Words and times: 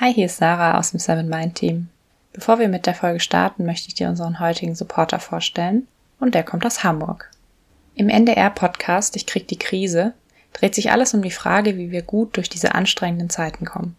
Hi, 0.00 0.14
hier 0.14 0.26
ist 0.26 0.36
Sarah 0.36 0.78
aus 0.78 0.92
dem 0.92 1.00
Seven 1.00 1.28
Mind 1.28 1.56
Team. 1.56 1.88
Bevor 2.32 2.60
wir 2.60 2.68
mit 2.68 2.86
der 2.86 2.94
Folge 2.94 3.18
starten, 3.18 3.66
möchte 3.66 3.88
ich 3.88 3.94
dir 3.94 4.08
unseren 4.08 4.38
heutigen 4.38 4.76
Supporter 4.76 5.18
vorstellen 5.18 5.88
und 6.20 6.36
der 6.36 6.44
kommt 6.44 6.64
aus 6.64 6.84
Hamburg. 6.84 7.32
Im 7.96 8.08
NDR-Podcast 8.08 9.16
Ich 9.16 9.26
krieg 9.26 9.48
die 9.48 9.58
Krise 9.58 10.14
dreht 10.52 10.76
sich 10.76 10.92
alles 10.92 11.14
um 11.14 11.22
die 11.22 11.32
Frage, 11.32 11.76
wie 11.78 11.90
wir 11.90 12.02
gut 12.02 12.36
durch 12.36 12.48
diese 12.48 12.76
anstrengenden 12.76 13.28
Zeiten 13.28 13.64
kommen. 13.64 13.96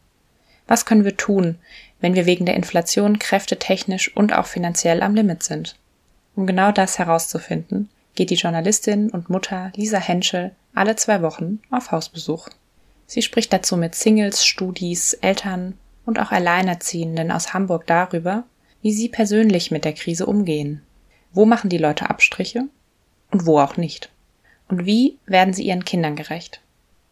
Was 0.67 0.85
können 0.85 1.03
wir 1.03 1.17
tun, 1.17 1.57
wenn 1.99 2.15
wir 2.15 2.25
wegen 2.25 2.45
der 2.45 2.55
Inflation 2.55 3.19
kräftetechnisch 3.19 4.15
und 4.15 4.31
auch 4.31 4.45
finanziell 4.45 5.03
am 5.03 5.15
Limit 5.15 5.43
sind? 5.43 5.75
Um 6.33 6.47
genau 6.47 6.71
das 6.71 6.97
herauszufinden, 6.97 7.89
geht 8.15 8.29
die 8.29 8.35
Journalistin 8.35 9.09
und 9.09 9.29
Mutter 9.29 9.73
Lisa 9.75 9.97
Henschel 9.97 10.51
alle 10.73 10.95
zwei 10.95 11.21
Wochen 11.21 11.59
auf 11.71 11.91
Hausbesuch. 11.91 12.47
Sie 13.05 13.21
spricht 13.21 13.51
dazu 13.51 13.75
mit 13.75 13.95
Singles, 13.95 14.45
Studis, 14.45 15.11
Eltern 15.15 15.73
und 16.09 16.17
auch 16.17 16.31
Alleinerziehenden 16.31 17.31
aus 17.31 17.53
Hamburg 17.53 17.85
darüber, 17.85 18.43
wie 18.81 18.91
sie 18.91 19.09
persönlich 19.09 19.69
mit 19.69 19.85
der 19.85 19.93
Krise 19.93 20.25
umgehen. 20.25 20.81
Wo 21.33 21.45
machen 21.45 21.69
die 21.69 21.77
Leute 21.77 22.09
Abstriche 22.09 22.63
und 23.29 23.45
wo 23.45 23.59
auch 23.59 23.77
nicht? 23.77 24.09
Und 24.69 24.87
wie 24.87 25.19
werden 25.27 25.53
sie 25.53 25.61
ihren 25.61 25.85
Kindern 25.85 26.15
gerecht? 26.15 26.61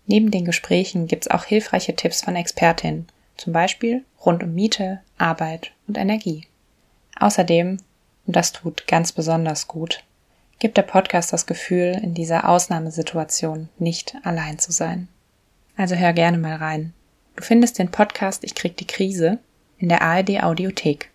Neben 0.08 0.32
den 0.32 0.46
Gesprächen 0.46 1.06
gibt's 1.06 1.28
auch 1.28 1.44
hilfreiche 1.44 1.96
Tipps 1.96 2.23
von 2.23 2.36
Expertinnen, 2.36 3.06
zum 3.36 3.54
Beispiel 3.54 4.04
rund 4.26 4.42
um 4.42 4.56
Miete, 4.56 5.02
Arbeit 5.20 5.73
und 5.88 6.00
Energie. 6.00 6.48
Außerdem, 7.20 7.78
und 8.26 8.36
das 8.36 8.52
tut 8.52 8.88
ganz 8.88 9.12
besonders 9.12 9.68
gut, 9.68 10.04
gibt 10.58 10.76
der 10.76 10.82
Podcast 10.82 11.32
das 11.32 11.45
Gefühl, 11.45 12.00
in 12.02 12.16
dieser 12.16 12.50
Ausnahmesituation 12.50 13.70
nicht 13.78 14.16
allein 14.23 14.58
zu 14.58 14.72
sein. 14.72 15.08
Also 15.76 15.94
hör 15.94 16.14
gerne 16.14 16.40
mal 16.40 16.56
rein. 16.56 16.94
Du 17.38 17.44
findest 17.44 17.77
den 17.77 17.91
Podcast 17.91 18.44
Ich 18.44 18.55
krieg 18.55 18.77
die 18.77 18.88
Krise 18.88 19.38
in 19.78 19.90
der 19.90 20.02
ARD 20.02 20.41
Audiothek. 20.41 21.12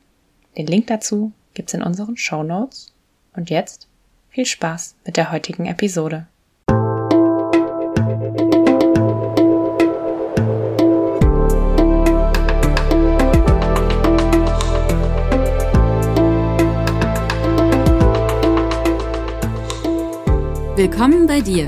Den 0.56 0.68
Link 0.68 0.86
dazu 0.86 1.32
gibt's 1.52 1.74
in 1.74 1.82
unseren 1.82 2.16
Show 2.16 2.44
Notes. 2.44 2.92
Und 3.34 3.50
jetzt 3.50 3.88
viel 4.30 4.46
Spaß 4.46 4.94
mit 5.04 5.16
der 5.16 5.32
heutigen 5.32 5.66
Episode. 5.66 6.28
Willkommen 20.76 21.26
bei 21.26 21.40
dir, 21.40 21.66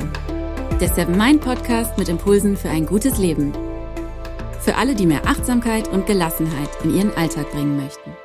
der 0.81 0.95
Seven 0.95 1.19
Mind 1.19 1.41
Podcast 1.41 1.99
mit 1.99 2.09
Impulsen 2.09 2.57
für 2.57 2.71
ein 2.71 2.87
gutes 2.87 3.19
Leben. 3.19 3.53
Für 4.65 4.77
alle, 4.77 4.95
die 4.95 5.05
mehr 5.05 5.27
Achtsamkeit 5.27 5.89
und 5.89 6.07
Gelassenheit 6.07 6.71
in 6.85 6.97
ihren 6.97 7.15
Alltag 7.19 7.51
bringen 7.51 7.77
möchten. 7.77 8.17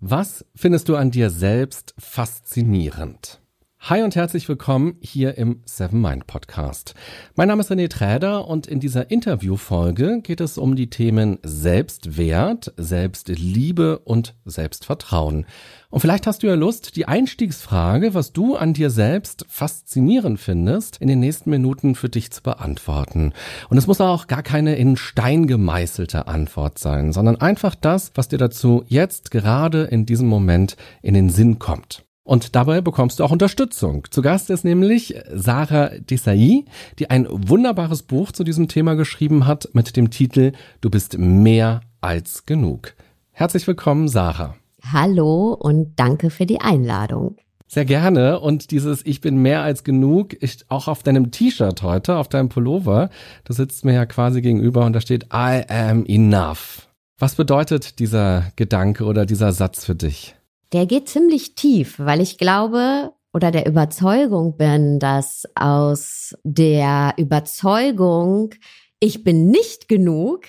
Was 0.00 0.46
findest 0.54 0.88
du 0.88 0.96
an 0.96 1.10
dir 1.10 1.28
selbst 1.28 1.94
faszinierend? 1.98 3.42
Hi 3.86 4.02
und 4.02 4.16
herzlich 4.16 4.48
willkommen 4.48 4.96
hier 5.02 5.36
im 5.36 5.60
Seven 5.66 6.00
Mind 6.00 6.26
Podcast. 6.26 6.94
Mein 7.34 7.48
Name 7.48 7.60
ist 7.60 7.70
René 7.70 7.90
Träder 7.90 8.48
und 8.48 8.66
in 8.66 8.80
dieser 8.80 9.10
Interviewfolge 9.10 10.22
geht 10.22 10.40
es 10.40 10.56
um 10.56 10.74
die 10.74 10.88
Themen 10.88 11.38
Selbstwert, 11.42 12.72
Selbstliebe 12.78 13.98
und 13.98 14.36
Selbstvertrauen. 14.46 15.44
Und 15.90 16.00
vielleicht 16.00 16.26
hast 16.26 16.42
du 16.42 16.46
ja 16.46 16.54
Lust, 16.54 16.96
die 16.96 17.06
Einstiegsfrage, 17.06 18.14
was 18.14 18.32
du 18.32 18.56
an 18.56 18.72
dir 18.72 18.88
selbst 18.88 19.44
faszinierend 19.50 20.40
findest, 20.40 20.96
in 20.96 21.08
den 21.08 21.20
nächsten 21.20 21.50
Minuten 21.50 21.94
für 21.94 22.08
dich 22.08 22.30
zu 22.30 22.42
beantworten. 22.42 23.34
Und 23.68 23.76
es 23.76 23.86
muss 23.86 24.00
auch 24.00 24.28
gar 24.28 24.42
keine 24.42 24.76
in 24.76 24.96
Stein 24.96 25.46
gemeißelte 25.46 26.26
Antwort 26.26 26.78
sein, 26.78 27.12
sondern 27.12 27.36
einfach 27.36 27.74
das, 27.74 28.12
was 28.14 28.28
dir 28.28 28.38
dazu 28.38 28.82
jetzt 28.86 29.30
gerade 29.30 29.82
in 29.82 30.06
diesem 30.06 30.28
Moment 30.28 30.78
in 31.02 31.12
den 31.12 31.28
Sinn 31.28 31.58
kommt. 31.58 32.02
Und 32.24 32.56
dabei 32.56 32.80
bekommst 32.80 33.20
du 33.20 33.24
auch 33.24 33.30
Unterstützung. 33.30 34.06
Zu 34.10 34.22
Gast 34.22 34.48
ist 34.48 34.64
nämlich 34.64 35.14
Sarah 35.30 35.90
Desai, 35.98 36.64
die 36.98 37.10
ein 37.10 37.26
wunderbares 37.30 38.02
Buch 38.02 38.32
zu 38.32 38.44
diesem 38.44 38.66
Thema 38.66 38.94
geschrieben 38.94 39.46
hat 39.46 39.68
mit 39.74 39.94
dem 39.94 40.10
Titel 40.10 40.52
Du 40.80 40.88
bist 40.88 41.18
mehr 41.18 41.82
als 42.00 42.46
genug. 42.46 42.94
Herzlich 43.30 43.66
willkommen, 43.66 44.08
Sarah. 44.08 44.56
Hallo 44.90 45.52
und 45.52 45.92
danke 45.96 46.30
für 46.30 46.46
die 46.46 46.62
Einladung. 46.62 47.36
Sehr 47.66 47.84
gerne. 47.84 48.40
Und 48.40 48.70
dieses 48.70 49.04
Ich 49.04 49.20
bin 49.20 49.36
mehr 49.36 49.62
als 49.62 49.84
genug 49.84 50.32
ist 50.32 50.70
auch 50.70 50.88
auf 50.88 51.02
deinem 51.02 51.30
T-Shirt 51.30 51.82
heute, 51.82 52.16
auf 52.16 52.28
deinem 52.28 52.48
Pullover. 52.48 53.10
Du 53.44 53.52
sitzt 53.52 53.84
mir 53.84 53.94
ja 53.94 54.06
quasi 54.06 54.40
gegenüber 54.40 54.86
und 54.86 54.94
da 54.94 55.00
steht 55.00 55.24
I 55.32 55.62
am 55.68 56.06
enough. 56.06 56.88
Was 57.18 57.34
bedeutet 57.34 57.98
dieser 57.98 58.52
Gedanke 58.56 59.04
oder 59.04 59.26
dieser 59.26 59.52
Satz 59.52 59.84
für 59.84 59.94
dich? 59.94 60.36
Der 60.74 60.86
geht 60.86 61.08
ziemlich 61.08 61.54
tief, 61.54 62.00
weil 62.00 62.20
ich 62.20 62.36
glaube 62.36 63.12
oder 63.32 63.52
der 63.52 63.66
Überzeugung 63.66 64.56
bin, 64.56 64.98
dass 64.98 65.44
aus 65.54 66.36
der 66.42 67.14
Überzeugung, 67.16 68.54
ich 68.98 69.22
bin 69.22 69.50
nicht 69.50 69.88
genug, 69.88 70.46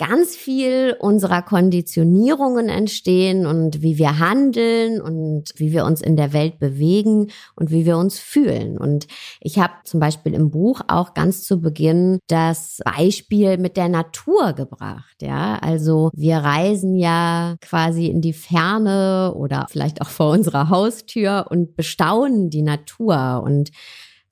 ganz 0.00 0.34
viel 0.34 0.96
unserer 0.98 1.42
Konditionierungen 1.42 2.70
entstehen 2.70 3.44
und 3.44 3.82
wie 3.82 3.98
wir 3.98 4.18
handeln 4.18 4.98
und 4.98 5.52
wie 5.56 5.72
wir 5.72 5.84
uns 5.84 6.00
in 6.00 6.16
der 6.16 6.32
Welt 6.32 6.58
bewegen 6.58 7.30
und 7.54 7.70
wie 7.70 7.84
wir 7.84 7.98
uns 7.98 8.18
fühlen. 8.18 8.78
Und 8.78 9.06
ich 9.42 9.58
habe 9.58 9.74
zum 9.84 10.00
Beispiel 10.00 10.32
im 10.32 10.50
Buch 10.50 10.80
auch 10.88 11.12
ganz 11.12 11.44
zu 11.44 11.60
Beginn 11.60 12.18
das 12.28 12.80
Beispiel 12.82 13.58
mit 13.58 13.76
der 13.76 13.90
Natur 13.90 14.54
gebracht. 14.54 15.20
Ja, 15.20 15.58
also 15.60 16.08
wir 16.14 16.38
reisen 16.38 16.96
ja 16.96 17.56
quasi 17.60 18.06
in 18.06 18.22
die 18.22 18.32
Ferne 18.32 19.34
oder 19.36 19.66
vielleicht 19.68 20.00
auch 20.00 20.08
vor 20.08 20.30
unserer 20.30 20.70
Haustür 20.70 21.48
und 21.50 21.76
bestaunen 21.76 22.48
die 22.48 22.62
Natur 22.62 23.42
und 23.44 23.70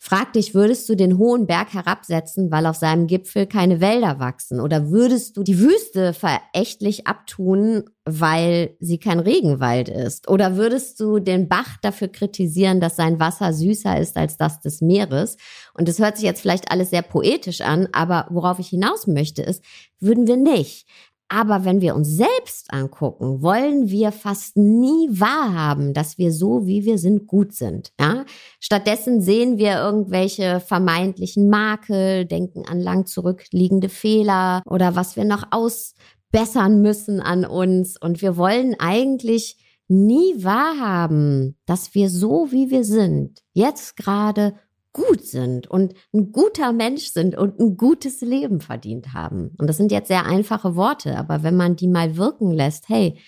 Frag 0.01 0.33
dich, 0.35 0.55
würdest 0.55 0.89
du 0.89 0.95
den 0.95 1.19
hohen 1.19 1.49
Berg 1.49 1.75
herabsetzen, 1.75 2.53
weil 2.53 2.67
auf 2.67 2.77
seinem 2.77 3.09
Gipfel 3.09 3.47
keine 3.47 3.81
Wälder 3.81 4.21
wachsen? 4.21 4.61
Oder 4.61 4.91
würdest 4.91 5.37
du 5.37 5.43
die 5.43 5.59
Wüste 5.59 6.15
verächtlich 6.15 7.09
abtun, 7.09 7.83
weil 8.05 8.77
sie 8.79 8.99
kein 8.99 9.19
Regenwald 9.19 9.89
ist? 9.89 10.29
Oder 10.29 10.57
würdest 10.57 11.01
du 11.01 11.19
den 11.19 11.49
Bach 11.49 11.79
dafür 11.83 12.07
kritisieren, 12.07 12.79
dass 12.81 12.95
sein 12.95 13.19
Wasser 13.19 13.53
süßer 13.53 13.99
ist 13.99 14.17
als 14.17 14.37
das 14.37 14.61
des 14.61 14.81
Meeres? 14.81 15.37
Und 15.75 15.89
das 15.89 15.99
hört 15.99 16.17
sich 16.17 16.27
jetzt 16.27 16.43
vielleicht 16.43 16.71
alles 16.71 16.91
sehr 16.91 17.03
poetisch 17.03 17.61
an, 17.61 17.89
aber 17.91 18.29
worauf 18.31 18.61
ich 18.61 18.69
hinaus 18.69 19.09
möchte, 19.09 19.43
ist, 19.43 19.65
würden 19.99 20.29
wir 20.29 20.37
nicht. 20.37 20.87
Aber 21.29 21.67
wenn 21.67 21.83
wir 21.83 21.95
uns 21.95 22.09
selbst 22.09 22.73
angucken, 22.73 23.43
wollen 23.43 23.91
wir 23.91 24.13
fast 24.13 24.57
nie 24.57 25.09
wahrhaben, 25.11 25.93
dass 25.93 26.17
wir 26.17 26.33
so, 26.33 26.67
wie 26.67 26.87
wir 26.87 26.97
sind, 26.99 27.27
gut 27.27 27.53
sind. 27.53 27.93
Ja? 28.01 28.25
Stattdessen 28.61 29.21
sehen 29.21 29.59
wir 29.59 29.75
irgendwelche 29.75 30.61
vermeintlichen 30.61 31.51
Makel, 31.51 32.25
denken 32.25 32.65
an 32.67 32.81
lang 32.81 33.05
zurückliegende 33.05 33.91
Fehler 33.91 34.63
oder 34.65 34.97
was 34.97 35.17
wir 35.17 35.25
noch 35.25 35.45
ausbessern 35.51 36.81
müssen 36.81 37.21
an 37.21 37.45
uns. 37.45 38.01
Und 38.01 38.23
wir 38.23 38.39
wollen 38.39 38.75
eigentlich 38.79 39.59
nie 39.89 40.33
wahrhaben, 40.43 41.59
dass 41.67 41.95
wir 41.95 42.09
so, 42.09 42.53
wie 42.53 42.71
wir 42.71 42.85
sind, 42.85 43.43
jetzt 43.53 43.97
gerade 43.97 44.55
gut 44.99 45.25
sind 45.25 45.69
und 45.69 45.95
ein 46.13 46.33
guter 46.33 46.73
Mensch 46.73 47.13
sind 47.13 47.37
und 47.37 47.61
ein 47.61 47.77
gutes 47.77 48.21
Leben 48.21 48.61
verdient 48.61 49.13
haben. 49.13 49.55
Und 49.59 49.69
das 49.69 49.77
sind 49.77 49.93
jetzt 49.93 50.09
sehr 50.09 50.27
einfache 50.27 50.75
Worte, 50.75 51.17
aber 51.17 51.43
wenn 51.45 51.57
man 51.57 51.77
die 51.77 51.87
mal 51.87 52.17
wirken 52.17 52.51
lässt, 52.51 52.89
hey, 52.89 53.19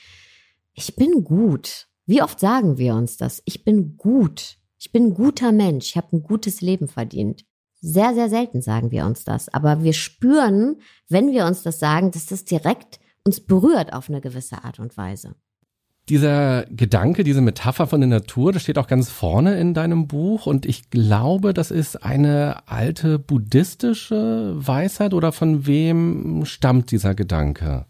ich 0.74 0.96
bin 0.96 1.22
gut. 1.24 1.86
Wie 2.06 2.22
oft 2.22 2.40
sagen 2.40 2.76
wir 2.76 2.94
uns 2.94 3.16
das? 3.16 3.40
Ich 3.44 3.64
bin 3.64 3.96
gut. 3.96 4.56
Ich 4.78 4.90
bin 4.90 5.06
ein 5.06 5.14
guter 5.14 5.52
Mensch. 5.52 5.90
Ich 5.90 5.96
habe 5.96 6.16
ein 6.16 6.22
gutes 6.22 6.60
Leben 6.60 6.88
verdient. 6.88 7.44
Sehr, 7.80 8.14
sehr 8.14 8.28
selten 8.28 8.62
sagen 8.62 8.90
wir 8.90 9.06
uns 9.06 9.24
das. 9.24 9.48
Aber 9.48 9.84
wir 9.84 9.92
spüren, 9.92 10.80
wenn 11.08 11.30
wir 11.30 11.46
uns 11.46 11.62
das 11.62 11.78
sagen, 11.78 12.10
dass 12.10 12.26
das 12.26 12.44
direkt 12.44 12.98
uns 13.24 13.40
berührt 13.40 13.92
auf 13.92 14.08
eine 14.08 14.20
gewisse 14.20 14.64
Art 14.64 14.80
und 14.80 14.96
Weise. 14.96 15.36
Dieser 16.10 16.64
Gedanke, 16.64 17.22
diese 17.22 17.40
Metapher 17.40 17.86
von 17.86 18.00
der 18.00 18.08
Natur, 18.08 18.50
das 18.50 18.62
steht 18.62 18.78
auch 18.78 18.88
ganz 18.88 19.08
vorne 19.08 19.60
in 19.60 19.74
deinem 19.74 20.08
Buch 20.08 20.46
und 20.46 20.66
ich 20.66 20.90
glaube, 20.90 21.54
das 21.54 21.70
ist 21.70 22.02
eine 22.02 22.66
alte 22.66 23.20
buddhistische 23.20 24.54
Weisheit 24.56 25.14
oder 25.14 25.30
von 25.30 25.68
wem 25.68 26.44
stammt 26.44 26.90
dieser 26.90 27.14
Gedanke? 27.14 27.86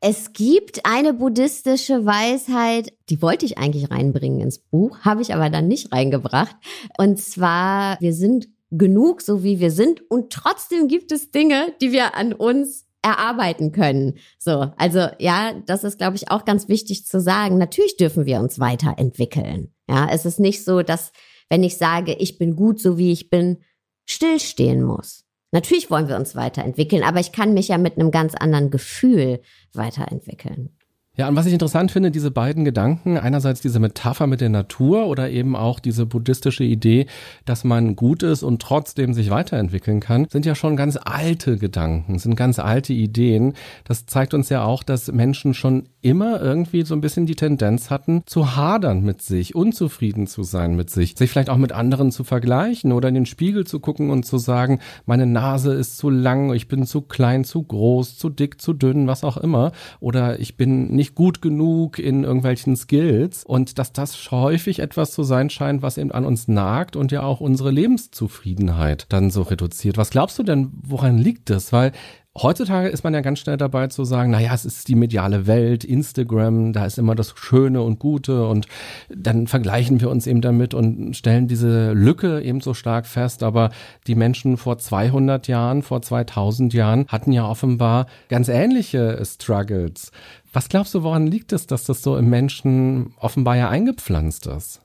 Es 0.00 0.34
gibt 0.34 0.84
eine 0.84 1.14
buddhistische 1.14 2.04
Weisheit, 2.04 2.92
die 3.08 3.22
wollte 3.22 3.46
ich 3.46 3.56
eigentlich 3.56 3.90
reinbringen 3.90 4.40
ins 4.40 4.58
Buch, 4.58 4.98
habe 5.00 5.22
ich 5.22 5.32
aber 5.32 5.48
dann 5.48 5.66
nicht 5.66 5.94
reingebracht. 5.94 6.54
Und 6.98 7.18
zwar, 7.18 7.98
wir 8.02 8.12
sind 8.12 8.48
genug, 8.70 9.22
so 9.22 9.42
wie 9.42 9.60
wir 9.60 9.70
sind 9.70 10.02
und 10.10 10.30
trotzdem 10.30 10.88
gibt 10.88 11.10
es 11.10 11.30
Dinge, 11.30 11.72
die 11.80 11.90
wir 11.90 12.14
an 12.14 12.34
uns 12.34 12.84
erarbeiten 13.02 13.72
können. 13.72 14.18
So, 14.38 14.72
also 14.76 15.08
ja, 15.18 15.54
das 15.66 15.84
ist, 15.84 15.98
glaube 15.98 16.16
ich, 16.16 16.30
auch 16.30 16.44
ganz 16.44 16.68
wichtig 16.68 17.06
zu 17.06 17.20
sagen. 17.20 17.58
Natürlich 17.58 17.96
dürfen 17.96 18.26
wir 18.26 18.40
uns 18.40 18.58
weiterentwickeln. 18.58 19.72
Ja, 19.88 20.08
es 20.10 20.26
ist 20.26 20.40
nicht 20.40 20.64
so, 20.64 20.82
dass 20.82 21.12
wenn 21.48 21.62
ich 21.62 21.76
sage, 21.78 22.14
ich 22.14 22.38
bin 22.38 22.56
gut, 22.56 22.80
so 22.80 22.98
wie 22.98 23.12
ich 23.12 23.30
bin, 23.30 23.58
stillstehen 24.06 24.82
muss. 24.82 25.24
Natürlich 25.52 25.90
wollen 25.90 26.08
wir 26.08 26.16
uns 26.16 26.36
weiterentwickeln, 26.36 27.02
aber 27.02 27.18
ich 27.18 27.32
kann 27.32 27.54
mich 27.54 27.68
ja 27.68 27.78
mit 27.78 27.98
einem 27.98 28.10
ganz 28.10 28.34
anderen 28.34 28.70
Gefühl 28.70 29.40
weiterentwickeln. 29.72 30.76
Ja, 31.16 31.28
und 31.28 31.34
was 31.34 31.46
ich 31.46 31.52
interessant 31.52 31.90
finde, 31.90 32.12
diese 32.12 32.30
beiden 32.30 32.64
Gedanken, 32.64 33.18
einerseits 33.18 33.60
diese 33.60 33.80
Metapher 33.80 34.28
mit 34.28 34.40
der 34.40 34.48
Natur 34.48 35.06
oder 35.06 35.28
eben 35.28 35.56
auch 35.56 35.80
diese 35.80 36.06
buddhistische 36.06 36.62
Idee, 36.62 37.06
dass 37.44 37.64
man 37.64 37.96
gut 37.96 38.22
ist 38.22 38.44
und 38.44 38.62
trotzdem 38.62 39.12
sich 39.12 39.28
weiterentwickeln 39.28 39.98
kann, 39.98 40.28
sind 40.30 40.46
ja 40.46 40.54
schon 40.54 40.76
ganz 40.76 40.96
alte 41.02 41.58
Gedanken, 41.58 42.18
sind 42.20 42.36
ganz 42.36 42.60
alte 42.60 42.92
Ideen. 42.92 43.54
Das 43.84 44.06
zeigt 44.06 44.34
uns 44.34 44.50
ja 44.50 44.62
auch, 44.62 44.84
dass 44.84 45.10
Menschen 45.10 45.52
schon 45.52 45.88
immer 46.02 46.40
irgendwie 46.40 46.82
so 46.82 46.94
ein 46.94 47.00
bisschen 47.00 47.26
die 47.26 47.36
Tendenz 47.36 47.90
hatten, 47.90 48.22
zu 48.26 48.56
hadern 48.56 49.02
mit 49.02 49.22
sich, 49.22 49.54
unzufrieden 49.54 50.26
zu 50.26 50.42
sein 50.42 50.76
mit 50.76 50.90
sich, 50.90 51.14
sich 51.16 51.30
vielleicht 51.30 51.50
auch 51.50 51.56
mit 51.56 51.72
anderen 51.72 52.10
zu 52.10 52.24
vergleichen 52.24 52.92
oder 52.92 53.08
in 53.08 53.14
den 53.14 53.26
Spiegel 53.26 53.66
zu 53.66 53.80
gucken 53.80 54.10
und 54.10 54.24
zu 54.24 54.38
sagen, 54.38 54.80
meine 55.06 55.26
Nase 55.26 55.72
ist 55.72 55.98
zu 55.98 56.10
lang, 56.10 56.52
ich 56.54 56.68
bin 56.68 56.86
zu 56.86 57.02
klein, 57.02 57.44
zu 57.44 57.62
groß, 57.62 58.16
zu 58.16 58.30
dick, 58.30 58.60
zu 58.60 58.72
dünn, 58.72 59.06
was 59.06 59.24
auch 59.24 59.36
immer, 59.36 59.72
oder 60.00 60.40
ich 60.40 60.56
bin 60.56 60.94
nicht 60.94 61.14
gut 61.14 61.42
genug 61.42 61.98
in 61.98 62.24
irgendwelchen 62.24 62.76
Skills 62.76 63.44
und 63.44 63.78
dass 63.78 63.92
das 63.92 64.30
häufig 64.30 64.80
etwas 64.80 65.12
zu 65.12 65.22
sein 65.22 65.50
scheint, 65.50 65.82
was 65.82 65.98
eben 65.98 66.12
an 66.12 66.24
uns 66.24 66.48
nagt 66.48 66.96
und 66.96 67.12
ja 67.12 67.22
auch 67.22 67.40
unsere 67.40 67.70
Lebenszufriedenheit 67.70 69.06
dann 69.10 69.30
so 69.30 69.42
reduziert. 69.42 69.96
Was 69.96 70.10
glaubst 70.10 70.38
du 70.38 70.42
denn, 70.42 70.70
woran 70.82 71.18
liegt 71.18 71.50
das? 71.50 71.72
Weil 71.72 71.92
Heutzutage 72.38 72.88
ist 72.88 73.02
man 73.02 73.12
ja 73.12 73.22
ganz 73.22 73.40
schnell 73.40 73.56
dabei 73.56 73.88
zu 73.88 74.04
sagen, 74.04 74.30
naja, 74.30 74.54
es 74.54 74.64
ist 74.64 74.86
die 74.86 74.94
mediale 74.94 75.48
Welt, 75.48 75.84
Instagram, 75.84 76.72
da 76.72 76.86
ist 76.86 76.96
immer 76.96 77.16
das 77.16 77.34
Schöne 77.36 77.82
und 77.82 77.98
Gute 77.98 78.46
und 78.46 78.68
dann 79.08 79.48
vergleichen 79.48 80.00
wir 80.00 80.10
uns 80.10 80.28
eben 80.28 80.40
damit 80.40 80.72
und 80.72 81.16
stellen 81.16 81.48
diese 81.48 81.92
Lücke 81.92 82.40
eben 82.40 82.60
so 82.60 82.72
stark 82.72 83.06
fest. 83.06 83.42
Aber 83.42 83.70
die 84.06 84.14
Menschen 84.14 84.58
vor 84.58 84.78
200 84.78 85.48
Jahren, 85.48 85.82
vor 85.82 86.02
2000 86.02 86.72
Jahren 86.72 87.04
hatten 87.08 87.32
ja 87.32 87.48
offenbar 87.48 88.06
ganz 88.28 88.46
ähnliche 88.46 89.20
Struggles. 89.24 90.12
Was 90.52 90.68
glaubst 90.68 90.94
du, 90.94 91.02
woran 91.02 91.26
liegt 91.26 91.52
es, 91.52 91.66
dass 91.66 91.82
das 91.82 92.00
so 92.00 92.16
im 92.16 92.30
Menschen 92.30 93.12
offenbar 93.18 93.56
ja 93.56 93.68
eingepflanzt 93.68 94.46
ist? 94.46 94.82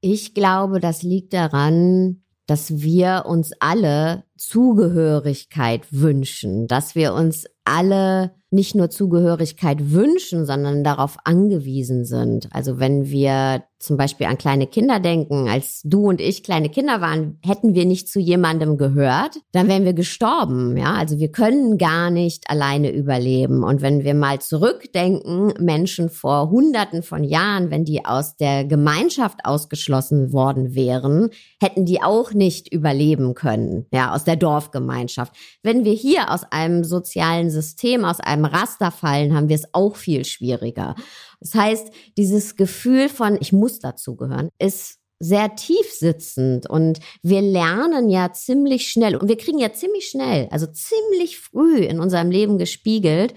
Ich 0.00 0.32
glaube, 0.32 0.80
das 0.80 1.02
liegt 1.02 1.34
daran, 1.34 2.22
dass 2.46 2.80
wir 2.80 3.24
uns 3.26 3.52
alle 3.60 4.24
Zugehörigkeit 4.36 5.82
wünschen, 5.90 6.66
dass 6.66 6.94
wir 6.94 7.14
uns 7.14 7.46
alle 7.64 8.32
nicht 8.50 8.74
nur 8.74 8.90
Zugehörigkeit 8.90 9.90
wünschen, 9.92 10.46
sondern 10.46 10.84
darauf 10.84 11.16
angewiesen 11.24 12.04
sind. 12.04 12.48
Also 12.52 12.78
wenn 12.78 13.08
wir 13.10 13.64
zum 13.78 13.96
Beispiel 13.96 14.26
an 14.26 14.38
kleine 14.38 14.66
Kinder 14.66 15.00
denken, 15.00 15.48
als 15.48 15.80
du 15.84 16.08
und 16.08 16.20
ich 16.20 16.42
kleine 16.42 16.68
Kinder 16.70 17.00
waren, 17.00 17.38
hätten 17.44 17.74
wir 17.74 17.84
nicht 17.84 18.08
zu 18.08 18.18
jemandem 18.18 18.78
gehört, 18.78 19.38
dann 19.52 19.68
wären 19.68 19.84
wir 19.84 19.92
gestorben. 19.92 20.76
Ja, 20.76 20.94
also 20.94 21.18
wir 21.18 21.30
können 21.30 21.76
gar 21.76 22.10
nicht 22.10 22.48
alleine 22.48 22.90
überleben. 22.90 23.62
Und 23.62 23.82
wenn 23.82 24.02
wir 24.02 24.14
mal 24.14 24.40
zurückdenken, 24.40 25.52
Menschen 25.58 26.08
vor 26.08 26.50
Hunderten 26.50 27.02
von 27.02 27.22
Jahren, 27.22 27.70
wenn 27.70 27.84
die 27.84 28.04
aus 28.04 28.36
der 28.36 28.64
Gemeinschaft 28.64 29.40
ausgeschlossen 29.44 30.32
worden 30.32 30.74
wären, 30.74 31.30
hätten 31.60 31.84
die 31.84 32.02
auch 32.02 32.32
nicht 32.32 32.72
überleben 32.72 33.34
können. 33.34 33.86
Ja, 33.92 34.14
aus 34.14 34.24
der 34.24 34.36
Dorfgemeinschaft. 34.36 35.34
Wenn 35.62 35.84
wir 35.84 35.92
hier 35.92 36.32
aus 36.32 36.44
einem 36.50 36.82
sozialen 36.82 37.50
System, 37.50 38.04
aus 38.04 38.20
einem 38.20 38.46
Raster 38.46 38.90
fallen, 38.90 39.36
haben 39.36 39.48
wir 39.48 39.56
es 39.56 39.72
auch 39.72 39.96
viel 39.96 40.24
schwieriger. 40.24 40.94
Das 41.40 41.54
heißt, 41.54 41.88
dieses 42.16 42.56
Gefühl 42.56 43.08
von, 43.08 43.38
ich 43.40 43.52
muss 43.52 43.78
dazugehören, 43.78 44.50
ist 44.58 44.98
sehr 45.18 45.54
tief 45.54 45.90
sitzend 45.92 46.68
und 46.68 47.00
wir 47.22 47.40
lernen 47.40 48.10
ja 48.10 48.32
ziemlich 48.32 48.90
schnell 48.90 49.16
und 49.16 49.28
wir 49.28 49.38
kriegen 49.38 49.58
ja 49.58 49.72
ziemlich 49.72 50.08
schnell, 50.08 50.48
also 50.50 50.66
ziemlich 50.66 51.38
früh 51.38 51.78
in 51.78 52.00
unserem 52.00 52.30
Leben 52.30 52.58
gespiegelt, 52.58 53.34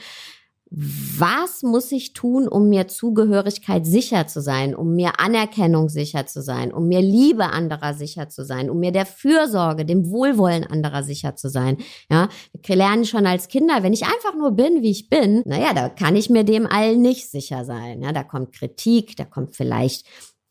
was 0.71 1.63
muss 1.63 1.91
ich 1.91 2.13
tun, 2.13 2.47
um 2.47 2.69
mir 2.69 2.87
Zugehörigkeit 2.87 3.87
sicher 3.87 4.27
zu 4.27 4.39
sein, 4.39 4.75
um 4.75 4.93
mir 4.93 5.19
Anerkennung 5.19 5.89
sicher 5.89 6.27
zu 6.27 6.43
sein, 6.43 6.71
um 6.71 6.87
mir 6.87 7.01
Liebe 7.01 7.45
anderer 7.45 7.95
sicher 7.95 8.29
zu 8.29 8.45
sein, 8.45 8.69
um 8.69 8.79
mir 8.79 8.91
der 8.91 9.07
Fürsorge, 9.07 9.83
dem 9.83 10.11
Wohlwollen 10.11 10.63
anderer 10.65 11.03
sicher 11.03 11.35
zu 11.35 11.49
sein. 11.49 11.77
Ja, 12.11 12.29
wir 12.63 12.75
lernen 12.75 13.05
schon 13.05 13.25
als 13.25 13.47
Kinder, 13.47 13.81
wenn 13.81 13.93
ich 13.93 14.03
einfach 14.03 14.35
nur 14.37 14.51
bin, 14.51 14.83
wie 14.83 14.91
ich 14.91 15.09
bin, 15.09 15.41
naja, 15.45 15.73
da 15.73 15.89
kann 15.89 16.15
ich 16.15 16.29
mir 16.29 16.43
dem 16.43 16.67
allen 16.67 17.01
nicht 17.01 17.31
sicher 17.31 17.65
sein. 17.65 18.03
Ja, 18.03 18.11
da 18.11 18.23
kommt 18.23 18.53
Kritik, 18.53 19.15
da 19.17 19.25
kommt 19.25 19.55
vielleicht 19.55 20.05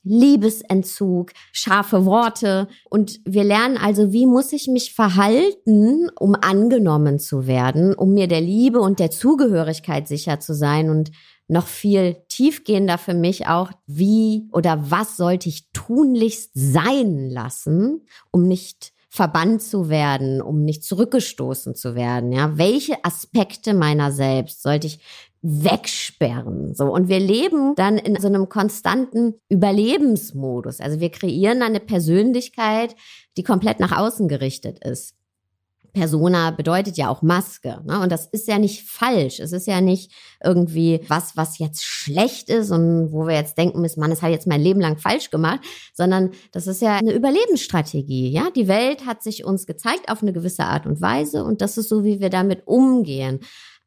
Liebesentzug, 0.09 1.33
scharfe 1.53 2.05
Worte. 2.05 2.69
Und 2.89 3.21
wir 3.25 3.45
lernen 3.45 3.77
also, 3.77 4.13
wie 4.13 4.27
muss 4.27 4.53
ich 4.53 4.69
mich 4.69 4.95
verhalten, 4.95 6.09
um 6.19 6.35
angenommen 6.35 7.19
zu 7.19 7.47
werden, 7.47 7.95
um 7.95 8.15
mir 8.15 8.27
der 8.27 8.41
Liebe 8.41 8.81
und 8.81 8.99
der 8.99 9.11
Zugehörigkeit 9.11 10.09
sicher 10.09 10.41
zu 10.41 10.55
sein 10.55 10.91
und 10.91 11.11
noch 11.49 11.67
viel 11.67 12.17
tiefgehender 12.29 12.99
für 12.99 13.15
mich 13.15 13.47
auch, 13.47 13.71
wie 13.87 14.49
oder 14.53 14.91
was 14.91 15.17
sollte 15.17 15.49
ich 15.49 15.71
tunlichst 15.73 16.51
sein 16.55 17.31
lassen, 17.31 18.07
um 18.31 18.43
nicht 18.47 18.93
verbannt 19.11 19.63
zu 19.63 19.89
werden, 19.89 20.43
um 20.43 20.65
nicht 20.65 20.85
zurückgestoßen 20.85 21.75
zu 21.75 21.95
werden, 21.95 22.31
ja? 22.31 22.59
Welche 22.59 23.05
Aspekte 23.05 23.73
meiner 23.73 24.13
selbst 24.13 24.63
sollte 24.63 24.87
ich 24.87 25.01
wegsperren. 25.43 26.75
So. 26.75 26.87
Und 26.93 27.09
wir 27.09 27.21
leben 27.21 27.75
dann 27.77 27.97
in 27.97 28.21
so 28.21 28.27
einem 28.27 28.49
konstanten 28.49 29.35
Überlebensmodus. 29.49 30.81
Also 30.81 31.01
wir 31.01 31.11
kreieren 31.11 31.63
eine 31.63 31.81
Persönlichkeit, 31.81 32.97
die 33.37 33.45
komplett 33.45 33.81
nach 33.81 33.97
außen 33.97 34.29
gerichtet 34.29 34.85
ist. 34.85 35.15
Persona 35.93 36.51
bedeutet 36.51 36.97
ja 36.97 37.09
auch 37.09 37.23
Maske. 37.23 37.81
Ne? 37.85 38.01
Und 38.01 38.13
das 38.13 38.27
ist 38.27 38.47
ja 38.47 38.59
nicht 38.59 38.89
falsch. 38.89 39.41
Es 39.41 39.53
ist 39.53 39.67
ja 39.67 39.81
nicht 39.81 40.13
irgendwie 40.43 41.01
was, 41.09 41.37
was 41.37 41.59
jetzt 41.59 41.83
schlecht 41.85 42.51
ist 42.51 42.71
und 42.71 43.13
wo 43.13 43.27
wir 43.27 43.35
jetzt 43.35 43.59
denken 43.59 43.81
müssen, 43.81 44.01
Mann, 44.01 44.11
das 44.11 44.23
habe 44.23 44.31
ich 44.31 44.37
jetzt 44.37 44.47
mein 44.47 44.61
Leben 44.61 44.81
lang 44.81 44.99
falsch 44.99 45.31
gemacht, 45.31 45.61
sondern 45.95 46.31
das 46.53 46.67
ist 46.67 46.83
ja 46.83 46.97
eine 46.97 47.13
Überlebensstrategie. 47.13 48.31
Ja, 48.31 48.51
die 48.55 48.69
Welt 48.69 49.07
hat 49.07 49.23
sich 49.23 49.45
uns 49.45 49.67
gezeigt 49.67 50.11
auf 50.11 50.23
eine 50.23 50.33
gewisse 50.33 50.65
Art 50.65 50.87
und 50.87 51.01
Weise 51.01 51.43
und 51.45 51.63
das 51.63 51.79
ist 51.79 51.89
so, 51.89 52.05
wie 52.05 52.21
wir 52.21 52.31
damit 52.31 52.67
umgehen. 52.67 53.41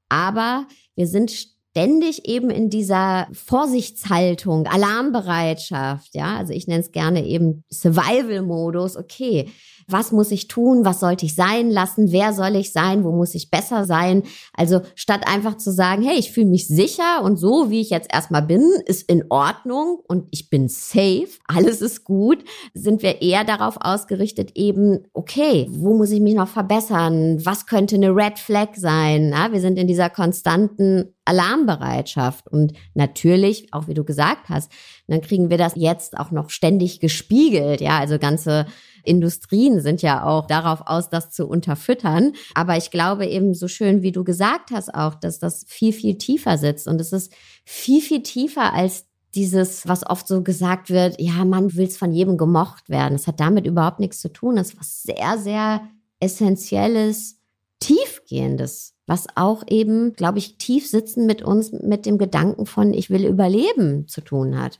Aber 0.09 0.67
wir 0.95 1.07
sind 1.07 1.31
ständig 1.31 2.27
eben 2.27 2.49
in 2.49 2.69
dieser 2.69 3.27
Vorsichtshaltung, 3.31 4.67
Alarmbereitschaft, 4.67 6.13
ja, 6.13 6.37
also 6.37 6.53
ich 6.53 6.67
nenne 6.67 6.81
es 6.81 6.91
gerne 6.91 7.25
eben 7.25 7.63
Survival-Modus, 7.71 8.97
okay, 8.97 9.49
was 9.87 10.11
muss 10.11 10.31
ich 10.31 10.47
tun, 10.47 10.85
was 10.85 10.99
sollte 10.99 11.25
ich 11.25 11.35
sein 11.35 11.69
lassen, 11.69 12.11
wer 12.11 12.33
soll 12.33 12.55
ich 12.55 12.71
sein, 12.71 13.03
wo 13.03 13.11
muss 13.11 13.35
ich 13.35 13.49
besser 13.49 13.85
sein. 13.85 14.23
Also 14.53 14.81
statt 14.95 15.27
einfach 15.27 15.57
zu 15.57 15.71
sagen, 15.71 16.03
hey, 16.03 16.17
ich 16.17 16.31
fühle 16.31 16.47
mich 16.47 16.67
sicher 16.67 17.23
und 17.23 17.37
so, 17.37 17.69
wie 17.69 17.81
ich 17.81 17.89
jetzt 17.89 18.13
erstmal 18.13 18.43
bin, 18.43 18.63
ist 18.85 19.09
in 19.09 19.25
Ordnung 19.29 19.99
und 20.07 20.27
ich 20.31 20.49
bin 20.49 20.69
safe, 20.69 21.29
alles 21.47 21.81
ist 21.81 22.03
gut, 22.03 22.43
sind 22.73 23.01
wir 23.01 23.21
eher 23.21 23.43
darauf 23.43 23.77
ausgerichtet, 23.79 24.51
eben, 24.55 24.99
okay, 25.13 25.67
wo 25.69 25.95
muss 25.95 26.11
ich 26.11 26.21
mich 26.21 26.35
noch 26.35 26.47
verbessern, 26.47 27.43
was 27.45 27.65
könnte 27.65 27.95
eine 27.95 28.15
Red 28.15 28.39
Flag 28.39 28.75
sein. 28.75 29.29
Ja, 29.29 29.51
wir 29.51 29.61
sind 29.61 29.77
in 29.77 29.87
dieser 29.87 30.09
konstanten 30.09 31.13
Alarmbereitschaft. 31.25 32.47
Und 32.47 32.73
natürlich, 32.93 33.73
auch 33.73 33.87
wie 33.87 33.93
du 33.93 34.03
gesagt 34.03 34.49
hast, 34.49 34.71
dann 35.07 35.21
kriegen 35.21 35.49
wir 35.49 35.57
das 35.57 35.73
jetzt 35.75 36.17
auch 36.17 36.31
noch 36.31 36.49
ständig 36.49 36.99
gespiegelt. 36.99 37.81
Ja, 37.81 37.99
also 37.99 38.19
ganze 38.19 38.65
Industrien 39.03 39.81
sind 39.81 40.01
ja 40.01 40.25
auch 40.25 40.47
darauf 40.47 40.81
aus, 40.85 41.09
das 41.09 41.31
zu 41.31 41.47
unterfüttern. 41.47 42.33
Aber 42.53 42.77
ich 42.77 42.91
glaube 42.91 43.25
eben 43.25 43.53
so 43.53 43.67
schön, 43.67 44.01
wie 44.01 44.11
du 44.11 44.23
gesagt 44.23 44.71
hast 44.71 44.93
auch, 44.93 45.15
dass 45.15 45.39
das 45.39 45.65
viel, 45.67 45.93
viel 45.93 46.17
tiefer 46.17 46.57
sitzt. 46.57 46.87
Und 46.87 46.99
es 47.01 47.13
ist 47.13 47.33
viel, 47.65 48.01
viel 48.01 48.23
tiefer 48.23 48.73
als 48.73 49.05
dieses, 49.35 49.87
was 49.87 50.05
oft 50.05 50.27
so 50.27 50.43
gesagt 50.43 50.89
wird, 50.89 51.19
ja, 51.19 51.45
man 51.45 51.73
will 51.75 51.87
es 51.87 51.97
von 51.97 52.11
jedem 52.11 52.37
gemocht 52.37 52.89
werden. 52.89 53.15
Es 53.15 53.27
hat 53.27 53.39
damit 53.39 53.65
überhaupt 53.65 53.99
nichts 53.99 54.19
zu 54.19 54.31
tun. 54.31 54.57
Das 54.57 54.69
ist 54.69 54.79
was 54.79 55.03
sehr, 55.03 55.37
sehr 55.37 55.81
Essentielles, 56.19 57.37
Tiefgehendes, 57.79 58.93
was 59.07 59.25
auch 59.35 59.63
eben, 59.67 60.13
glaube 60.13 60.37
ich, 60.37 60.57
tief 60.57 60.87
sitzen 60.87 61.25
mit 61.25 61.41
uns, 61.41 61.71
mit 61.71 62.05
dem 62.05 62.19
Gedanken 62.19 62.67
von, 62.67 62.93
ich 62.93 63.09
will 63.09 63.25
überleben 63.25 64.07
zu 64.07 64.21
tun 64.21 64.59
hat. 64.59 64.79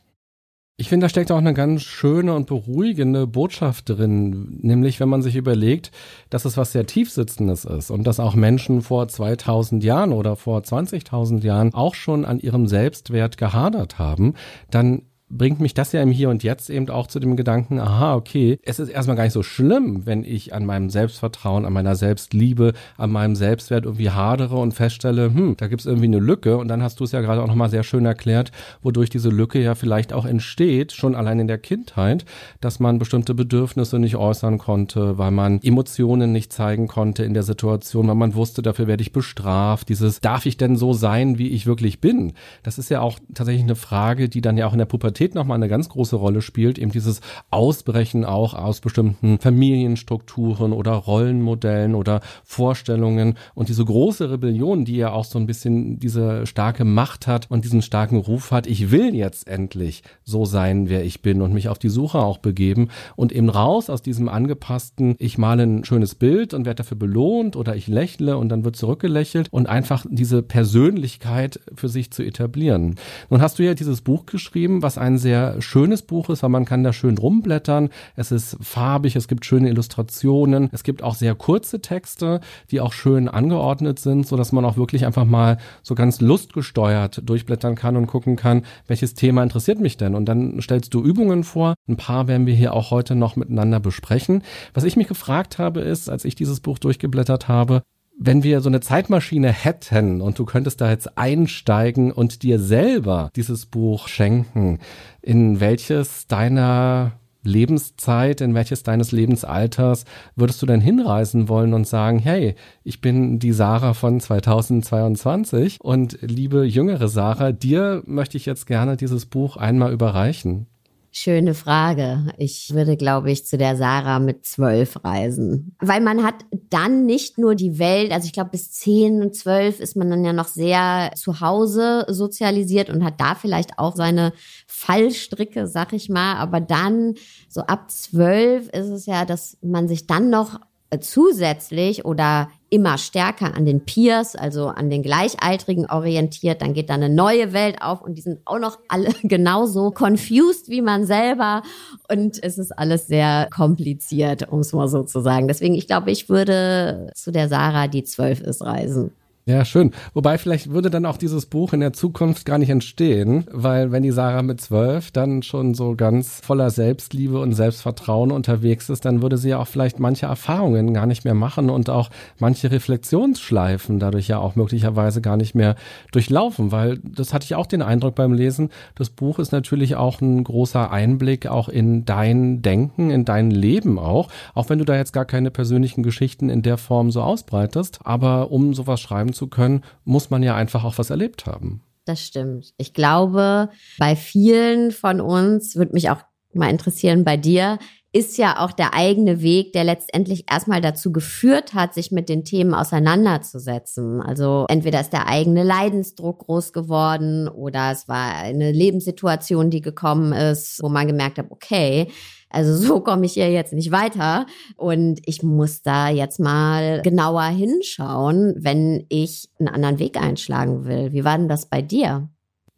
Ich 0.82 0.88
finde, 0.88 1.04
da 1.04 1.08
steckt 1.08 1.30
auch 1.30 1.38
eine 1.38 1.54
ganz 1.54 1.82
schöne 1.82 2.34
und 2.34 2.48
beruhigende 2.48 3.28
Botschaft 3.28 3.88
drin, 3.88 4.58
nämlich 4.62 4.98
wenn 4.98 5.08
man 5.08 5.22
sich 5.22 5.36
überlegt, 5.36 5.92
dass 6.28 6.44
es 6.44 6.56
was 6.56 6.72
sehr 6.72 6.86
tiefsitzendes 6.86 7.64
ist 7.64 7.92
und 7.92 8.02
dass 8.04 8.18
auch 8.18 8.34
Menschen 8.34 8.82
vor 8.82 9.06
2000 9.06 9.84
Jahren 9.84 10.12
oder 10.12 10.34
vor 10.34 10.58
20.000 10.58 11.44
Jahren 11.44 11.72
auch 11.72 11.94
schon 11.94 12.24
an 12.24 12.40
ihrem 12.40 12.66
Selbstwert 12.66 13.36
gehadert 13.36 14.00
haben, 14.00 14.34
dann 14.72 15.02
bringt 15.32 15.60
mich 15.60 15.72
das 15.74 15.92
ja 15.92 16.02
im 16.02 16.10
Hier 16.10 16.28
und 16.28 16.42
Jetzt 16.42 16.68
eben 16.68 16.88
auch 16.90 17.06
zu 17.06 17.18
dem 17.18 17.36
Gedanken, 17.36 17.80
aha, 17.80 18.14
okay, 18.14 18.58
es 18.62 18.78
ist 18.78 18.90
erstmal 18.90 19.16
gar 19.16 19.24
nicht 19.24 19.32
so 19.32 19.42
schlimm, 19.42 20.02
wenn 20.04 20.24
ich 20.24 20.52
an 20.52 20.66
meinem 20.66 20.90
Selbstvertrauen, 20.90 21.64
an 21.64 21.72
meiner 21.72 21.96
Selbstliebe, 21.96 22.74
an 22.98 23.10
meinem 23.10 23.34
Selbstwert 23.34 23.86
irgendwie 23.86 24.10
hadere 24.10 24.56
und 24.56 24.72
feststelle, 24.72 25.32
hm, 25.32 25.56
da 25.56 25.68
gibt's 25.68 25.86
irgendwie 25.86 26.06
eine 26.06 26.18
Lücke 26.18 26.58
und 26.58 26.68
dann 26.68 26.82
hast 26.82 27.00
du 27.00 27.04
es 27.04 27.12
ja 27.12 27.22
gerade 27.22 27.42
auch 27.42 27.46
nochmal 27.46 27.70
sehr 27.70 27.82
schön 27.82 28.04
erklärt, 28.04 28.52
wodurch 28.82 29.08
diese 29.08 29.30
Lücke 29.30 29.60
ja 29.62 29.74
vielleicht 29.74 30.12
auch 30.12 30.26
entsteht, 30.26 30.92
schon 30.92 31.14
allein 31.14 31.40
in 31.40 31.48
der 31.48 31.58
Kindheit, 31.58 32.26
dass 32.60 32.78
man 32.78 32.98
bestimmte 32.98 33.34
Bedürfnisse 33.34 33.98
nicht 33.98 34.16
äußern 34.16 34.58
konnte, 34.58 35.16
weil 35.16 35.30
man 35.30 35.60
Emotionen 35.62 36.32
nicht 36.32 36.52
zeigen 36.52 36.88
konnte 36.88 37.24
in 37.24 37.32
der 37.32 37.42
Situation, 37.42 38.06
weil 38.06 38.14
man 38.16 38.34
wusste, 38.34 38.60
dafür 38.60 38.86
werde 38.86 39.02
ich 39.02 39.12
bestraft. 39.12 39.88
Dieses, 39.88 40.20
darf 40.20 40.44
ich 40.44 40.58
denn 40.58 40.76
so 40.76 40.92
sein, 40.92 41.38
wie 41.38 41.48
ich 41.48 41.66
wirklich 41.66 42.00
bin? 42.00 42.34
Das 42.62 42.78
ist 42.78 42.90
ja 42.90 43.00
auch 43.00 43.18
tatsächlich 43.32 43.64
eine 43.64 43.76
Frage, 43.76 44.28
die 44.28 44.42
dann 44.42 44.58
ja 44.58 44.66
auch 44.66 44.72
in 44.72 44.78
der 44.78 44.86
Pubertät 44.86 45.21
nochmal 45.30 45.56
eine 45.56 45.68
ganz 45.68 45.88
große 45.88 46.16
Rolle 46.16 46.42
spielt, 46.42 46.78
eben 46.78 46.90
dieses 46.90 47.20
Ausbrechen 47.50 48.24
auch 48.24 48.54
aus 48.54 48.80
bestimmten 48.80 49.38
Familienstrukturen 49.38 50.72
oder 50.72 50.92
Rollenmodellen 50.92 51.94
oder 51.94 52.20
Vorstellungen 52.44 53.36
und 53.54 53.68
diese 53.68 53.84
große 53.84 54.30
Rebellion, 54.30 54.84
die 54.84 54.96
ja 54.96 55.12
auch 55.12 55.24
so 55.24 55.38
ein 55.38 55.46
bisschen 55.46 55.98
diese 55.98 56.46
starke 56.46 56.84
Macht 56.84 57.26
hat 57.26 57.50
und 57.50 57.64
diesen 57.64 57.82
starken 57.82 58.16
Ruf 58.16 58.50
hat, 58.50 58.66
ich 58.66 58.90
will 58.90 59.14
jetzt 59.14 59.48
endlich 59.48 60.02
so 60.24 60.44
sein, 60.44 60.88
wer 60.88 61.04
ich 61.04 61.22
bin 61.22 61.42
und 61.42 61.52
mich 61.52 61.68
auf 61.68 61.78
die 61.78 61.88
Suche 61.88 62.18
auch 62.18 62.38
begeben 62.38 62.88
und 63.16 63.32
eben 63.32 63.48
raus 63.48 63.88
aus 63.88 64.02
diesem 64.02 64.28
angepassten, 64.28 65.14
ich 65.18 65.38
male 65.38 65.62
ein 65.62 65.84
schönes 65.84 66.14
Bild 66.14 66.54
und 66.54 66.66
werde 66.66 66.82
dafür 66.82 66.96
belohnt 66.96 67.56
oder 67.56 67.76
ich 67.76 67.86
lächle 67.86 68.36
und 68.36 68.48
dann 68.48 68.64
wird 68.64 68.76
zurückgelächelt 68.76 69.48
und 69.50 69.68
einfach 69.68 70.04
diese 70.08 70.42
Persönlichkeit 70.42 71.60
für 71.74 71.88
sich 71.88 72.10
zu 72.10 72.22
etablieren. 72.22 72.96
Nun 73.30 73.40
hast 73.40 73.58
du 73.58 73.62
ja 73.62 73.74
dieses 73.74 74.00
Buch 74.00 74.26
geschrieben, 74.26 74.82
was 74.82 74.98
ein 74.98 75.11
sehr 75.18 75.60
schönes 75.60 76.02
Buch 76.02 76.30
ist, 76.30 76.42
weil 76.42 76.50
man 76.50 76.64
kann 76.64 76.84
da 76.84 76.92
schön 76.92 77.18
rumblättern. 77.18 77.90
Es 78.16 78.32
ist 78.32 78.56
farbig, 78.60 79.16
es 79.16 79.28
gibt 79.28 79.44
schöne 79.44 79.68
Illustrationen, 79.68 80.68
es 80.72 80.82
gibt 80.82 81.02
auch 81.02 81.14
sehr 81.14 81.34
kurze 81.34 81.80
Texte, 81.80 82.40
die 82.70 82.80
auch 82.80 82.92
schön 82.92 83.28
angeordnet 83.28 83.98
sind, 83.98 84.26
so 84.26 84.36
dass 84.36 84.52
man 84.52 84.64
auch 84.64 84.76
wirklich 84.76 85.06
einfach 85.06 85.24
mal 85.24 85.58
so 85.82 85.94
ganz 85.94 86.20
lustgesteuert 86.20 87.22
durchblättern 87.28 87.74
kann 87.74 87.96
und 87.96 88.06
gucken 88.06 88.36
kann, 88.36 88.62
welches 88.86 89.14
Thema 89.14 89.42
interessiert 89.42 89.80
mich 89.80 89.96
denn? 89.96 90.14
Und 90.14 90.26
dann 90.26 90.60
stellst 90.60 90.94
du 90.94 91.02
Übungen 91.02 91.44
vor. 91.44 91.74
Ein 91.88 91.96
paar 91.96 92.28
werden 92.28 92.46
wir 92.46 92.54
hier 92.54 92.74
auch 92.74 92.90
heute 92.90 93.14
noch 93.14 93.36
miteinander 93.36 93.80
besprechen. 93.80 94.42
Was 94.74 94.84
ich 94.84 94.96
mich 94.96 95.08
gefragt 95.08 95.58
habe, 95.58 95.80
ist, 95.80 96.08
als 96.08 96.24
ich 96.24 96.34
dieses 96.34 96.60
Buch 96.60 96.78
durchgeblättert 96.78 97.48
habe, 97.48 97.82
wenn 98.24 98.42
wir 98.42 98.60
so 98.60 98.68
eine 98.68 98.80
Zeitmaschine 98.80 99.52
hätten 99.52 100.20
und 100.20 100.38
du 100.38 100.44
könntest 100.44 100.80
da 100.80 100.90
jetzt 100.90 101.18
einsteigen 101.18 102.12
und 102.12 102.42
dir 102.42 102.58
selber 102.58 103.30
dieses 103.34 103.66
Buch 103.66 104.08
schenken, 104.08 104.78
in 105.20 105.60
welches 105.60 106.26
deiner 106.28 107.12
Lebenszeit, 107.44 108.40
in 108.40 108.54
welches 108.54 108.84
deines 108.84 109.10
Lebensalters 109.10 110.04
würdest 110.36 110.62
du 110.62 110.66
denn 110.66 110.80
hinreisen 110.80 111.48
wollen 111.48 111.74
und 111.74 111.88
sagen, 111.88 112.20
hey, 112.20 112.54
ich 112.84 113.00
bin 113.00 113.40
die 113.40 113.52
Sarah 113.52 113.94
von 113.94 114.20
2022 114.20 115.80
und 115.80 116.18
liebe 116.20 116.64
jüngere 116.64 117.08
Sarah, 117.08 117.50
dir 117.50 118.02
möchte 118.06 118.36
ich 118.36 118.46
jetzt 118.46 118.66
gerne 118.68 118.96
dieses 118.96 119.26
Buch 119.26 119.56
einmal 119.56 119.92
überreichen? 119.92 120.68
Schöne 121.14 121.52
Frage. 121.52 122.32
Ich 122.38 122.72
würde, 122.72 122.96
glaube 122.96 123.30
ich, 123.30 123.44
zu 123.44 123.58
der 123.58 123.76
Sarah 123.76 124.18
mit 124.18 124.46
zwölf 124.46 125.04
reisen. 125.04 125.76
Weil 125.78 126.00
man 126.00 126.24
hat 126.24 126.36
dann 126.70 127.04
nicht 127.04 127.36
nur 127.36 127.54
die 127.54 127.78
Welt, 127.78 128.12
also 128.12 128.24
ich 128.24 128.32
glaube, 128.32 128.52
bis 128.52 128.72
zehn 128.72 129.20
und 129.20 129.34
zwölf 129.34 129.78
ist 129.78 129.94
man 129.94 130.08
dann 130.08 130.24
ja 130.24 130.32
noch 130.32 130.48
sehr 130.48 131.10
zu 131.14 131.40
Hause 131.40 132.06
sozialisiert 132.08 132.88
und 132.88 133.04
hat 133.04 133.20
da 133.20 133.34
vielleicht 133.34 133.78
auch 133.78 133.94
seine 133.94 134.32
Fallstricke, 134.66 135.66
sag 135.66 135.92
ich 135.92 136.08
mal. 136.08 136.36
Aber 136.36 136.60
dann, 136.60 137.16
so 137.46 137.60
ab 137.60 137.90
zwölf 137.90 138.70
ist 138.70 138.88
es 138.88 139.04
ja, 139.04 139.26
dass 139.26 139.58
man 139.60 139.88
sich 139.88 140.06
dann 140.06 140.30
noch 140.30 140.60
zusätzlich 141.00 142.04
oder 142.04 142.48
immer 142.70 142.96
stärker 142.96 143.54
an 143.54 143.66
den 143.66 143.84
Peers, 143.84 144.34
also 144.34 144.68
an 144.68 144.88
den 144.88 145.02
Gleichaltrigen 145.02 145.86
orientiert, 145.90 146.62
dann 146.62 146.72
geht 146.72 146.88
da 146.88 146.94
eine 146.94 147.10
neue 147.10 147.52
Welt 147.52 147.82
auf 147.82 148.00
und 148.00 148.14
die 148.16 148.22
sind 148.22 148.40
auch 148.46 148.58
noch 148.58 148.78
alle 148.88 149.10
genauso 149.22 149.90
confused 149.90 150.68
wie 150.68 150.80
man 150.80 151.04
selber 151.04 151.62
und 152.10 152.42
es 152.42 152.58
ist 152.58 152.76
alles 152.78 153.06
sehr 153.06 153.48
kompliziert, 153.54 154.50
um 154.50 154.60
es 154.60 154.72
mal 154.72 154.88
so 154.88 155.02
zu 155.02 155.20
sagen. 155.20 155.48
Deswegen, 155.48 155.74
ich 155.74 155.86
glaube, 155.86 156.10
ich 156.10 156.28
würde 156.28 157.10
zu 157.14 157.30
der 157.30 157.48
Sarah, 157.48 157.88
die 157.88 158.04
zwölf 158.04 158.40
ist, 158.40 158.62
reisen. 158.62 159.12
Ja, 159.44 159.64
schön. 159.64 159.90
Wobei 160.14 160.38
vielleicht 160.38 160.70
würde 160.70 160.88
dann 160.88 161.04
auch 161.04 161.16
dieses 161.16 161.46
Buch 161.46 161.72
in 161.72 161.80
der 161.80 161.92
Zukunft 161.92 162.46
gar 162.46 162.58
nicht 162.58 162.70
entstehen, 162.70 163.44
weil 163.50 163.90
wenn 163.90 164.04
die 164.04 164.12
Sarah 164.12 164.42
mit 164.42 164.60
zwölf 164.60 165.10
dann 165.10 165.42
schon 165.42 165.74
so 165.74 165.96
ganz 165.96 166.40
voller 166.44 166.70
Selbstliebe 166.70 167.40
und 167.40 167.52
Selbstvertrauen 167.52 168.30
unterwegs 168.30 168.88
ist, 168.88 169.04
dann 169.04 169.20
würde 169.20 169.38
sie 169.38 169.48
ja 169.48 169.58
auch 169.58 169.66
vielleicht 169.66 169.98
manche 169.98 170.26
Erfahrungen 170.26 170.94
gar 170.94 171.06
nicht 171.06 171.24
mehr 171.24 171.34
machen 171.34 171.70
und 171.70 171.90
auch 171.90 172.10
manche 172.38 172.70
Reflexionsschleifen 172.70 173.98
dadurch 173.98 174.28
ja 174.28 174.38
auch 174.38 174.54
möglicherweise 174.54 175.20
gar 175.20 175.36
nicht 175.36 175.56
mehr 175.56 175.74
durchlaufen, 176.12 176.70
weil 176.70 176.98
das 176.98 177.34
hatte 177.34 177.44
ich 177.44 177.56
auch 177.56 177.66
den 177.66 177.82
Eindruck 177.82 178.14
beim 178.14 178.34
Lesen. 178.34 178.70
Das 178.94 179.10
Buch 179.10 179.40
ist 179.40 179.50
natürlich 179.50 179.96
auch 179.96 180.20
ein 180.20 180.44
großer 180.44 180.92
Einblick 180.92 181.48
auch 181.48 181.68
in 181.68 182.04
dein 182.04 182.62
Denken, 182.62 183.10
in 183.10 183.24
dein 183.24 183.50
Leben 183.50 183.98
auch, 183.98 184.28
auch 184.54 184.68
wenn 184.68 184.78
du 184.78 184.84
da 184.84 184.94
jetzt 184.94 185.12
gar 185.12 185.24
keine 185.24 185.50
persönlichen 185.50 186.04
Geschichten 186.04 186.48
in 186.48 186.62
der 186.62 186.78
Form 186.78 187.10
so 187.10 187.22
ausbreitest, 187.22 187.98
aber 188.04 188.52
um 188.52 188.72
sowas 188.72 189.00
schreiben 189.00 189.31
zu 189.32 189.48
können, 189.48 189.84
muss 190.04 190.30
man 190.30 190.42
ja 190.42 190.54
einfach 190.54 190.84
auch 190.84 190.98
was 190.98 191.10
erlebt 191.10 191.46
haben. 191.46 191.82
Das 192.04 192.20
stimmt. 192.20 192.74
Ich 192.78 192.94
glaube, 192.94 193.68
bei 193.98 194.16
vielen 194.16 194.90
von 194.90 195.20
uns 195.20 195.76
würde 195.76 195.92
mich 195.92 196.10
auch 196.10 196.22
mal 196.52 196.70
interessieren, 196.70 197.24
bei 197.24 197.36
dir 197.36 197.78
ist 198.14 198.36
ja 198.36 198.58
auch 198.58 198.72
der 198.72 198.92
eigene 198.92 199.40
Weg, 199.40 199.72
der 199.72 199.84
letztendlich 199.84 200.44
erstmal 200.50 200.82
dazu 200.82 201.12
geführt 201.12 201.72
hat, 201.72 201.94
sich 201.94 202.12
mit 202.12 202.28
den 202.28 202.44
Themen 202.44 202.74
auseinanderzusetzen. 202.74 204.20
Also 204.20 204.66
entweder 204.68 205.00
ist 205.00 205.14
der 205.14 205.28
eigene 205.28 205.62
Leidensdruck 205.62 206.40
groß 206.40 206.74
geworden 206.74 207.48
oder 207.48 207.90
es 207.90 208.08
war 208.08 208.34
eine 208.36 208.70
Lebenssituation, 208.70 209.70
die 209.70 209.80
gekommen 209.80 210.34
ist, 210.34 210.82
wo 210.82 210.90
man 210.90 211.06
gemerkt 211.06 211.38
hat, 211.38 211.46
okay, 211.48 212.08
also 212.52 212.76
so 212.76 213.00
komme 213.00 213.26
ich 213.26 213.32
hier 213.32 213.50
jetzt 213.50 213.72
nicht 213.72 213.90
weiter. 213.90 214.46
Und 214.76 215.20
ich 215.26 215.42
muss 215.42 215.82
da 215.82 216.08
jetzt 216.08 216.38
mal 216.38 217.02
genauer 217.02 217.44
hinschauen, 217.44 218.54
wenn 218.58 219.06
ich 219.08 219.48
einen 219.58 219.68
anderen 219.68 219.98
Weg 219.98 220.20
einschlagen 220.20 220.84
will. 220.84 221.12
Wie 221.12 221.24
war 221.24 221.38
denn 221.38 221.48
das 221.48 221.66
bei 221.66 221.82
dir? 221.82 222.28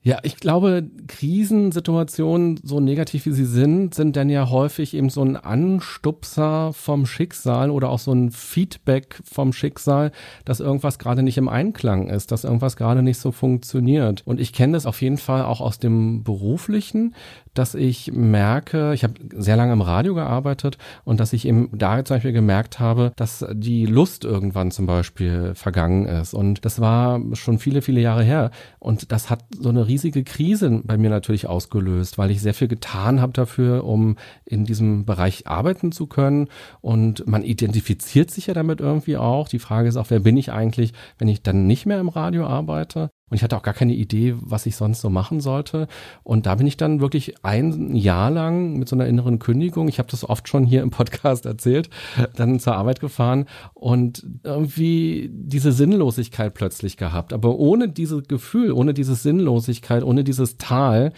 Ja, 0.07 0.19
ich 0.23 0.37
glaube, 0.37 0.87
Krisensituationen, 1.07 2.61
so 2.63 2.79
negativ 2.79 3.25
wie 3.25 3.33
sie 3.33 3.47
sind, 3.47 3.95
sind 3.95 4.17
dann 4.17 4.29
ja 4.29 4.51
häufig 4.51 4.93
eben 4.93 5.09
so 5.09 5.23
ein 5.23 5.39
Anstupser 5.39 6.75
vom 6.75 7.07
Schicksal 7.07 7.71
oder 7.71 7.89
auch 7.89 7.99
so 7.99 8.13
ein 8.13 8.31
Feedback 8.31 9.19
vom 9.25 9.55
Schicksal, 9.55 10.13
dass 10.45 10.61
irgendwas 10.61 10.99
gerade 10.99 11.23
nicht 11.23 11.39
im 11.39 11.49
Einklang 11.49 12.09
ist, 12.09 12.33
dass 12.33 12.45
irgendwas 12.45 12.77
gerade 12.77 13.03
nicht 13.03 13.17
so 13.17 13.33
funktioniert. 13.33 14.21
Und 14.27 14.41
ich 14.41 14.53
kenne 14.53 14.75
das 14.75 14.85
auf 14.85 15.01
jeden 15.01 15.17
Fall 15.17 15.47
auch 15.47 15.63
aus 15.63 15.79
dem 15.79 16.23
beruflichen, 16.23 17.15
dass 17.55 17.75
ich 17.75 18.13
merke, 18.13 18.93
ich 18.95 19.05
habe 19.05 19.15
sehr 19.35 19.57
lange 19.57 19.73
im 19.73 19.81
Radio 19.81 20.15
gearbeitet 20.15 20.79
und 21.05 21.21
dass 21.21 21.33
ich 21.33 21.47
eben 21.47 21.71
da 21.73 22.05
zum 22.05 22.17
Beispiel 22.17 22.33
gemerkt 22.33 22.81
habe, 22.81 23.13
dass 23.17 23.45
die 23.53 23.87
Lust 23.87 24.25
irgendwann 24.25 24.71
zum 24.71 24.87
Beispiel 24.87 25.55
vergangen 25.55 26.07
ist. 26.07 26.35
Und 26.35 26.65
das 26.65 26.81
war 26.81 27.21
schon 27.33 27.59
viele, 27.59 27.83
viele 27.83 28.01
Jahre 28.01 28.23
her. 28.23 28.51
Und 28.79 29.13
das 29.13 29.31
hat 29.31 29.45
so 29.59 29.69
eine 29.69 29.87
riesige 29.87 30.25
Krise 30.25 30.83
bei 30.85 30.97
mir 30.97 31.11
natürlich 31.11 31.47
ausgelöst, 31.47 32.19
weil 32.19 32.31
ich 32.31 32.43
sehr 32.43 32.55
viel 32.55 32.69
getan 32.69 33.21
habe 33.21 33.33
dafür, 33.33 33.85
um 33.85 34.17
in 34.45 34.65
diesem 34.65 35.05
Bereich 35.05 35.47
arbeiten 35.47 35.93
zu 35.93 36.07
können. 36.07 36.49
Und 36.81 37.27
man 37.27 37.43
identifiziert 37.43 38.31
sich 38.31 38.47
ja 38.47 38.55
damit 38.55 38.81
irgendwie 38.81 39.17
auch. 39.17 39.49
Die 39.49 39.59
Frage 39.59 39.89
ist 39.89 39.97
auch, 39.97 40.11
wer 40.11 40.21
bin 40.21 40.37
ich 40.37 40.53
eigentlich, 40.53 40.93
wenn 41.19 41.29
ich 41.29 41.43
dann 41.43 41.67
nicht 41.67 41.87
mehr 41.87 42.01
im 42.01 42.09
Radio 42.09 42.47
arbeite? 42.47 43.11
Und 43.31 43.37
ich 43.37 43.43
hatte 43.43 43.57
auch 43.57 43.63
gar 43.63 43.75
keine 43.75 43.95
Idee, 43.95 44.35
was 44.39 44.67
ich 44.67 44.77
sonst 44.77 45.01
so 45.01 45.09
machen 45.09 45.41
sollte. 45.41 45.89
Und 46.25 46.45
da 46.45 46.57
bin 46.57 46.67
ich 46.67 46.77
dann 46.77 47.01
wirklich 47.01 47.35
ein 47.43 47.97
Jahr 47.97 48.31
lang 48.31 48.77
mit 48.77 48.89
so 48.89 48.97
einer 48.97 49.07
inneren 49.07 49.39
Kündigung, 49.39 49.89
ich 49.89 49.99
habe 49.99 50.11
das 50.11 50.29
oft 50.29 50.47
schon 50.47 50.67
hier 50.67 50.83
im 50.83 50.91
Podcast 50.91 51.47
erzählt, 51.47 51.89
dann 52.37 52.61
zur 52.61 52.77
Arbeit 52.77 53.01
gefahren 53.01 53.47
und 53.73 54.27
irgendwie 54.43 55.31
diese 55.33 55.73
Sinnlosigkeit 55.73 56.53
plötzlich 56.53 56.99
gehabt. 56.99 57.33
Aber 57.33 57.59
ohne 57.59 57.89
dieses 57.89 58.29
Gefühl, 58.29 58.73
ohne 58.73 58.93
diese 58.93 59.15
Sinnlosigkeit, 59.15 60.05
ohne 60.05 60.23
dieses 60.23 60.59
Tal, 60.59 61.13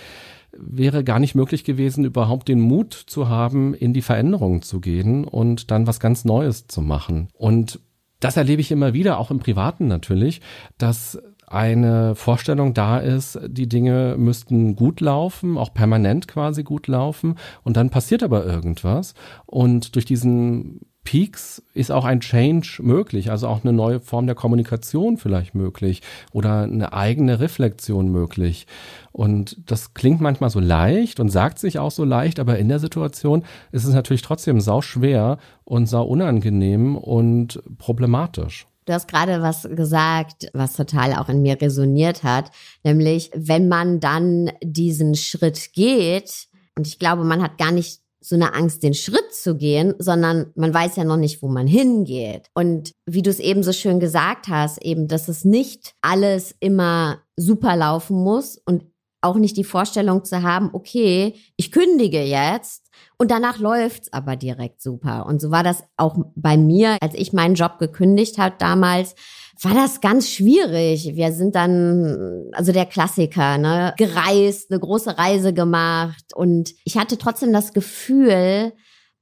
wäre 0.58 1.04
gar 1.04 1.18
nicht 1.18 1.34
möglich 1.34 1.64
gewesen, 1.64 2.04
überhaupt 2.04 2.48
den 2.48 2.60
Mut 2.60 2.94
zu 2.94 3.28
haben, 3.28 3.74
in 3.74 3.92
die 3.92 4.02
Veränderung 4.02 4.62
zu 4.62 4.80
gehen 4.80 5.24
und 5.24 5.70
dann 5.70 5.86
was 5.86 6.00
ganz 6.00 6.24
Neues 6.24 6.66
zu 6.66 6.80
machen. 6.80 7.28
Und 7.34 7.80
das 8.20 8.36
erlebe 8.36 8.60
ich 8.62 8.70
immer 8.70 8.94
wieder, 8.94 9.18
auch 9.18 9.30
im 9.30 9.38
Privaten 9.38 9.88
natürlich, 9.88 10.40
dass 10.78 11.20
eine 11.46 12.14
Vorstellung 12.14 12.74
da 12.74 12.98
ist, 12.98 13.38
die 13.46 13.68
Dinge 13.68 14.16
müssten 14.18 14.76
gut 14.76 15.00
laufen, 15.00 15.58
auch 15.58 15.72
permanent 15.72 16.28
quasi 16.28 16.62
gut 16.62 16.88
laufen 16.88 17.36
und 17.62 17.76
dann 17.76 17.90
passiert 17.90 18.22
aber 18.22 18.44
irgendwas 18.44 19.14
und 19.46 19.94
durch 19.94 20.04
diesen 20.04 20.80
Peaks 21.06 21.62
ist 21.72 21.92
auch 21.92 22.04
ein 22.04 22.20
Change 22.20 22.80
möglich, 22.82 23.30
also 23.30 23.46
auch 23.46 23.62
eine 23.62 23.72
neue 23.72 24.00
Form 24.00 24.26
der 24.26 24.34
Kommunikation 24.34 25.16
vielleicht 25.16 25.54
möglich 25.54 26.02
oder 26.32 26.64
eine 26.64 26.92
eigene 26.92 27.38
Reflexion 27.38 28.08
möglich. 28.08 28.66
Und 29.12 29.56
das 29.70 29.94
klingt 29.94 30.20
manchmal 30.20 30.50
so 30.50 30.58
leicht 30.58 31.20
und 31.20 31.30
sagt 31.30 31.60
sich 31.60 31.78
auch 31.78 31.92
so 31.92 32.04
leicht, 32.04 32.40
aber 32.40 32.58
in 32.58 32.68
der 32.68 32.80
Situation 32.80 33.44
ist 33.70 33.84
es 33.84 33.94
natürlich 33.94 34.22
trotzdem 34.22 34.60
sau 34.60 34.82
schwer 34.82 35.38
und 35.64 35.86
sau 35.86 36.04
unangenehm 36.04 36.96
und 36.96 37.62
problematisch. 37.78 38.66
Du 38.86 38.92
hast 38.92 39.08
gerade 39.08 39.42
was 39.42 39.68
gesagt, 39.68 40.48
was 40.54 40.74
total 40.74 41.14
auch 41.14 41.28
in 41.28 41.42
mir 41.42 41.60
resoniert 41.60 42.22
hat, 42.22 42.52
nämlich 42.84 43.30
wenn 43.34 43.68
man 43.68 44.00
dann 44.00 44.52
diesen 44.62 45.16
Schritt 45.16 45.72
geht, 45.72 46.46
und 46.78 46.86
ich 46.86 46.98
glaube, 46.98 47.24
man 47.24 47.42
hat 47.42 47.58
gar 47.58 47.72
nicht 47.72 48.00
so 48.20 48.34
eine 48.34 48.54
Angst, 48.54 48.82
den 48.82 48.94
Schritt 48.94 49.32
zu 49.32 49.56
gehen, 49.56 49.94
sondern 49.98 50.52
man 50.56 50.72
weiß 50.74 50.96
ja 50.96 51.04
noch 51.04 51.16
nicht, 51.16 51.42
wo 51.42 51.48
man 51.48 51.66
hingeht. 51.66 52.48
Und 52.54 52.92
wie 53.06 53.22
du 53.22 53.30
es 53.30 53.38
eben 53.38 53.62
so 53.62 53.72
schön 53.72 54.00
gesagt 54.00 54.48
hast, 54.48 54.82
eben, 54.82 55.06
dass 55.06 55.28
es 55.28 55.44
nicht 55.44 55.94
alles 56.00 56.54
immer 56.58 57.18
super 57.36 57.76
laufen 57.76 58.16
muss 58.16 58.58
und 58.64 58.84
auch 59.20 59.36
nicht 59.36 59.56
die 59.56 59.64
Vorstellung 59.64 60.24
zu 60.24 60.42
haben, 60.42 60.70
okay, 60.72 61.34
ich 61.56 61.72
kündige 61.72 62.22
jetzt 62.22 62.85
und 63.18 63.30
danach 63.30 63.58
läuft's 63.58 64.12
aber 64.12 64.36
direkt 64.36 64.82
super. 64.82 65.26
Und 65.26 65.40
so 65.40 65.50
war 65.50 65.62
das 65.62 65.84
auch 65.96 66.16
bei 66.34 66.56
mir, 66.56 66.98
als 67.00 67.14
ich 67.14 67.32
meinen 67.32 67.54
Job 67.54 67.78
gekündigt 67.78 68.38
habe 68.38 68.56
damals 68.58 69.14
war 69.62 69.74
das 69.74 70.00
ganz 70.00 70.30
schwierig. 70.30 71.12
Wir 71.14 71.32
sind 71.32 71.54
dann, 71.54 72.50
also 72.52 72.72
der 72.72 72.86
Klassiker, 72.86 73.58
ne, 73.58 73.94
gereist, 73.96 74.70
eine 74.70 74.80
große 74.80 75.16
Reise 75.16 75.54
gemacht 75.54 76.34
und 76.34 76.74
ich 76.84 76.98
hatte 76.98 77.16
trotzdem 77.16 77.52
das 77.52 77.72
Gefühl, 77.72 78.72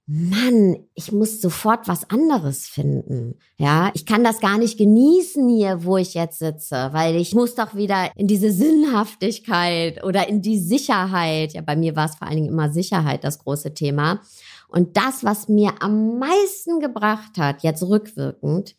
Mann, 0.07 0.77
ich 0.95 1.13
muss 1.13 1.41
sofort 1.41 1.89
was 1.89 2.11
anderes 2.11 2.69
finden. 2.69 3.39
Ja, 3.57 3.91
ich 3.95 4.05
kann 4.05 4.23
das 4.23 4.41
gar 4.41 4.59
nicht 4.59 4.77
genießen 4.77 5.49
hier, 5.49 5.85
wo 5.85 5.97
ich 5.97 6.13
jetzt 6.13 6.41
sitze, 6.41 6.91
weil 6.93 7.17
ich 7.17 7.35
muss 7.35 7.55
doch 7.55 7.75
wieder 7.75 8.11
in 8.15 8.27
diese 8.27 8.53
Sinnhaftigkeit 8.53 10.05
oder 10.05 10.29
in 10.29 10.43
die 10.43 10.59
Sicherheit. 10.59 11.55
Ja, 11.55 11.63
bei 11.63 11.75
mir 11.75 11.97
war 11.97 12.05
es 12.05 12.17
vor 12.17 12.27
allen 12.27 12.37
Dingen 12.37 12.51
immer 12.51 12.71
Sicherheit 12.71 13.25
das 13.25 13.39
große 13.39 13.73
Thema. 13.73 14.21
Und 14.69 14.99
das, 14.99 15.25
was 15.25 15.49
mir 15.49 15.73
am 15.81 16.19
meisten 16.19 16.81
gebracht 16.81 17.39
hat, 17.39 17.63
jetzt 17.63 17.83
rückwirkend, 17.83 18.77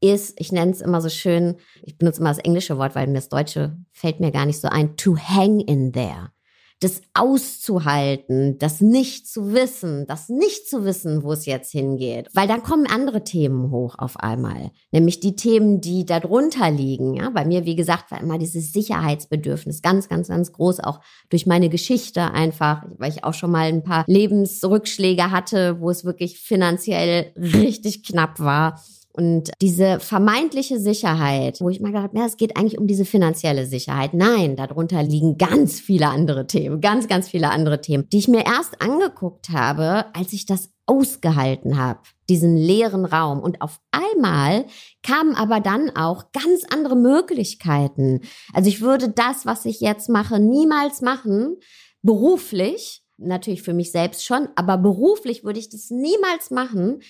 ist, 0.00 0.38
ich 0.38 0.52
nenne 0.52 0.72
es 0.72 0.82
immer 0.82 1.00
so 1.00 1.08
schön, 1.08 1.56
ich 1.82 1.96
benutze 1.96 2.20
immer 2.20 2.30
das 2.30 2.38
englische 2.38 2.76
Wort, 2.76 2.94
weil 2.94 3.06
mir 3.06 3.14
das 3.14 3.30
deutsche 3.30 3.78
fällt 3.92 4.20
mir 4.20 4.30
gar 4.30 4.44
nicht 4.44 4.60
so 4.60 4.68
ein, 4.68 4.96
to 4.98 5.16
hang 5.16 5.60
in 5.60 5.92
there. 5.92 6.32
Das 6.80 7.00
auszuhalten, 7.14 8.58
das 8.58 8.82
nicht 8.82 9.26
zu 9.26 9.54
wissen, 9.54 10.06
das 10.06 10.28
nicht 10.28 10.68
zu 10.68 10.84
wissen, 10.84 11.22
wo 11.22 11.32
es 11.32 11.46
jetzt 11.46 11.72
hingeht. 11.72 12.28
Weil 12.34 12.46
dann 12.46 12.62
kommen 12.62 12.86
andere 12.86 13.24
Themen 13.24 13.70
hoch 13.70 13.94
auf 13.98 14.18
einmal. 14.20 14.70
Nämlich 14.90 15.20
die 15.20 15.36
Themen, 15.36 15.80
die 15.80 16.04
darunter 16.04 16.70
liegen. 16.70 17.14
Ja, 17.14 17.30
bei 17.30 17.46
mir, 17.46 17.64
wie 17.64 17.76
gesagt, 17.76 18.10
war 18.10 18.20
immer 18.20 18.38
dieses 18.38 18.72
Sicherheitsbedürfnis 18.72 19.80
ganz, 19.80 20.08
ganz, 20.08 20.28
ganz 20.28 20.52
groß, 20.52 20.80
auch 20.80 21.00
durch 21.30 21.46
meine 21.46 21.70
Geschichte 21.70 22.30
einfach, 22.32 22.84
weil 22.98 23.10
ich 23.10 23.24
auch 23.24 23.34
schon 23.34 23.50
mal 23.50 23.68
ein 23.68 23.82
paar 23.82 24.04
Lebensrückschläge 24.06 25.30
hatte, 25.30 25.80
wo 25.80 25.88
es 25.88 26.04
wirklich 26.04 26.38
finanziell 26.38 27.32
richtig 27.36 28.02
knapp 28.02 28.38
war 28.38 28.82
und 29.16 29.50
diese 29.62 29.98
vermeintliche 30.00 30.78
Sicherheit, 30.78 31.60
wo 31.60 31.70
ich 31.70 31.80
mal 31.80 31.88
gedacht 31.88 32.04
habe, 32.04 32.18
ja, 32.18 32.26
es 32.26 32.36
geht 32.36 32.56
eigentlich 32.56 32.78
um 32.78 32.86
diese 32.86 33.04
finanzielle 33.04 33.66
Sicherheit. 33.66 34.12
Nein, 34.14 34.56
darunter 34.56 35.02
liegen 35.02 35.38
ganz 35.38 35.80
viele 35.80 36.08
andere 36.08 36.46
Themen, 36.46 36.80
ganz, 36.80 37.08
ganz 37.08 37.28
viele 37.28 37.50
andere 37.50 37.80
Themen, 37.80 38.08
die 38.10 38.18
ich 38.18 38.28
mir 38.28 38.44
erst 38.44 38.82
angeguckt 38.82 39.48
habe, 39.50 40.06
als 40.14 40.32
ich 40.32 40.44
das 40.46 40.70
ausgehalten 40.86 41.78
habe, 41.78 42.00
diesen 42.28 42.56
leeren 42.56 43.04
Raum. 43.04 43.40
Und 43.40 43.60
auf 43.62 43.80
einmal 43.90 44.66
kamen 45.02 45.34
aber 45.34 45.60
dann 45.60 45.90
auch 45.96 46.32
ganz 46.32 46.64
andere 46.70 46.96
Möglichkeiten. 46.96 48.20
Also 48.52 48.68
ich 48.68 48.80
würde 48.80 49.08
das, 49.08 49.46
was 49.46 49.64
ich 49.64 49.80
jetzt 49.80 50.08
mache, 50.08 50.38
niemals 50.38 51.00
machen, 51.00 51.56
beruflich, 52.02 53.02
natürlich 53.18 53.62
für 53.62 53.74
mich 53.74 53.92
selbst 53.92 54.24
schon, 54.24 54.48
aber 54.54 54.78
beruflich 54.78 55.42
würde 55.42 55.58
ich 55.58 55.70
das 55.70 55.90
niemals 55.90 56.50
machen, 56.50 57.00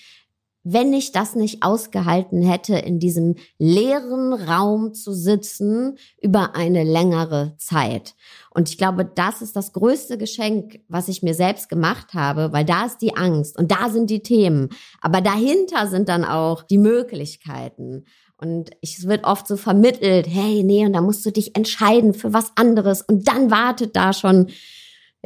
wenn 0.69 0.91
ich 0.91 1.13
das 1.13 1.35
nicht 1.35 1.63
ausgehalten 1.63 2.41
hätte, 2.41 2.75
in 2.77 2.99
diesem 2.99 3.35
leeren 3.57 4.33
Raum 4.33 4.93
zu 4.93 5.13
sitzen 5.13 5.97
über 6.21 6.55
eine 6.55 6.83
längere 6.83 7.55
Zeit. 7.57 8.15
Und 8.49 8.67
ich 8.67 8.77
glaube, 8.77 9.05
das 9.05 9.41
ist 9.41 9.55
das 9.55 9.71
größte 9.71 10.17
Geschenk, 10.17 10.81
was 10.89 11.07
ich 11.07 11.23
mir 11.23 11.33
selbst 11.33 11.69
gemacht 11.69 12.13
habe, 12.13 12.51
weil 12.51 12.65
da 12.65 12.85
ist 12.85 12.97
die 12.97 13.15
Angst 13.15 13.57
und 13.57 13.71
da 13.71 13.89
sind 13.89 14.09
die 14.09 14.23
Themen. 14.23 14.69
Aber 14.99 15.21
dahinter 15.21 15.87
sind 15.87 16.09
dann 16.09 16.25
auch 16.25 16.63
die 16.63 16.77
Möglichkeiten. 16.77 18.03
Und 18.35 18.71
es 18.81 19.07
wird 19.07 19.23
oft 19.23 19.47
so 19.47 19.57
vermittelt, 19.57 20.27
hey, 20.29 20.63
nee, 20.63 20.85
und 20.85 20.93
da 20.93 21.01
musst 21.01 21.25
du 21.25 21.31
dich 21.31 21.55
entscheiden 21.55 22.13
für 22.13 22.33
was 22.33 22.51
anderes. 22.55 23.01
Und 23.01 23.27
dann 23.27 23.49
wartet 23.49 23.95
da 23.95 24.11
schon 24.11 24.47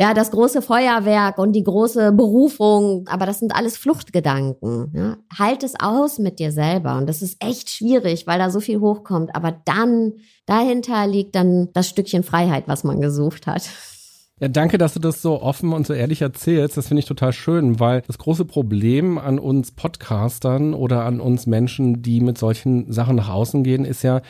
ja, 0.02 0.16
das 0.16 0.32
große 0.32 0.64
Feuerwerk 0.64 1.38
und 1.38 1.54
die 1.54 1.64
große 1.64 2.12
Berufung, 2.12 3.08
aber 3.08 3.28
das 3.28 3.38
sind 3.38 3.56
alles 3.56 3.78
Fluchtgedanken. 3.78 4.92
Ja? 4.96 5.18
Halt 5.38 5.62
es 5.62 5.80
aus 5.80 6.18
mit 6.18 6.40
dir 6.40 6.52
selber 6.52 6.98
und 6.98 7.08
das 7.08 7.22
ist 7.22 7.38
echt 7.40 7.70
schwierig, 7.70 8.26
weil 8.26 8.40
da 8.40 8.50
so 8.50 8.60
viel 8.60 8.80
hochkommt, 8.80 9.36
aber 9.36 9.52
dann 9.64 10.14
dahinter 10.48 11.06
liegt 11.06 11.36
dann 11.36 11.70
das 11.74 11.88
Stückchen 11.88 12.24
Freiheit, 12.24 12.64
was 12.66 12.84
man 12.84 13.00
gesucht 13.00 13.46
hat. 13.46 13.70
Ja, 14.40 14.48
danke, 14.48 14.80
dass 14.80 14.96
du 14.96 15.00
das 15.00 15.22
so 15.22 15.40
offen 15.40 15.72
und 15.72 15.86
so 15.86 15.94
ehrlich 15.94 16.24
erzählst. 16.24 16.78
Das 16.78 16.88
finde 16.88 17.02
ich 17.02 17.06
total 17.06 17.32
schön, 17.32 17.80
weil 17.80 18.02
das 18.08 18.18
große 18.18 18.46
Problem 18.46 19.20
an 19.20 19.38
uns 19.38 19.72
Podcastern 19.72 20.74
oder 20.74 21.06
an 21.06 21.20
uns 21.20 21.46
Menschen, 21.46 22.02
die 22.02 22.22
mit 22.22 22.40
solchen 22.40 22.92
Sachen 22.92 23.18
nach 23.18 23.30
außen 23.30 23.64
gehen, 23.64 23.86
ist 23.86 24.02
ja, 24.02 24.22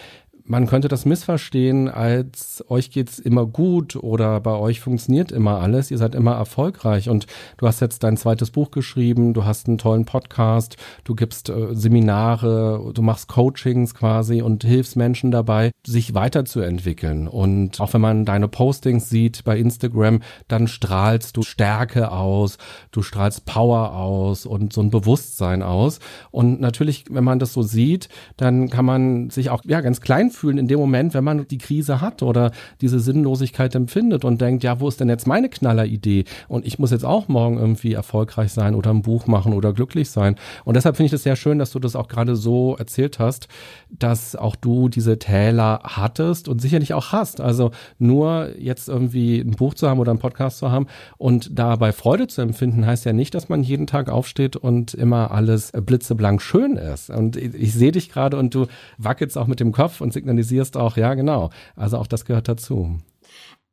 man 0.52 0.68
könnte 0.68 0.90
das 0.90 1.06
missverstehen 1.06 1.88
als 1.88 2.62
euch 2.68 2.92
geht's 2.92 3.20
immer 3.20 3.46
gut 3.46 3.96
oder 3.96 4.42
bei 4.42 4.52
euch 4.52 4.82
funktioniert 4.82 5.32
immer 5.32 5.62
alles, 5.62 5.92
ihr 5.92 5.98
seid 5.98 6.14
immer 6.14 6.34
erfolgreich. 6.34 7.08
Und 7.08 7.26
du 7.56 7.68
hast 7.68 7.80
jetzt 7.80 8.04
dein 8.04 8.18
zweites 8.18 8.52
Buch 8.52 8.70
geschrieben, 8.70 9.34
du 9.34 9.46
hast 9.46 9.70
einen 9.70 9.78
tollen 9.78 10.04
Podcast, 10.04 10.76
du 11.06 11.16
gibst 11.16 11.50
äh, 11.50 11.74
Seminare, 11.74 12.92
du 12.94 13.02
machst 13.02 13.30
Coachings 13.30 13.96
quasi 13.96 14.42
und 14.42 14.66
hilfst 14.66 14.98
Menschen 14.98 15.32
dabei, 15.32 15.72
sich 15.88 16.16
weiterzuentwickeln. 16.16 17.30
Und 17.30 17.80
auch 17.80 17.94
wenn 17.94 18.02
man 18.02 18.26
deine 18.26 18.50
Postings 18.50 19.10
sieht 19.10 19.46
bei 19.46 19.58
Instagram, 19.58 20.20
dann 20.50 20.68
strahlst 20.68 21.38
du 21.38 21.44
Stärke 21.44 22.12
aus, 22.12 22.58
du 22.92 23.04
strahlst 23.04 23.46
Power 23.46 23.96
aus 23.96 24.46
und 24.46 24.74
so 24.74 24.82
ein 24.82 24.90
Bewusstsein 24.90 25.64
aus. 25.64 26.00
Und 26.30 26.60
natürlich, 26.60 27.06
wenn 27.10 27.24
man 27.24 27.40
das 27.40 27.54
so 27.54 27.62
sieht, 27.62 28.10
dann 28.36 28.70
kann 28.70 28.84
man 28.84 29.30
sich 29.30 29.50
auch 29.50 29.62
ja 29.66 29.80
ganz 29.80 30.02
klein 30.02 30.30
fühlen 30.30 30.41
in 30.50 30.68
dem 30.68 30.80
Moment, 30.80 31.14
wenn 31.14 31.24
man 31.24 31.48
die 31.48 31.58
Krise 31.58 32.02
hat 32.02 32.24
oder 32.24 32.52
diese 32.82 33.00
Sinnlosigkeit 33.00 33.76
empfindet 33.76 34.26
und 34.26 34.42
denkt, 34.42 34.64
ja, 34.64 34.80
wo 34.80 34.88
ist 34.88 35.00
denn 35.00 35.10
jetzt 35.10 35.28
meine 35.28 35.50
Knalleridee? 35.50 36.26
Und 36.48 36.66
ich 36.66 36.80
muss 36.80 36.92
jetzt 36.92 37.06
auch 37.06 37.28
morgen 37.28 37.58
irgendwie 37.58 37.94
erfolgreich 37.94 38.52
sein 38.52 38.76
oder 38.76 38.92
ein 38.92 39.02
Buch 39.02 39.28
machen 39.28 39.54
oder 39.54 39.74
glücklich 39.74 40.10
sein. 40.10 40.36
Und 40.66 40.76
deshalb 40.76 40.98
finde 40.98 41.08
ich 41.08 41.12
das 41.12 41.24
sehr 41.24 41.36
schön, 41.36 41.60
dass 41.60 41.72
du 41.72 41.80
das 41.80 41.96
auch 41.96 42.08
gerade 42.08 42.36
so 42.36 42.76
erzählt 42.78 43.20
hast, 43.20 43.48
dass 43.90 44.36
auch 44.36 44.56
du 44.56 44.90
diese 44.90 45.20
Täler 45.20 45.82
hattest 45.84 46.48
und 46.48 46.62
sicherlich 46.62 46.94
auch 46.94 47.12
hast. 47.12 47.42
Also 47.42 47.72
nur 48.00 48.50
jetzt 48.58 48.90
irgendwie 48.90 49.40
ein 49.40 49.52
Buch 49.52 49.74
zu 49.74 49.90
haben 49.90 50.00
oder 50.00 50.12
einen 50.12 50.20
Podcast 50.20 50.58
zu 50.58 50.72
haben 50.72 50.88
und 51.18 51.58
dabei 51.58 51.92
Freude 51.92 52.28
zu 52.28 52.42
empfinden, 52.42 52.86
heißt 52.86 53.06
ja 53.06 53.14
nicht, 53.14 53.34
dass 53.36 53.50
man 53.50 53.64
jeden 53.64 53.88
Tag 53.88 54.10
aufsteht 54.10 54.56
und 54.56 54.94
immer 54.94 55.32
alles 55.32 55.72
blitzeblank 55.72 56.42
schön 56.42 56.78
ist. 56.78 57.10
Und 57.10 57.36
ich, 57.36 57.54
ich 57.54 57.74
sehe 57.74 57.92
dich 57.92 58.10
gerade 58.10 58.38
und 58.38 58.54
du 58.56 58.68
wackelst 58.98 59.38
auch 59.38 59.48
mit 59.48 59.60
dem 59.60 59.72
Kopf 59.72 60.02
und 60.02 60.14
signalisierst 60.22 60.78
auch, 60.78 60.98
ja, 60.98 61.14
genau. 61.16 61.50
Also 61.76 61.98
auch 61.98 62.08
das 62.08 62.26
gehört 62.26 62.48
dazu. 62.48 62.98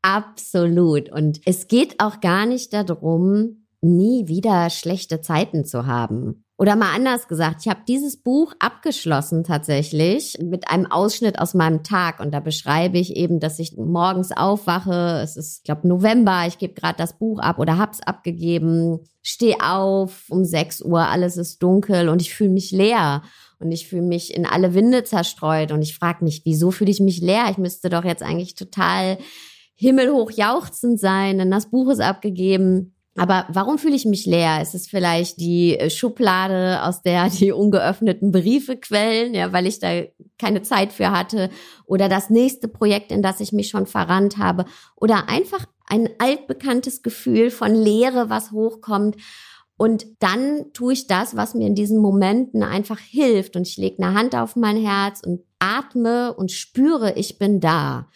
Absolut. 0.03 1.11
Und 1.13 1.41
es 1.45 1.69
geht 1.69 2.01
auch 2.01 2.21
gar 2.21 2.47
nicht 2.47 2.73
darum, 2.73 3.67
nie 3.81 4.27
wieder 4.27 4.71
schlechte 4.71 5.21
Zeiten 5.21 5.65
zu 5.65 5.87
haben. 5.87 6.45
Oder 6.61 6.75
mal 6.75 6.93
anders 6.93 7.29
gesagt, 7.29 7.61
ich 7.61 7.69
habe 7.69 7.83
dieses 7.87 8.17
Buch 8.21 8.53
abgeschlossen 8.59 9.45
tatsächlich 9.45 10.39
mit 10.43 10.69
einem 10.69 10.87
Ausschnitt 10.91 11.39
aus 11.39 11.55
meinem 11.55 11.85
Tag 11.85 12.19
und 12.19 12.33
da 12.33 12.41
beschreibe 12.41 12.99
ich 12.99 13.15
eben, 13.15 13.39
dass 13.39 13.61
ich 13.61 13.77
morgens 13.77 14.33
aufwache, 14.37 15.21
es 15.23 15.37
ist, 15.37 15.59
ich 15.59 15.63
glaube, 15.63 15.87
November, 15.87 16.47
ich 16.49 16.59
gebe 16.59 16.75
gerade 16.75 16.99
das 16.99 17.17
Buch 17.17 17.39
ab 17.39 17.61
oder 17.61 17.79
hab's 17.79 18.01
abgegeben, 18.01 18.99
stehe 19.23 19.59
auf 19.63 20.25
um 20.31 20.45
6 20.45 20.83
Uhr, 20.83 21.07
alles 21.07 21.37
ist 21.37 21.63
dunkel 21.63 22.09
und 22.09 22.23
ich 22.23 22.35
fühle 22.35 22.51
mich 22.51 22.73
leer 22.73 23.23
und 23.61 23.73
ich 23.73 23.89
fühle 23.89 24.03
mich 24.03 24.35
in 24.35 24.47
alle 24.47 24.75
Winde 24.75 25.05
zerstreut 25.05 25.73
und 25.73 25.83
ich 25.83 25.97
frage 25.97 26.25
mich, 26.25 26.43
wieso 26.45 26.71
fühle 26.71 26.91
ich 26.91 27.01
mich 27.01 27.21
leer? 27.21 27.47
Ich 27.51 27.59
müsste 27.59 27.91
doch 27.91 28.05
jetzt 28.05 28.23
eigentlich 28.23 28.55
total 28.55 29.19
himmelhoch 29.75 30.31
jauchzend 30.31 30.99
sein, 30.99 31.39
denn 31.39 31.51
das 31.51 31.71
Buch 31.71 31.91
ist 31.91 32.01
abgegeben. 32.01 32.95
Aber 33.17 33.47
warum 33.49 33.79
fühle 33.79 33.97
ich 33.97 34.05
mich 34.05 34.27
leer? 34.27 34.63
Ist 34.63 34.77
es 34.77 34.87
vielleicht 34.87 35.41
die 35.41 35.77
äh, 35.77 35.91
Schublade, 35.91 36.83
aus 36.85 37.03
der 37.03 37.29
die 37.41 37.53
ungeöffneten 37.53 38.31
Briefe 38.31 38.77
quellen, 38.77 39.35
ja, 39.35 39.53
weil 39.53 39.67
ich 39.67 39.81
da 39.81 40.03
keine 40.39 40.63
Zeit 40.63 40.93
für 40.93 41.11
hatte? 41.11 41.51
Oder 41.85 42.09
das 42.09 42.31
nächste 42.31 42.69
Projekt, 42.69 43.11
in 43.11 43.23
das 43.23 43.41
ich 43.41 43.53
mich 43.53 43.69
schon 43.69 43.87
verrannt 43.87 44.39
habe? 44.39 44.65
Oder 44.95 45.29
einfach 45.29 45.67
ein 45.87 46.09
altbekanntes 46.19 47.03
Gefühl 47.03 47.51
von 47.51 47.75
Leere, 47.75 48.31
was 48.31 48.53
hochkommt? 48.53 49.17
Und 49.79 50.07
dann 50.19 50.73
tue 50.75 50.93
ich 50.93 51.07
das, 51.07 51.37
was 51.37 51.55
mir 51.55 51.67
in 51.67 51.77
diesen 51.77 51.99
Momenten 52.03 52.63
einfach 52.65 52.99
hilft. 52.99 53.55
Und 53.57 53.67
ich 53.67 53.77
lege 53.77 54.03
eine 54.03 54.13
Hand 54.13 54.35
auf 54.35 54.57
mein 54.57 54.77
Herz 54.77 55.23
und 55.25 55.41
atme 55.61 56.35
und 56.35 56.51
spüre, 56.51 57.15
ich 57.17 57.39
bin 57.39 57.61
da. 57.61 58.09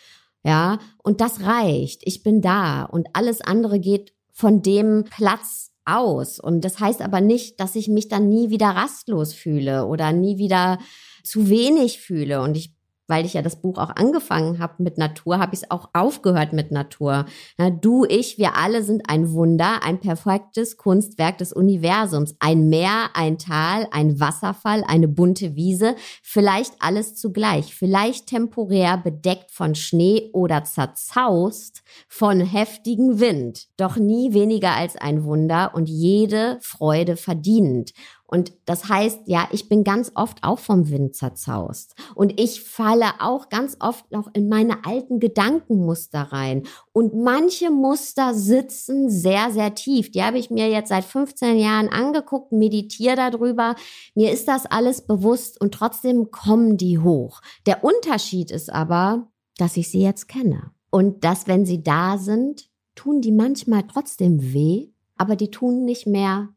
Ja, 0.44 0.80
und 1.04 1.20
das 1.20 1.42
reicht. 1.42 2.02
Ich 2.04 2.24
bin 2.24 2.42
da. 2.42 2.82
Und 2.82 3.06
alles 3.12 3.40
andere 3.40 3.78
geht 3.78 4.12
von 4.32 4.60
dem 4.60 5.04
Platz 5.04 5.70
aus. 5.84 6.40
Und 6.40 6.64
das 6.64 6.80
heißt 6.80 7.00
aber 7.00 7.20
nicht, 7.20 7.60
dass 7.60 7.76
ich 7.76 7.86
mich 7.86 8.08
dann 8.08 8.28
nie 8.28 8.50
wieder 8.50 8.70
rastlos 8.70 9.32
fühle 9.32 9.86
oder 9.86 10.12
nie 10.12 10.38
wieder 10.38 10.78
zu 11.22 11.48
wenig 11.48 12.00
fühle. 12.00 12.42
Und 12.42 12.56
ich 12.56 12.74
weil 13.12 13.26
ich 13.26 13.34
ja 13.34 13.42
das 13.42 13.56
Buch 13.56 13.76
auch 13.76 13.94
angefangen 13.94 14.58
habe 14.58 14.82
mit 14.82 14.96
Natur, 14.96 15.38
habe 15.38 15.54
ich 15.54 15.60
es 15.64 15.70
auch 15.70 15.90
aufgehört 15.92 16.54
mit 16.54 16.70
Natur. 16.70 17.26
Ja, 17.58 17.68
du, 17.68 18.06
ich, 18.06 18.38
wir 18.38 18.56
alle 18.56 18.82
sind 18.82 19.02
ein 19.10 19.32
Wunder, 19.32 19.82
ein 19.82 20.00
perfektes 20.00 20.78
Kunstwerk 20.78 21.36
des 21.36 21.52
Universums. 21.52 22.34
Ein 22.40 22.70
Meer, 22.70 23.10
ein 23.12 23.36
Tal, 23.36 23.86
ein 23.90 24.18
Wasserfall, 24.18 24.82
eine 24.86 25.08
bunte 25.08 25.56
Wiese, 25.56 25.94
vielleicht 26.22 26.72
alles 26.78 27.14
zugleich, 27.14 27.74
vielleicht 27.74 28.28
temporär 28.28 28.96
bedeckt 28.96 29.50
von 29.50 29.74
Schnee 29.74 30.30
oder 30.32 30.64
zerzaust 30.64 31.82
von 32.08 32.40
heftigem 32.40 33.20
Wind, 33.20 33.66
doch 33.76 33.96
nie 33.96 34.32
weniger 34.32 34.74
als 34.74 34.96
ein 34.96 35.24
Wunder 35.24 35.72
und 35.74 35.86
jede 35.90 36.56
Freude 36.62 37.18
verdienend. 37.18 37.92
Und 38.32 38.54
das 38.64 38.88
heißt, 38.88 39.24
ja, 39.26 39.46
ich 39.52 39.68
bin 39.68 39.84
ganz 39.84 40.10
oft 40.14 40.42
auch 40.42 40.58
vom 40.58 40.88
Wind 40.88 41.14
zerzaust. 41.14 41.94
Und 42.14 42.40
ich 42.40 42.62
falle 42.62 43.20
auch 43.20 43.50
ganz 43.50 43.76
oft 43.78 44.10
noch 44.10 44.30
in 44.32 44.48
meine 44.48 44.86
alten 44.86 45.20
Gedankenmuster 45.20 46.32
rein. 46.32 46.62
Und 46.94 47.12
manche 47.12 47.70
Muster 47.70 48.32
sitzen 48.32 49.10
sehr, 49.10 49.50
sehr 49.50 49.74
tief. 49.74 50.10
Die 50.10 50.22
habe 50.22 50.38
ich 50.38 50.48
mir 50.48 50.70
jetzt 50.70 50.88
seit 50.88 51.04
15 51.04 51.58
Jahren 51.58 51.90
angeguckt, 51.90 52.52
meditiere 52.52 53.16
darüber. 53.16 53.74
Mir 54.14 54.32
ist 54.32 54.48
das 54.48 54.64
alles 54.64 55.02
bewusst 55.02 55.60
und 55.60 55.74
trotzdem 55.74 56.30
kommen 56.30 56.78
die 56.78 56.98
hoch. 56.98 57.42
Der 57.66 57.84
Unterschied 57.84 58.50
ist 58.50 58.72
aber, 58.72 59.30
dass 59.58 59.76
ich 59.76 59.90
sie 59.90 60.00
jetzt 60.00 60.26
kenne. 60.26 60.70
Und 60.88 61.22
dass, 61.22 61.48
wenn 61.48 61.66
sie 61.66 61.82
da 61.82 62.16
sind, 62.16 62.70
tun 62.94 63.20
die 63.20 63.32
manchmal 63.32 63.82
trotzdem 63.82 64.54
weh, 64.54 64.88
aber 65.18 65.36
die 65.36 65.50
tun 65.50 65.84
nicht 65.84 66.06
mehr 66.06 66.48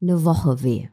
eine 0.00 0.24
Woche 0.24 0.62
weh. 0.62 0.88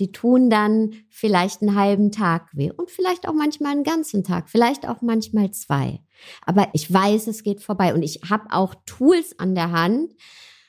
Die 0.00 0.12
tun 0.12 0.50
dann 0.50 0.92
vielleicht 1.10 1.62
einen 1.62 1.74
halben 1.74 2.12
Tag 2.12 2.48
weh 2.52 2.70
und 2.70 2.90
vielleicht 2.90 3.28
auch 3.28 3.34
manchmal 3.34 3.72
einen 3.72 3.84
ganzen 3.84 4.24
Tag, 4.24 4.48
vielleicht 4.48 4.88
auch 4.88 5.02
manchmal 5.02 5.50
zwei. 5.50 6.00
Aber 6.44 6.68
ich 6.72 6.92
weiß, 6.92 7.26
es 7.26 7.42
geht 7.42 7.62
vorbei 7.62 7.94
und 7.94 8.02
ich 8.02 8.20
habe 8.28 8.44
auch 8.50 8.74
Tools 8.86 9.38
an 9.38 9.54
der 9.54 9.72
Hand. 9.72 10.12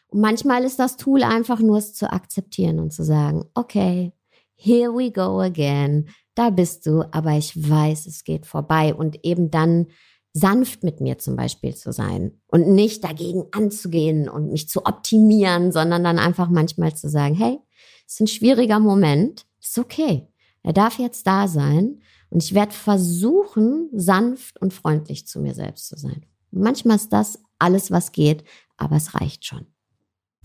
Und 0.08 0.22
manchmal 0.22 0.64
ist 0.64 0.80
das 0.80 0.98
Tool 0.98 1.24
einfach 1.24 1.60
nur 1.60 1.78
es 1.78 1.94
zu 1.94 2.12
akzeptieren 2.12 2.80
und 2.80 2.92
zu 2.92 3.04
sagen, 3.04 3.46
okay, 3.54 4.14
here 4.56 4.94
we 4.94 5.12
go 5.12 5.40
again. 5.40 6.10
Da 6.36 6.50
bist 6.50 6.86
du, 6.86 7.04
aber 7.12 7.38
ich 7.38 7.70
weiß, 7.70 8.06
es 8.08 8.24
geht 8.24 8.46
vorbei 8.46 8.94
und 8.94 9.24
eben 9.24 9.52
dann 9.52 9.88
sanft 10.34 10.84
mit 10.84 11.00
mir 11.00 11.18
zum 11.18 11.38
Beispiel 11.38 11.74
zu 11.76 11.94
sein 11.94 12.42
und 12.48 12.68
nicht 12.68 13.06
dagegen 13.06 13.46
anzugehen 13.52 14.28
und 14.28 14.52
mich 14.52 14.68
zu 14.68 14.86
optimieren, 14.86 15.72
sondern 15.72 16.04
dann 16.04 16.20
einfach 16.20 16.50
manchmal 16.50 16.94
zu 16.94 17.08
sagen, 17.08 17.36
hey, 17.36 17.60
ist 18.08 18.22
ein 18.22 18.28
schwieriger 18.28 18.80
Moment, 18.80 19.46
ist 19.62 19.78
okay. 19.78 20.28
Er 20.64 20.74
darf 20.74 20.98
jetzt 21.00 21.28
da 21.28 21.48
sein 21.48 22.02
und 22.30 22.44
ich 22.44 22.54
werde 22.54 22.74
versuchen, 22.74 23.90
sanft 23.94 24.62
und 24.62 24.74
freundlich 24.74 25.28
zu 25.28 25.40
mir 25.40 25.54
selbst 25.54 25.88
zu 25.88 25.98
sein. 25.98 26.26
Manchmal 26.52 26.96
ist 26.96 27.14
das 27.14 27.40
alles, 27.60 27.92
was 27.92 28.12
geht, 28.12 28.44
aber 28.78 28.96
es 28.96 29.14
reicht 29.14 29.46
schon. 29.46 29.68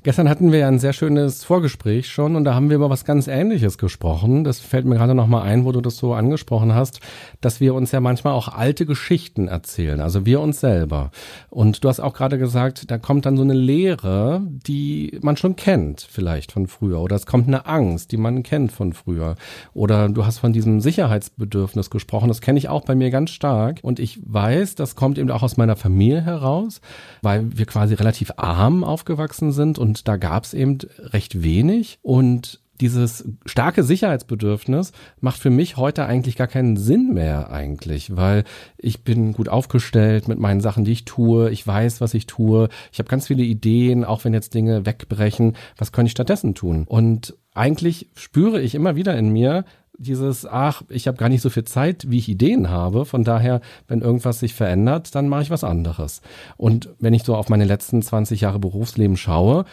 Gestern 0.02 0.30
hatten 0.30 0.50
wir 0.50 0.60
ja 0.60 0.68
ein 0.68 0.78
sehr 0.78 0.94
schönes 0.94 1.44
Vorgespräch 1.44 2.08
schon 2.08 2.34
und 2.34 2.44
da 2.44 2.54
haben 2.54 2.70
wir 2.70 2.76
über 2.76 2.88
was 2.88 3.04
ganz 3.04 3.28
Ähnliches 3.28 3.76
gesprochen. 3.76 4.44
Das 4.44 4.58
fällt 4.58 4.86
mir 4.86 4.94
gerade 4.94 5.14
nochmal 5.14 5.42
ein, 5.42 5.66
wo 5.66 5.72
du 5.72 5.82
das 5.82 5.98
so 5.98 6.14
angesprochen 6.14 6.74
hast, 6.74 7.00
dass 7.42 7.60
wir 7.60 7.74
uns 7.74 7.92
ja 7.92 8.00
manchmal 8.00 8.32
auch 8.32 8.48
alte 8.48 8.86
Geschichten 8.86 9.46
erzählen, 9.46 10.00
also 10.00 10.24
wir 10.24 10.40
uns 10.40 10.60
selber. 10.60 11.10
Und 11.50 11.84
du 11.84 11.88
hast 11.90 12.00
auch 12.00 12.14
gerade 12.14 12.38
gesagt, 12.38 12.90
da 12.90 12.96
kommt 12.96 13.26
dann 13.26 13.36
so 13.36 13.42
eine 13.42 13.52
Lehre, 13.52 14.40
die 14.66 15.18
man 15.20 15.36
schon 15.36 15.54
kennt, 15.54 16.06
vielleicht 16.10 16.52
von 16.52 16.66
früher. 16.66 17.00
Oder 17.00 17.16
es 17.16 17.26
kommt 17.26 17.46
eine 17.46 17.66
Angst, 17.66 18.10
die 18.10 18.16
man 18.16 18.42
kennt 18.42 18.72
von 18.72 18.94
früher. 18.94 19.34
Oder 19.74 20.08
du 20.08 20.24
hast 20.24 20.38
von 20.38 20.54
diesem 20.54 20.80
Sicherheitsbedürfnis 20.80 21.90
gesprochen. 21.90 22.28
Das 22.28 22.40
kenne 22.40 22.58
ich 22.58 22.70
auch 22.70 22.86
bei 22.86 22.94
mir 22.94 23.10
ganz 23.10 23.32
stark. 23.32 23.80
Und 23.82 23.98
ich 23.98 24.18
weiß, 24.24 24.76
das 24.76 24.96
kommt 24.96 25.18
eben 25.18 25.30
auch 25.30 25.42
aus 25.42 25.58
meiner 25.58 25.76
Familie 25.76 26.22
heraus, 26.22 26.80
weil 27.20 27.44
wir 27.54 27.66
quasi 27.66 27.92
relativ 27.92 28.32
arm 28.38 28.82
aufgewachsen 28.82 29.52
sind 29.52 29.78
und 29.78 29.89
und 29.90 30.06
da 30.06 30.16
gab 30.16 30.44
es 30.44 30.54
eben 30.54 30.78
recht 30.98 31.42
wenig 31.42 31.98
und 32.00 32.60
dieses 32.80 33.24
starke 33.44 33.82
Sicherheitsbedürfnis 33.82 34.92
macht 35.20 35.40
für 35.40 35.50
mich 35.50 35.76
heute 35.76 36.06
eigentlich 36.06 36.36
gar 36.36 36.46
keinen 36.46 36.76
Sinn 36.76 37.12
mehr 37.12 37.50
eigentlich, 37.50 38.16
weil 38.16 38.44
ich 38.78 39.02
bin 39.02 39.32
gut 39.32 39.48
aufgestellt 39.48 40.28
mit 40.28 40.38
meinen 40.38 40.60
Sachen, 40.60 40.84
die 40.84 40.92
ich 40.92 41.04
tue. 41.04 41.50
Ich 41.50 41.66
weiß, 41.66 42.00
was 42.00 42.14
ich 42.14 42.26
tue. 42.26 42.68
Ich 42.92 43.00
habe 43.00 43.08
ganz 43.08 43.26
viele 43.26 43.42
Ideen, 43.42 44.04
auch 44.04 44.24
wenn 44.24 44.32
jetzt 44.32 44.54
Dinge 44.54 44.86
wegbrechen. 44.86 45.56
Was 45.76 45.90
kann 45.90 46.06
ich 46.06 46.12
stattdessen 46.12 46.54
tun? 46.54 46.84
Und 46.86 47.36
eigentlich 47.52 48.06
spüre 48.14 48.60
ich 48.60 48.76
immer 48.76 48.94
wieder 48.94 49.18
in 49.18 49.30
mir, 49.30 49.64
dieses, 50.00 50.46
ach, 50.46 50.82
ich 50.88 51.06
habe 51.06 51.18
gar 51.18 51.28
nicht 51.28 51.42
so 51.42 51.50
viel 51.50 51.64
Zeit, 51.64 52.06
wie 52.08 52.18
ich 52.18 52.28
Ideen 52.28 52.70
habe. 52.70 53.04
Von 53.04 53.22
daher, 53.22 53.60
wenn 53.86 54.00
irgendwas 54.00 54.40
sich 54.40 54.54
verändert, 54.54 55.14
dann 55.14 55.28
mache 55.28 55.42
ich 55.42 55.50
was 55.50 55.62
anderes. 55.62 56.22
Und 56.56 56.88
wenn 56.98 57.12
ich 57.12 57.22
so 57.22 57.36
auf 57.36 57.50
meine 57.50 57.64
letzten 57.64 58.00
20 58.00 58.40
Jahre 58.40 58.58
Berufsleben 58.58 59.18
schaue, 59.18 59.66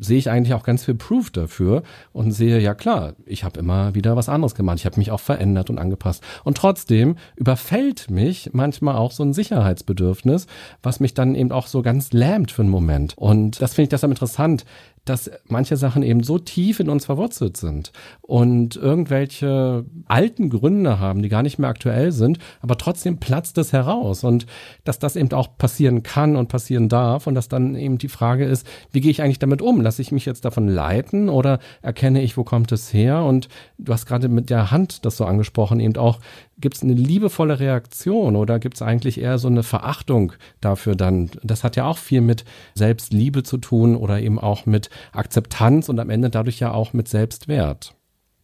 sehe 0.00 0.18
ich 0.18 0.30
eigentlich 0.30 0.54
auch 0.54 0.62
ganz 0.62 0.84
viel 0.84 0.94
Proof 0.94 1.30
dafür 1.30 1.82
und 2.12 2.32
sehe, 2.32 2.58
ja 2.58 2.74
klar, 2.74 3.14
ich 3.26 3.44
habe 3.44 3.58
immer 3.60 3.94
wieder 3.94 4.16
was 4.16 4.28
anderes 4.28 4.54
gemacht. 4.54 4.78
Ich 4.78 4.86
habe 4.86 4.98
mich 4.98 5.10
auch 5.10 5.20
verändert 5.20 5.70
und 5.70 5.78
angepasst. 5.78 6.22
Und 6.44 6.56
trotzdem 6.56 7.16
überfällt 7.36 8.10
mich 8.10 8.50
manchmal 8.52 8.96
auch 8.96 9.12
so 9.12 9.22
ein 9.22 9.32
Sicherheitsbedürfnis, 9.32 10.46
was 10.82 11.00
mich 11.00 11.14
dann 11.14 11.34
eben 11.34 11.52
auch 11.52 11.66
so 11.66 11.82
ganz 11.82 12.12
lähmt 12.12 12.50
für 12.50 12.62
einen 12.62 12.70
Moment. 12.70 13.14
Und 13.16 13.60
das 13.60 13.74
finde 13.74 13.84
ich 13.84 13.88
deshalb 13.90 14.12
interessant, 14.12 14.64
dass 15.04 15.30
manche 15.48 15.76
Sachen 15.76 16.02
eben 16.02 16.22
so 16.22 16.38
tief 16.38 16.78
in 16.78 16.90
uns 16.90 17.06
verwurzelt 17.06 17.56
sind 17.56 17.90
und 18.20 18.76
irgendwelche 18.76 19.84
alten 20.06 20.50
Gründe 20.50 21.00
haben, 21.00 21.22
die 21.22 21.28
gar 21.28 21.42
nicht 21.42 21.58
mehr 21.58 21.70
aktuell 21.70 22.12
sind, 22.12 22.38
aber 22.60 22.76
trotzdem 22.76 23.18
platzt 23.18 23.56
es 23.58 23.72
heraus 23.72 24.24
und 24.24 24.46
dass 24.84 24.98
das 24.98 25.16
eben 25.16 25.32
auch 25.32 25.56
passieren 25.56 26.02
kann 26.02 26.36
und 26.36 26.48
passieren 26.48 26.88
darf 26.88 27.26
und 27.26 27.34
dass 27.34 27.48
dann 27.48 27.74
eben 27.76 27.98
die 27.98 28.08
Frage 28.08 28.44
ist, 28.44 28.66
wie 28.92 29.00
gehe 29.00 29.10
ich 29.10 29.22
eigentlich 29.22 29.38
damit 29.38 29.62
um? 29.62 29.69
Um? 29.70 29.80
Lasse 29.80 30.02
ich 30.02 30.12
mich 30.12 30.26
jetzt 30.26 30.44
davon 30.44 30.68
leiten 30.68 31.28
oder 31.28 31.58
erkenne 31.82 32.22
ich, 32.22 32.36
wo 32.36 32.44
kommt 32.44 32.72
es 32.72 32.92
her? 32.92 33.24
Und 33.24 33.48
du 33.78 33.92
hast 33.92 34.06
gerade 34.06 34.28
mit 34.28 34.50
der 34.50 34.70
Hand 34.70 35.04
das 35.04 35.16
so 35.16 35.24
angesprochen, 35.24 35.80
eben 35.80 35.96
auch, 35.96 36.18
gibt 36.58 36.76
es 36.76 36.82
eine 36.82 36.92
liebevolle 36.92 37.58
Reaktion 37.58 38.36
oder 38.36 38.58
gibt 38.58 38.74
es 38.76 38.82
eigentlich 38.82 39.20
eher 39.20 39.38
so 39.38 39.48
eine 39.48 39.62
Verachtung 39.62 40.32
dafür 40.60 40.94
dann? 40.96 41.30
Das 41.42 41.64
hat 41.64 41.76
ja 41.76 41.86
auch 41.86 41.98
viel 41.98 42.20
mit 42.20 42.44
Selbstliebe 42.74 43.42
zu 43.42 43.56
tun 43.56 43.96
oder 43.96 44.20
eben 44.20 44.38
auch 44.38 44.66
mit 44.66 44.90
Akzeptanz 45.12 45.88
und 45.88 45.98
am 45.98 46.10
Ende 46.10 46.28
dadurch 46.28 46.60
ja 46.60 46.72
auch 46.72 46.92
mit 46.92 47.08
Selbstwert. 47.08 47.94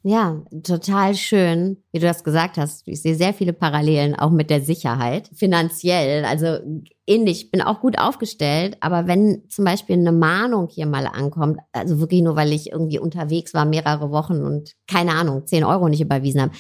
Ja, 0.09 0.41
total 0.63 1.17
schön, 1.17 1.79
wie 1.91 1.99
du 1.99 2.07
das 2.07 2.23
gesagt 2.23 2.59
hast. 2.59 2.87
Ich 2.87 3.03
sehe 3.03 3.17
sehr 3.17 3.35
viele 3.35 3.53
Parallelen 3.53 4.15
auch 4.15 4.31
mit 4.31 4.51
der 4.51 4.61
Sicherheit, 4.61 5.29
finanziell. 5.35 6.25
Also 6.25 6.59
ähnlich, 7.09 7.47
ich 7.47 7.51
bin 7.51 7.61
auch 7.61 7.81
gut 7.81 7.99
aufgestellt, 7.99 8.77
aber 8.79 9.09
wenn 9.09 9.43
zum 9.49 9.65
Beispiel 9.65 9.97
eine 9.97 10.13
Mahnung 10.13 10.69
hier 10.71 10.87
mal 10.87 11.09
ankommt, 11.09 11.59
also 11.73 11.99
wirklich 11.99 12.23
nur, 12.23 12.37
weil 12.37 12.53
ich 12.53 12.71
irgendwie 12.71 13.01
unterwegs 13.01 13.53
war 13.53 13.65
mehrere 13.65 14.13
Wochen 14.13 14.45
und 14.45 14.75
keine 14.87 15.11
Ahnung, 15.11 15.45
10 15.45 15.65
Euro 15.65 15.89
nicht 15.89 16.03
überwiesen 16.03 16.41
habe, 16.41 16.53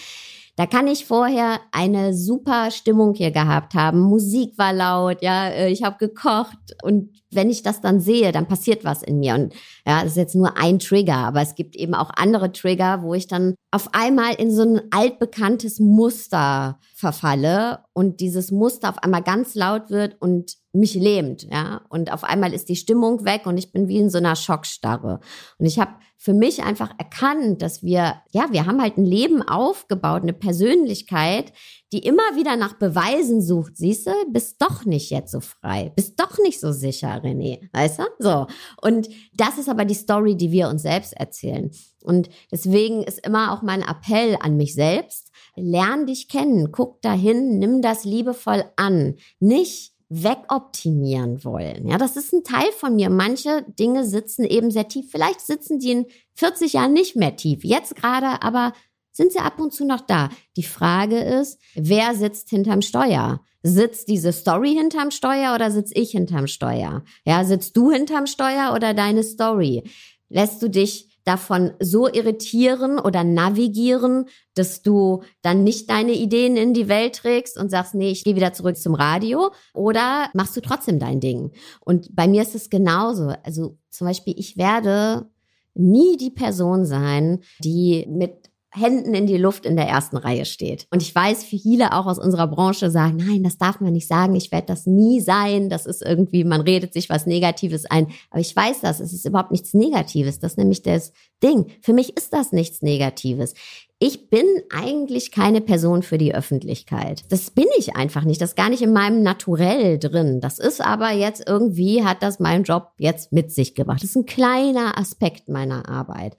da 0.56 0.66
kann 0.66 0.88
ich 0.88 1.04
vorher 1.04 1.60
eine 1.70 2.14
super 2.14 2.72
Stimmung 2.72 3.14
hier 3.14 3.30
gehabt 3.30 3.74
haben. 3.74 4.00
Musik 4.00 4.58
war 4.58 4.72
laut, 4.72 5.22
ja, 5.22 5.48
äh, 5.50 5.70
ich 5.70 5.84
habe 5.84 5.98
gekocht 5.98 6.74
und 6.82 7.10
wenn 7.30 7.50
ich 7.50 7.62
das 7.62 7.80
dann 7.80 8.00
sehe, 8.00 8.32
dann 8.32 8.46
passiert 8.46 8.84
was 8.84 9.02
in 9.02 9.18
mir. 9.18 9.34
Und 9.34 9.54
ja, 9.86 10.02
das 10.02 10.12
ist 10.12 10.16
jetzt 10.16 10.34
nur 10.34 10.56
ein 10.56 10.78
Trigger, 10.78 11.16
aber 11.16 11.42
es 11.42 11.54
gibt 11.54 11.76
eben 11.76 11.94
auch 11.94 12.10
andere 12.14 12.52
Trigger, 12.52 13.02
wo 13.02 13.14
ich 13.14 13.26
dann 13.26 13.54
auf 13.70 13.94
einmal 13.94 14.34
in 14.34 14.50
so 14.54 14.62
ein 14.62 14.82
altbekanntes 14.90 15.80
Muster 15.80 16.78
verfalle 16.94 17.80
und 17.92 18.20
dieses 18.20 18.50
Muster 18.50 18.88
auf 18.88 19.02
einmal 19.02 19.22
ganz 19.22 19.54
laut 19.54 19.90
wird 19.90 20.16
und 20.20 20.56
mich 20.72 20.94
lähmt, 20.94 21.42
ja. 21.44 21.82
Und 21.88 22.12
auf 22.12 22.22
einmal 22.22 22.52
ist 22.52 22.68
die 22.68 22.76
Stimmung 22.76 23.24
weg 23.24 23.46
und 23.46 23.56
ich 23.56 23.72
bin 23.72 23.88
wie 23.88 23.98
in 23.98 24.10
so 24.10 24.18
einer 24.18 24.36
Schockstarre. 24.36 25.20
Und 25.58 25.66
ich 25.66 25.78
habe 25.78 25.92
für 26.18 26.34
mich 26.34 26.62
einfach 26.62 26.90
erkannt, 26.98 27.62
dass 27.62 27.82
wir, 27.82 28.16
ja, 28.32 28.46
wir 28.50 28.66
haben 28.66 28.80
halt 28.80 28.98
ein 28.98 29.04
Leben 29.04 29.42
aufgebaut, 29.42 30.22
eine 30.22 30.32
Persönlichkeit, 30.32 31.52
die 31.96 32.06
immer 32.06 32.34
wieder 32.34 32.56
nach 32.56 32.74
Beweisen 32.74 33.40
sucht. 33.40 33.78
Siehst 33.78 34.06
du, 34.06 34.10
bist 34.30 34.60
doch 34.60 34.84
nicht 34.84 35.10
jetzt 35.10 35.32
so 35.32 35.40
frei, 35.40 35.92
bist 35.96 36.20
doch 36.20 36.38
nicht 36.38 36.60
so 36.60 36.72
sicher, 36.72 37.22
René, 37.24 37.60
weißt 37.72 38.00
du? 38.00 38.02
So. 38.18 38.46
Und 38.82 39.08
das 39.34 39.56
ist 39.56 39.70
aber 39.70 39.86
die 39.86 39.94
Story, 39.94 40.36
die 40.36 40.50
wir 40.50 40.68
uns 40.68 40.82
selbst 40.82 41.14
erzählen. 41.14 41.70
Und 42.02 42.28
deswegen 42.52 43.02
ist 43.02 43.26
immer 43.26 43.52
auch 43.52 43.62
mein 43.62 43.80
Appell 43.80 44.36
an 44.40 44.58
mich 44.58 44.74
selbst, 44.74 45.32
lern 45.54 46.06
dich 46.06 46.28
kennen, 46.28 46.70
guck 46.70 47.00
dahin, 47.00 47.58
nimm 47.58 47.80
das 47.80 48.04
liebevoll 48.04 48.64
an. 48.76 49.14
Nicht 49.40 49.94
wegoptimieren 50.08 51.44
wollen. 51.44 51.88
Ja, 51.88 51.96
das 51.96 52.16
ist 52.16 52.32
ein 52.32 52.44
Teil 52.44 52.70
von 52.72 52.94
mir. 52.94 53.08
Manche 53.08 53.64
Dinge 53.78 54.04
sitzen 54.04 54.44
eben 54.44 54.70
sehr 54.70 54.86
tief. 54.86 55.10
Vielleicht 55.10 55.40
sitzen 55.40 55.78
die 55.78 55.92
in 55.92 56.06
40 56.34 56.74
Jahren 56.74 56.92
nicht 56.92 57.16
mehr 57.16 57.36
tief. 57.36 57.64
Jetzt 57.64 57.96
gerade 57.96 58.42
aber 58.42 58.72
sind 59.16 59.32
sie 59.32 59.38
ab 59.38 59.58
und 59.58 59.72
zu 59.72 59.86
noch 59.86 60.02
da. 60.02 60.28
Die 60.56 60.62
Frage 60.62 61.18
ist, 61.18 61.58
wer 61.74 62.14
sitzt 62.14 62.50
hinterm 62.50 62.82
Steuer? 62.82 63.40
Sitzt 63.62 64.08
diese 64.08 64.30
Story 64.32 64.74
hinterm 64.74 65.10
Steuer 65.10 65.54
oder 65.54 65.70
sitz 65.70 65.90
ich 65.94 66.10
hinterm 66.10 66.46
Steuer? 66.46 67.02
Ja, 67.24 67.44
sitzt 67.44 67.76
du 67.76 67.90
hinterm 67.90 68.26
Steuer 68.26 68.72
oder 68.74 68.92
deine 68.92 69.22
Story? 69.22 69.84
Lässt 70.28 70.62
du 70.62 70.68
dich 70.68 71.08
davon 71.24 71.72
so 71.80 72.08
irritieren 72.08 72.98
oder 72.98 73.24
navigieren, 73.24 74.26
dass 74.54 74.82
du 74.82 75.22
dann 75.42 75.64
nicht 75.64 75.88
deine 75.88 76.12
Ideen 76.12 76.56
in 76.56 76.74
die 76.74 76.88
Welt 76.88 77.16
trägst 77.16 77.58
und 77.58 77.70
sagst, 77.70 77.94
nee, 77.94 78.10
ich 78.10 78.22
gehe 78.22 78.36
wieder 78.36 78.52
zurück 78.52 78.76
zum 78.76 78.94
Radio 78.94 79.50
oder 79.72 80.28
machst 80.34 80.56
du 80.56 80.60
trotzdem 80.60 80.98
dein 80.98 81.20
Ding? 81.20 81.52
Und 81.80 82.14
bei 82.14 82.28
mir 82.28 82.42
ist 82.42 82.54
es 82.54 82.70
genauso. 82.70 83.32
Also 83.42 83.78
zum 83.90 84.06
Beispiel, 84.06 84.34
ich 84.36 84.56
werde 84.58 85.28
nie 85.74 86.16
die 86.16 86.30
Person 86.30 86.84
sein, 86.84 87.40
die 87.58 88.06
mit 88.08 88.45
Händen 88.76 89.14
in 89.14 89.26
die 89.26 89.36
Luft 89.36 89.66
in 89.66 89.76
der 89.76 89.88
ersten 89.88 90.16
Reihe 90.16 90.44
steht. 90.44 90.86
Und 90.90 91.02
ich 91.02 91.14
weiß, 91.14 91.44
viele 91.44 91.92
auch 91.92 92.06
aus 92.06 92.18
unserer 92.18 92.46
Branche 92.46 92.90
sagen, 92.90 93.16
nein, 93.16 93.42
das 93.42 93.58
darf 93.58 93.80
man 93.80 93.92
nicht 93.92 94.08
sagen, 94.08 94.34
ich 94.34 94.52
werde 94.52 94.66
das 94.66 94.86
nie 94.86 95.20
sein, 95.20 95.68
das 95.70 95.86
ist 95.86 96.02
irgendwie, 96.02 96.44
man 96.44 96.60
redet 96.60 96.92
sich 96.92 97.08
was 97.08 97.26
Negatives 97.26 97.86
ein. 97.86 98.08
Aber 98.30 98.40
ich 98.40 98.54
weiß 98.54 98.80
das, 98.80 99.00
es 99.00 99.12
ist 99.12 99.24
überhaupt 99.24 99.50
nichts 99.50 99.74
Negatives, 99.74 100.38
das 100.38 100.52
ist 100.52 100.58
nämlich 100.58 100.82
das 100.82 101.12
Ding. 101.42 101.66
Für 101.80 101.92
mich 101.92 102.16
ist 102.16 102.32
das 102.32 102.52
nichts 102.52 102.82
Negatives. 102.82 103.54
Ich 103.98 104.28
bin 104.28 104.44
eigentlich 104.68 105.32
keine 105.32 105.62
Person 105.62 106.02
für 106.02 106.18
die 106.18 106.34
Öffentlichkeit. 106.34 107.24
Das 107.30 107.50
bin 107.50 107.64
ich 107.78 107.96
einfach 107.96 108.24
nicht. 108.24 108.42
Das 108.42 108.50
ist 108.50 108.56
gar 108.56 108.68
nicht 108.68 108.82
in 108.82 108.92
meinem 108.92 109.22
Naturell 109.22 109.98
drin. 109.98 110.42
Das 110.42 110.58
ist 110.58 110.82
aber 110.82 111.12
jetzt 111.12 111.42
irgendwie, 111.46 112.04
hat 112.04 112.22
das 112.22 112.38
mein 112.38 112.64
Job 112.64 112.92
jetzt 112.98 113.32
mit 113.32 113.52
sich 113.52 113.74
gebracht. 113.74 114.02
Das 114.02 114.10
ist 114.10 114.16
ein 114.16 114.26
kleiner 114.26 114.98
Aspekt 114.98 115.48
meiner 115.48 115.88
Arbeit. 115.88 116.36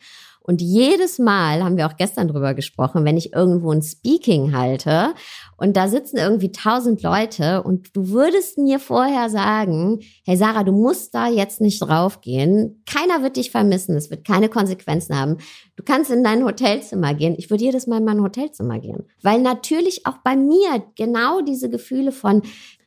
Und 0.47 0.61
jedes 0.61 1.19
Mal 1.19 1.61
haben 1.61 1.75
wir 1.75 1.87
auch 1.87 1.97
gestern 1.97 2.29
drüber 2.29 2.53
gesprochen, 2.53 3.03
wenn 3.03 3.17
ich 3.17 3.33
irgendwo 3.33 3.71
ein 3.71 3.81
Speaking 3.81 4.55
halte 4.55 5.13
und 5.57 5.75
da 5.75 5.89
sitzen 5.89 6.15
irgendwie 6.15 6.53
tausend 6.53 7.03
Leute 7.03 7.63
und 7.63 7.93
du 7.93 8.09
würdest 8.11 8.57
mir 8.57 8.79
vorher 8.79 9.29
sagen, 9.29 9.99
hey 10.25 10.37
Sarah, 10.37 10.63
du 10.63 10.71
musst 10.71 11.13
da 11.13 11.27
jetzt 11.27 11.59
nicht 11.59 11.81
draufgehen. 11.81 12.81
Keiner 12.85 13.23
wird 13.23 13.35
dich 13.35 13.51
vermissen. 13.51 13.97
Es 13.97 14.09
wird 14.09 14.25
keine 14.25 14.47
Konsequenzen 14.47 15.19
haben. 15.19 15.37
Du 15.75 15.83
kannst 15.83 16.11
in 16.11 16.23
dein 16.23 16.45
Hotelzimmer 16.45 17.13
gehen. 17.13 17.35
Ich 17.37 17.49
würde 17.49 17.65
jedes 17.65 17.85
Mal 17.85 17.97
in 17.97 18.05
mein 18.05 18.23
Hotelzimmer 18.23 18.79
gehen. 18.79 19.03
Weil 19.21 19.41
natürlich 19.41 20.05
auch 20.05 20.19
bei 20.23 20.37
mir 20.37 20.81
genau 20.95 21.41
diese 21.41 21.69
Gefühle 21.69 22.13
von, 22.13 22.41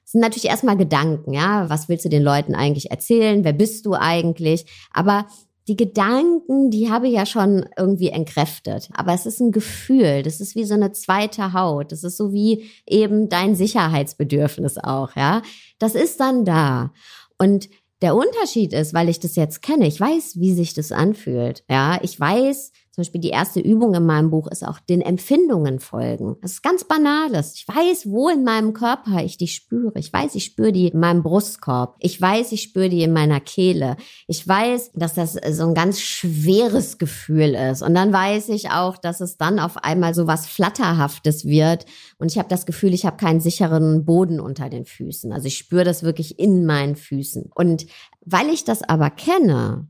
sind 0.05 0.23
natürlich 0.23 0.47
erstmal 0.49 0.79
Gedanken, 0.79 1.35
ja. 1.35 1.69
Was 1.69 1.91
willst 1.91 2.07
du 2.07 2.09
den 2.09 2.23
Leuten 2.23 2.55
eigentlich 2.55 2.91
erzählen? 2.91 3.45
Wer 3.45 3.53
bist 3.53 3.85
du 3.85 3.93
eigentlich? 3.93 4.65
Aber 4.95 5.27
die 5.69 5.77
Gedanken, 5.77 6.71
die 6.71 6.91
habe 6.91 7.09
ich 7.09 7.15
ja 7.15 7.27
schon 7.27 7.67
irgendwie 7.77 8.09
entkräftet. 8.09 8.89
Aber 8.95 9.13
es 9.13 9.27
ist 9.27 9.41
ein 9.41 9.53
Gefühl. 9.53 10.23
Das 10.23 10.41
ist 10.41 10.57
wie 10.57 10.65
so 10.65 10.75
eine 10.75 10.93
zweite 10.93 11.53
Haut. 11.53 11.93
Das 11.93 12.03
ist 12.03 12.17
so 12.17 12.33
wie 12.33 12.71
eben 12.87 13.29
dein 13.29 13.55
Sicherheitsbedürfnis 13.55 14.79
auch, 14.79 15.15
ja. 15.17 15.43
Das 15.79 15.95
ist 15.95 16.19
dann 16.21 16.45
da. 16.45 16.93
Und 17.39 17.69
der 18.03 18.15
Unterschied 18.15 18.73
ist, 18.73 18.95
weil 18.95 19.09
ich 19.09 19.21
das 19.21 19.37
jetzt 19.37 19.63
kenne, 19.63 19.87
ich 19.87 20.01
weiß, 20.01 20.41
wie 20.41 20.55
sich 20.55 20.73
das 20.73 20.91
anfühlt. 20.91 21.65
Ja, 21.69 21.99
ich 22.03 22.19
weiß, 22.19 22.73
zum 23.01 23.07
Beispiel 23.07 23.21
die 23.23 23.31
erste 23.31 23.61
Übung 23.61 23.95
in 23.95 24.05
meinem 24.05 24.29
Buch 24.29 24.47
ist 24.49 24.67
auch 24.67 24.79
den 24.79 25.01
Empfindungen 25.01 25.81
folgen. 25.81 26.37
Das 26.43 26.53
ist 26.53 26.63
ganz 26.63 26.85
banales. 26.85 27.55
Ich 27.55 27.67
weiß, 27.67 28.11
wo 28.11 28.29
in 28.29 28.45
meinem 28.45 28.75
Körper 28.75 29.25
ich 29.25 29.39
die 29.39 29.49
spüre. 29.49 29.99
Ich 29.99 30.13
weiß, 30.13 30.35
ich 30.35 30.45
spüre 30.45 30.71
die 30.71 30.89
in 30.89 31.01
meinem 31.01 31.23
Brustkorb. 31.23 31.97
Ich 31.99 32.21
weiß, 32.21 32.53
ich 32.53 32.61
spüre 32.61 32.91
die 32.91 33.03
in 33.03 33.15
meiner 33.15 33.41
Kehle. 33.41 33.97
Ich 34.27 34.47
weiß, 34.47 34.93
dass 34.93 35.15
das 35.15 35.33
so 35.33 35.67
ein 35.67 35.75
ganz 35.75 35.99
schweres 36.01 36.99
Gefühl 36.99 37.55
ist. 37.55 37.81
Und 37.81 37.95
dann 37.95 38.13
weiß 38.13 38.51
ich 38.51 38.71
auch, 38.71 38.99
dass 38.99 39.23
es 39.23 39.39
dann 39.39 39.61
auf 39.61 39.79
einmal 39.79 40.15
so 40.15 40.27
was 40.27 40.47
Flatterhaftes 40.47 41.47
wird. 41.47 41.87
Und 42.19 42.31
ich 42.31 42.39
habe 42.39 42.51
das 42.51 42.67
Gefühl, 42.67 42.93
ich 42.93 43.07
habe 43.07 43.17
keinen 43.17 43.41
sicheren 43.41 44.05
Boden 44.05 44.41
unter 44.41 44.69
den 44.69 44.85
Füßen. 44.85 45.33
Also 45.33 45.47
ich 45.47 45.57
spüre 45.57 45.85
das 45.85 46.03
wirklich 46.03 46.39
in 46.39 46.67
meinen 46.67 46.97
Füßen. 46.97 47.51
Und 47.55 47.87
weil 48.27 48.51
ich 48.51 48.65
das 48.65 48.83
aber 48.83 49.09
kenne, 49.09 49.89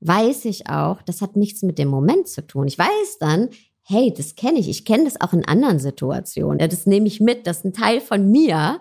weiß 0.00 0.46
ich 0.46 0.68
auch, 0.68 1.02
das 1.02 1.20
hat 1.22 1.36
nichts 1.36 1.62
mit 1.62 1.78
dem 1.78 1.88
Moment 1.88 2.28
zu 2.28 2.46
tun. 2.46 2.66
Ich 2.66 2.78
weiß 2.78 3.18
dann, 3.20 3.48
hey, 3.84 4.12
das 4.16 4.34
kenne 4.34 4.58
ich. 4.58 4.68
Ich 4.68 4.84
kenne 4.84 5.04
das 5.04 5.20
auch 5.20 5.32
in 5.32 5.44
anderen 5.44 5.78
Situationen. 5.78 6.58
Das 6.58 6.86
nehme 6.86 7.06
ich 7.06 7.20
mit. 7.20 7.46
Das 7.46 7.58
ist 7.58 7.64
ein 7.64 7.72
Teil 7.72 8.00
von 8.00 8.30
mir. 8.30 8.80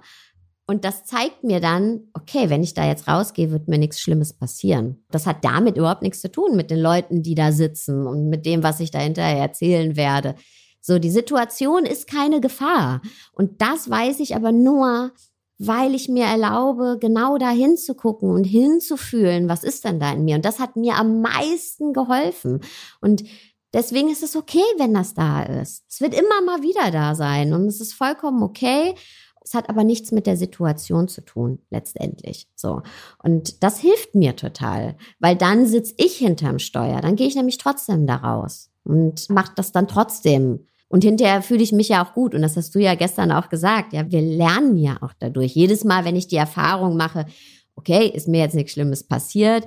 Und 0.67 0.85
das 0.85 1.03
zeigt 1.03 1.43
mir 1.43 1.59
dann, 1.59 2.01
okay, 2.13 2.51
wenn 2.51 2.61
ich 2.61 2.75
da 2.75 2.85
jetzt 2.85 3.07
rausgehe, 3.07 3.49
wird 3.49 3.67
mir 3.67 3.79
nichts 3.79 3.99
Schlimmes 3.99 4.33
passieren. 4.33 5.03
Das 5.09 5.25
hat 5.25 5.43
damit 5.43 5.77
überhaupt 5.77 6.03
nichts 6.03 6.21
zu 6.21 6.31
tun 6.31 6.55
mit 6.55 6.69
den 6.69 6.79
Leuten, 6.79 7.23
die 7.23 7.33
da 7.33 7.51
sitzen 7.51 8.05
und 8.05 8.29
mit 8.29 8.45
dem, 8.45 8.61
was 8.61 8.79
ich 8.79 8.91
da 8.91 8.99
hinterher 8.99 9.41
erzählen 9.41 9.95
werde. 9.95 10.35
So, 10.79 10.99
die 10.99 11.09
Situation 11.09 11.85
ist 11.85 12.07
keine 12.07 12.39
Gefahr. 12.39 13.01
Und 13.33 13.61
das 13.63 13.89
weiß 13.89 14.19
ich 14.19 14.35
aber 14.35 14.51
nur, 14.51 15.11
weil 15.59 15.93
ich 15.93 16.07
mir 16.07 16.23
erlaube, 16.25 16.97
genau 16.99 17.37
da 17.37 17.49
hinzugucken 17.49 18.31
und 18.31 18.45
hinzufühlen, 18.45 19.49
was 19.49 19.63
ist 19.63 19.83
denn 19.83 19.99
da 19.99 20.13
in 20.13 20.23
mir? 20.23 20.37
Und 20.37 20.45
das 20.45 20.59
hat 20.59 20.77
mir 20.77 20.95
am 20.95 21.21
meisten 21.21 21.91
geholfen. 21.91 22.61
Und 23.01 23.25
deswegen 23.73 24.09
ist 24.09 24.23
es 24.23 24.37
okay, 24.37 24.63
wenn 24.77 24.93
das 24.93 25.13
da 25.13 25.43
ist. 25.43 25.83
Es 25.89 25.99
wird 25.99 26.13
immer 26.13 26.41
mal 26.45 26.63
wieder 26.63 26.91
da 26.91 27.13
sein 27.13 27.53
und 27.53 27.67
es 27.67 27.81
ist 27.81 27.93
vollkommen 27.93 28.41
okay. 28.41 28.95
Es 29.43 29.53
hat 29.53 29.67
aber 29.67 29.83
nichts 29.83 30.11
mit 30.11 30.27
der 30.27 30.37
Situation 30.37 31.09
zu 31.09 31.21
tun, 31.21 31.59
letztendlich. 31.69 32.47
So. 32.55 32.81
Und 33.21 33.61
das 33.61 33.79
hilft 33.79 34.15
mir 34.15 34.37
total, 34.37 34.95
weil 35.19 35.35
dann 35.35 35.65
sitze 35.65 35.93
ich 35.97 36.17
hinterm 36.17 36.59
Steuer. 36.59 37.01
Dann 37.01 37.17
gehe 37.17 37.27
ich 37.27 37.35
nämlich 37.35 37.57
trotzdem 37.57 38.07
da 38.07 38.15
raus 38.15 38.69
und 38.85 39.29
mache 39.29 39.51
das 39.55 39.73
dann 39.73 39.87
trotzdem 39.87 40.67
und 40.89 41.03
hinterher 41.03 41.41
fühle 41.41 41.63
ich 41.63 41.71
mich 41.71 41.89
ja 41.89 42.03
auch 42.03 42.13
gut. 42.13 42.33
Und 42.33 42.41
das 42.41 42.57
hast 42.57 42.73
du 42.73 42.79
ja 42.79 42.95
gestern 42.95 43.31
auch 43.31 43.49
gesagt. 43.49 43.93
Ja, 43.93 44.11
wir 44.11 44.21
lernen 44.21 44.75
ja 44.75 44.97
auch 45.01 45.13
dadurch. 45.19 45.53
Jedes 45.53 45.83
Mal, 45.83 46.03
wenn 46.03 46.15
ich 46.15 46.27
die 46.27 46.35
Erfahrung 46.35 46.97
mache, 46.97 47.27
okay, 47.75 48.07
ist 48.07 48.27
mir 48.27 48.41
jetzt 48.41 48.55
nichts 48.55 48.73
Schlimmes 48.73 49.03
passiert. 49.03 49.65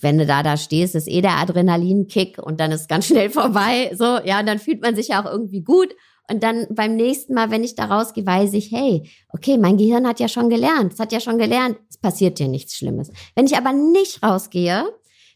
Wenn 0.00 0.18
du 0.18 0.26
da 0.26 0.42
da 0.42 0.56
stehst, 0.56 0.94
ist 0.94 1.08
eh 1.08 1.20
der 1.20 1.36
Adrenalinkick 1.36 2.38
und 2.38 2.58
dann 2.58 2.72
ist 2.72 2.88
ganz 2.88 3.06
schnell 3.06 3.30
vorbei. 3.30 3.92
So, 3.94 4.18
ja, 4.24 4.40
und 4.40 4.46
dann 4.46 4.58
fühlt 4.58 4.80
man 4.80 4.96
sich 4.96 5.08
ja 5.08 5.22
auch 5.22 5.30
irgendwie 5.30 5.62
gut. 5.62 5.94
Und 6.30 6.42
dann 6.42 6.66
beim 6.70 6.96
nächsten 6.96 7.34
Mal, 7.34 7.50
wenn 7.50 7.64
ich 7.64 7.74
da 7.74 7.84
rausgehe, 7.84 8.24
weiß 8.24 8.54
ich, 8.54 8.72
hey, 8.72 9.10
okay, 9.28 9.58
mein 9.58 9.76
Gehirn 9.76 10.06
hat 10.06 10.20
ja 10.20 10.28
schon 10.28 10.48
gelernt. 10.48 10.94
Es 10.94 10.98
hat 10.98 11.12
ja 11.12 11.20
schon 11.20 11.36
gelernt, 11.36 11.76
es 11.90 11.98
passiert 11.98 12.38
dir 12.38 12.48
nichts 12.48 12.76
Schlimmes. 12.76 13.10
Wenn 13.34 13.46
ich 13.46 13.56
aber 13.56 13.72
nicht 13.72 14.22
rausgehe, 14.22 14.84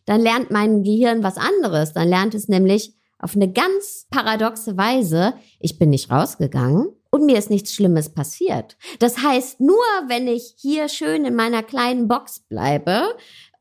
dann 0.07 0.23
lernt 0.23 0.51
mein 0.51 0.83
Gehirn 0.83 1.23
was 1.23 1.37
anderes. 1.37 1.93
Dann 1.93 2.09
lernt 2.09 2.35
es 2.35 2.49
nämlich, 2.49 2.95
auf 3.19 3.35
eine 3.35 3.51
ganz 3.51 4.07
paradoxe 4.11 4.77
Weise, 4.77 5.35
ich 5.59 5.79
bin 5.79 5.91
nicht 5.91 6.11
rausgegangen 6.11 6.89
und 7.11 7.25
mir 7.25 7.39
ist 7.39 7.51
nichts 7.51 7.73
Schlimmes 7.73 8.11
passiert. 8.11 8.77
Das 8.99 9.23
heißt, 9.23 9.61
nur 9.61 9.77
wenn 10.07 10.29
ich 10.29 10.55
hier 10.59 10.89
schön 10.89 11.25
in 11.25 11.35
meiner 11.35 11.63
kleinen 11.63 12.09
Box 12.09 12.41
bleibe 12.41 13.05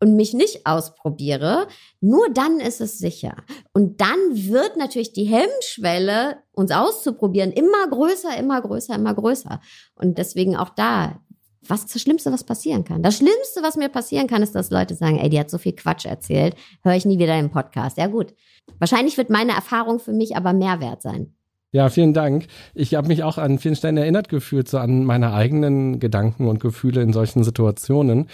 und 0.01 0.15
mich 0.15 0.33
nicht 0.33 0.65
ausprobiere, 0.67 1.67
nur 2.01 2.29
dann 2.29 2.59
ist 2.59 2.81
es 2.81 2.97
sicher. 2.97 3.35
Und 3.71 4.01
dann 4.01 4.17
wird 4.33 4.75
natürlich 4.75 5.13
die 5.13 5.23
Hemmschwelle, 5.23 6.37
uns 6.51 6.71
auszuprobieren, 6.71 7.51
immer 7.51 7.87
größer, 7.87 8.37
immer 8.37 8.61
größer, 8.61 8.95
immer 8.95 9.13
größer. 9.13 9.61
Und 9.95 10.17
deswegen 10.17 10.57
auch 10.57 10.69
da, 10.69 11.21
was 11.67 11.85
ist 11.85 11.95
das 11.95 12.01
Schlimmste, 12.01 12.31
was 12.31 12.43
passieren 12.43 12.83
kann? 12.83 13.03
Das 13.03 13.17
Schlimmste, 13.17 13.63
was 13.63 13.77
mir 13.77 13.89
passieren 13.89 14.27
kann, 14.27 14.43
ist, 14.43 14.53
dass 14.53 14.69
Leute 14.69 14.95
sagen, 14.95 15.17
ey, 15.17 15.29
die 15.29 15.39
hat 15.39 15.49
so 15.49 15.57
viel 15.57 15.73
Quatsch 15.73 16.05
erzählt, 16.05 16.55
höre 16.83 16.95
ich 16.95 17.05
nie 17.05 17.19
wieder 17.19 17.37
im 17.39 17.49
Podcast. 17.49 17.97
Ja 17.97 18.07
gut, 18.07 18.33
Wahrscheinlich 18.79 19.17
wird 19.17 19.29
meine 19.29 19.53
Erfahrung 19.53 19.99
für 19.99 20.13
mich 20.13 20.35
aber 20.35 20.53
mehr 20.53 20.79
wert 20.79 21.01
sein. 21.01 21.33
Ja, 21.71 21.89
vielen 21.89 22.13
Dank. 22.13 22.47
Ich 22.73 22.95
habe 22.95 23.09
mich 23.09 23.23
auch 23.23 23.37
an 23.37 23.59
vielen 23.59 23.75
Stellen 23.75 23.97
erinnert 23.97 24.29
gefühlt, 24.29 24.69
so 24.69 24.77
an 24.77 25.03
meine 25.03 25.33
eigenen 25.33 25.99
Gedanken 25.99 26.47
und 26.47 26.61
Gefühle 26.61 27.01
in 27.01 27.11
solchen 27.11 27.43
Situationen 27.43 28.29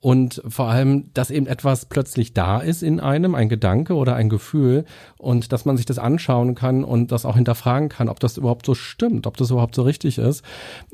und 0.00 0.42
vor 0.46 0.68
allem, 0.68 1.10
dass 1.12 1.30
eben 1.30 1.46
etwas 1.46 1.86
plötzlich 1.86 2.32
da 2.32 2.60
ist 2.60 2.82
in 2.82 3.00
einem, 3.00 3.34
ein 3.34 3.48
Gedanke 3.48 3.94
oder 3.94 4.14
ein 4.14 4.28
Gefühl 4.28 4.84
und 5.16 5.52
dass 5.52 5.64
man 5.64 5.76
sich 5.76 5.86
das 5.86 5.98
anschauen 5.98 6.54
kann 6.54 6.84
und 6.84 7.10
das 7.10 7.24
auch 7.24 7.34
hinterfragen 7.34 7.88
kann, 7.88 8.08
ob 8.08 8.20
das 8.20 8.36
überhaupt 8.36 8.64
so 8.64 8.74
stimmt, 8.74 9.26
ob 9.26 9.36
das 9.36 9.50
überhaupt 9.50 9.74
so 9.74 9.82
richtig 9.82 10.18
ist. 10.18 10.44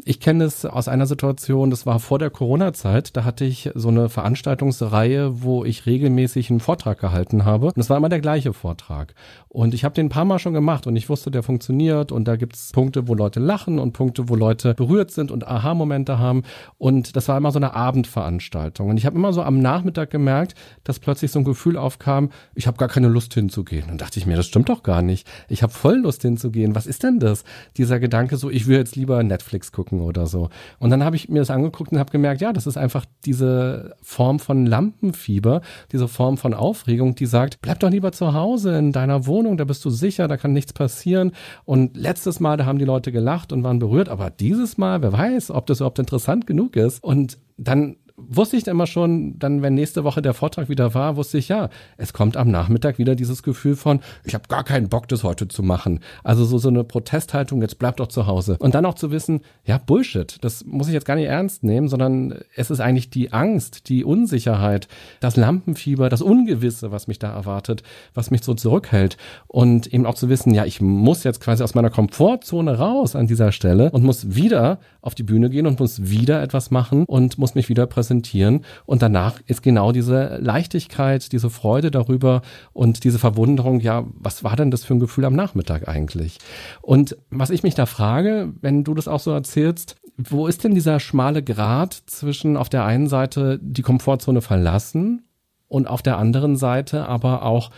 Ich 0.05 0.21
kenne 0.21 0.45
es 0.45 0.65
aus 0.65 0.89
einer 0.89 1.07
Situation, 1.07 1.71
das 1.71 1.85
war 1.85 2.01
vor 2.01 2.19
der 2.19 2.31
Corona-Zeit, 2.31 3.15
da 3.15 3.25
hatte 3.25 3.45
ich 3.45 3.71
so 3.75 3.89
eine 3.89 4.09
Veranstaltungsreihe, 4.09 5.43
wo 5.43 5.67
ich 5.67 5.85
regelmäßig 5.85 6.49
einen 6.49 6.61
Vortrag 6.61 6.99
gehalten 6.99 7.45
habe 7.45 7.67
und 7.67 7.79
es 7.79 7.91
war 7.91 7.99
immer 7.99 8.09
der 8.09 8.21
gleiche 8.21 8.55
Vortrag. 8.55 9.15
Und 9.55 9.73
ich 9.73 9.85
habe 9.85 9.95
den 9.95 10.07
ein 10.07 10.09
paar 10.09 10.25
Mal 10.25 10.41
schon 10.41 10.53
gemacht 10.53 10.89
und 10.89 10.97
ich 10.97 11.09
wusste, 11.09 11.31
der 11.31 11.45
funktioniert 11.45 12.11
und 12.11 12.27
da 12.27 12.35
gibt's 12.35 12.73
Punkte, 12.73 13.07
wo 13.07 13.15
Leute 13.15 13.39
lachen 13.39 13.79
und 13.79 13.93
Punkte, 13.93 14.29
wo 14.29 14.35
Leute 14.35 14.75
berührt 14.75 15.13
sind 15.13 15.31
und 15.31 15.47
Aha-Momente 15.47 16.19
haben 16.19 16.43
und 16.77 17.15
das 17.15 17.29
war 17.29 17.37
immer 17.37 17.53
so 17.53 17.61
eine 17.61 17.73
Abendveranstaltung. 17.73 18.89
Und 18.89 18.97
ich 18.97 19.07
habe 19.07 19.15
immer 19.15 19.33
so 19.33 19.45
am 19.45 19.61
Nachmittag 19.61 20.11
gemerkt, 20.11 20.57
dass 20.83 20.99
plötzlich 20.99 21.31
so 21.31 21.39
ein 21.39 21.45
Gefühl 21.45 21.77
aufkam, 21.77 22.31
ich 22.57 22.67
habe 22.67 22.79
gar 22.79 22.89
keine 22.89 23.07
Lust 23.07 23.33
hinzugehen. 23.33 23.91
Und 23.91 24.01
dachte 24.01 24.19
ich 24.19 24.27
mir, 24.27 24.37
das 24.37 24.47
stimmt 24.47 24.69
doch 24.69 24.83
gar 24.83 25.03
nicht. 25.03 25.25
Ich 25.49 25.63
habe 25.63 25.73
voll 25.73 25.99
Lust 25.99 26.23
hinzugehen. 26.23 26.75
Was 26.75 26.89
ist 26.89 27.05
denn 27.05 27.21
das? 27.21 27.45
Dieser 27.77 28.01
Gedanke 28.01 28.37
so, 28.39 28.51
ich 28.51 28.67
will 28.67 28.79
jetzt 28.79 28.97
lieber 28.97 29.23
Netflix 29.23 29.71
gucken 29.71 30.01
oder 30.01 30.27
so. 30.27 30.49
Und 30.81 30.91
dann 30.91 31.05
habe 31.05 31.15
ich 31.15 31.29
mir 31.29 31.39
das 31.39 31.51
angeguckt 31.51 31.93
und 31.93 32.01
habe 32.01 32.11
gemerkt, 32.11 32.41
ja, 32.41 32.53
das 32.53 32.67
ist 32.67 32.77
einfach 32.77 33.07
diese 33.25 33.95
Form 34.03 34.41
von 34.41 34.67
Lampenfieber, 34.67 35.61
diese 35.93 36.09
Form 36.09 36.39
von 36.39 36.55
Aufregung, 36.55 37.15
die 37.15 37.27
sagt, 37.27 37.61
bleib 37.63 37.79
doch 37.79 37.91
lieber 37.91 38.11
zu 38.11 38.35
Hause 38.35 38.77
in 38.77 38.91
deiner 38.91 39.27
Wohnung, 39.27 39.44
da 39.53 39.65
bist 39.65 39.85
du 39.85 39.91
sicher, 39.91 40.29
da 40.29 40.37
kann 40.37 40.53
nichts 40.53 40.73
passieren. 40.73 41.33
Und 41.65 41.97
letztes 41.97 42.41
Mal, 42.41 42.57
da 42.57 42.67
haben 42.67 42.79
die 42.79 42.85
Leute 42.85 43.13
gelacht 43.13 43.53
und 43.53 43.63
waren 43.63 43.79
berührt, 43.79 44.09
aber 44.09 44.31
dieses 44.31 44.79
Mal, 44.79 45.03
wer 45.03 45.13
weiß, 45.13 45.51
ob 45.51 45.67
das 45.67 45.79
überhaupt 45.79 45.99
interessant 45.99 46.47
genug 46.47 46.77
ist. 46.77 47.03
Und 47.03 47.39
dann 47.57 47.97
wusste 48.29 48.57
ich 48.57 48.67
immer 48.67 48.87
schon, 48.87 49.39
dann, 49.39 49.63
wenn 49.63 49.75
nächste 49.75 50.05
Woche 50.05 50.23
der 50.23 50.35
Vortrag 50.35 50.69
wieder 50.69 50.95
war, 50.95 51.17
wusste 51.17 51.39
ich, 51.39 51.49
ja, 51.49 51.69
es 51.97 52.13
kommt 52.13 52.37
am 52.37 52.51
Nachmittag 52.51 52.99
wieder 52.99 53.15
dieses 53.15 53.43
Gefühl 53.43 53.77
von, 53.77 54.01
ich 54.25 54.35
habe 54.35 54.49
gar 54.49 54.65
keinen 54.65 54.89
Bock, 54.89 55.09
das 55.09 55.25
heute 55.25 55.49
zu 55.49 55.63
machen. 55.63 56.01
Also 56.23 56.45
so, 56.45 56.59
so 56.59 56.69
eine 56.69 56.85
Protesthaltung, 56.85 57.63
jetzt 57.63 57.79
bleib 57.79 57.97
doch 57.97 58.09
zu 58.09 58.27
Hause. 58.27 58.57
Und 58.59 58.75
dann 58.75 58.87
auch 58.87 58.95
zu 58.95 59.11
wissen, 59.11 59.41
ja, 59.65 59.79
Bullshit, 59.79 60.37
das 60.43 60.65
muss 60.65 60.89
ich 60.89 60.95
jetzt 60.95 61.07
gar 61.07 61.17
nicht 61.17 61.27
ernst 61.27 61.65
nehmen, 61.65 61.89
sondern 61.89 62.39
es 62.57 62.71
ist 62.71 62.81
eigentlich 62.81 63.11
die 63.11 63.33
Angst, 63.33 63.89
die 63.89 64.05
Unsicherheit, 64.05 64.89
das 65.21 65.37
Lampenfieber, 65.37 66.09
das 66.09 66.23
Ungewisse, 66.23 66.91
was 66.91 67.07
mich 67.07 67.19
da 67.19 67.33
erwartet, 67.33 67.83
was 68.15 68.31
mich 68.31 68.43
so 68.43 68.55
zurückhält. 68.55 69.17
Und 69.47 69.87
eben 69.93 70.07
auch 70.07 70.15
zu 70.15 70.29
wissen, 70.29 70.55
ja, 70.55 70.65
ich 70.65 70.81
muss 70.81 71.25
jetzt 71.25 71.41
quasi 71.41 71.63
aus 71.63 71.75
meiner 71.75 71.91
Komfortzone 71.91 72.79
raus 72.79 73.17
an 73.17 73.27
dieser 73.27 73.53
Stelle 73.53 73.91
und 73.91 74.05
muss 74.05 74.35
wieder 74.35 74.79
auf 75.05 75.15
die 75.15 75.23
Bühne 75.23 75.51
gehen 75.51 75.67
und 75.67 75.79
muss 75.79 76.09
wieder 76.09 76.43
etwas 76.43 76.71
machen 76.71 77.05
und 77.05 77.37
muss 77.37 77.55
mich 77.55 77.69
wieder 77.69 77.87
präsentieren. 77.87 78.65
Und 78.87 79.03
danach 79.03 79.39
ist 79.47 79.63
genau 79.63 79.93
diese 79.93 80.39
Leichtigkeit, 80.39 81.31
diese 81.33 81.51
Freude 81.51 81.91
darüber 81.91 82.41
und 82.73 83.05
diese 83.05 83.19
Verwunderung, 83.19 83.81
ja, 83.81 84.05
was 84.15 84.45
war 84.45 84.57
denn 84.57 84.71
das 84.71 84.85
für 84.85 84.95
ein 84.95 85.01
Gefühl 85.01 85.27
am 85.27 85.35
Nachmittag 85.35 85.89
eigentlich? 85.89 86.39
Und 86.81 87.19
was 87.31 87.51
ich 87.51 87.63
mich 87.63 87.75
da 87.75 87.85
frage, 87.85 88.55
wenn 88.63 88.83
du 88.83 88.95
das 88.95 89.07
auch 89.07 89.21
so 89.21 89.31
erzählst, 89.31 89.97
wo 90.17 90.47
ist 90.47 90.65
denn 90.65 90.75
dieser 90.75 91.01
schmale 91.01 91.43
Grat 91.43 92.03
zwischen 92.07 92.57
auf 92.57 92.71
der 92.71 92.85
einen 92.85 93.09
Seite 93.09 93.59
die 93.61 93.83
Komfortzone 93.83 94.41
verlassen 94.41 95.27
und 95.69 95.87
auf 95.87 96.01
der 96.01 96.17
anderen 96.19 96.57
Seite 96.57 97.07
aber 97.09 97.43
auch 97.43 97.71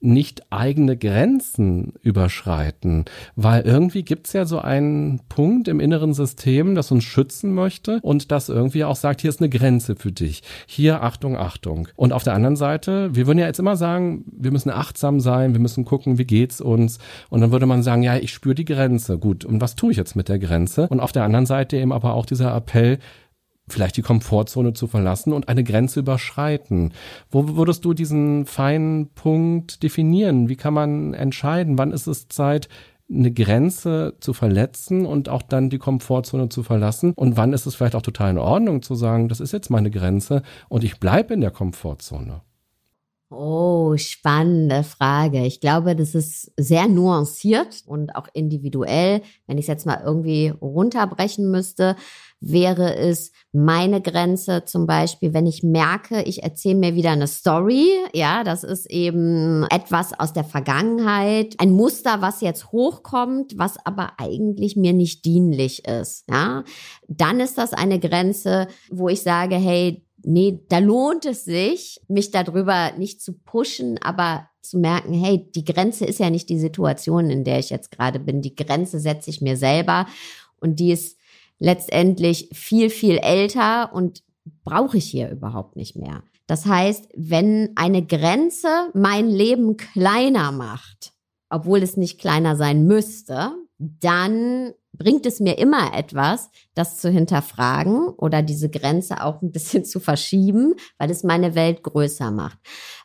nicht 0.00 0.52
eigene 0.52 0.96
Grenzen 0.96 1.94
überschreiten, 2.02 3.06
weil 3.34 3.62
irgendwie 3.62 4.02
gibt's 4.02 4.34
ja 4.34 4.44
so 4.44 4.58
einen 4.58 5.20
Punkt 5.28 5.68
im 5.68 5.80
inneren 5.80 6.12
System, 6.12 6.74
das 6.74 6.92
uns 6.92 7.04
schützen 7.04 7.54
möchte 7.54 8.00
und 8.02 8.30
das 8.30 8.50
irgendwie 8.50 8.84
auch 8.84 8.96
sagt, 8.96 9.22
hier 9.22 9.30
ist 9.30 9.40
eine 9.40 9.48
Grenze 9.48 9.96
für 9.96 10.12
dich. 10.12 10.42
Hier 10.66 11.02
Achtung, 11.02 11.36
Achtung. 11.36 11.88
Und 11.96 12.12
auf 12.12 12.24
der 12.24 12.34
anderen 12.34 12.56
Seite, 12.56 13.14
wir 13.14 13.26
würden 13.26 13.38
ja 13.38 13.46
jetzt 13.46 13.58
immer 13.58 13.76
sagen, 13.76 14.24
wir 14.36 14.52
müssen 14.52 14.70
achtsam 14.70 15.18
sein, 15.18 15.54
wir 15.54 15.60
müssen 15.60 15.86
gucken, 15.86 16.18
wie 16.18 16.26
geht's 16.26 16.60
uns. 16.60 16.98
Und 17.30 17.40
dann 17.40 17.52
würde 17.52 17.66
man 17.66 17.82
sagen, 17.82 18.02
ja, 18.02 18.16
ich 18.16 18.32
spüre 18.32 18.54
die 18.54 18.66
Grenze. 18.66 19.18
Gut, 19.18 19.44
und 19.46 19.62
was 19.62 19.76
tue 19.76 19.92
ich 19.92 19.96
jetzt 19.96 20.14
mit 20.14 20.28
der 20.28 20.38
Grenze? 20.38 20.88
Und 20.88 21.00
auf 21.00 21.12
der 21.12 21.24
anderen 21.24 21.46
Seite 21.46 21.78
eben 21.78 21.92
aber 21.92 22.14
auch 22.14 22.26
dieser 22.26 22.54
Appell, 22.54 22.98
vielleicht 23.68 23.96
die 23.96 24.02
Komfortzone 24.02 24.72
zu 24.72 24.86
verlassen 24.86 25.32
und 25.32 25.48
eine 25.48 25.64
Grenze 25.64 26.00
überschreiten. 26.00 26.92
Wo 27.30 27.56
würdest 27.56 27.84
du 27.84 27.94
diesen 27.94 28.46
feinen 28.46 29.08
Punkt 29.08 29.82
definieren? 29.82 30.48
Wie 30.48 30.56
kann 30.56 30.74
man 30.74 31.14
entscheiden, 31.14 31.78
wann 31.78 31.90
ist 31.90 32.06
es 32.06 32.28
Zeit, 32.28 32.68
eine 33.08 33.32
Grenze 33.32 34.14
zu 34.20 34.32
verletzen 34.32 35.06
und 35.06 35.28
auch 35.28 35.42
dann 35.42 35.70
die 35.70 35.78
Komfortzone 35.78 36.48
zu 36.48 36.62
verlassen? 36.62 37.12
Und 37.14 37.36
wann 37.36 37.52
ist 37.52 37.66
es 37.66 37.74
vielleicht 37.74 37.94
auch 37.94 38.02
total 38.02 38.30
in 38.30 38.38
Ordnung 38.38 38.82
zu 38.82 38.94
sagen, 38.94 39.28
das 39.28 39.40
ist 39.40 39.52
jetzt 39.52 39.70
meine 39.70 39.90
Grenze 39.90 40.42
und 40.68 40.84
ich 40.84 40.98
bleibe 40.98 41.34
in 41.34 41.40
der 41.40 41.50
Komfortzone? 41.50 42.42
Oh, 43.28 43.96
spannende 43.96 44.84
Frage. 44.84 45.44
Ich 45.46 45.60
glaube, 45.60 45.96
das 45.96 46.14
ist 46.14 46.52
sehr 46.56 46.86
nuanciert 46.86 47.82
und 47.84 48.14
auch 48.14 48.28
individuell. 48.32 49.20
Wenn 49.48 49.58
ich 49.58 49.64
es 49.64 49.68
jetzt 49.68 49.84
mal 49.84 50.00
irgendwie 50.04 50.50
runterbrechen 50.60 51.50
müsste, 51.50 51.96
wäre 52.40 52.96
es 52.96 53.32
meine 53.52 54.00
Grenze 54.00 54.64
zum 54.64 54.86
Beispiel, 54.86 55.32
wenn 55.32 55.46
ich 55.46 55.62
merke, 55.62 56.22
ich 56.22 56.42
erzähle 56.42 56.76
mir 56.76 56.94
wieder 56.94 57.10
eine 57.10 57.26
Story. 57.26 57.88
Ja, 58.12 58.44
das 58.44 58.64
ist 58.64 58.90
eben 58.90 59.64
etwas 59.70 60.18
aus 60.18 60.32
der 60.32 60.44
Vergangenheit, 60.44 61.54
ein 61.58 61.70
Muster, 61.70 62.20
was 62.20 62.40
jetzt 62.40 62.72
hochkommt, 62.72 63.58
was 63.58 63.76
aber 63.84 64.12
eigentlich 64.18 64.76
mir 64.76 64.92
nicht 64.92 65.24
dienlich 65.24 65.86
ist. 65.86 66.24
Ja, 66.28 66.64
dann 67.08 67.40
ist 67.40 67.58
das 67.58 67.72
eine 67.72 67.98
Grenze, 67.98 68.68
wo 68.90 69.08
ich 69.08 69.22
sage, 69.22 69.56
hey, 69.56 70.04
nee, 70.22 70.60
da 70.68 70.78
lohnt 70.78 71.24
es 71.24 71.44
sich, 71.44 72.00
mich 72.08 72.30
darüber 72.30 72.92
nicht 72.98 73.22
zu 73.22 73.32
pushen, 73.32 73.98
aber 74.02 74.48
zu 74.60 74.78
merken, 74.78 75.14
hey, 75.14 75.48
die 75.54 75.64
Grenze 75.64 76.04
ist 76.04 76.18
ja 76.18 76.28
nicht 76.28 76.48
die 76.48 76.58
Situation, 76.58 77.30
in 77.30 77.44
der 77.44 77.60
ich 77.60 77.70
jetzt 77.70 77.92
gerade 77.92 78.18
bin. 78.18 78.42
Die 78.42 78.56
Grenze 78.56 78.98
setze 78.98 79.30
ich 79.30 79.40
mir 79.40 79.56
selber 79.56 80.06
und 80.60 80.80
die 80.80 80.90
ist 80.90 81.15
letztendlich 81.58 82.48
viel, 82.52 82.90
viel 82.90 83.18
älter 83.18 83.92
und 83.92 84.22
brauche 84.64 84.98
ich 84.98 85.06
hier 85.06 85.30
überhaupt 85.30 85.76
nicht 85.76 85.96
mehr. 85.96 86.22
Das 86.46 86.66
heißt, 86.66 87.08
wenn 87.16 87.70
eine 87.74 88.04
Grenze 88.04 88.68
mein 88.94 89.28
Leben 89.28 89.76
kleiner 89.76 90.52
macht, 90.52 91.12
obwohl 91.50 91.82
es 91.82 91.96
nicht 91.96 92.20
kleiner 92.20 92.56
sein 92.56 92.86
müsste, 92.86 93.52
dann 93.78 94.72
bringt 94.92 95.26
es 95.26 95.40
mir 95.40 95.58
immer 95.58 95.94
etwas, 95.94 96.48
das 96.74 96.96
zu 96.98 97.10
hinterfragen 97.10 98.08
oder 98.08 98.42
diese 98.42 98.70
Grenze 98.70 99.22
auch 99.22 99.42
ein 99.42 99.52
bisschen 99.52 99.84
zu 99.84 100.00
verschieben, 100.00 100.74
weil 100.98 101.10
es 101.10 101.22
meine 101.22 101.54
Welt 101.54 101.82
größer 101.82 102.30
macht. 102.30 102.58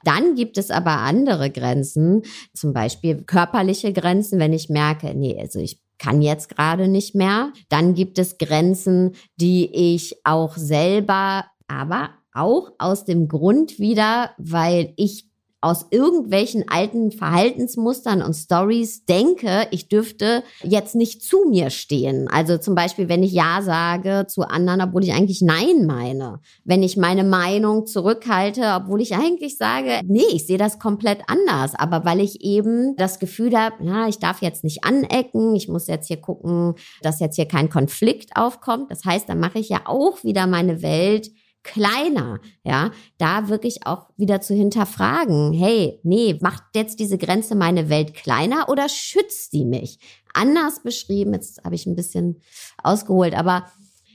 Dann 0.03 0.35
gibt 0.35 0.57
es 0.57 0.71
aber 0.71 0.97
andere 0.99 1.49
Grenzen, 1.49 2.21
zum 2.53 2.73
Beispiel 2.73 3.23
körperliche 3.23 3.91
Grenzen, 3.91 4.39
wenn 4.39 4.53
ich 4.53 4.69
merke, 4.69 5.13
nee, 5.13 5.37
also 5.39 5.59
ich 5.59 5.81
kann 6.01 6.23
jetzt 6.23 6.49
gerade 6.49 6.87
nicht 6.87 7.13
mehr. 7.13 7.53
Dann 7.69 7.93
gibt 7.93 8.17
es 8.17 8.39
Grenzen, 8.39 9.11
die 9.35 9.69
ich 9.95 10.15
auch 10.23 10.57
selber, 10.57 11.45
aber 11.67 12.09
auch 12.33 12.71
aus 12.79 13.05
dem 13.05 13.27
Grund 13.27 13.77
wieder, 13.77 14.31
weil 14.37 14.93
ich 14.97 15.31
aus 15.62 15.86
irgendwelchen 15.91 16.65
alten 16.67 17.12
Verhaltensmustern 17.12 18.24
und 18.24 18.34
Stories 18.34 19.06
denke, 19.06 19.67
ich 19.69 19.88
dürfte 19.88 20.43
jetzt 20.63 20.95
nicht 20.95 21.24
zu 21.24 21.45
mir 21.47 21.69
stehen. 21.69 22.28
Also 22.28 22.58
zum 22.58 22.74
Beispiel, 22.74 23.10
wenn 23.10 23.21
ich 23.21 23.32
Ja 23.32 23.62
sage 23.62 24.26
zu 24.28 24.41
anderen, 24.41 24.82
obwohl 24.82 25.04
ich 25.04 25.13
eigentlich 25.13 25.41
Nein 25.43 25.86
meine. 25.86 26.39
Wenn 26.63 26.82
ich 26.82 26.97
meine 26.97 27.24
Meinung 27.24 27.86
zurückhalte, 27.86 28.74
obwohl 28.76 29.02
ich 29.02 29.15
eigentlich 29.15 29.58
sage, 29.58 30.02
nee, 30.04 30.24
ich 30.34 30.47
sehe 30.47 30.58
das 30.58 30.80
komplett 30.80 31.19
anders. 31.28 31.74
Aber 31.76 32.06
weil 32.06 32.21
ich 32.21 32.41
eben 32.41 32.95
das 32.95 33.19
Gefühl 33.19 33.56
habe, 33.56 33.84
ja, 33.84 34.08
ich 34.08 34.17
darf 34.17 34.41
jetzt 34.41 34.63
nicht 34.63 34.84
anecken, 34.84 35.56
ich 35.56 35.67
muss 35.67 35.86
jetzt 35.86 36.08
hier 36.08 36.17
gucken, 36.17 36.74
dass 37.04 37.19
jetzt 37.19 37.36
hier 37.36 37.47
kein 37.47 37.69
Konflikt 37.69 38.36
aufkommt. 38.36 38.89
Das 38.89 39.06
heißt, 39.06 39.30
dann 39.30 39.39
mache 39.39 39.60
ich 39.60 39.69
ja 39.69 39.82
auch 39.86 40.24
wieder 40.24 40.47
meine 40.47 40.82
Welt 40.82 41.30
kleiner, 41.63 42.39
ja, 42.63 42.91
da 43.17 43.50
wirklich 43.50 43.86
auch 43.86 44.10
wieder 44.17 44.41
zu 44.41 44.54
hinterfragen, 44.54 45.54
hey, 45.54 46.00
nee, 46.04 46.38
macht 46.41 46.63
jetzt 46.76 47.00
diese 47.00 47.17
Grenze 47.17 47.56
meine 47.56 47.89
Welt 47.89 48.13
kleiner 48.13 48.69
oder 48.69 48.89
schützt 48.89 49.54
die 49.54 49.65
mich? 49.65 50.00
Anders 50.34 50.82
beschrieben, 50.84 51.34
jetzt 51.34 51.63
habe 51.63 51.76
ich 51.76 51.86
ein 51.86 51.95
bisschen 51.95 52.41
ausgeholt, 52.82 53.36
aber 53.36 53.65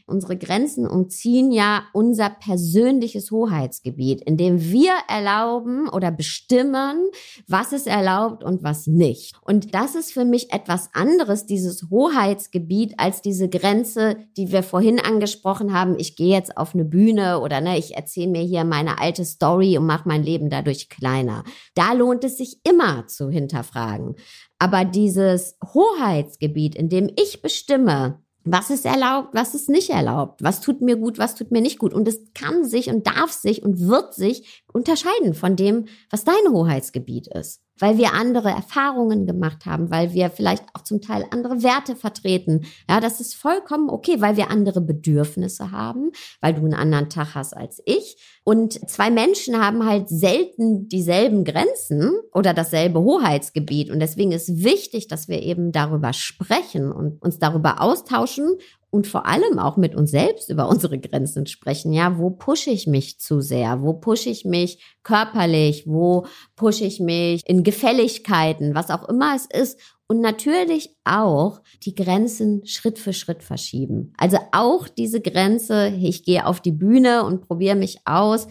Unsere 0.08 0.36
Grenzen 0.36 0.86
umziehen 0.86 1.50
ja 1.50 1.82
unser 1.92 2.30
persönliches 2.30 3.32
Hoheitsgebiet, 3.32 4.22
in 4.22 4.36
dem 4.36 4.60
wir 4.62 4.92
erlauben 5.08 5.88
oder 5.88 6.12
bestimmen, 6.12 7.10
was 7.48 7.72
es 7.72 7.86
erlaubt 7.86 8.44
und 8.44 8.62
was 8.62 8.86
nicht. 8.86 9.34
Und 9.42 9.74
das 9.74 9.96
ist 9.96 10.12
für 10.12 10.24
mich 10.24 10.52
etwas 10.52 10.90
anderes, 10.92 11.46
dieses 11.46 11.90
Hoheitsgebiet, 11.90 12.94
als 12.98 13.20
diese 13.20 13.48
Grenze, 13.48 14.16
die 14.36 14.52
wir 14.52 14.62
vorhin 14.62 15.00
angesprochen 15.00 15.72
haben. 15.72 15.98
Ich 15.98 16.14
gehe 16.14 16.32
jetzt 16.32 16.56
auf 16.56 16.72
eine 16.72 16.84
Bühne 16.84 17.40
oder 17.40 17.60
ne, 17.60 17.76
ich 17.76 17.96
erzähle 17.96 18.28
mir 18.28 18.42
hier 18.42 18.62
meine 18.62 19.00
alte 19.00 19.24
Story 19.24 19.76
und 19.76 19.86
mache 19.86 20.08
mein 20.08 20.22
Leben 20.22 20.50
dadurch 20.50 20.88
kleiner. 20.88 21.42
Da 21.74 21.94
lohnt 21.94 22.22
es 22.22 22.36
sich 22.36 22.60
immer 22.62 23.08
zu 23.08 23.28
hinterfragen. 23.28 24.14
Aber 24.60 24.84
dieses 24.84 25.58
Hoheitsgebiet, 25.74 26.76
in 26.76 26.88
dem 26.88 27.10
ich 27.16 27.42
bestimme, 27.42 28.22
was 28.46 28.70
ist 28.70 28.86
erlaubt, 28.86 29.34
was 29.34 29.54
ist 29.54 29.68
nicht 29.68 29.90
erlaubt, 29.90 30.42
was 30.42 30.60
tut 30.60 30.80
mir 30.80 30.96
gut, 30.96 31.18
was 31.18 31.34
tut 31.34 31.50
mir 31.50 31.60
nicht 31.60 31.78
gut. 31.78 31.92
Und 31.92 32.06
es 32.06 32.20
kann 32.32 32.64
sich 32.64 32.88
und 32.88 33.06
darf 33.06 33.32
sich 33.32 33.62
und 33.62 33.80
wird 33.80 34.14
sich 34.14 34.64
unterscheiden 34.76 35.34
von 35.34 35.56
dem, 35.56 35.86
was 36.10 36.24
dein 36.24 36.52
Hoheitsgebiet 36.52 37.26
ist 37.28 37.66
weil 37.78 37.98
wir 37.98 38.14
andere 38.14 38.48
Erfahrungen 38.48 39.26
gemacht 39.26 39.66
haben, 39.66 39.90
weil 39.90 40.12
wir 40.12 40.30
vielleicht 40.30 40.64
auch 40.74 40.82
zum 40.82 41.00
Teil 41.00 41.26
andere 41.30 41.62
Werte 41.62 41.96
vertreten. 41.96 42.64
Ja, 42.88 43.00
das 43.00 43.20
ist 43.20 43.34
vollkommen 43.34 43.90
okay, 43.90 44.20
weil 44.20 44.36
wir 44.36 44.50
andere 44.50 44.80
Bedürfnisse 44.80 45.70
haben, 45.70 46.10
weil 46.40 46.54
du 46.54 46.62
einen 46.62 46.74
anderen 46.74 47.10
Tag 47.10 47.34
hast 47.34 47.56
als 47.56 47.82
ich. 47.84 48.16
Und 48.44 48.88
zwei 48.88 49.10
Menschen 49.10 49.62
haben 49.62 49.84
halt 49.84 50.08
selten 50.08 50.88
dieselben 50.88 51.44
Grenzen 51.44 52.12
oder 52.32 52.54
dasselbe 52.54 53.00
Hoheitsgebiet. 53.00 53.90
Und 53.90 54.00
deswegen 54.00 54.32
ist 54.32 54.64
wichtig, 54.64 55.08
dass 55.08 55.28
wir 55.28 55.42
eben 55.42 55.72
darüber 55.72 56.12
sprechen 56.12 56.92
und 56.92 57.20
uns 57.22 57.38
darüber 57.38 57.80
austauschen 57.80 58.56
und 58.96 59.06
vor 59.06 59.26
allem 59.26 59.58
auch 59.58 59.76
mit 59.76 59.94
uns 59.94 60.10
selbst 60.10 60.48
über 60.48 60.68
unsere 60.68 60.98
Grenzen 60.98 61.46
sprechen. 61.46 61.92
Ja, 61.92 62.18
wo 62.18 62.30
pushe 62.30 62.70
ich 62.70 62.86
mich 62.86 63.20
zu 63.20 63.42
sehr? 63.42 63.82
Wo 63.82 63.92
pushe 63.92 64.30
ich 64.30 64.46
mich 64.46 64.82
körperlich? 65.02 65.86
Wo 65.86 66.26
pushe 66.56 66.86
ich 66.86 66.98
mich 66.98 67.42
in 67.46 67.62
Gefälligkeiten? 67.62 68.74
Was 68.74 68.90
auch 68.90 69.06
immer 69.08 69.36
es 69.36 69.46
ist. 69.46 69.78
Und 70.08 70.22
natürlich 70.22 70.96
auch 71.04 71.60
die 71.82 71.94
Grenzen 71.94 72.64
Schritt 72.66 72.98
für 72.98 73.12
Schritt 73.12 73.42
verschieben. 73.42 74.14
Also 74.16 74.38
auch 74.52 74.88
diese 74.88 75.20
Grenze, 75.20 75.88
ich 75.88 76.24
gehe 76.24 76.46
auf 76.46 76.60
die 76.60 76.72
Bühne 76.72 77.24
und 77.24 77.46
probiere 77.46 77.76
mich 77.76 77.98
aus. 78.06 78.48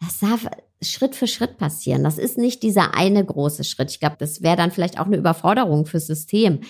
Das 0.00 0.20
darf 0.20 0.46
Schritt 0.80 1.16
für 1.16 1.26
Schritt 1.26 1.58
passieren. 1.58 2.04
Das 2.04 2.18
ist 2.18 2.38
nicht 2.38 2.62
dieser 2.62 2.94
eine 2.94 3.24
große 3.24 3.64
Schritt. 3.64 3.90
Ich 3.90 3.98
glaube, 3.98 4.16
das 4.20 4.42
wäre 4.42 4.56
dann 4.56 4.70
vielleicht 4.70 5.00
auch 5.00 5.06
eine 5.06 5.16
Überforderung 5.16 5.86
fürs 5.86 6.06
System. 6.06 6.60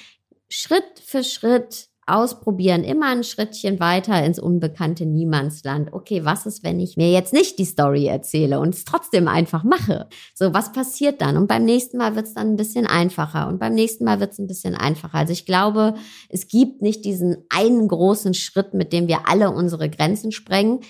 Schritt 0.48 1.02
für 1.04 1.22
Schritt 1.24 1.88
ausprobieren, 2.08 2.84
immer 2.84 3.08
ein 3.08 3.24
Schrittchen 3.24 3.80
weiter 3.80 4.24
ins 4.24 4.38
unbekannte 4.38 5.06
Niemandsland. 5.06 5.92
Okay, 5.92 6.24
was 6.24 6.46
ist, 6.46 6.64
wenn 6.64 6.80
ich 6.80 6.96
mir 6.96 7.10
jetzt 7.10 7.32
nicht 7.32 7.58
die 7.58 7.64
Story 7.64 8.06
erzähle 8.06 8.60
und 8.60 8.74
es 8.74 8.84
trotzdem 8.84 9.28
einfach 9.28 9.64
mache? 9.64 10.08
So, 10.34 10.54
was 10.54 10.72
passiert 10.72 11.20
dann? 11.20 11.36
Und 11.36 11.46
beim 11.46 11.64
nächsten 11.64 11.98
Mal 11.98 12.16
wird 12.16 12.26
es 12.26 12.34
dann 12.34 12.48
ein 12.48 12.56
bisschen 12.56 12.86
einfacher 12.86 13.48
und 13.48 13.58
beim 13.58 13.74
nächsten 13.74 14.04
Mal 14.04 14.20
wird 14.20 14.32
es 14.32 14.38
ein 14.38 14.46
bisschen 14.46 14.74
einfacher. 14.74 15.16
Also 15.18 15.32
ich 15.32 15.46
glaube, 15.46 15.94
es 16.28 16.48
gibt 16.48 16.82
nicht 16.82 17.04
diesen 17.04 17.44
einen 17.50 17.88
großen 17.88 18.34
Schritt, 18.34 18.74
mit 18.74 18.92
dem 18.92 19.08
wir 19.08 19.28
alle 19.28 19.50
unsere 19.50 19.90
Grenzen 19.90 20.32
sprengen. 20.32 20.80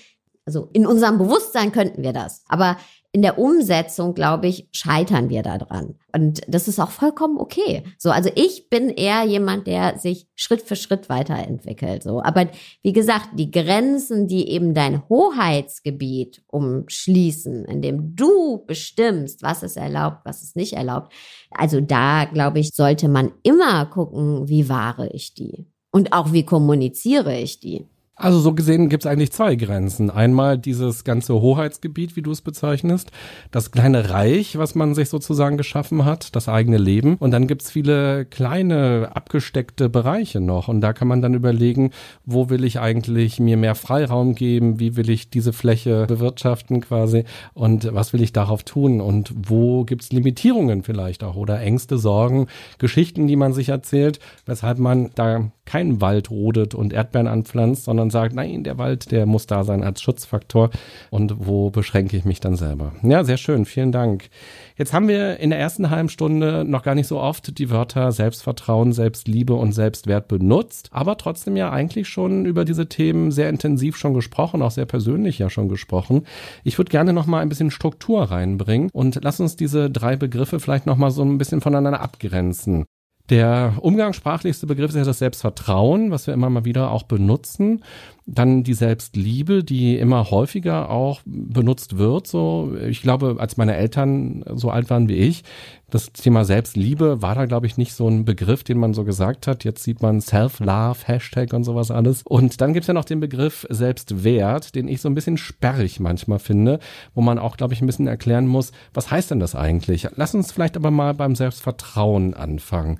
Also 0.45 0.69
in 0.73 0.87
unserem 0.87 1.17
Bewusstsein 1.17 1.71
könnten 1.71 2.01
wir 2.01 2.13
das. 2.13 2.43
Aber 2.47 2.77
in 3.11 3.23
der 3.23 3.39
Umsetzung, 3.39 4.13
glaube 4.13 4.47
ich, 4.47 4.67
scheitern 4.71 5.29
wir 5.29 5.41
daran. 5.41 5.95
Und 6.13 6.41
das 6.47 6.67
ist 6.67 6.79
auch 6.79 6.91
vollkommen 6.91 7.39
okay. 7.39 7.83
So, 7.97 8.11
also 8.11 8.29
ich 8.35 8.69
bin 8.69 8.89
eher 8.89 9.23
jemand, 9.23 9.65
der 9.65 9.97
sich 9.97 10.27
Schritt 10.35 10.61
für 10.61 10.75
Schritt 10.75 11.09
weiterentwickelt. 11.09 12.03
So, 12.03 12.21
aber 12.21 12.49
wie 12.83 12.93
gesagt, 12.93 13.29
die 13.33 13.49
Grenzen, 13.49 14.27
die 14.27 14.49
eben 14.49 14.75
dein 14.75 15.07
Hoheitsgebiet 15.09 16.43
umschließen, 16.47 17.65
in 17.65 17.81
dem 17.81 18.15
du 18.15 18.63
bestimmst, 18.67 19.41
was 19.41 19.63
ist 19.63 19.77
erlaubt, 19.77 20.19
was 20.23 20.43
ist 20.43 20.55
nicht 20.55 20.73
erlaubt. 20.73 21.11
Also 21.49 21.81
da, 21.81 22.25
glaube 22.25 22.59
ich, 22.59 22.75
sollte 22.75 23.07
man 23.07 23.31
immer 23.41 23.87
gucken, 23.87 24.47
wie 24.47 24.69
wahre 24.69 25.09
ich 25.09 25.33
die? 25.33 25.65
Und 25.91 26.13
auch 26.13 26.31
wie 26.31 26.45
kommuniziere 26.45 27.39
ich 27.39 27.59
die? 27.59 27.87
Also 28.21 28.39
so 28.41 28.53
gesehen 28.53 28.89
gibt 28.89 29.05
es 29.05 29.09
eigentlich 29.09 29.31
zwei 29.31 29.55
Grenzen. 29.55 30.11
Einmal 30.11 30.57
dieses 30.57 31.05
ganze 31.05 31.35
Hoheitsgebiet, 31.35 32.17
wie 32.17 32.21
du 32.21 32.31
es 32.31 32.41
bezeichnest, 32.41 33.11
das 33.49 33.71
kleine 33.71 34.09
Reich, 34.09 34.57
was 34.57 34.75
man 34.75 34.93
sich 34.93 35.07
sozusagen 35.07 35.55
geschaffen 35.55 36.03
hat, 36.03 36.35
das 36.35 36.49
eigene 36.49 36.77
Leben. 36.77 37.15
Und 37.15 37.31
dann 37.31 37.47
gibt 37.47 37.61
es 37.61 37.71
viele 37.71 38.25
kleine, 38.25 39.11
abgesteckte 39.13 39.87
Bereiche 39.87 40.41
noch. 40.41 40.67
Und 40.67 40.81
da 40.81 40.91
kann 40.91 41.07
man 41.07 41.21
dann 41.21 41.33
überlegen, 41.33 41.91
wo 42.25 42.49
will 42.49 42.65
ich 42.65 42.81
eigentlich 42.81 43.39
mir 43.39 43.55
mehr 43.55 43.73
Freiraum 43.73 44.35
geben, 44.35 44.81
wie 44.81 44.97
will 44.97 45.09
ich 45.09 45.29
diese 45.29 45.53
Fläche 45.53 46.05
bewirtschaften 46.05 46.81
quasi 46.81 47.23
und 47.53 47.87
was 47.93 48.11
will 48.11 48.21
ich 48.21 48.33
darauf 48.33 48.63
tun 48.63 48.99
und 48.99 49.33
wo 49.47 49.85
gibt 49.85 50.03
es 50.03 50.11
Limitierungen 50.11 50.83
vielleicht 50.83 51.23
auch 51.23 51.37
oder 51.37 51.61
Ängste, 51.61 51.97
Sorgen, 51.97 52.47
Geschichten, 52.79 53.27
die 53.27 53.37
man 53.37 53.53
sich 53.53 53.69
erzählt, 53.69 54.19
weshalb 54.45 54.77
man 54.77 55.11
da 55.15 55.51
keinen 55.69 56.01
Wald 56.01 56.31
rodet 56.31 56.73
und 56.73 56.93
Erdbeeren 56.93 57.27
anpflanzt, 57.27 57.83
sondern 57.83 58.08
sagt, 58.09 58.35
nein, 58.35 58.63
der 58.63 58.77
Wald, 58.77 59.11
der 59.11 59.25
muss 59.25 59.47
da 59.47 59.63
sein 59.63 59.83
als 59.83 60.01
Schutzfaktor. 60.01 60.69
Und 61.09 61.35
wo 61.37 61.69
beschränke 61.69 62.17
ich 62.17 62.25
mich 62.25 62.39
dann 62.39 62.55
selber? 62.55 62.93
Ja, 63.03 63.23
sehr 63.23 63.37
schön. 63.37 63.65
Vielen 63.65 63.91
Dank. 63.91 64.29
Jetzt 64.77 64.93
haben 64.93 65.07
wir 65.07 65.39
in 65.39 65.49
der 65.49 65.59
ersten 65.59 65.89
halben 65.89 66.09
Stunde 66.09 66.63
noch 66.65 66.83
gar 66.83 66.95
nicht 66.95 67.07
so 67.07 67.19
oft 67.19 67.57
die 67.57 67.69
Wörter 67.69 68.11
Selbstvertrauen, 68.11 68.93
Selbstliebe 68.93 69.53
und 69.53 69.73
Selbstwert 69.73 70.27
benutzt, 70.27 70.89
aber 70.91 71.17
trotzdem 71.17 71.57
ja 71.57 71.69
eigentlich 71.69 72.07
schon 72.07 72.45
über 72.45 72.63
diese 72.63 72.87
Themen 72.87 73.31
sehr 73.31 73.49
intensiv 73.49 73.97
schon 73.97 74.13
gesprochen, 74.13 74.61
auch 74.61 74.71
sehr 74.71 74.85
persönlich 74.85 75.37
ja 75.37 75.49
schon 75.49 75.67
gesprochen. 75.67 76.25
Ich 76.63 76.77
würde 76.77 76.91
gerne 76.91 77.11
noch 77.11 77.25
mal 77.25 77.41
ein 77.41 77.49
bisschen 77.49 77.71
Struktur 77.71 78.23
reinbringen 78.23 78.89
und 78.93 79.19
lass 79.21 79.39
uns 79.39 79.55
diese 79.55 79.89
drei 79.89 80.15
Begriffe 80.15 80.59
vielleicht 80.59 80.85
noch 80.85 80.97
mal 80.97 81.11
so 81.11 81.23
ein 81.23 81.37
bisschen 81.37 81.61
voneinander 81.61 81.99
abgrenzen. 81.99 82.85
Der 83.29 83.73
umgangssprachlichste 83.81 84.65
Begriff 84.65 84.89
ist 84.89 84.97
ja 84.97 85.03
das 85.03 85.19
Selbstvertrauen, 85.19 86.09
was 86.09 86.25
wir 86.25 86.33
immer 86.33 86.49
mal 86.49 86.65
wieder 86.65 86.91
auch 86.91 87.03
benutzen. 87.03 87.83
Dann 88.31 88.63
die 88.63 88.73
Selbstliebe, 88.73 89.63
die 89.63 89.97
immer 89.97 90.29
häufiger 90.29 90.89
auch 90.89 91.21
benutzt 91.25 91.97
wird. 91.97 92.27
So, 92.27 92.73
ich 92.87 93.01
glaube, 93.01 93.37
als 93.39 93.57
meine 93.57 93.75
Eltern 93.75 94.43
so 94.53 94.69
alt 94.69 94.89
waren 94.89 95.09
wie 95.09 95.15
ich, 95.15 95.43
das 95.89 96.11
Thema 96.11 96.45
Selbstliebe 96.45 97.21
war 97.23 97.33
da, 97.33 97.45
glaube 97.45 97.65
ich, 97.65 97.77
nicht 97.77 97.93
so 97.93 98.07
ein 98.07 98.23
Begriff, 98.23 98.63
den 98.63 98.77
man 98.77 98.93
so 98.93 99.03
gesagt 99.03 99.47
hat. 99.47 99.63
Jetzt 99.63 99.83
sieht 99.83 100.01
man 100.01 100.21
Self-Love, 100.21 100.99
Hashtag 101.05 101.53
und 101.53 101.63
sowas 101.63 101.89
alles. 101.89 102.21
Und 102.23 102.61
dann 102.61 102.73
gibt's 102.73 102.87
ja 102.87 102.93
noch 102.93 103.05
den 103.05 103.19
Begriff 103.19 103.65
Selbstwert, 103.69 104.75
den 104.75 104.87
ich 104.87 105.01
so 105.01 105.09
ein 105.09 105.15
bisschen 105.15 105.37
sperrig 105.37 105.99
manchmal 105.99 106.39
finde, 106.39 106.79
wo 107.15 107.21
man 107.21 107.39
auch, 107.39 107.57
glaube 107.57 107.73
ich, 107.73 107.81
ein 107.81 107.87
bisschen 107.87 108.07
erklären 108.07 108.45
muss, 108.45 108.71
was 108.93 109.09
heißt 109.09 109.31
denn 109.31 109.39
das 109.39 109.55
eigentlich? 109.55 110.07
Lass 110.15 110.35
uns 110.35 110.51
vielleicht 110.51 110.77
aber 110.77 110.91
mal 110.91 111.13
beim 111.15 111.35
Selbstvertrauen 111.35 112.35
anfangen. 112.35 112.99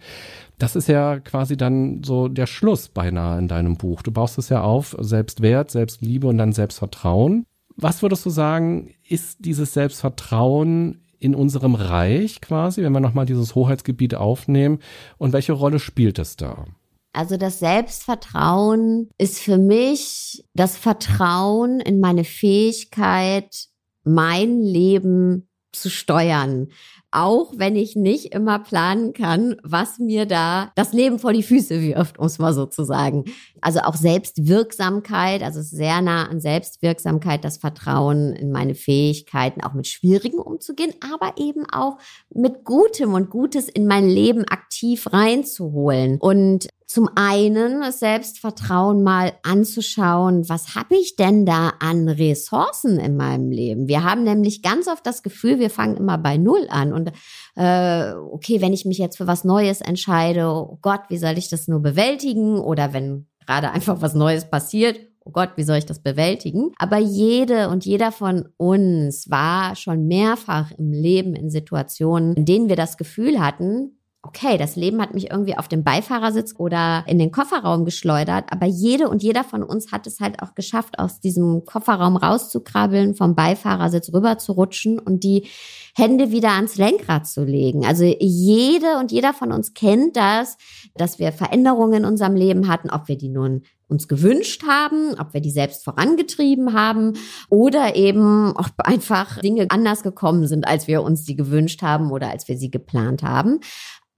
Das 0.60 0.76
ist 0.76 0.88
ja 0.90 1.20
quasi 1.20 1.56
dann 1.56 2.04
so 2.04 2.28
der 2.28 2.46
Schluss 2.46 2.90
beinahe 2.90 3.40
in 3.40 3.48
deinem 3.48 3.78
Buch. 3.78 4.02
Du 4.02 4.12
baust 4.12 4.38
es 4.38 4.50
ja 4.50 4.62
auf, 4.62 4.96
Selbstwert, 5.00 5.72
Selbstliebe 5.72 6.28
und 6.28 6.38
dann 6.38 6.52
Selbstvertrauen. 6.52 7.46
Was 7.78 8.02
würdest 8.02 8.26
du 8.26 8.30
sagen, 8.30 8.94
ist 9.08 9.38
dieses 9.40 9.74
Selbstvertrauen 9.74 11.06
in 11.18 11.34
unserem 11.34 11.76
Reich 11.76 12.42
quasi, 12.42 12.84
wenn 12.84 12.92
wir 12.92 13.00
nochmal 13.00 13.26
dieses 13.26 13.56
Hoheitsgebiet 13.56 14.16
aufnehmen? 14.16 14.80
Und 15.18 15.32
welche 15.32 15.54
Rolle 15.54 15.80
spielt 15.80 16.20
es 16.20 16.36
da? 16.36 16.66
Also 17.14 17.38
das 17.38 17.60
Selbstvertrauen 17.60 19.10
ist 19.18 19.40
für 19.40 19.58
mich 19.58 20.44
das 20.54 20.78
Vertrauen 20.78 21.80
in 21.80 22.02
meine 22.02 22.26
Fähigkeit, 22.26 23.68
mein 24.04 24.60
Leben 24.62 25.48
zu 25.72 25.90
steuern 25.90 26.68
auch 27.12 27.54
wenn 27.58 27.76
ich 27.76 27.96
nicht 27.96 28.34
immer 28.34 28.60
planen 28.60 29.14
kann, 29.14 29.56
was 29.64 30.00
mir 30.00 30.26
da 30.26 30.72
das 30.76 30.94
Leben 30.94 31.20
vor 31.20 31.34
die 31.34 31.44
Füße 31.44 31.82
wirft, 31.82 32.20
um 32.20 32.26
es 32.26 32.40
mal 32.40 32.54
so 32.54 32.66
zu 32.66 32.84
sagen. 32.84 33.26
Also 33.62 33.80
auch 33.80 33.96
Selbstwirksamkeit, 33.96 35.42
also 35.42 35.62
sehr 35.62 36.02
nah 36.02 36.28
an 36.28 36.40
Selbstwirksamkeit, 36.40 37.44
das 37.44 37.58
Vertrauen 37.58 38.34
in 38.34 38.52
meine 38.52 38.76
Fähigkeiten, 38.76 39.62
auch 39.62 39.74
mit 39.74 39.88
Schwierigen 39.88 40.40
umzugehen, 40.40 40.94
aber 41.14 41.34
eben 41.38 41.66
auch 41.66 41.98
mit 42.34 42.64
Gutem 42.64 43.14
und 43.14 43.30
Gutes 43.30 43.70
in 43.70 43.88
mein 43.88 44.08
Leben 44.08 44.46
aktiv 44.46 45.12
reinzuholen. 45.12 46.18
Und 46.20 46.70
zum 46.90 47.08
einen 47.14 47.82
das 47.82 48.00
Selbstvertrauen 48.00 49.04
mal 49.04 49.34
anzuschauen, 49.44 50.50
was 50.50 50.74
habe 50.74 50.96
ich 50.96 51.16
denn 51.16 51.46
da 51.46 51.74
an 51.80 52.10
Ressourcen 52.10 53.00
in 53.00 53.16
meinem 53.16 53.52
Leben? 53.52 53.88
Wir 53.88 54.04
haben 54.04 54.24
nämlich 54.24 54.64
ganz 54.64 54.88
oft 54.88 55.06
das 55.06 55.22
Gefühl, 55.22 55.60
wir 55.60 55.70
fangen 55.70 55.98
immer 55.98 56.18
bei 56.18 56.38
Null 56.38 56.66
an 56.72 56.92
und 56.92 57.12
äh, 57.56 58.14
okay, 58.14 58.60
wenn 58.60 58.74
ich 58.74 58.86
mich 58.86 58.98
jetzt 58.98 59.18
für 59.18 59.28
was 59.28 59.44
Neues 59.44 59.82
entscheide, 59.82 60.48
oh 60.48 60.80
Gott, 60.82 61.02
wie 61.10 61.20
soll 61.20 61.38
ich 61.38 61.48
das 61.48 61.68
nur 61.68 61.80
bewältigen? 61.80 62.58
Oder 62.58 62.92
wenn 62.92 63.28
gerade 63.46 63.70
einfach 63.70 64.02
was 64.02 64.16
Neues 64.16 64.50
passiert, 64.50 65.00
oh 65.24 65.32
Gott, 65.32 65.52
wie 65.58 65.64
soll 65.64 65.78
ich 65.78 65.86
das 65.86 66.02
bewältigen? 66.02 66.72
Aber 66.80 66.98
jede 66.98 67.70
und 67.70 67.86
jeder 67.86 68.12
von 68.12 68.50
uns 68.58 69.30
war 69.30 69.76
schon 69.76 70.08
mehrfach 70.08 70.72
im 70.72 70.92
Leben 70.92 71.36
in 71.36 71.52
Situationen, 71.52 72.34
in 72.34 72.46
denen 72.46 72.68
wir 72.68 72.76
das 72.76 72.98
Gefühl 72.98 73.40
hatten, 73.40 73.99
okay, 74.22 74.58
das 74.58 74.76
Leben 74.76 75.02
hat 75.02 75.14
mich 75.14 75.32
irgendwie 75.32 75.58
auf 75.58 75.70
dem 75.70 75.84
Beifahrersitz 75.84 76.54
oder 76.58 77.06
in 77.08 77.20
den 77.20 77.32
Kofferraum 77.32 77.86
geschleudert, 77.86 78.46
aber 78.52 78.66
jede 78.66 79.10
und 79.10 79.24
jeder 79.24 79.46
von 79.46 79.64
uns 79.64 79.92
hat 79.94 80.06
es 80.08 80.20
halt 80.20 80.42
auch 80.44 80.56
geschafft, 80.56 81.00
aus 81.00 81.22
diesem 81.22 81.64
Kofferraum 81.66 82.18
rauszukrabbeln, 82.18 83.16
vom 83.16 83.36
Beifahrersitz 83.36 84.14
rüber 84.14 84.38
zu 84.38 84.52
rutschen 84.52 85.00
und 85.00 85.24
die 85.24 85.48
Hände 85.96 86.32
wieder 86.32 86.52
ans 86.52 86.78
Lenkrad 86.78 87.28
zu 87.28 87.46
legen. 87.46 87.86
Also 87.86 88.04
jede 88.04 88.98
und 89.00 89.12
jeder 89.12 89.34
von 89.34 89.54
uns 89.54 89.74
kennt 89.74 90.18
das, 90.18 90.58
dass 90.96 91.18
wir 91.18 91.32
Veränderungen 91.32 92.04
in 92.04 92.06
unserem 92.06 92.36
Leben 92.36 92.68
hatten, 92.68 92.90
ob 92.90 93.08
wir 93.08 93.18
die 93.18 93.30
nun 93.30 93.64
uns 93.90 94.08
gewünscht 94.08 94.64
haben, 94.68 95.16
ob 95.20 95.34
wir 95.34 95.42
die 95.42 95.52
selbst 95.52 95.84
vorangetrieben 95.84 96.74
haben 96.74 97.14
oder 97.50 97.96
eben 97.96 98.52
ob 98.56 98.72
einfach 98.78 99.40
Dinge 99.40 99.66
anders 99.70 100.04
gekommen 100.04 100.48
sind, 100.48 100.68
als 100.68 100.88
wir 100.88 101.02
uns 101.02 101.26
die 101.26 101.36
gewünscht 101.36 101.82
haben 101.82 102.12
oder 102.12 102.30
als 102.30 102.48
wir 102.48 102.58
sie 102.58 102.70
geplant 102.70 103.24
haben. 103.24 103.60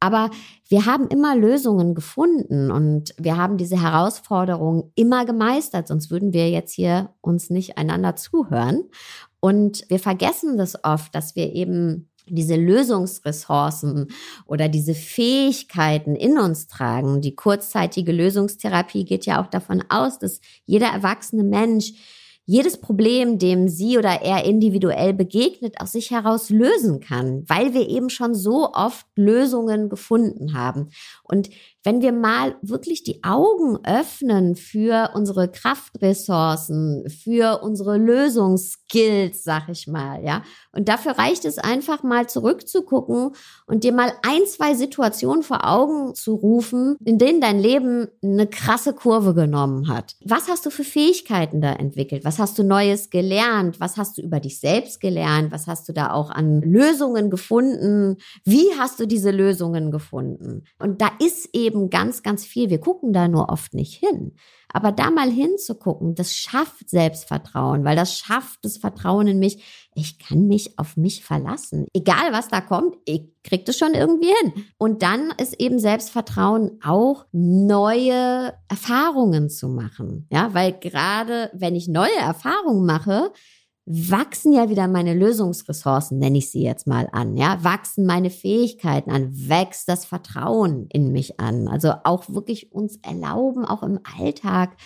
Aber 0.02 0.32
wir 0.68 0.88
haben 0.88 1.08
immer 1.08 1.36
Lösungen 1.36 1.94
gefunden 1.94 2.72
und 2.72 3.14
wir 3.18 3.38
haben 3.38 3.58
diese 3.58 3.80
Herausforderungen 3.80 4.92
immer 4.96 5.26
gemeistert, 5.26 5.88
sonst 5.88 6.10
würden 6.10 6.34
wir 6.34 6.50
jetzt 6.50 6.74
hier 6.74 7.12
uns 7.22 7.52
nicht 7.52 7.78
einander 7.78 8.16
zuhören. 8.16 8.84
Und 9.40 9.86
wir 9.90 10.00
vergessen 10.00 10.58
das 10.58 10.84
oft, 10.84 11.14
dass 11.14 11.36
wir 11.36 11.54
eben 11.54 12.10
diese 12.28 12.56
Lösungsressourcen 12.56 14.08
oder 14.46 14.70
diese 14.70 14.96
Fähigkeiten 14.96 16.16
in 16.16 16.40
uns 16.40 16.68
tragen. 16.68 17.22
Die 17.22 17.36
kurzzeitige 17.36 18.12
Lösungstherapie 18.12 19.06
geht 19.06 19.26
ja 19.26 19.42
auch 19.42 19.48
davon 19.48 19.84
aus, 19.90 20.18
dass 20.18 20.42
jeder 20.66 20.88
erwachsene 20.88 21.44
Mensch 21.44 21.94
jedes 22.52 22.82
Problem, 22.82 23.40
dem 23.40 23.70
sie 23.70 23.98
oder 23.98 24.24
er 24.24 24.44
individuell 24.44 25.14
begegnet, 25.14 25.80
aus 25.80 25.94
sich 25.94 26.12
heraus 26.12 26.50
lösen 26.50 27.00
kann, 27.00 27.46
weil 27.48 27.74
wir 27.74 27.88
eben 27.88 28.10
schon 28.10 28.36
so 28.36 28.74
oft 28.74 29.06
Lösungen 29.16 29.88
gefunden 29.88 30.54
haben. 30.54 30.90
Und 31.24 31.50
wenn 31.84 32.02
wir 32.02 32.12
mal 32.12 32.56
wirklich 32.62 33.04
die 33.04 33.24
Augen 33.24 33.80
öffnen 33.84 34.56
für 34.56 35.12
unsere 35.16 35.50
Kraftressourcen, 35.50 37.10
für 37.10 37.64
unsere 37.64 37.98
Lösungsskills, 37.98 39.44
sag 39.44 39.70
ich 39.70 39.88
mal, 39.88 40.24
ja. 40.24 40.44
Und 40.74 40.90
dafür 40.90 41.14
reicht 41.14 41.46
es 41.46 41.58
einfach 41.58 42.04
mal 42.04 42.30
zurückzugucken 42.30 43.32
und 43.66 43.84
dir 43.84 43.94
mal 43.94 44.14
ein, 44.22 44.46
zwei 44.46 44.76
Situationen 44.76 45.44
vor 45.44 45.68
Augen 45.68 46.14
zu 46.14 46.36
rufen, 46.36 46.98
in 47.04 47.18
denen 47.18 47.42
dein 47.42 47.60
Leben 47.60 48.08
eine 48.24 48.48
krasse 48.48 48.94
Kurve 48.94 49.34
genommen 49.34 49.88
hat. 49.88 50.16
Was 50.24 50.48
hast 50.48 50.66
du 50.66 50.70
für 50.70 50.84
Fähigkeiten 50.84 51.62
da 51.62 51.74
entwickelt? 51.74 52.24
Was 52.26 52.38
hast 52.38 52.60
du 52.60 52.64
Neues 52.64 53.10
gelernt? 53.10 53.80
Was 53.80 53.98
hast 53.98 54.18
du 54.18 54.22
über 54.22 54.40
dich 54.40 54.60
selbst 54.60 55.00
gelernt? 55.00 55.52
Was 55.52 55.68
hast 55.68 55.90
du 55.90 55.94
da 55.94 56.12
auch 56.12 56.30
an 56.30 56.62
Lösungen 56.62 57.30
gefunden? 57.30 58.18
Wie 58.44 58.68
hast 58.78 59.00
du 59.00 59.08
diese 59.08 59.32
Lösungen 59.32 59.92
gefunden? 59.92 60.64
Und 60.78 61.02
da 61.02 61.10
ist 61.20 61.50
eben 61.54 61.71
ganz, 61.90 62.24
ganz 62.24 62.46
viel. 62.46 62.70
Wir 62.70 62.80
gucken 62.80 63.14
da 63.14 63.28
nur 63.28 63.50
oft 63.50 63.74
nicht 63.74 63.96
hin. 63.96 64.34
Aber 64.74 64.92
da 64.92 65.12
mal 65.12 65.30
hinzugucken, 65.30 66.16
das 66.16 66.34
schafft 66.34 66.90
Selbstvertrauen, 66.90 67.84
weil 67.84 67.96
das 67.96 68.18
schafft 68.18 68.64
das 68.64 68.78
Vertrauen 68.78 69.28
in 69.28 69.40
mich. 69.40 69.90
Ich 69.94 70.20
kann 70.20 70.48
mich 70.48 70.80
auf 70.80 70.96
mich 70.96 71.24
verlassen. 71.24 71.88
Egal 71.94 72.32
was 72.32 72.48
da 72.48 72.62
kommt, 72.62 72.96
ich 73.06 73.24
krieg 73.44 73.66
das 73.66 73.78
schon 73.78 73.94
irgendwie 73.94 74.32
hin. 74.42 74.66
Und 74.78 75.04
dann 75.04 75.34
ist 75.38 75.60
eben 75.60 75.80
Selbstvertrauen 75.80 76.80
auch 76.84 77.26
neue 77.34 78.54
Erfahrungen 78.70 79.50
zu 79.50 79.68
machen. 79.68 80.28
Ja, 80.32 80.54
weil 80.54 80.72
gerade 80.74 81.50
wenn 81.54 81.76
ich 81.76 81.88
neue 81.90 82.18
Erfahrungen 82.18 82.86
mache, 82.86 83.34
wachsen 83.86 84.54
ja 84.54 84.70
wieder 84.70 84.88
meine 84.88 85.14
Lösungsressourcen, 85.14 86.20
nenne 86.20 86.38
ich 86.38 86.52
sie 86.52 86.62
jetzt 86.62 86.88
mal 86.88 87.10
an, 87.12 87.36
ja, 87.36 87.64
wachsen 87.64 88.06
meine 88.06 88.30
Fähigkeiten 88.30 89.12
an, 89.12 89.32
wächst 89.50 89.90
das 89.90 90.06
Vertrauen 90.06 90.88
in 90.90 91.12
mich 91.12 91.40
an. 91.40 91.68
Also 91.68 91.94
auch 92.04 92.30
wirklich 92.30 92.72
uns 92.72 92.98
erlauben, 92.98 93.66
auch 93.66 93.84
im 93.84 94.00
Alltag 94.20 94.78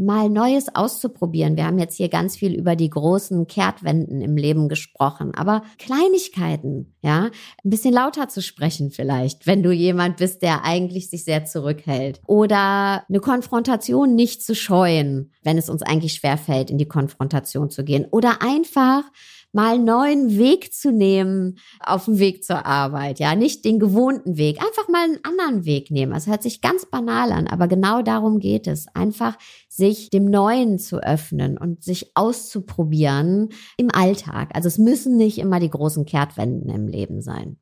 mal 0.00 0.28
Neues 0.28 0.74
auszuprobieren. 0.74 1.56
Wir 1.56 1.66
haben 1.66 1.78
jetzt 1.78 1.96
hier 1.96 2.08
ganz 2.08 2.36
viel 2.36 2.54
über 2.54 2.76
die 2.76 2.90
großen 2.90 3.46
Kehrtwenden 3.46 4.20
im 4.20 4.36
Leben 4.36 4.68
gesprochen, 4.68 5.32
aber 5.34 5.62
Kleinigkeiten, 5.78 6.94
ja, 7.02 7.30
ein 7.64 7.70
bisschen 7.70 7.94
lauter 7.94 8.28
zu 8.28 8.42
sprechen 8.42 8.90
vielleicht, 8.90 9.46
wenn 9.46 9.62
du 9.62 9.70
jemand 9.70 10.16
bist, 10.16 10.42
der 10.42 10.64
eigentlich 10.64 11.10
sich 11.10 11.24
sehr 11.24 11.44
zurückhält. 11.44 12.20
Oder 12.26 13.04
eine 13.08 13.20
Konfrontation 13.20 14.14
nicht 14.14 14.44
zu 14.44 14.54
scheuen, 14.54 15.32
wenn 15.42 15.58
es 15.58 15.68
uns 15.68 15.82
eigentlich 15.82 16.14
schwerfällt, 16.14 16.70
in 16.70 16.78
die 16.78 16.88
Konfrontation 16.88 17.70
zu 17.70 17.84
gehen. 17.84 18.06
Oder 18.10 18.42
einfach 18.42 19.04
mal 19.52 19.74
einen 19.74 19.84
neuen 19.84 20.38
Weg 20.38 20.72
zu 20.72 20.92
nehmen 20.92 21.58
auf 21.80 22.04
dem 22.04 22.18
Weg 22.18 22.44
zur 22.44 22.66
Arbeit. 22.66 23.18
Ja, 23.18 23.34
nicht 23.34 23.64
den 23.64 23.78
gewohnten 23.78 24.36
Weg, 24.36 24.58
einfach 24.58 24.88
mal 24.88 25.04
einen 25.04 25.24
anderen 25.24 25.64
Weg 25.64 25.90
nehmen. 25.90 26.12
Es 26.12 26.26
hört 26.26 26.42
sich 26.42 26.60
ganz 26.60 26.86
banal 26.86 27.32
an, 27.32 27.46
aber 27.46 27.68
genau 27.68 28.02
darum 28.02 28.38
geht 28.38 28.66
es. 28.66 28.86
Einfach 28.94 29.36
sich 29.68 30.10
dem 30.10 30.26
Neuen 30.26 30.78
zu 30.78 31.02
öffnen 31.02 31.58
und 31.58 31.82
sich 31.82 32.12
auszuprobieren 32.14 33.50
im 33.76 33.90
Alltag. 33.90 34.50
Also 34.54 34.68
es 34.68 34.78
müssen 34.78 35.16
nicht 35.16 35.38
immer 35.38 35.60
die 35.60 35.70
großen 35.70 36.04
Kehrtwenden 36.04 36.68
im 36.70 36.86
Leben 36.86 37.22
sein. 37.22 37.58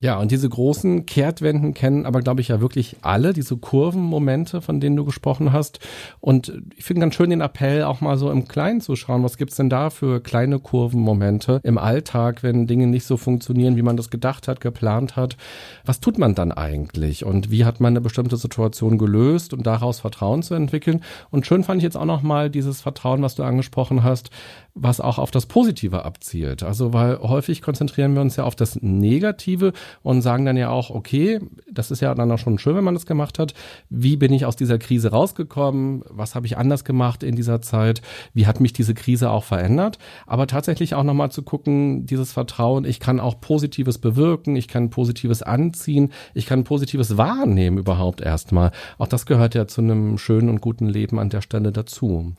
Ja, 0.00 0.18
und 0.18 0.30
diese 0.30 0.50
großen 0.50 1.06
Kehrtwenden 1.06 1.72
kennen 1.72 2.04
aber, 2.04 2.20
glaube 2.20 2.42
ich, 2.42 2.48
ja 2.48 2.60
wirklich 2.60 2.96
alle, 3.00 3.32
diese 3.32 3.56
Kurvenmomente, 3.56 4.60
von 4.60 4.78
denen 4.78 4.96
du 4.96 5.04
gesprochen 5.06 5.50
hast. 5.50 5.78
Und 6.20 6.52
ich 6.76 6.84
finde 6.84 7.00
ganz 7.00 7.14
schön 7.14 7.30
den 7.30 7.40
Appell, 7.40 7.84
auch 7.84 8.02
mal 8.02 8.18
so 8.18 8.30
im 8.30 8.46
Kleinen 8.46 8.82
zu 8.82 8.96
schauen, 8.96 9.22
was 9.22 9.38
gibt's 9.38 9.56
denn 9.56 9.70
da 9.70 9.88
für 9.88 10.20
kleine 10.20 10.58
Kurvenmomente 10.58 11.60
im 11.62 11.78
Alltag, 11.78 12.42
wenn 12.42 12.66
Dinge 12.66 12.86
nicht 12.86 13.06
so 13.06 13.16
funktionieren, 13.16 13.76
wie 13.76 13.82
man 13.82 13.96
das 13.96 14.10
gedacht 14.10 14.46
hat, 14.46 14.60
geplant 14.60 15.16
hat. 15.16 15.38
Was 15.86 16.00
tut 16.00 16.18
man 16.18 16.34
dann 16.34 16.52
eigentlich? 16.52 17.24
Und 17.24 17.50
wie 17.50 17.64
hat 17.64 17.80
man 17.80 17.94
eine 17.94 18.02
bestimmte 18.02 18.36
Situation 18.36 18.98
gelöst 18.98 19.54
und 19.54 19.66
daraus 19.66 20.00
Vertrauen 20.00 20.42
zu 20.42 20.52
entwickeln? 20.52 21.02
Und 21.30 21.46
schön 21.46 21.64
fand 21.64 21.78
ich 21.78 21.84
jetzt 21.84 21.96
auch 21.96 22.04
noch 22.04 22.20
mal 22.20 22.50
dieses 22.50 22.82
Vertrauen, 22.82 23.22
was 23.22 23.36
du 23.36 23.42
angesprochen 23.42 24.02
hast, 24.02 24.28
was 24.74 25.00
auch 25.00 25.18
auf 25.18 25.30
das 25.30 25.46
Positive 25.46 26.04
abzielt. 26.04 26.62
Also, 26.62 26.92
weil 26.92 27.20
häufig 27.20 27.62
konzentrieren 27.62 28.14
wir 28.14 28.20
uns 28.20 28.36
ja 28.36 28.44
auf 28.44 28.56
das 28.56 28.76
Negative 28.82 29.72
und 30.02 30.22
sagen 30.22 30.44
dann 30.44 30.56
ja 30.56 30.70
auch, 30.70 30.90
okay, 30.90 31.40
das 31.70 31.90
ist 31.90 32.00
ja 32.00 32.14
dann 32.14 32.30
auch 32.30 32.38
schon 32.38 32.58
schön, 32.58 32.76
wenn 32.76 32.84
man 32.84 32.94
das 32.94 33.06
gemacht 33.06 33.38
hat. 33.38 33.54
Wie 33.90 34.16
bin 34.16 34.32
ich 34.32 34.46
aus 34.46 34.56
dieser 34.56 34.78
Krise 34.78 35.10
rausgekommen? 35.10 36.02
Was 36.08 36.34
habe 36.34 36.46
ich 36.46 36.56
anders 36.56 36.84
gemacht 36.84 37.22
in 37.22 37.36
dieser 37.36 37.62
Zeit? 37.62 38.02
Wie 38.32 38.46
hat 38.46 38.60
mich 38.60 38.72
diese 38.72 38.94
Krise 38.94 39.30
auch 39.30 39.44
verändert? 39.44 39.98
Aber 40.26 40.46
tatsächlich 40.46 40.94
auch 40.94 41.04
nochmal 41.04 41.30
zu 41.30 41.42
gucken, 41.42 42.06
dieses 42.06 42.32
Vertrauen, 42.32 42.84
ich 42.84 43.00
kann 43.00 43.20
auch 43.20 43.40
Positives 43.40 43.98
bewirken, 43.98 44.56
ich 44.56 44.68
kann 44.68 44.90
Positives 44.90 45.42
anziehen, 45.42 46.12
ich 46.34 46.46
kann 46.46 46.64
Positives 46.64 47.16
wahrnehmen 47.16 47.78
überhaupt 47.78 48.20
erstmal. 48.20 48.72
Auch 48.98 49.08
das 49.08 49.26
gehört 49.26 49.54
ja 49.54 49.66
zu 49.66 49.80
einem 49.80 50.18
schönen 50.18 50.48
und 50.48 50.60
guten 50.60 50.88
Leben 50.88 51.18
an 51.18 51.30
der 51.30 51.40
Stelle 51.40 51.72
dazu. 51.72 52.34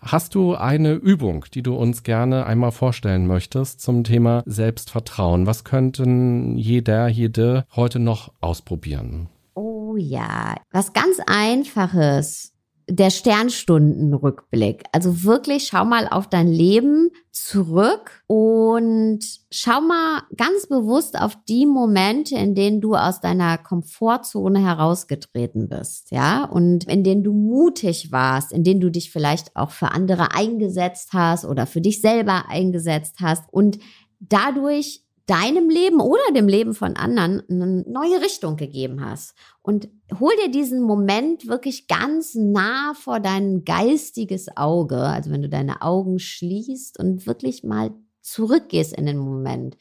Hast 0.00 0.34
du 0.34 0.54
eine 0.54 0.92
Übung, 0.92 1.46
die 1.52 1.62
du 1.62 1.74
uns 1.74 2.02
gerne 2.02 2.46
einmal 2.46 2.72
vorstellen 2.72 3.26
möchtest 3.26 3.80
zum 3.80 4.04
Thema 4.04 4.42
Selbstvertrauen? 4.46 5.46
Was 5.46 5.64
könnten 5.64 6.56
jeder, 6.56 7.08
jede 7.08 7.64
heute 7.74 7.98
noch 7.98 8.32
ausprobieren? 8.40 9.28
Oh 9.54 9.96
ja, 9.96 10.56
was 10.70 10.92
ganz 10.92 11.18
einfaches 11.26 12.52
der 12.88 13.10
Sternstundenrückblick. 13.10 14.84
Also 14.92 15.24
wirklich 15.24 15.66
schau 15.66 15.84
mal 15.84 16.06
auf 16.08 16.28
dein 16.28 16.46
Leben 16.46 17.10
zurück 17.32 18.22
und 18.28 19.20
schau 19.50 19.80
mal 19.80 20.22
ganz 20.36 20.68
bewusst 20.68 21.18
auf 21.18 21.36
die 21.48 21.66
Momente, 21.66 22.36
in 22.36 22.54
denen 22.54 22.80
du 22.80 22.94
aus 22.94 23.20
deiner 23.20 23.58
Komfortzone 23.58 24.60
herausgetreten 24.60 25.68
bist, 25.68 26.12
ja, 26.12 26.44
und 26.44 26.84
in 26.84 27.02
denen 27.02 27.24
du 27.24 27.32
mutig 27.32 28.12
warst, 28.12 28.52
in 28.52 28.62
denen 28.62 28.80
du 28.80 28.90
dich 28.90 29.10
vielleicht 29.10 29.56
auch 29.56 29.72
für 29.72 29.90
andere 29.90 30.32
eingesetzt 30.34 31.10
hast 31.12 31.44
oder 31.44 31.66
für 31.66 31.80
dich 31.80 32.00
selber 32.00 32.48
eingesetzt 32.48 33.16
hast 33.20 33.52
und 33.52 33.78
dadurch 34.20 35.02
deinem 35.26 35.68
Leben 35.68 36.00
oder 36.00 36.32
dem 36.34 36.46
Leben 36.46 36.72
von 36.72 36.96
anderen 36.96 37.42
eine 37.50 37.84
neue 37.88 38.20
Richtung 38.22 38.56
gegeben 38.56 39.04
hast. 39.04 39.34
Und 39.60 39.88
hol 40.18 40.30
dir 40.42 40.50
diesen 40.50 40.82
Moment 40.82 41.48
wirklich 41.48 41.88
ganz 41.88 42.34
nah 42.34 42.94
vor 42.94 43.18
dein 43.18 43.64
geistiges 43.64 44.56
Auge, 44.56 44.98
also 44.98 45.30
wenn 45.30 45.42
du 45.42 45.48
deine 45.48 45.82
Augen 45.82 46.20
schließt 46.20 46.98
und 46.98 47.26
wirklich 47.26 47.64
mal 47.64 47.90
zurückgehst 48.22 48.92
in 48.92 49.06
den 49.06 49.18
Moment. 49.18 49.76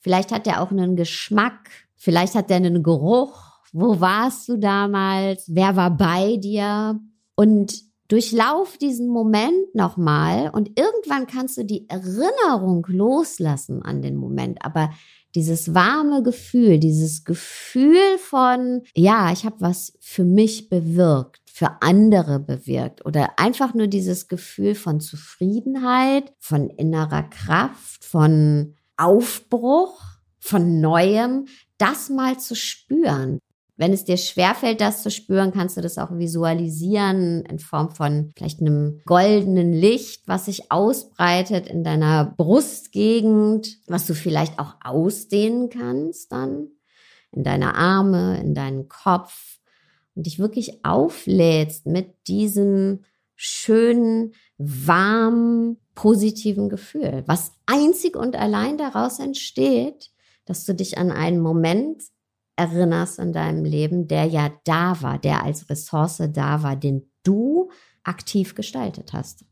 Vielleicht 0.00 0.32
hat 0.32 0.46
der 0.46 0.62
auch 0.62 0.70
einen 0.70 0.96
Geschmack, 0.96 1.70
vielleicht 1.96 2.34
hat 2.34 2.48
der 2.48 2.56
einen 2.56 2.82
Geruch. 2.82 3.42
Wo 3.72 4.00
warst 4.00 4.48
du 4.48 4.56
damals? 4.56 5.44
Wer 5.48 5.76
war 5.76 5.94
bei 5.94 6.38
dir? 6.38 6.98
Und 7.34 7.87
Durchlauf 8.08 8.78
diesen 8.78 9.08
Moment 9.08 9.74
nochmal 9.74 10.50
und 10.50 10.78
irgendwann 10.78 11.26
kannst 11.26 11.58
du 11.58 11.64
die 11.64 11.88
Erinnerung 11.90 12.86
loslassen 12.88 13.82
an 13.82 14.00
den 14.00 14.16
Moment. 14.16 14.64
Aber 14.64 14.90
dieses 15.34 15.74
warme 15.74 16.22
Gefühl, 16.22 16.78
dieses 16.78 17.24
Gefühl 17.24 18.18
von, 18.18 18.82
ja, 18.94 19.30
ich 19.30 19.44
habe 19.44 19.56
was 19.60 19.92
für 20.00 20.24
mich 20.24 20.70
bewirkt, 20.70 21.42
für 21.52 21.82
andere 21.82 22.40
bewirkt 22.40 23.04
oder 23.04 23.38
einfach 23.38 23.74
nur 23.74 23.88
dieses 23.88 24.26
Gefühl 24.28 24.74
von 24.74 25.00
Zufriedenheit, 25.00 26.32
von 26.38 26.70
innerer 26.70 27.24
Kraft, 27.24 28.04
von 28.04 28.74
Aufbruch, 28.96 30.02
von 30.38 30.80
Neuem, 30.80 31.46
das 31.76 32.08
mal 32.08 32.38
zu 32.38 32.56
spüren. 32.56 33.38
Wenn 33.78 33.92
es 33.92 34.04
dir 34.04 34.16
schwerfällt, 34.16 34.80
das 34.80 35.04
zu 35.04 35.10
spüren, 35.10 35.52
kannst 35.52 35.76
du 35.76 35.80
das 35.80 35.98
auch 35.98 36.10
visualisieren 36.10 37.44
in 37.44 37.60
Form 37.60 37.92
von 37.92 38.32
vielleicht 38.36 38.60
einem 38.60 39.00
goldenen 39.06 39.72
Licht, 39.72 40.26
was 40.26 40.46
sich 40.46 40.72
ausbreitet 40.72 41.68
in 41.68 41.84
deiner 41.84 42.34
Brustgegend, 42.36 43.78
was 43.86 44.08
du 44.08 44.14
vielleicht 44.14 44.58
auch 44.58 44.74
ausdehnen 44.82 45.70
kannst 45.70 46.32
dann 46.32 46.72
in 47.30 47.44
deine 47.44 47.76
Arme, 47.76 48.40
in 48.40 48.52
deinen 48.52 48.88
Kopf 48.88 49.60
und 50.16 50.26
dich 50.26 50.40
wirklich 50.40 50.84
auflädst 50.84 51.86
mit 51.86 52.26
diesem 52.26 53.04
schönen, 53.36 54.32
warmen, 54.56 55.78
positiven 55.94 56.68
Gefühl, 56.68 57.22
was 57.26 57.52
einzig 57.66 58.16
und 58.16 58.34
allein 58.34 58.76
daraus 58.76 59.20
entsteht, 59.20 60.10
dass 60.46 60.64
du 60.64 60.74
dich 60.74 60.98
an 60.98 61.12
einen 61.12 61.38
Moment 61.38 62.02
erinnerst 62.58 63.18
in 63.18 63.32
deinem 63.32 63.64
Leben, 63.64 64.08
der 64.08 64.24
ja 64.24 64.50
da 64.64 65.00
war, 65.00 65.18
der 65.18 65.44
als 65.44 65.70
Ressource 65.70 66.22
da 66.32 66.62
war, 66.62 66.76
den 66.76 67.10
du 67.22 67.70
aktiv 68.02 68.54
gestaltet 68.54 69.12
hast. 69.12 69.44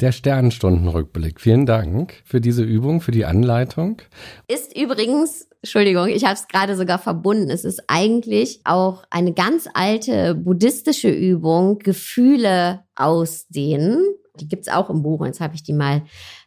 Der 0.00 0.10
Sternenstundenrückblick. 0.10 1.40
Vielen 1.40 1.66
Dank 1.66 2.22
für 2.24 2.40
diese 2.40 2.64
Übung, 2.64 3.00
für 3.00 3.12
die 3.12 3.26
Anleitung. 3.26 4.02
Ist 4.48 4.76
übrigens, 4.76 5.48
Entschuldigung, 5.62 6.08
ich 6.08 6.24
habe 6.24 6.34
es 6.34 6.48
gerade 6.48 6.76
sogar 6.76 6.98
verbunden. 6.98 7.48
Es 7.48 7.64
ist 7.64 7.84
eigentlich 7.86 8.60
auch 8.64 9.04
eine 9.10 9.32
ganz 9.32 9.68
alte 9.72 10.34
buddhistische 10.34 11.10
Übung, 11.10 11.78
Gefühle 11.78 12.84
ausdehnen. 12.96 14.02
Die 14.40 14.48
gibt's 14.48 14.68
auch 14.68 14.90
im 14.90 15.02
Buch. 15.02 15.24
Jetzt 15.24 15.40
habe 15.40 15.54
ich 15.54 15.62
die 15.62 15.72
mal 15.72 16.02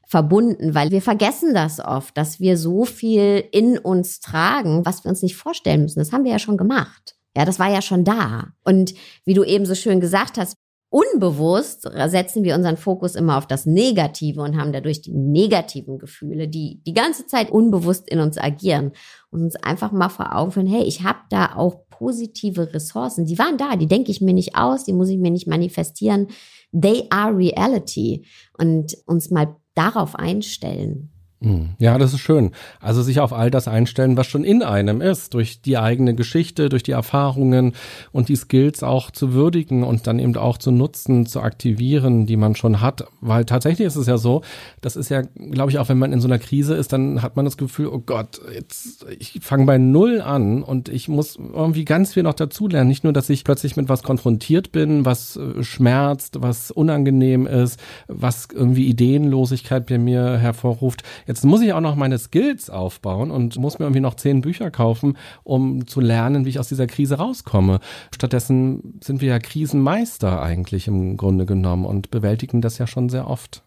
verbunden, 0.08 0.74
weil 0.74 0.90
wir 0.92 1.02
vergessen 1.02 1.54
das 1.54 1.80
oft, 1.80 2.18
dass 2.18 2.40
wir 2.40 2.58
so 2.58 2.86
viel 2.86 3.44
in 3.52 3.78
uns 3.78 4.22
tragen, 4.22 4.86
was 4.86 5.04
wir 5.04 5.10
uns 5.10 5.22
nicht 5.22 5.36
vorstellen 5.36 5.82
müssen. 5.82 6.00
Das 6.00 6.14
haben 6.14 6.24
wir 6.24 6.32
ja 6.32 6.40
schon 6.40 6.58
gemacht. 6.58 7.16
Ja, 7.36 7.46
das 7.46 7.60
war 7.60 7.70
ja 7.70 7.82
schon 7.82 8.04
da. 8.06 8.48
Und 8.64 8.94
wie 9.26 9.34
du 9.34 9.44
eben 9.44 9.66
so 9.66 9.76
schön 9.76 10.00
gesagt 10.00 10.38
hast, 10.38 10.56
unbewusst 10.90 11.82
setzen 12.08 12.46
wir 12.46 12.56
unseren 12.56 12.78
Fokus 12.78 13.16
immer 13.16 13.38
auf 13.38 13.46
das 13.46 13.66
Negative 13.66 14.42
und 14.42 14.58
haben 14.58 14.72
dadurch 14.72 15.02
die 15.02 15.14
negativen 15.14 16.00
Gefühle, 16.00 16.48
die 16.48 16.82
die 16.86 16.94
ganze 16.94 17.28
Zeit 17.28 17.52
unbewusst 17.52 18.10
in 18.10 18.22
uns 18.22 18.38
agieren 18.38 18.94
und 19.30 19.44
uns 19.44 19.58
einfach 19.58 19.92
mal 19.92 20.10
vor 20.10 20.34
Augen 20.34 20.52
führen, 20.52 20.68
hey, 20.68 20.84
ich 20.84 21.04
habe 21.04 21.20
da 21.30 21.56
auch 21.56 21.82
positive 21.90 22.74
Ressourcen. 22.74 23.26
Die 23.26 23.38
waren 23.38 23.58
da, 23.58 23.76
die 23.76 23.88
denke 23.88 24.12
ich 24.12 24.22
mir 24.22 24.34
nicht 24.34 24.56
aus, 24.56 24.86
die 24.86 24.94
muss 24.94 25.10
ich 25.10 25.18
mir 25.18 25.32
nicht 25.32 25.48
manifestieren. 25.48 26.28
They 26.72 27.08
are 27.10 27.36
reality 27.36 28.26
und 28.58 28.96
uns 29.06 29.30
mal 29.30 29.58
darauf 29.78 30.16
einstellen. 30.16 31.12
Hm. 31.40 31.76
Ja, 31.78 32.00
das 32.00 32.14
ist 32.14 32.22
schön. 32.22 32.52
Also 32.80 33.04
sich 33.04 33.20
auf 33.20 33.32
all 33.32 33.52
das 33.52 33.68
einstellen, 33.68 34.18
was 34.18 34.26
schon 34.26 34.44
in 34.44 34.64
einem 34.64 35.02
ist, 35.02 35.36
durch 35.36 35.62
die 35.62 35.78
eigene 35.78 36.16
Geschichte, 36.16 36.68
durch 36.68 36.82
die 36.82 36.94
Erfahrungen 36.94 37.74
und 38.12 38.28
die 38.28 38.36
Skills 38.36 38.82
auch 38.82 39.12
zu 39.12 39.34
würdigen 39.34 39.84
und 39.84 40.08
dann 40.08 40.18
eben 40.18 40.36
auch 40.36 40.58
zu 40.58 40.72
nutzen, 40.72 41.28
zu 41.28 41.42
aktivieren, 41.42 42.26
die 42.26 42.38
man 42.38 42.56
schon 42.56 42.82
hat. 42.82 43.06
Weil 43.22 43.46
tatsächlich 43.46 43.86
ist 43.86 43.98
es 43.98 44.08
ja 44.08 44.18
so, 44.18 44.42
das 44.82 44.96
ist 44.96 45.10
ja, 45.10 45.22
glaube 45.36 45.70
ich, 45.70 45.78
auch 45.78 45.90
wenn 45.90 46.00
man 46.00 46.12
in 46.12 46.22
so 46.22 46.28
einer 46.28 46.40
Krise 46.40 46.74
ist, 46.74 46.92
dann 46.92 47.22
hat 47.22 47.36
man 47.36 47.46
das 47.46 47.58
Gefühl, 47.58 47.88
oh 47.88 48.02
Gott, 48.04 48.42
jetzt 48.52 49.06
ich 49.20 49.40
fange 49.42 49.66
bei 49.66 49.78
null 49.78 50.22
an 50.22 50.64
und 50.64 50.90
ich 50.90 51.08
muss 51.08 51.36
irgendwie 51.38 51.86
ganz 51.86 52.16
viel 52.16 52.24
noch 52.24 52.34
dazulernen. 52.34 52.88
Nicht 52.88 53.04
nur, 53.04 53.14
dass 53.14 53.30
ich 53.30 53.44
plötzlich 53.44 53.76
mit 53.76 53.90
was 53.90 54.02
konfrontiert 54.02 54.72
bin, 54.72 55.06
was 55.06 55.38
äh, 55.38 55.64
schmerzt, 55.64 56.42
was 56.42 56.72
unangenehm 56.72 57.46
ist, 57.46 57.80
was 58.08 58.48
irgendwie 58.52 58.88
Ideenlosigkeit 58.88 59.86
bei 59.86 60.00
mir 60.00 60.38
hervorruft 60.38 61.04
Jetzt 61.28 61.46
muss 61.46 61.62
ich 61.62 61.74
auch 61.74 61.82
noch 61.82 61.96
meine 61.96 62.18
Skills 62.18 62.70
aufbauen 62.70 63.30
und 63.30 63.58
muss 63.58 63.78
mir 63.78 63.86
irgendwie 63.86 64.02
noch 64.02 64.16
zehn 64.16 64.42
Bücher 64.42 64.72
kaufen, 64.72 65.18
um 65.44 65.86
zu 65.86 66.00
lernen, 66.00 66.46
wie 66.46 66.50
ich 66.50 66.60
aus 66.60 66.70
dieser 66.70 66.88
Krise 66.88 67.16
rauskomme. 67.16 67.80
Stattdessen 68.16 69.00
sind 69.04 69.22
wir 69.22 69.30
ja 69.30 69.40
Krisenmeister 69.40 70.42
eigentlich 70.42 70.88
im 70.88 71.18
Grunde 71.18 71.46
genommen 71.46 71.86
und 71.86 72.10
bewältigen 72.10 72.62
das 72.62 72.78
ja 72.78 72.88
schon 72.88 73.10
sehr 73.10 73.30
oft. 73.30 73.67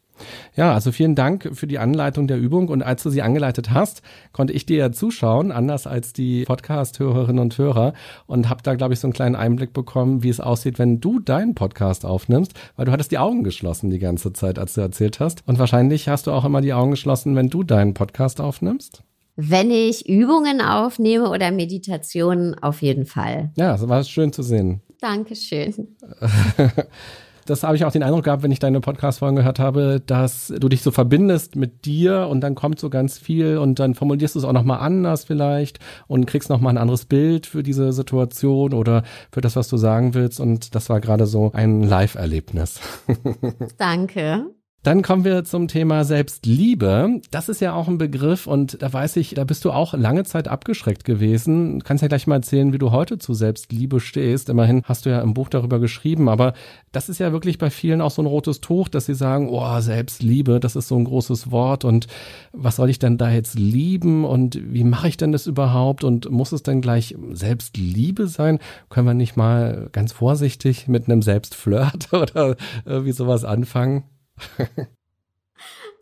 Ja, 0.56 0.74
also 0.74 0.92
vielen 0.92 1.14
Dank 1.14 1.50
für 1.52 1.66
die 1.66 1.78
Anleitung 1.78 2.26
der 2.26 2.38
Übung. 2.38 2.68
Und 2.68 2.82
als 2.82 3.02
du 3.02 3.10
sie 3.10 3.22
angeleitet 3.22 3.70
hast, 3.70 4.02
konnte 4.32 4.52
ich 4.52 4.66
dir 4.66 4.78
ja 4.78 4.92
zuschauen, 4.92 5.52
anders 5.52 5.86
als 5.86 6.12
die 6.12 6.44
Podcast-Hörerinnen 6.44 7.40
und 7.40 7.56
Hörer. 7.56 7.92
Und 8.26 8.48
habe 8.48 8.62
da, 8.62 8.74
glaube 8.74 8.94
ich, 8.94 9.00
so 9.00 9.06
einen 9.06 9.12
kleinen 9.12 9.36
Einblick 9.36 9.72
bekommen, 9.72 10.22
wie 10.22 10.28
es 10.28 10.40
aussieht, 10.40 10.78
wenn 10.78 11.00
du 11.00 11.20
deinen 11.20 11.54
Podcast 11.54 12.04
aufnimmst, 12.04 12.52
weil 12.76 12.86
du 12.86 12.92
hattest 12.92 13.10
die 13.10 13.18
Augen 13.18 13.44
geschlossen 13.44 13.90
die 13.90 13.98
ganze 13.98 14.32
Zeit, 14.32 14.58
als 14.58 14.74
du 14.74 14.80
erzählt 14.80 15.20
hast. 15.20 15.42
Und 15.46 15.58
wahrscheinlich 15.58 16.08
hast 16.08 16.26
du 16.26 16.32
auch 16.32 16.44
immer 16.44 16.60
die 16.60 16.72
Augen 16.72 16.90
geschlossen, 16.90 17.36
wenn 17.36 17.48
du 17.50 17.62
deinen 17.62 17.94
Podcast 17.94 18.40
aufnimmst. 18.40 19.02
Wenn 19.36 19.70
ich 19.70 20.08
Übungen 20.08 20.60
aufnehme 20.60 21.30
oder 21.30 21.50
Meditationen, 21.50 22.58
auf 22.58 22.82
jeden 22.82 23.06
Fall. 23.06 23.52
Ja, 23.56 23.72
das 23.72 23.88
war 23.88 24.04
schön 24.04 24.32
zu 24.32 24.42
sehen. 24.42 24.82
Dankeschön. 25.00 25.96
das 27.46 27.62
habe 27.62 27.76
ich 27.76 27.84
auch 27.84 27.92
den 27.92 28.02
Eindruck 28.02 28.24
gehabt, 28.24 28.42
wenn 28.42 28.50
ich 28.50 28.58
deine 28.58 28.80
Podcast-Folgen 28.80 29.36
gehört 29.36 29.58
habe, 29.58 30.02
dass 30.04 30.48
du 30.48 30.68
dich 30.68 30.82
so 30.82 30.90
verbindest 30.90 31.56
mit 31.56 31.84
dir 31.84 32.28
und 32.28 32.40
dann 32.40 32.54
kommt 32.54 32.80
so 32.80 32.90
ganz 32.90 33.18
viel 33.18 33.58
und 33.58 33.78
dann 33.78 33.94
formulierst 33.94 34.34
du 34.34 34.38
es 34.40 34.44
auch 34.44 34.52
nochmal 34.52 34.80
anders 34.80 35.24
vielleicht 35.24 35.78
und 36.06 36.26
kriegst 36.26 36.50
nochmal 36.50 36.74
ein 36.74 36.78
anderes 36.78 37.04
Bild 37.04 37.46
für 37.46 37.62
diese 37.62 37.92
Situation 37.92 38.74
oder 38.74 39.02
für 39.32 39.40
das, 39.40 39.56
was 39.56 39.68
du 39.68 39.76
sagen 39.76 40.14
willst. 40.14 40.40
Und 40.40 40.74
das 40.74 40.88
war 40.88 41.00
gerade 41.00 41.26
so 41.26 41.50
ein 41.52 41.82
Live-Erlebnis. 41.82 42.80
Danke. 43.78 44.46
Dann 44.82 45.02
kommen 45.02 45.24
wir 45.24 45.44
zum 45.44 45.68
Thema 45.68 46.04
Selbstliebe. 46.04 47.20
Das 47.30 47.50
ist 47.50 47.60
ja 47.60 47.74
auch 47.74 47.86
ein 47.86 47.98
Begriff 47.98 48.46
und 48.46 48.80
da 48.80 48.90
weiß 48.90 49.16
ich, 49.16 49.34
da 49.34 49.44
bist 49.44 49.66
du 49.66 49.72
auch 49.72 49.92
lange 49.92 50.24
Zeit 50.24 50.48
abgeschreckt 50.48 51.04
gewesen. 51.04 51.80
Du 51.80 51.84
kannst 51.84 52.00
ja 52.00 52.08
gleich 52.08 52.26
mal 52.26 52.36
erzählen, 52.36 52.72
wie 52.72 52.78
du 52.78 52.90
heute 52.90 53.18
zu 53.18 53.34
Selbstliebe 53.34 54.00
stehst. 54.00 54.48
Immerhin 54.48 54.80
hast 54.84 55.04
du 55.04 55.10
ja 55.10 55.20
im 55.20 55.34
Buch 55.34 55.50
darüber 55.50 55.80
geschrieben, 55.80 56.30
aber 56.30 56.54
das 56.92 57.10
ist 57.10 57.18
ja 57.18 57.30
wirklich 57.30 57.58
bei 57.58 57.68
vielen 57.68 58.00
auch 58.00 58.10
so 58.10 58.22
ein 58.22 58.26
rotes 58.26 58.62
Tuch, 58.62 58.88
dass 58.88 59.04
sie 59.04 59.14
sagen, 59.14 59.50
oh, 59.50 59.80
Selbstliebe, 59.80 60.60
das 60.60 60.76
ist 60.76 60.88
so 60.88 60.96
ein 60.96 61.04
großes 61.04 61.50
Wort 61.50 61.84
und 61.84 62.06
was 62.52 62.76
soll 62.76 62.88
ich 62.88 62.98
denn 62.98 63.18
da 63.18 63.30
jetzt 63.30 63.58
lieben 63.58 64.24
und 64.24 64.58
wie 64.72 64.84
mache 64.84 65.08
ich 65.08 65.18
denn 65.18 65.32
das 65.32 65.46
überhaupt 65.46 66.04
und 66.04 66.30
muss 66.30 66.52
es 66.52 66.62
denn 66.62 66.80
gleich 66.80 67.14
Selbstliebe 67.32 68.28
sein? 68.28 68.58
Können 68.88 69.06
wir 69.06 69.12
nicht 69.12 69.36
mal 69.36 69.90
ganz 69.92 70.12
vorsichtig 70.12 70.88
mit 70.88 71.06
einem 71.06 71.20
Selbstflirt 71.20 72.08
oder 72.14 72.56
irgendwie 72.86 73.12
sowas 73.12 73.44
anfangen? 73.44 74.04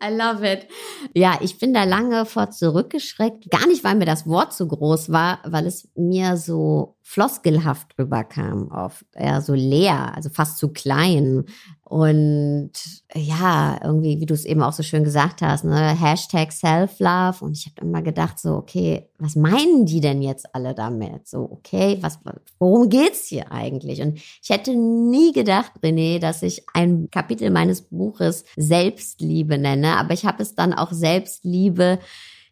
I 0.01 0.09
love 0.13 0.43
it. 0.49 0.67
Ja, 1.13 1.39
ich 1.41 1.59
bin 1.59 1.73
da 1.73 1.83
lange 1.83 2.25
vor 2.25 2.51
zurückgeschreckt. 2.51 3.49
Gar 3.51 3.67
nicht, 3.67 3.83
weil 3.83 3.95
mir 3.95 4.05
das 4.05 4.25
Wort 4.27 4.53
zu 4.53 4.67
groß 4.67 5.11
war, 5.11 5.39
weil 5.43 5.65
es 5.65 5.89
mir 5.95 6.37
so 6.37 6.95
floskelhaft 7.03 7.95
rüberkam, 7.99 8.69
oft 8.71 9.05
eher 9.13 9.41
so 9.41 9.53
leer, 9.53 10.15
also 10.15 10.29
fast 10.29 10.57
zu 10.57 10.71
klein. 10.71 11.45
Und 11.89 12.71
ja, 13.15 13.79
irgendwie, 13.83 14.19
wie 14.19 14.27
du 14.27 14.35
es 14.35 14.45
eben 14.45 14.61
auch 14.61 14.73
so 14.73 14.83
schön 14.83 15.03
gesagt 15.03 15.41
hast, 15.41 15.63
ne, 15.63 15.99
Hashtag 15.99 16.51
Self-Love. 16.51 17.43
Und 17.43 17.57
ich 17.57 17.65
habe 17.65 17.81
immer 17.81 18.03
gedacht, 18.03 18.37
so, 18.37 18.57
okay, 18.57 19.09
was 19.17 19.35
meinen 19.35 19.87
die 19.87 19.99
denn 19.99 20.21
jetzt 20.21 20.53
alle 20.53 20.75
damit? 20.75 21.27
So, 21.27 21.49
okay, 21.51 21.97
was, 22.01 22.19
worum 22.59 22.89
geht's 22.89 23.25
hier 23.25 23.51
eigentlich? 23.51 24.03
Und 24.03 24.19
ich 24.19 24.49
hätte 24.49 24.75
nie 24.75 25.31
gedacht, 25.31 25.71
René, 25.81 26.19
dass 26.19 26.43
ich 26.43 26.61
ein 26.75 27.09
Kapitel 27.09 27.49
meines 27.49 27.81
Buches 27.81 28.45
Selbstliebe 28.55 29.57
nenne, 29.57 29.97
aber 29.97 30.13
ich 30.13 30.25
habe 30.25 30.43
es 30.43 30.53
dann 30.53 30.73
auch 30.73 30.91
Selbstliebe 30.91 31.97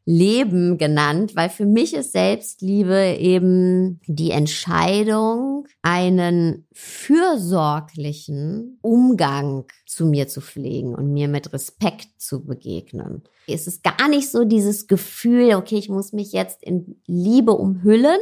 Leben 0.10 0.78
genannt, 0.78 1.36
weil 1.36 1.50
für 1.50 1.66
mich 1.66 1.94
ist 1.94 2.14
Selbstliebe 2.14 3.18
eben 3.20 4.00
die 4.08 4.32
Entscheidung, 4.32 5.68
einen 5.82 6.66
fürsorglichen 6.72 8.80
Umgang 8.82 9.66
zu 9.86 10.06
mir 10.06 10.30
zu 10.30 10.40
pflegen 10.40 10.96
und 10.96 11.12
mir 11.12 11.28
mit 11.28 11.52
Respekt 11.52 12.22
zu 12.22 12.46
begegnen. 12.46 13.24
Es 13.48 13.68
ist 13.68 13.84
gar 13.84 14.08
nicht 14.08 14.32
so 14.32 14.46
dieses 14.46 14.88
Gefühl, 14.88 15.56
okay, 15.56 15.76
ich 15.76 15.90
muss 15.90 16.14
mich 16.14 16.32
jetzt 16.32 16.64
in 16.64 17.02
Liebe 17.06 17.52
umhüllen, 17.52 18.22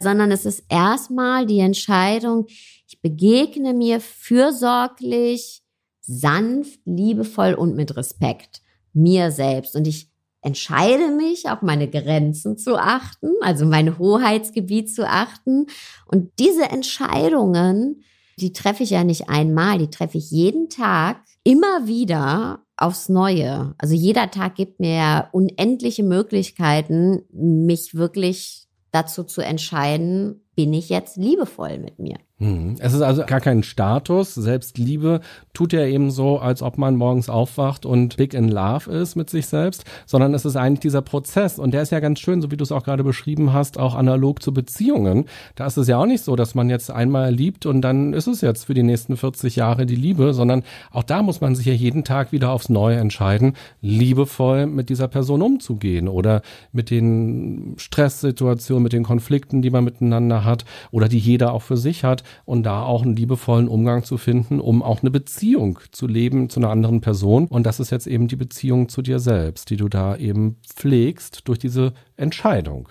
sondern 0.00 0.30
es 0.30 0.46
ist 0.46 0.64
erstmal 0.70 1.44
die 1.44 1.60
Entscheidung, 1.60 2.46
ich 2.88 3.02
begegne 3.02 3.74
mir 3.74 4.00
fürsorglich, 4.00 5.62
sanft, 6.00 6.80
liebevoll 6.86 7.52
und 7.52 7.76
mit 7.76 7.94
Respekt 7.94 8.62
mir 8.94 9.30
selbst 9.30 9.76
und 9.76 9.86
ich 9.86 10.15
entscheide 10.46 11.10
mich, 11.10 11.50
auf 11.50 11.60
meine 11.60 11.90
Grenzen 11.90 12.56
zu 12.56 12.78
achten, 12.78 13.32
also 13.40 13.66
mein 13.66 13.98
Hoheitsgebiet 13.98 14.94
zu 14.94 15.08
achten. 15.08 15.66
Und 16.06 16.30
diese 16.38 16.70
Entscheidungen, 16.70 18.04
die 18.38 18.52
treffe 18.52 18.84
ich 18.84 18.90
ja 18.90 19.02
nicht 19.02 19.28
einmal, 19.28 19.78
die 19.78 19.90
treffe 19.90 20.18
ich 20.18 20.30
jeden 20.30 20.68
Tag 20.68 21.18
immer 21.42 21.88
wieder 21.88 22.60
aufs 22.76 23.08
Neue. 23.08 23.74
Also 23.78 23.94
jeder 23.94 24.30
Tag 24.30 24.54
gibt 24.54 24.78
mir 24.78 25.28
unendliche 25.32 26.04
Möglichkeiten, 26.04 27.22
mich 27.32 27.94
wirklich 27.94 28.68
dazu 28.92 29.24
zu 29.24 29.40
entscheiden, 29.40 30.45
bin 30.56 30.72
ich 30.72 30.88
jetzt 30.88 31.18
liebevoll 31.18 31.78
mit 31.78 31.98
mir. 31.98 32.16
Hm. 32.38 32.74
Es 32.80 32.92
ist 32.92 33.00
also 33.00 33.24
gar 33.24 33.40
kein 33.40 33.62
Status. 33.62 34.34
Selbstliebe 34.34 35.20
tut 35.54 35.72
ja 35.72 35.86
eben 35.86 36.10
so, 36.10 36.38
als 36.38 36.60
ob 36.60 36.76
man 36.76 36.96
morgens 36.96 37.30
aufwacht 37.30 37.86
und 37.86 38.18
big 38.18 38.34
in 38.34 38.50
love 38.50 38.90
ist 38.90 39.16
mit 39.16 39.30
sich 39.30 39.46
selbst, 39.46 39.84
sondern 40.04 40.34
es 40.34 40.44
ist 40.44 40.56
eigentlich 40.56 40.80
dieser 40.80 41.00
Prozess. 41.00 41.58
Und 41.58 41.72
der 41.72 41.80
ist 41.80 41.92
ja 41.92 42.00
ganz 42.00 42.20
schön, 42.20 42.42
so 42.42 42.50
wie 42.50 42.58
du 42.58 42.62
es 42.62 42.72
auch 42.72 42.82
gerade 42.82 43.04
beschrieben 43.04 43.54
hast, 43.54 43.78
auch 43.78 43.94
analog 43.94 44.42
zu 44.42 44.52
Beziehungen. 44.52 45.24
Da 45.54 45.66
ist 45.66 45.78
es 45.78 45.88
ja 45.88 45.96
auch 45.96 46.04
nicht 46.04 46.24
so, 46.24 46.36
dass 46.36 46.54
man 46.54 46.68
jetzt 46.68 46.90
einmal 46.90 47.32
liebt 47.32 47.64
und 47.64 47.80
dann 47.80 48.12
ist 48.12 48.26
es 48.26 48.42
jetzt 48.42 48.64
für 48.64 48.74
die 48.74 48.82
nächsten 48.82 49.16
40 49.16 49.56
Jahre 49.56 49.86
die 49.86 49.96
Liebe, 49.96 50.34
sondern 50.34 50.62
auch 50.90 51.04
da 51.04 51.22
muss 51.22 51.40
man 51.40 51.54
sich 51.54 51.66
ja 51.66 51.72
jeden 51.72 52.04
Tag 52.04 52.32
wieder 52.32 52.50
aufs 52.50 52.68
Neue 52.68 52.96
entscheiden, 52.96 53.54
liebevoll 53.80 54.66
mit 54.66 54.90
dieser 54.90 55.08
Person 55.08 55.40
umzugehen 55.40 56.06
oder 56.06 56.42
mit 56.72 56.90
den 56.90 57.74
Stresssituationen, 57.78 58.82
mit 58.82 58.92
den 58.92 59.04
Konflikten, 59.04 59.62
die 59.62 59.70
man 59.70 59.84
miteinander 59.84 60.45
hat 60.46 60.64
oder 60.90 61.08
die 61.08 61.18
jeder 61.18 61.52
auch 61.52 61.62
für 61.62 61.76
sich 61.76 62.04
hat 62.04 62.22
und 62.44 62.62
da 62.62 62.82
auch 62.82 63.02
einen 63.02 63.16
liebevollen 63.16 63.68
Umgang 63.68 64.04
zu 64.04 64.16
finden, 64.16 64.60
um 64.60 64.82
auch 64.82 65.02
eine 65.02 65.10
Beziehung 65.10 65.78
zu 65.92 66.06
leben 66.06 66.48
zu 66.48 66.60
einer 66.60 66.70
anderen 66.70 67.00
Person. 67.00 67.46
Und 67.46 67.66
das 67.66 67.80
ist 67.80 67.90
jetzt 67.90 68.06
eben 68.06 68.28
die 68.28 68.36
Beziehung 68.36 68.88
zu 68.88 69.02
dir 69.02 69.18
selbst, 69.18 69.70
die 69.70 69.76
du 69.76 69.88
da 69.88 70.16
eben 70.16 70.56
pflegst 70.66 71.46
durch 71.48 71.58
diese 71.58 71.92
Entscheidung. 72.16 72.88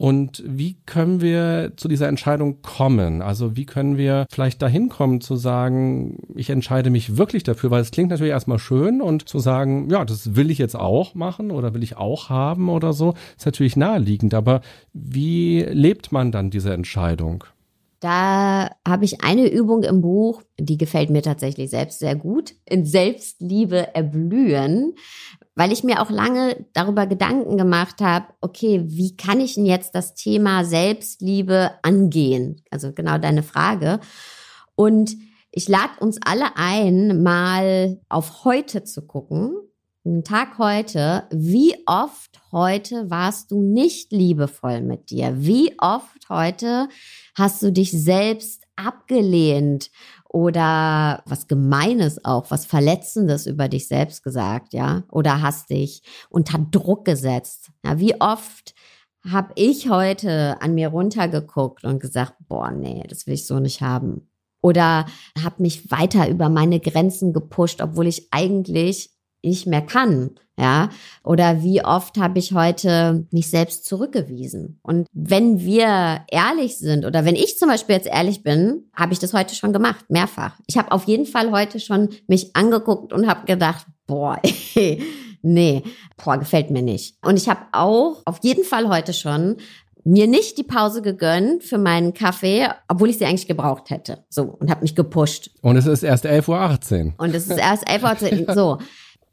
Und 0.00 0.42
wie 0.46 0.78
können 0.86 1.20
wir 1.20 1.74
zu 1.76 1.86
dieser 1.86 2.08
Entscheidung 2.08 2.62
kommen? 2.62 3.20
Also 3.20 3.54
wie 3.54 3.66
können 3.66 3.98
wir 3.98 4.24
vielleicht 4.30 4.62
dahin 4.62 4.88
kommen 4.88 5.20
zu 5.20 5.36
sagen, 5.36 6.16
ich 6.34 6.48
entscheide 6.48 6.88
mich 6.88 7.18
wirklich 7.18 7.42
dafür, 7.42 7.70
weil 7.70 7.82
es 7.82 7.90
klingt 7.90 8.08
natürlich 8.08 8.30
erstmal 8.30 8.58
schön 8.58 9.02
und 9.02 9.28
zu 9.28 9.40
sagen, 9.40 9.90
ja, 9.90 10.06
das 10.06 10.36
will 10.36 10.50
ich 10.50 10.56
jetzt 10.56 10.74
auch 10.74 11.14
machen 11.14 11.50
oder 11.50 11.74
will 11.74 11.82
ich 11.82 11.98
auch 11.98 12.30
haben 12.30 12.70
oder 12.70 12.94
so, 12.94 13.12
ist 13.36 13.44
natürlich 13.44 13.76
naheliegend. 13.76 14.32
Aber 14.32 14.62
wie 14.94 15.60
lebt 15.64 16.12
man 16.12 16.32
dann 16.32 16.48
diese 16.48 16.72
Entscheidung? 16.72 17.44
Da 18.00 18.70
habe 18.88 19.04
ich 19.04 19.22
eine 19.22 19.50
Übung 19.50 19.82
im 19.82 20.00
Buch, 20.00 20.42
die 20.58 20.78
gefällt 20.78 21.10
mir 21.10 21.20
tatsächlich 21.20 21.68
selbst 21.68 21.98
sehr 21.98 22.16
gut. 22.16 22.54
In 22.64 22.86
Selbstliebe 22.86 23.94
erblühen 23.94 24.94
weil 25.60 25.72
ich 25.72 25.84
mir 25.84 26.00
auch 26.00 26.08
lange 26.08 26.64
darüber 26.72 27.06
Gedanken 27.06 27.58
gemacht 27.58 28.00
habe, 28.00 28.24
okay, 28.40 28.82
wie 28.86 29.14
kann 29.14 29.40
ich 29.40 29.56
denn 29.56 29.66
jetzt 29.66 29.94
das 29.94 30.14
Thema 30.14 30.64
Selbstliebe 30.64 31.72
angehen? 31.82 32.64
Also 32.70 32.94
genau 32.94 33.18
deine 33.18 33.42
Frage. 33.42 34.00
Und 34.74 35.14
ich 35.50 35.68
lade 35.68 35.92
uns 36.00 36.18
alle 36.24 36.56
ein, 36.56 37.22
mal 37.22 38.00
auf 38.08 38.44
heute 38.44 38.84
zu 38.84 39.06
gucken. 39.06 39.54
Den 40.02 40.24
Tag 40.24 40.56
heute. 40.56 41.24
Wie 41.30 41.74
oft 41.84 42.40
heute 42.52 43.10
warst 43.10 43.50
du 43.50 43.60
nicht 43.60 44.12
liebevoll 44.12 44.80
mit 44.80 45.10
dir? 45.10 45.34
Wie 45.44 45.74
oft 45.78 46.30
heute 46.30 46.88
hast 47.36 47.62
du 47.62 47.70
dich 47.70 47.92
selbst 47.92 48.64
abgelehnt 48.76 49.90
oder 50.32 51.22
was 51.26 51.48
Gemeines 51.48 52.24
auch, 52.24 52.50
was 52.50 52.64
Verletzendes 52.64 53.46
über 53.46 53.68
dich 53.68 53.88
selbst 53.88 54.22
gesagt, 54.22 54.72
ja? 54.72 55.02
Oder 55.10 55.42
hast 55.42 55.70
dich 55.70 56.02
unter 56.28 56.58
Druck 56.70 57.04
gesetzt? 57.04 57.70
Ja, 57.84 57.98
wie 57.98 58.20
oft 58.20 58.74
habe 59.28 59.52
ich 59.56 59.90
heute 59.90 60.56
an 60.62 60.74
mir 60.74 60.88
runtergeguckt 60.88 61.84
und 61.84 62.00
gesagt, 62.00 62.34
boah, 62.48 62.70
nee, 62.70 63.04
das 63.08 63.26
will 63.26 63.34
ich 63.34 63.46
so 63.46 63.58
nicht 63.58 63.80
haben. 63.80 64.28
Oder 64.62 65.06
habe 65.42 65.62
mich 65.62 65.90
weiter 65.90 66.28
über 66.28 66.48
meine 66.48 66.78
Grenzen 66.78 67.32
gepusht, 67.32 67.82
obwohl 67.82 68.06
ich 68.06 68.28
eigentlich 68.30 69.10
nicht 69.42 69.66
mehr 69.66 69.82
kann. 69.82 70.30
Ja, 70.58 70.90
oder 71.24 71.62
wie 71.62 71.82
oft 71.82 72.18
habe 72.18 72.38
ich 72.38 72.52
heute 72.52 73.26
mich 73.30 73.48
selbst 73.48 73.86
zurückgewiesen? 73.86 74.78
Und 74.82 75.06
wenn 75.14 75.60
wir 75.60 76.20
ehrlich 76.30 76.76
sind 76.76 77.06
oder 77.06 77.24
wenn 77.24 77.34
ich 77.34 77.58
zum 77.58 77.70
Beispiel 77.70 77.94
jetzt 77.94 78.06
ehrlich 78.06 78.42
bin, 78.42 78.90
habe 78.94 79.14
ich 79.14 79.18
das 79.18 79.32
heute 79.32 79.54
schon 79.54 79.72
gemacht, 79.72 80.04
mehrfach. 80.10 80.58
Ich 80.66 80.76
habe 80.76 80.92
auf 80.92 81.04
jeden 81.04 81.24
Fall 81.24 81.50
heute 81.50 81.80
schon 81.80 82.10
mich 82.26 82.54
angeguckt 82.56 83.14
und 83.14 83.26
habe 83.26 83.46
gedacht, 83.46 83.86
boah, 84.06 84.38
ey, 84.74 85.02
nee, 85.42 85.82
boah, 86.22 86.36
gefällt 86.36 86.70
mir 86.70 86.82
nicht. 86.82 87.16
Und 87.24 87.38
ich 87.38 87.48
habe 87.48 87.60
auch 87.72 88.20
auf 88.26 88.40
jeden 88.42 88.64
Fall 88.64 88.86
heute 88.90 89.14
schon 89.14 89.56
mir 90.04 90.26
nicht 90.26 90.58
die 90.58 90.62
Pause 90.62 91.00
gegönnt 91.00 91.64
für 91.64 91.78
meinen 91.78 92.12
Kaffee, 92.12 92.68
obwohl 92.88 93.08
ich 93.08 93.16
sie 93.18 93.24
eigentlich 93.24 93.48
gebraucht 93.48 93.88
hätte. 93.88 94.24
So, 94.28 94.42
und 94.42 94.70
habe 94.70 94.82
mich 94.82 94.94
gepusht. 94.94 95.50
Und 95.62 95.76
es 95.76 95.86
ist 95.86 96.02
erst 96.02 96.26
11.18 96.26 97.06
Uhr. 97.06 97.14
Und 97.16 97.34
es 97.34 97.48
ist 97.48 97.58
erst 97.58 97.88
11.18 97.88 98.46
Uhr. 98.46 98.54
So. 98.54 98.78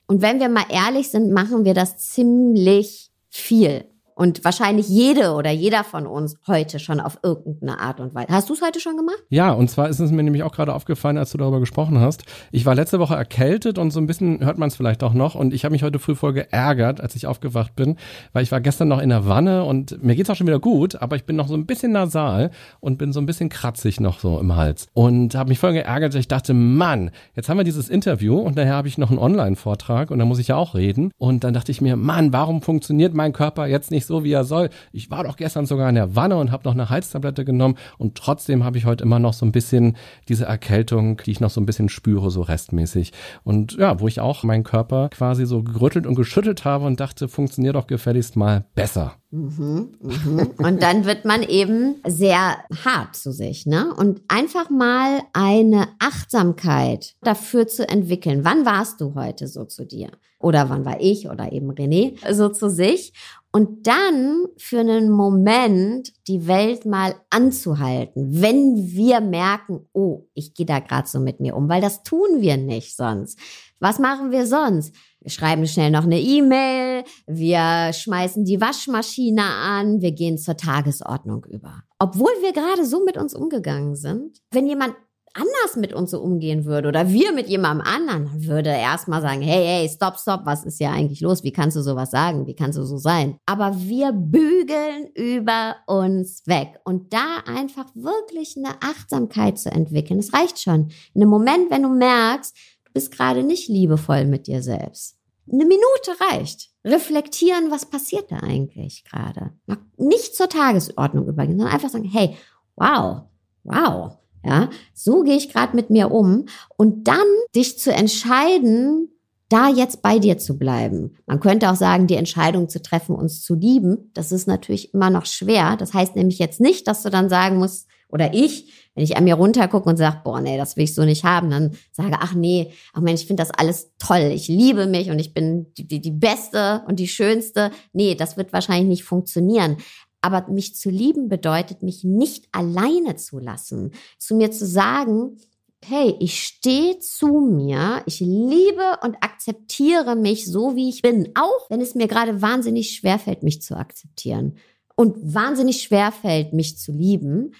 Und 0.07 0.21
wenn 0.21 0.39
wir 0.39 0.49
mal 0.49 0.65
ehrlich 0.69 1.09
sind, 1.09 1.31
machen 1.31 1.65
wir 1.65 1.73
das 1.73 1.97
ziemlich 1.97 3.11
viel. 3.29 3.85
Und 4.17 4.43
wahrscheinlich 4.43 4.89
jede 4.89 5.33
oder 5.33 5.51
jeder 5.51 5.83
von 5.83 6.07
uns 6.07 6.37
heute 6.47 6.79
schon 6.79 6.99
auf 6.99 7.19
irgendeine 7.21 7.79
Art 7.79 7.99
und 7.99 8.15
Weise. 8.15 8.29
Hast 8.31 8.49
du 8.49 8.55
es 8.55 8.63
heute 8.63 8.79
schon 8.79 8.97
gemacht? 8.97 9.21
Ja, 9.29 9.51
und 9.51 9.69
zwar 9.69 9.89
ist 9.89 9.99
es 9.99 10.09
mir 10.09 10.23
nämlich 10.23 10.41
auch 10.41 10.51
gerade 10.51 10.73
aufgefallen, 10.73 11.19
als 11.19 11.31
du 11.31 11.37
darüber 11.37 11.59
gesprochen 11.59 11.99
hast. 11.99 12.23
Ich 12.51 12.65
war 12.65 12.73
letzte 12.73 12.97
Woche 12.97 13.13
erkältet 13.13 13.77
und 13.77 13.91
so 13.91 13.99
ein 13.99 14.07
bisschen 14.07 14.43
hört 14.43 14.57
man 14.57 14.69
es 14.69 14.75
vielleicht 14.75 15.03
auch 15.03 15.13
noch. 15.13 15.35
Und 15.35 15.53
ich 15.53 15.65
habe 15.65 15.73
mich 15.73 15.83
heute 15.83 15.99
früh 15.99 16.15
voll 16.15 16.33
geärgert, 16.33 16.99
als 16.99 17.15
ich 17.15 17.27
aufgewacht 17.27 17.75
bin, 17.75 17.95
weil 18.33 18.41
ich 18.41 18.51
war 18.51 18.59
gestern 18.59 18.87
noch 18.87 18.99
in 18.99 19.09
der 19.09 19.27
Wanne 19.27 19.63
und 19.65 20.03
mir 20.03 20.15
geht's 20.15 20.31
auch 20.31 20.35
schon 20.35 20.47
wieder 20.47 20.59
gut, 20.59 20.95
aber 20.99 21.15
ich 21.15 21.25
bin 21.25 21.35
noch 21.35 21.47
so 21.47 21.53
ein 21.53 21.67
bisschen 21.67 21.91
nasal 21.91 22.49
und 22.79 22.97
bin 22.97 23.13
so 23.13 23.19
ein 23.19 23.27
bisschen 23.27 23.49
kratzig 23.49 23.99
noch 23.99 24.17
so 24.19 24.39
im 24.39 24.55
Hals. 24.55 24.87
Und 24.93 25.35
habe 25.35 25.49
mich 25.49 25.59
voll 25.59 25.73
geärgert, 25.73 26.15
ich 26.15 26.27
dachte, 26.27 26.55
Mann, 26.55 27.11
jetzt 27.35 27.49
haben 27.49 27.57
wir 27.57 27.63
dieses 27.63 27.87
Interview 27.87 28.39
und 28.39 28.57
daher 28.57 28.73
habe 28.73 28.87
ich 28.87 28.97
noch 28.97 29.11
einen 29.11 29.19
Online-Vortrag 29.19 30.09
und 30.09 30.17
da 30.17 30.25
muss 30.25 30.39
ich 30.39 30.47
ja 30.47 30.55
auch 30.55 30.73
reden. 30.73 31.11
Und 31.19 31.43
dann 31.43 31.53
dachte 31.53 31.71
ich 31.71 31.81
mir, 31.81 31.95
Mann, 31.97 32.33
warum 32.33 32.63
funktioniert 32.63 33.13
mein 33.13 33.31
Körper 33.31 33.67
jetzt 33.67 33.91
nicht 33.91 34.06
so, 34.07 34.23
wie 34.23 34.31
er 34.31 34.43
soll. 34.43 34.69
Ich 34.91 35.11
war 35.11 35.23
doch 35.23 35.37
gestern 35.37 35.65
sogar 35.65 35.89
in 35.89 35.95
der 35.95 36.15
Wanne 36.15 36.37
und 36.37 36.51
habe 36.51 36.63
noch 36.63 36.73
eine 36.73 36.89
Heiztablette 36.89 37.45
genommen 37.45 37.75
und 37.97 38.15
trotzdem 38.15 38.63
habe 38.63 38.77
ich 38.77 38.85
heute 38.85 39.03
immer 39.03 39.19
noch 39.19 39.33
so 39.33 39.45
ein 39.45 39.51
bisschen 39.51 39.95
diese 40.27 40.45
Erkältung, 40.45 41.21
die 41.25 41.31
ich 41.31 41.39
noch 41.39 41.49
so 41.49 41.61
ein 41.61 41.65
bisschen 41.65 41.89
spüre, 41.89 42.31
so 42.31 42.41
restmäßig. 42.41 43.13
Und 43.43 43.73
ja, 43.73 43.99
wo 43.99 44.07
ich 44.07 44.19
auch 44.19 44.43
meinen 44.43 44.63
Körper 44.63 45.09
quasi 45.09 45.45
so 45.45 45.63
gerüttelt 45.63 46.07
und 46.07 46.15
geschüttelt 46.15 46.65
habe 46.65 46.85
und 46.85 46.99
dachte, 46.99 47.27
funktioniert 47.27 47.75
doch 47.75 47.87
gefälligst 47.87 48.35
mal 48.35 48.65
besser. 48.73 49.15
Mhm, 49.29 49.91
mhm. 49.99 50.53
Und 50.57 50.81
dann 50.81 51.05
wird 51.05 51.25
man 51.25 51.43
eben 51.43 51.95
sehr 52.07 52.59
hart 52.85 53.15
zu 53.15 53.33
sich, 53.33 53.65
ne? 53.65 53.93
Und 53.93 54.21
einfach 54.29 54.69
mal 54.69 55.21
eine 55.33 55.89
Achtsamkeit 55.99 57.15
dafür 57.21 57.67
zu 57.67 57.87
entwickeln. 57.89 58.45
Wann 58.45 58.65
warst 58.65 59.01
du 59.01 59.15
heute 59.15 59.47
so 59.47 59.65
zu 59.65 59.85
dir? 59.85 60.11
Oder 60.39 60.69
wann 60.69 60.85
war 60.85 61.01
ich 61.01 61.27
oder 61.29 61.51
eben 61.51 61.71
René 61.71 62.15
so 62.33 62.47
zu 62.47 62.69
sich? 62.69 63.11
Und 63.51 63.87
dann 63.87 64.45
für 64.57 64.79
einen 64.79 65.09
Moment 65.09 66.13
die 66.27 66.47
Welt 66.47 66.85
mal 66.85 67.15
anzuhalten, 67.29 68.41
wenn 68.41 68.75
wir 68.75 69.19
merken, 69.19 69.87
oh, 69.93 70.27
ich 70.35 70.53
gehe 70.53 70.65
da 70.65 70.79
gerade 70.79 71.07
so 71.07 71.19
mit 71.19 71.39
mir 71.39 71.55
um, 71.55 71.67
weil 71.67 71.81
das 71.81 72.03
tun 72.03 72.39
wir 72.39 72.55
nicht 72.55 72.95
sonst. 72.95 73.39
Was 73.79 73.99
machen 73.99 74.31
wir 74.31 74.45
sonst? 74.45 74.93
Wir 75.19 75.31
schreiben 75.31 75.67
schnell 75.67 75.91
noch 75.91 76.03
eine 76.03 76.19
E-Mail, 76.19 77.03
wir 77.25 77.91
schmeißen 77.93 78.45
die 78.45 78.61
Waschmaschine 78.61 79.43
an, 79.43 80.01
wir 80.01 80.11
gehen 80.11 80.37
zur 80.37 80.57
Tagesordnung 80.57 81.45
über. 81.49 81.83
Obwohl 81.99 82.31
wir 82.41 82.53
gerade 82.53 82.85
so 82.85 83.03
mit 83.03 83.17
uns 83.17 83.33
umgegangen 83.33 83.95
sind. 83.95 84.37
Wenn 84.51 84.67
jemand 84.67 84.95
anders 85.37 85.75
mit 85.75 85.93
uns 85.93 86.11
so 86.11 86.19
umgehen 86.19 86.65
würde 86.65 86.87
oder 86.87 87.09
wir 87.09 87.31
mit 87.31 87.47
jemandem 87.47 87.85
anderen, 87.85 88.45
würde 88.45 88.69
erstmal 88.69 89.21
sagen, 89.21 89.41
hey, 89.41 89.65
hey, 89.65 89.89
stopp, 89.89 90.17
stopp, 90.19 90.41
was 90.45 90.63
ist 90.63 90.79
hier 90.79 90.89
eigentlich 90.89 91.21
los? 91.21 91.43
Wie 91.43 91.51
kannst 91.51 91.77
du 91.77 91.81
sowas 91.81 92.11
sagen? 92.11 92.47
Wie 92.47 92.55
kannst 92.55 92.77
du 92.77 92.83
so 92.83 92.97
sein? 92.97 93.37
Aber 93.45 93.79
wir 93.79 94.11
bügeln 94.11 95.07
über 95.13 95.75
uns 95.85 96.41
weg 96.47 96.79
und 96.85 97.13
da 97.13 97.37
einfach 97.45 97.85
wirklich 97.93 98.55
eine 98.57 98.75
Achtsamkeit 98.81 99.59
zu 99.59 99.71
entwickeln, 99.71 100.19
das 100.19 100.33
reicht 100.33 100.59
schon. 100.59 100.89
In 101.13 101.21
einem 101.21 101.29
Moment, 101.29 101.69
wenn 101.69 101.83
du 101.83 101.89
merkst, 101.89 102.55
bist 102.97 103.11
gerade 103.11 103.43
nicht 103.43 103.67
liebevoll 103.67 104.25
mit 104.25 104.47
dir 104.47 104.63
selbst. 104.63 105.19
Eine 105.45 105.65
Minute 105.65 106.19
reicht. 106.31 106.71
Reflektieren, 106.83 107.69
was 107.69 107.85
passiert 107.85 108.31
da 108.31 108.37
eigentlich 108.37 109.03
gerade. 109.03 109.51
Nicht 109.97 110.35
zur 110.35 110.49
Tagesordnung 110.49 111.27
übergehen, 111.27 111.59
sondern 111.59 111.75
einfach 111.75 111.91
sagen, 111.91 112.09
hey, 112.11 112.35
wow, 112.75 113.21
wow, 113.63 114.17
ja, 114.43 114.71
so 114.95 115.21
gehe 115.21 115.35
ich 115.35 115.53
gerade 115.53 115.75
mit 115.75 115.91
mir 115.91 116.09
um 116.09 116.45
und 116.75 117.07
dann 117.07 117.27
dich 117.55 117.77
zu 117.77 117.93
entscheiden, 117.93 119.11
da 119.47 119.69
jetzt 119.69 120.01
bei 120.01 120.17
dir 120.17 120.39
zu 120.39 120.57
bleiben. 120.57 121.17
Man 121.27 121.39
könnte 121.39 121.69
auch 121.69 121.75
sagen, 121.75 122.07
die 122.07 122.15
Entscheidung 122.15 122.67
zu 122.67 122.81
treffen, 122.81 123.15
uns 123.15 123.43
zu 123.43 123.53
lieben, 123.53 124.09
das 124.15 124.31
ist 124.31 124.47
natürlich 124.47 124.91
immer 124.95 125.11
noch 125.11 125.27
schwer. 125.27 125.77
Das 125.77 125.93
heißt 125.93 126.15
nämlich 126.15 126.39
jetzt 126.39 126.59
nicht, 126.59 126.87
dass 126.87 127.03
du 127.03 127.11
dann 127.11 127.29
sagen 127.29 127.59
musst, 127.59 127.87
oder 128.09 128.33
ich, 128.33 128.86
wenn 128.97 129.03
ich 129.03 129.15
an 129.15 129.25
mir 129.25 129.35
runtergucke 129.35 129.87
und 129.87 129.97
sage, 129.97 130.21
boah, 130.23 130.41
nee, 130.41 130.57
das 130.57 130.75
will 130.75 130.85
ich 130.85 130.95
so 130.95 131.05
nicht 131.05 131.23
haben, 131.23 131.51
dann 131.51 131.77
sage, 131.91 132.17
ach 132.19 132.33
nee, 132.33 132.73
ach 132.93 133.01
Mensch, 133.01 133.21
ich 133.21 133.27
finde 133.27 133.43
das 133.43 133.51
alles 133.51 133.91
toll, 133.99 134.31
ich 134.33 134.47
liebe 134.47 134.87
mich 134.87 135.11
und 135.11 135.19
ich 135.19 135.35
bin 135.35 135.71
die, 135.75 135.87
die, 135.87 136.01
die 136.01 136.11
Beste 136.11 136.81
und 136.87 136.99
die 136.99 137.07
Schönste. 137.07 137.69
Nee, 137.93 138.15
das 138.15 138.37
wird 138.37 138.53
wahrscheinlich 138.53 138.89
nicht 138.89 139.03
funktionieren. 139.03 139.77
Aber 140.21 140.47
mich 140.49 140.75
zu 140.75 140.89
lieben 140.89 141.29
bedeutet, 141.29 141.83
mich 141.83 142.03
nicht 142.03 142.47
alleine 142.51 143.15
zu 143.17 143.37
lassen. 143.37 143.91
Zu 144.17 144.35
mir 144.35 144.49
zu 144.49 144.65
sagen, 144.65 145.37
hey, 145.85 146.15
ich 146.19 146.43
stehe 146.43 146.97
zu 146.97 147.27
mir, 147.27 148.01
ich 148.07 148.19
liebe 148.19 148.97
und 149.03 149.17
akzeptiere 149.21 150.15
mich 150.15 150.47
so, 150.47 150.75
wie 150.75 150.89
ich 150.89 151.03
bin, 151.03 151.33
auch 151.35 151.69
wenn 151.69 151.81
es 151.81 151.93
mir 151.93 152.07
gerade 152.07 152.41
wahnsinnig 152.41 152.95
schwerfällt, 152.95 153.43
mich 153.43 153.61
zu 153.61 153.77
akzeptieren 153.77 154.57
und 154.95 155.35
wahnsinnig 155.35 155.83
schwerfällt, 155.83 156.53
mich 156.53 156.79
zu 156.79 156.91
lieben, 156.91 157.51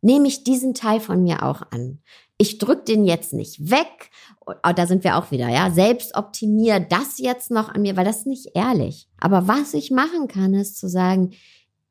nehme 0.00 0.28
ich 0.28 0.44
diesen 0.44 0.74
Teil 0.74 1.00
von 1.00 1.22
mir 1.22 1.42
auch 1.42 1.62
an. 1.70 2.00
Ich 2.36 2.58
drücke 2.58 2.84
den 2.84 3.04
jetzt 3.04 3.32
nicht 3.32 3.70
weg. 3.70 4.10
Oh, 4.46 4.52
da 4.74 4.86
sind 4.86 5.04
wir 5.04 5.16
auch 5.16 5.30
wieder, 5.30 5.48
ja. 5.48 5.70
Selbst 5.70 6.16
optimiere 6.16 6.86
das 6.88 7.18
jetzt 7.18 7.50
noch 7.50 7.68
an 7.68 7.82
mir, 7.82 7.96
weil 7.96 8.04
das 8.04 8.18
ist 8.18 8.26
nicht 8.26 8.50
ehrlich. 8.54 9.08
Aber 9.20 9.48
was 9.48 9.74
ich 9.74 9.90
machen 9.90 10.28
kann, 10.28 10.54
ist 10.54 10.78
zu 10.78 10.88
sagen, 10.88 11.32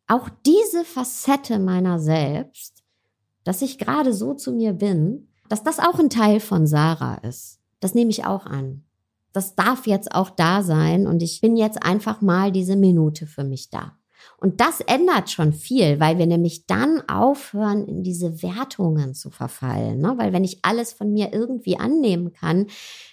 auch 0.08 0.30
diese 0.46 0.86
Facette 0.86 1.60
meiner 1.60 2.00
selbst, 2.00 2.84
dass 3.44 3.62
ich 3.62 3.78
gerade 3.78 4.14
so 4.14 4.34
zu 4.34 4.54
mir 4.54 4.74
bin, 4.74 5.28
dass 5.50 5.64
das 5.64 5.80
auch 5.80 6.00
ein 6.00 6.10
Teil 6.10 6.40
von 6.40 6.66
Sarah 6.66 7.16
ist. 7.16 7.60
Das 7.80 7.94
nehme 7.94 8.10
ich 8.10 8.26
auch 8.26 8.46
an. 8.46 8.84
Das 9.34 9.56
darf 9.56 9.86
jetzt 9.86 10.14
auch 10.14 10.30
da 10.30 10.64
sein 10.64 11.08
und 11.08 11.22
ich 11.22 11.42
bin 11.42 11.58
jetzt 11.58 11.84
einfach 11.84 12.22
mal 12.22 12.52
diese 12.52 12.76
Minute 12.76 13.28
für 13.28 13.44
mich 13.44 13.70
da. 13.70 13.97
Und 14.40 14.62
das 14.62 14.82
ändert 14.82 15.32
schon 15.32 15.52
viel, 15.52 16.00
weil 16.00 16.20
wir 16.20 16.28
nämlich 16.28 16.68
dann 16.68 17.02
aufhören, 17.10 17.88
in 17.88 18.04
diese 18.04 18.44
Wertungen 18.44 19.16
zu 19.16 19.32
verfallen. 19.32 20.00
Ne? 20.00 20.14
Weil 20.18 20.32
wenn 20.32 20.44
ich 20.44 20.60
alles 20.62 20.94
von 20.94 21.12
mir 21.12 21.34
irgendwie 21.34 21.80
annehmen 21.80 22.34
kann, 22.34 22.68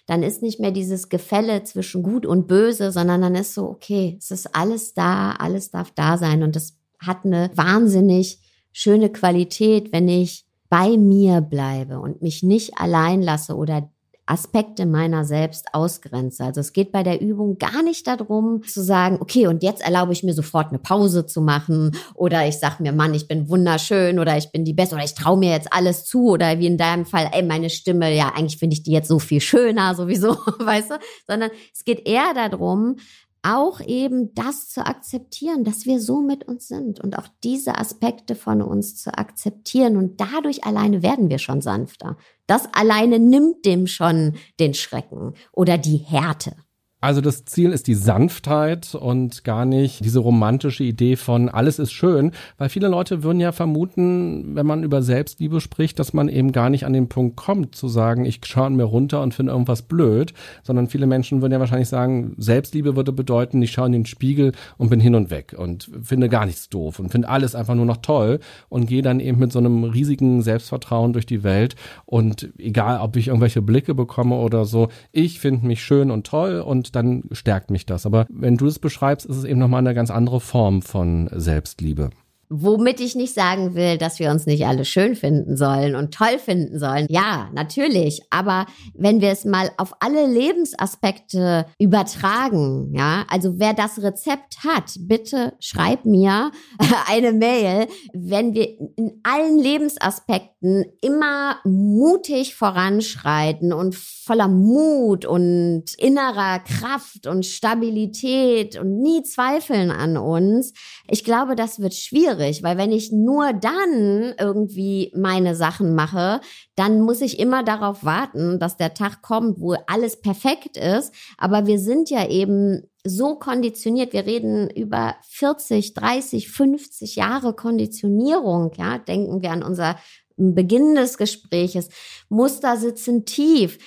dann 0.06 0.22
ist 0.22 0.42
nicht 0.42 0.60
mehr 0.60 0.70
dieses 0.70 1.08
Gefälle 1.08 1.64
zwischen 1.64 2.02
gut 2.02 2.26
und 2.26 2.46
böse, 2.46 2.92
sondern 2.92 3.22
dann 3.22 3.34
ist 3.34 3.54
so, 3.54 3.64
okay, 3.64 4.16
es 4.18 4.30
ist 4.30 4.54
alles 4.54 4.92
da, 4.92 5.32
alles 5.32 5.70
darf 5.70 5.90
da 5.92 6.18
sein 6.18 6.42
und 6.42 6.56
das 6.56 6.76
hat 6.98 7.24
eine 7.24 7.50
wahnsinnig 7.54 8.40
schöne 8.72 9.10
Qualität, 9.10 9.92
wenn 9.92 10.08
ich 10.08 10.44
bei 10.68 10.96
mir 10.98 11.40
bleibe 11.40 12.00
und 12.00 12.20
mich 12.20 12.42
nicht 12.42 12.76
allein 12.78 13.22
lasse 13.22 13.56
oder 13.56 13.90
Aspekte 14.26 14.86
meiner 14.86 15.24
selbst 15.24 15.66
ausgrenze. 15.72 16.44
Also 16.44 16.60
es 16.60 16.72
geht 16.72 16.92
bei 16.92 17.02
der 17.02 17.20
Übung 17.20 17.58
gar 17.58 17.82
nicht 17.82 18.06
darum 18.06 18.62
zu 18.62 18.82
sagen, 18.82 19.18
okay, 19.20 19.46
und 19.46 19.62
jetzt 19.62 19.84
erlaube 19.84 20.12
ich 20.12 20.22
mir 20.22 20.32
sofort 20.32 20.68
eine 20.68 20.78
Pause 20.78 21.26
zu 21.26 21.42
machen 21.42 21.96
oder 22.14 22.46
ich 22.46 22.58
sage 22.58 22.82
mir, 22.82 22.92
Mann, 22.92 23.12
ich 23.12 23.28
bin 23.28 23.48
wunderschön 23.48 24.18
oder 24.18 24.36
ich 24.38 24.50
bin 24.50 24.64
die 24.64 24.72
Beste 24.72 24.94
oder 24.94 25.04
ich 25.04 25.14
traue 25.14 25.38
mir 25.38 25.50
jetzt 25.50 25.72
alles 25.72 26.06
zu 26.06 26.30
oder 26.30 26.58
wie 26.58 26.66
in 26.66 26.78
deinem 26.78 27.04
Fall, 27.04 27.28
ey, 27.32 27.42
meine 27.42 27.68
Stimme, 27.68 28.14
ja, 28.14 28.32
eigentlich 28.34 28.58
finde 28.58 28.74
ich 28.74 28.82
die 28.82 28.92
jetzt 28.92 29.08
so 29.08 29.18
viel 29.18 29.40
schöner 29.40 29.94
sowieso, 29.94 30.30
weißt 30.58 30.90
du, 30.92 30.94
sondern 31.26 31.50
es 31.74 31.84
geht 31.84 32.08
eher 32.08 32.32
darum, 32.34 32.96
auch 33.44 33.80
eben 33.80 34.34
das 34.34 34.68
zu 34.68 34.84
akzeptieren, 34.86 35.64
dass 35.64 35.84
wir 35.84 36.00
so 36.00 36.22
mit 36.22 36.48
uns 36.48 36.66
sind 36.66 36.98
und 36.98 37.18
auch 37.18 37.28
diese 37.44 37.78
Aspekte 37.78 38.34
von 38.34 38.62
uns 38.62 38.96
zu 38.96 39.16
akzeptieren. 39.16 39.96
Und 39.96 40.20
dadurch 40.20 40.64
alleine 40.64 41.02
werden 41.02 41.28
wir 41.28 41.38
schon 41.38 41.60
sanfter. 41.60 42.16
Das 42.46 42.72
alleine 42.72 43.18
nimmt 43.18 43.64
dem 43.66 43.86
schon 43.86 44.34
den 44.58 44.74
Schrecken 44.74 45.34
oder 45.52 45.76
die 45.76 45.98
Härte. 45.98 46.56
Also 47.04 47.20
das 47.20 47.44
Ziel 47.44 47.72
ist 47.72 47.86
die 47.86 47.94
Sanftheit 47.94 48.94
und 48.94 49.44
gar 49.44 49.66
nicht 49.66 50.02
diese 50.02 50.20
romantische 50.20 50.84
Idee 50.84 51.16
von 51.16 51.50
alles 51.50 51.78
ist 51.78 51.92
schön, 51.92 52.32
weil 52.56 52.70
viele 52.70 52.88
Leute 52.88 53.22
würden 53.22 53.40
ja 53.40 53.52
vermuten, 53.52 54.56
wenn 54.56 54.64
man 54.64 54.82
über 54.82 55.02
Selbstliebe 55.02 55.60
spricht, 55.60 55.98
dass 55.98 56.14
man 56.14 56.30
eben 56.30 56.50
gar 56.50 56.70
nicht 56.70 56.86
an 56.86 56.94
den 56.94 57.10
Punkt 57.10 57.36
kommt 57.36 57.74
zu 57.74 57.88
sagen, 57.88 58.24
ich 58.24 58.40
schaue 58.46 58.70
mir 58.70 58.84
runter 58.84 59.20
und 59.20 59.34
finde 59.34 59.52
irgendwas 59.52 59.82
blöd, 59.82 60.32
sondern 60.62 60.88
viele 60.88 61.06
Menschen 61.06 61.42
würden 61.42 61.52
ja 61.52 61.60
wahrscheinlich 61.60 61.90
sagen, 61.90 62.36
Selbstliebe 62.38 62.96
würde 62.96 63.12
bedeuten, 63.12 63.60
ich 63.60 63.72
schaue 63.72 63.88
in 63.88 63.92
den 63.92 64.06
Spiegel 64.06 64.52
und 64.78 64.88
bin 64.88 64.98
hin 64.98 65.14
und 65.14 65.28
weg 65.28 65.54
und 65.58 65.90
finde 66.02 66.30
gar 66.30 66.46
nichts 66.46 66.70
doof 66.70 67.00
und 67.00 67.10
finde 67.10 67.28
alles 67.28 67.54
einfach 67.54 67.74
nur 67.74 67.84
noch 67.84 67.98
toll 67.98 68.40
und 68.70 68.86
gehe 68.86 69.02
dann 69.02 69.20
eben 69.20 69.38
mit 69.38 69.52
so 69.52 69.58
einem 69.58 69.84
riesigen 69.84 70.40
Selbstvertrauen 70.40 71.12
durch 71.12 71.26
die 71.26 71.42
Welt. 71.42 71.76
Und 72.06 72.48
egal, 72.56 72.98
ob 73.00 73.16
ich 73.16 73.28
irgendwelche 73.28 73.60
Blicke 73.60 73.94
bekomme 73.94 74.36
oder 74.36 74.64
so, 74.64 74.88
ich 75.12 75.38
finde 75.38 75.66
mich 75.66 75.84
schön 75.84 76.10
und 76.10 76.26
toll 76.26 76.60
und 76.60 76.93
dann 76.94 77.24
stärkt 77.32 77.70
mich 77.70 77.86
das. 77.86 78.06
Aber 78.06 78.26
wenn 78.30 78.56
du 78.56 78.66
es 78.66 78.78
beschreibst, 78.78 79.26
ist 79.26 79.36
es 79.36 79.44
eben 79.44 79.60
nochmal 79.60 79.80
eine 79.80 79.94
ganz 79.94 80.10
andere 80.10 80.40
Form 80.40 80.82
von 80.82 81.28
Selbstliebe. 81.32 82.10
Womit 82.50 83.00
ich 83.00 83.16
nicht 83.16 83.34
sagen 83.34 83.74
will, 83.74 83.96
dass 83.98 84.18
wir 84.18 84.30
uns 84.30 84.46
nicht 84.46 84.66
alle 84.66 84.84
schön 84.84 85.16
finden 85.16 85.56
sollen 85.56 85.96
und 85.96 86.12
toll 86.12 86.38
finden 86.38 86.78
sollen. 86.78 87.06
Ja, 87.08 87.48
natürlich. 87.52 88.20
Aber 88.30 88.66
wenn 88.94 89.20
wir 89.20 89.30
es 89.30 89.44
mal 89.44 89.70
auf 89.76 89.94
alle 90.00 90.26
Lebensaspekte 90.26 91.66
übertragen, 91.78 92.92
ja, 92.94 93.24
also 93.28 93.58
wer 93.58 93.72
das 93.72 94.00
Rezept 94.02 94.58
hat, 94.64 94.94
bitte 95.00 95.54
schreib 95.58 96.04
mir 96.04 96.52
eine 97.10 97.32
Mail, 97.32 97.88
wenn 98.12 98.54
wir 98.54 98.68
in 98.96 99.20
allen 99.22 99.58
Lebensaspekten 99.58 100.53
immer 101.00 101.58
mutig 101.64 102.54
voranschreiten 102.54 103.72
und 103.72 103.94
voller 103.94 104.48
Mut 104.48 105.26
und 105.26 105.84
innerer 105.98 106.60
Kraft 106.60 107.26
und 107.26 107.44
Stabilität 107.44 108.78
und 108.78 109.00
nie 109.00 109.22
zweifeln 109.22 109.90
an 109.90 110.16
uns. 110.16 110.72
Ich 111.08 111.24
glaube, 111.24 111.54
das 111.54 111.80
wird 111.80 111.94
schwierig, 111.94 112.62
weil 112.62 112.78
wenn 112.78 112.92
ich 112.92 113.12
nur 113.12 113.52
dann 113.52 114.34
irgendwie 114.38 115.12
meine 115.14 115.54
Sachen 115.54 115.94
mache, 115.94 116.40
dann 116.76 117.02
muss 117.02 117.20
ich 117.20 117.38
immer 117.38 117.62
darauf 117.62 118.04
warten, 118.04 118.58
dass 118.58 118.76
der 118.76 118.94
Tag 118.94 119.20
kommt, 119.22 119.60
wo 119.60 119.74
alles 119.86 120.20
perfekt 120.20 120.76
ist. 120.76 121.12
Aber 121.36 121.66
wir 121.66 121.78
sind 121.78 122.08
ja 122.08 122.28
eben 122.28 122.84
so 123.06 123.36
konditioniert. 123.36 124.14
Wir 124.14 124.24
reden 124.24 124.70
über 124.70 125.16
40, 125.28 125.92
30, 125.92 126.48
50 126.48 127.16
Jahre 127.16 127.54
Konditionierung. 127.54 128.72
Ja, 128.78 128.98
denken 128.98 129.42
wir 129.42 129.52
an 129.52 129.62
unser 129.62 129.96
Beginn 130.36 130.94
des 130.94 131.18
Gespräches. 131.18 131.88
Muster 132.28 132.76
sitzen 132.76 133.24
tief. 133.24 133.78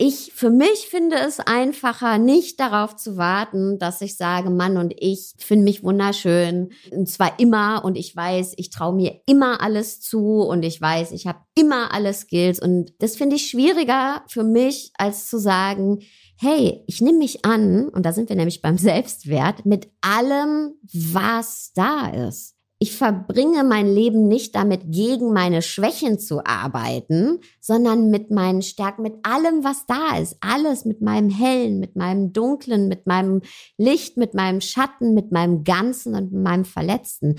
Ich 0.00 0.32
für 0.32 0.50
mich 0.50 0.86
finde 0.88 1.16
es 1.16 1.40
einfacher, 1.40 2.18
nicht 2.18 2.60
darauf 2.60 2.94
zu 2.94 3.16
warten, 3.16 3.80
dass 3.80 4.00
ich 4.00 4.16
sage, 4.16 4.48
Mann 4.48 4.76
und 4.76 4.94
ich 4.96 5.34
finde 5.38 5.64
mich 5.64 5.82
wunderschön. 5.82 6.70
Und 6.92 7.08
zwar 7.08 7.40
immer 7.40 7.84
und 7.84 7.96
ich 7.96 8.14
weiß, 8.14 8.54
ich 8.58 8.70
traue 8.70 8.94
mir 8.94 9.20
immer 9.26 9.60
alles 9.60 10.00
zu 10.00 10.42
und 10.42 10.62
ich 10.62 10.80
weiß, 10.80 11.10
ich 11.10 11.26
habe 11.26 11.40
immer 11.56 11.92
alle 11.92 12.14
Skills. 12.14 12.60
Und 12.60 12.92
das 13.00 13.16
finde 13.16 13.34
ich 13.34 13.50
schwieriger 13.50 14.22
für 14.28 14.44
mich 14.44 14.92
als 14.96 15.28
zu 15.28 15.40
sagen, 15.40 15.98
hey, 16.36 16.84
ich 16.86 17.00
nehme 17.00 17.18
mich 17.18 17.44
an 17.44 17.88
und 17.88 18.06
da 18.06 18.12
sind 18.12 18.28
wir 18.28 18.36
nämlich 18.36 18.62
beim 18.62 18.78
Selbstwert 18.78 19.66
mit 19.66 19.88
allem, 20.00 20.74
was 20.92 21.72
da 21.74 22.06
ist 22.06 22.57
ich 22.80 22.96
verbringe 22.96 23.64
mein 23.64 23.92
Leben 23.92 24.28
nicht 24.28 24.54
damit, 24.54 24.82
gegen 24.86 25.32
meine 25.32 25.62
Schwächen 25.62 26.20
zu 26.20 26.44
arbeiten, 26.44 27.40
sondern 27.60 28.10
mit 28.10 28.30
meinen 28.30 28.62
Stärken, 28.62 29.02
mit 29.02 29.16
allem, 29.24 29.64
was 29.64 29.86
da 29.86 30.16
ist. 30.16 30.36
Alles 30.40 30.84
mit 30.84 31.00
meinem 31.00 31.28
Hellen, 31.28 31.80
mit 31.80 31.96
meinem 31.96 32.32
Dunklen, 32.32 32.86
mit 32.86 33.06
meinem 33.06 33.42
Licht, 33.78 34.16
mit 34.16 34.34
meinem 34.34 34.60
Schatten, 34.60 35.12
mit 35.12 35.32
meinem 35.32 35.64
Ganzen 35.64 36.14
und 36.14 36.32
mit 36.32 36.42
meinem 36.42 36.64
Verletzten. 36.64 37.34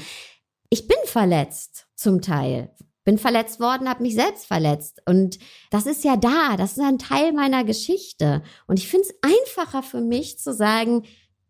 Ich 0.69 0.87
bin 0.87 0.97
verletzt 1.05 1.87
zum 1.95 2.21
Teil. 2.21 2.75
Bin 3.05 3.17
verletzt 3.17 3.61
worden, 3.61 3.87
habe 3.87 4.03
mich 4.03 4.15
selbst 4.15 4.45
verletzt. 4.45 5.01
Und 5.05 5.39
das 5.71 5.85
ist 5.85 6.03
ja 6.03 6.17
da, 6.17 6.57
das 6.57 6.73
ist 6.73 6.83
ein 6.83 6.99
Teil 6.99 7.31
meiner 7.31 7.63
Geschichte. 7.63 8.43
Und 8.67 8.77
ich 8.77 8.89
finde 8.89 9.07
es 9.07 9.15
einfacher 9.21 9.83
für 9.83 10.01
mich 10.01 10.37
zu 10.37 10.53
sagen, 10.53 11.03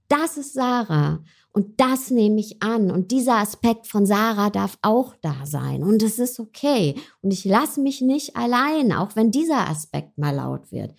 das 0.09 0.37
ist 0.37 0.53
Sarah. 0.53 1.23
Und 1.51 1.79
das 1.79 2.11
nehme 2.11 2.39
ich 2.39 2.61
an. 2.61 2.91
Und 2.91 3.11
dieser 3.11 3.37
Aspekt 3.37 3.87
von 3.87 4.05
Sarah 4.05 4.49
darf 4.49 4.77
auch 4.81 5.15
da 5.21 5.45
sein. 5.45 5.83
Und 5.83 6.03
es 6.03 6.19
ist 6.19 6.39
okay. 6.39 6.95
Und 7.21 7.31
ich 7.31 7.43
lasse 7.43 7.81
mich 7.81 8.01
nicht 8.01 8.35
allein, 8.35 8.93
auch 8.93 9.15
wenn 9.15 9.31
dieser 9.31 9.67
Aspekt 9.67 10.17
mal 10.17 10.35
laut 10.35 10.71
wird. 10.71 10.93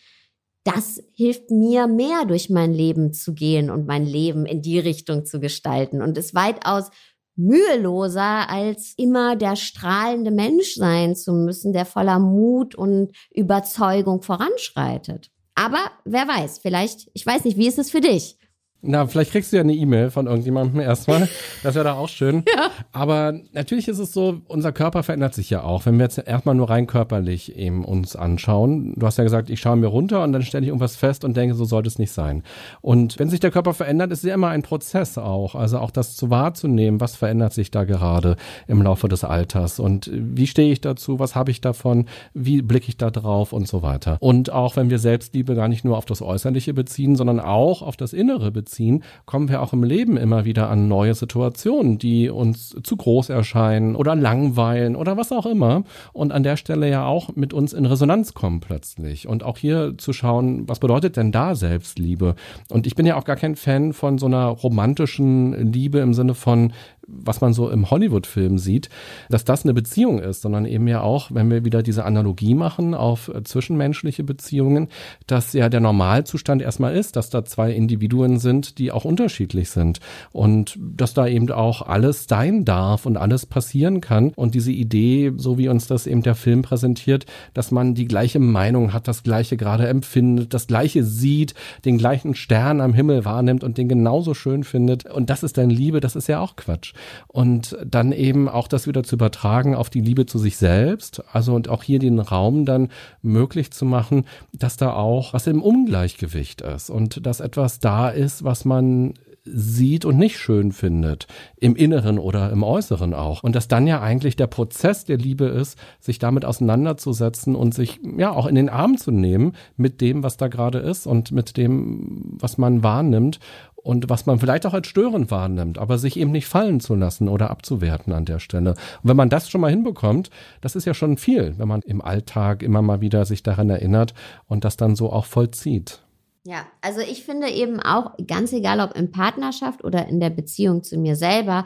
Das 0.64 1.03
hilft 1.14 1.51
mir 1.51 1.86
mehr 1.86 2.24
durch 2.26 2.51
mein 2.51 2.72
Leben 2.72 3.12
zu 3.12 3.32
gehen 3.32 3.70
und 3.70 3.86
mein 3.86 4.05
Leben 4.05 4.44
in 4.44 4.61
die 4.61 4.78
Richtung 4.78 5.24
zu 5.24 5.40
gestalten 5.40 6.03
und 6.03 6.18
ist 6.18 6.34
weitaus 6.34 6.90
müheloser, 7.36 8.51
als 8.51 8.92
immer 8.98 9.36
der 9.36 9.57
strahlende 9.57 10.30
Mensch 10.30 10.74
sein 10.74 11.16
zu 11.16 11.32
müssen, 11.32 11.72
der 11.72 11.86
voller 11.86 12.18
Mut 12.18 12.74
und 12.74 13.12
Überzeugung 13.30 14.20
voranschreitet. 14.20 15.30
Aber 15.55 15.90
wer 16.05 16.28
weiß, 16.28 16.59
vielleicht, 16.59 17.11
ich 17.14 17.24
weiß 17.24 17.44
nicht, 17.44 17.57
wie 17.57 17.68
ist 17.68 17.78
es 17.78 17.90
für 17.90 18.01
dich? 18.01 18.36
Na, 18.83 19.07
vielleicht 19.07 19.33
kriegst 19.33 19.53
du 19.53 19.57
ja 19.57 19.62
eine 19.62 19.74
E-Mail 19.74 20.11
von 20.11 20.26
irgendjemandem 20.26 20.81
erstmal. 20.81 21.28
Das 21.62 21.74
wäre 21.74 21.85
da 21.85 21.93
auch 21.95 22.09
schön. 22.09 22.45
Ja. 22.57 22.70
Aber 22.93 23.35
natürlich 23.53 23.87
ist 23.89 23.99
es 23.99 24.12
so, 24.12 24.41
unser 24.49 24.72
Körper 24.72 25.03
verändert 25.03 25.35
sich 25.35 25.51
ja 25.51 25.62
auch. 25.62 25.85
Wenn 25.85 25.99
wir 25.99 26.05
jetzt 26.05 26.16
erstmal 26.18 26.55
nur 26.55 26.70
rein 26.70 26.87
körperlich 26.87 27.55
eben 27.57 27.85
uns 27.85 28.16
anschauen. 28.16 28.95
Du 28.97 29.07
hast 29.07 29.18
ja 29.18 29.24
gesagt, 29.24 29.51
ich 29.51 29.61
schaue 29.61 29.76
mir 29.76 29.89
runter 29.89 30.22
und 30.24 30.33
dann 30.33 30.43
stelle 30.43 30.62
ich 30.62 30.68
irgendwas 30.68 30.97
fest 30.97 31.22
und 31.24 31.37
denke, 31.37 31.55
so 31.55 31.66
sollte 31.66 31.89
es 31.89 31.99
nicht 31.99 32.12
sein. 32.12 32.43
Und 32.81 33.18
wenn 33.18 33.28
sich 33.28 33.41
der 33.41 33.51
Körper 33.51 33.74
verändert, 33.74 34.11
ist 34.11 34.20
es 34.20 34.28
ja 34.28 34.35
immer 34.35 34.49
ein 34.49 34.62
Prozess 34.62 35.18
auch. 35.18 35.55
Also 35.55 35.78
auch 35.78 35.91
das 35.91 36.16
zu 36.16 36.31
wahrzunehmen, 36.31 37.01
was 37.01 37.14
verändert 37.14 37.53
sich 37.53 37.70
da 37.70 37.85
gerade 37.85 38.37
im 38.66 38.81
Laufe 38.81 39.09
des 39.09 39.22
Alters 39.22 39.81
und 39.81 40.11
wie 40.12 40.47
stehe 40.47 40.72
ich 40.72 40.81
dazu, 40.81 41.18
was 41.18 41.35
habe 41.35 41.51
ich 41.51 41.61
davon, 41.61 42.07
wie 42.33 42.62
blicke 42.62 42.89
ich 42.89 42.97
da 42.97 43.11
drauf 43.11 43.53
und 43.53 43.68
so 43.68 43.83
weiter. 43.83 44.16
Und 44.20 44.51
auch 44.51 44.76
wenn 44.76 44.89
wir 44.89 44.99
Selbstliebe 44.99 45.55
gar 45.55 45.68
nicht 45.68 45.85
nur 45.85 45.99
auf 45.99 46.07
das 46.07 46.22
Äußerliche 46.22 46.72
beziehen, 46.72 47.16
sondern 47.16 47.39
auch 47.41 47.83
auf 47.83 47.99
das 47.99 48.14
Innere 48.14 48.51
beziehen, 48.51 48.70
beziehen, 48.71 49.03
kommen 49.27 49.49
wir 49.49 49.62
auch 49.62 49.73
im 49.73 49.83
Leben 49.83 50.16
immer 50.16 50.45
wieder 50.45 50.71
an 50.71 50.87
neue 50.89 51.14
Situationen, 51.14 51.99
die 51.99 52.31
uns 52.31 52.77
zu 52.83 52.97
groß 52.97 53.29
erscheinen 53.29 53.97
oder 53.97 54.14
langweilen 54.14 54.95
oder 54.95 55.16
was 55.16 55.33
auch 55.33 55.47
immer. 55.47 55.83
Und 56.12 56.33
an 56.33 56.45
der 56.45 56.57
Stelle 56.57 56.89
ja 56.89 57.05
auch 57.05 57.35
mit 57.35 57.53
uns 57.53 57.73
in 57.73 57.85
Resonanz 57.85 58.33
kommen 58.33 58.61
plötzlich. 58.61 59.27
Und 59.27 59.43
auch 59.43 59.59
hier 59.59 59.95
zu 59.99 60.12
schauen, 60.12 60.68
was 60.68 60.79
bedeutet 60.79 61.16
denn 61.16 61.33
da 61.33 61.55
Selbstliebe? 61.55 62.37
Und 62.71 62.87
ich 62.87 62.95
bin 62.95 63.07
ja 63.07 63.16
auch 63.16 63.25
gar 63.25 63.37
kein 63.37 63.57
Fan 63.57 63.93
von 63.93 64.18
so 64.18 64.27
einer 64.27 64.47
romantischen 64.47 65.73
Liebe 65.73 65.99
im 65.99 66.14
Sinne 66.14 66.35
von, 66.35 66.73
was 67.13 67.41
man 67.41 67.53
so 67.53 67.71
im 67.71 67.91
Hollywood-Film 67.91 68.59
sieht, 68.59 68.89
dass 69.29 69.45
das 69.45 69.65
eine 69.65 69.75
Beziehung 69.75 70.21
ist, 70.21 70.43
sondern 70.43 70.65
eben 70.65 70.87
ja 70.89 71.03
auch, 71.03 71.31
wenn 71.33 71.51
wir 71.51 71.65
wieder 71.65 71.83
diese 71.83 72.05
Analogie 72.05 72.55
machen 72.55 72.95
auf 72.95 73.29
äh, 73.29 73.43
zwischenmenschliche 73.43 74.25
Beziehungen, 74.25 74.89
dass 75.27 75.53
ja 75.53 75.69
der 75.69 75.81
Normalzustand 75.81 76.63
erstmal 76.63 76.97
ist, 76.97 77.17
dass 77.17 77.31
da 77.31 77.45
zwei 77.45 77.73
Individuen 77.73 78.39
sind, 78.39 78.79
die 78.79 78.93
auch 78.93 79.05
unterschiedlich 79.05 79.71
sind. 79.71 80.01
Und 80.33 80.79
dass 80.79 81.15
da 81.15 81.27
eben 81.27 81.51
auch 81.51 81.83
alles 81.83 82.27
sein 82.29 82.65
darf 82.65 83.07
und 83.07 83.17
alles 83.17 83.47
passieren 83.47 84.01
kann. 84.01 84.33
Und 84.37 84.55
diese 84.55 84.73
Idee, 84.73 85.33
so 85.37 85.59
wie 85.59 85.69
uns 85.69 85.87
das 85.87 86.07
eben 86.07 86.23
der 86.23 86.35
Film 86.35 86.63
präsentiert, 86.63 87.27
dass 87.55 87.71
man 87.71 87.95
die 87.95 88.07
gleiche 88.07 88.39
Meinung 88.39 88.93
hat, 88.93 89.09
das 89.09 89.23
gleiche 89.23 89.57
gerade 89.57 89.89
empfindet, 89.89 90.55
das 90.55 90.67
gleiche 90.67 91.05
sieht, 91.05 91.55
den 91.85 91.99
gleichen 91.99 92.35
Stern 92.35 92.81
am 92.81 92.95
Himmel 92.95 93.25
wahrnimmt 93.25 93.65
und 93.65 93.79
den 93.79 93.89
genauso 93.89 94.35
schön 94.35 94.65
findet. 94.65 95.07
Und 95.07 95.31
das 95.31 95.43
ist 95.43 95.59
dann 95.59 95.71
Liebe, 95.71 96.01
das 96.01 96.17
ist 96.17 96.29
ja 96.29 96.41
auch 96.41 96.57
Quatsch. 96.57 96.93
Und 97.26 97.76
dann 97.84 98.12
eben 98.12 98.48
auch 98.48 98.68
das 98.68 98.86
wieder 98.86 99.03
zu 99.03 99.16
übertragen 99.16 99.74
auf 99.74 99.90
die 99.90 100.01
Liebe 100.01 100.26
zu 100.26 100.38
sich 100.38 100.57
selbst. 100.57 101.22
Also 101.32 101.55
und 101.55 101.68
auch 101.68 101.82
hier 101.82 101.98
den 101.98 102.18
Raum 102.18 102.64
dann 102.64 102.88
möglich 103.22 103.70
zu 103.70 103.84
machen, 103.84 104.24
dass 104.53 104.76
da 104.76 104.92
auch 104.92 105.32
was 105.32 105.46
im 105.46 105.62
Ungleichgewicht 105.62 106.61
ist 106.61 106.90
und 106.90 107.26
dass 107.26 107.40
etwas 107.40 107.78
da 107.78 108.09
ist, 108.09 108.44
was 108.44 108.64
man 108.64 109.14
sieht 109.44 110.05
und 110.05 110.18
nicht 110.18 110.38
schön 110.38 110.72
findet, 110.72 111.26
im 111.57 111.76
Inneren 111.76 112.18
oder 112.18 112.51
im 112.51 112.62
Äußeren 112.62 113.14
auch. 113.14 113.42
Und 113.42 113.55
dass 113.55 113.68
dann 113.68 113.86
ja 113.86 114.01
eigentlich 114.01 114.36
der 114.36 114.46
Prozess 114.46 115.05
der 115.05 115.16
Liebe 115.16 115.46
ist, 115.46 115.78
sich 115.98 116.18
damit 116.18 116.44
auseinanderzusetzen 116.44 117.55
und 117.55 117.74
sich 117.74 118.01
ja 118.18 118.32
auch 118.32 118.46
in 118.46 118.55
den 118.55 118.68
Arm 118.68 118.96
zu 118.96 119.11
nehmen 119.11 119.53
mit 119.76 120.01
dem, 120.01 120.22
was 120.22 120.36
da 120.36 120.48
gerade 120.48 120.78
ist 120.78 121.07
und 121.07 121.32
mit 121.32 121.57
dem, 121.57 122.36
was 122.38 122.59
man 122.59 122.82
wahrnimmt 122.82 123.40
und 123.83 124.09
was 124.11 124.26
man 124.26 124.39
vielleicht 124.39 124.66
auch 124.66 124.74
als 124.74 124.89
störend 124.89 125.31
wahrnimmt, 125.31 125.78
aber 125.78 125.99
sich 125.99 126.18
eben 126.18 126.31
nicht 126.31 126.47
fallen 126.47 126.81
zu 126.81 126.95
lassen 126.95 127.28
oder 127.28 127.51
abzuwerten 127.51 128.12
an 128.12 128.24
der 128.24 128.39
Stelle. 128.39 128.70
Und 128.70 128.78
wenn 129.03 129.16
man 129.16 129.31
das 129.31 129.51
schon 129.51 129.61
mal 129.61 129.70
hinbekommt, 129.70 130.31
das 130.61 130.76
ist 130.76 130.85
ja 130.85 130.95
schon 130.95 131.16
viel, 131.16 131.55
wenn 131.59 131.68
man 131.68 131.83
im 131.83 132.03
Alltag 132.03 132.62
immer 132.62 132.83
mal 132.83 133.01
wieder 133.01 133.24
sich 133.24 133.43
daran 133.43 133.70
erinnert 133.70 134.14
und 134.47 134.64
das 134.64 134.76
dann 134.76 134.97
so 134.97 135.12
auch 135.12 135.24
vollzieht. 135.24 136.01
Ja, 136.45 136.66
also 136.81 137.01
ich 137.01 137.24
finde 137.24 137.49
eben 137.51 137.81
auch, 137.81 138.12
ganz 138.26 138.53
egal 138.53 138.81
ob 138.81 138.97
in 138.97 139.11
Partnerschaft 139.11 139.85
oder 139.85 140.09
in 140.09 140.20
der 140.20 140.31
Beziehung 140.31 140.83
zu 140.83 140.97
mir 140.99 141.16
selber, 141.16 141.64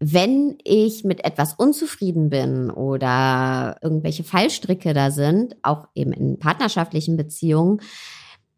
wenn 0.00 0.58
ich 0.62 1.02
mit 1.02 1.24
etwas 1.24 1.54
unzufrieden 1.54 2.30
bin 2.30 2.70
oder 2.70 3.76
irgendwelche 3.82 4.22
Fallstricke 4.22 4.94
da 4.94 5.10
sind, 5.10 5.56
auch 5.62 5.88
eben 5.96 6.12
in 6.12 6.38
partnerschaftlichen 6.38 7.16
Beziehungen, 7.16 7.80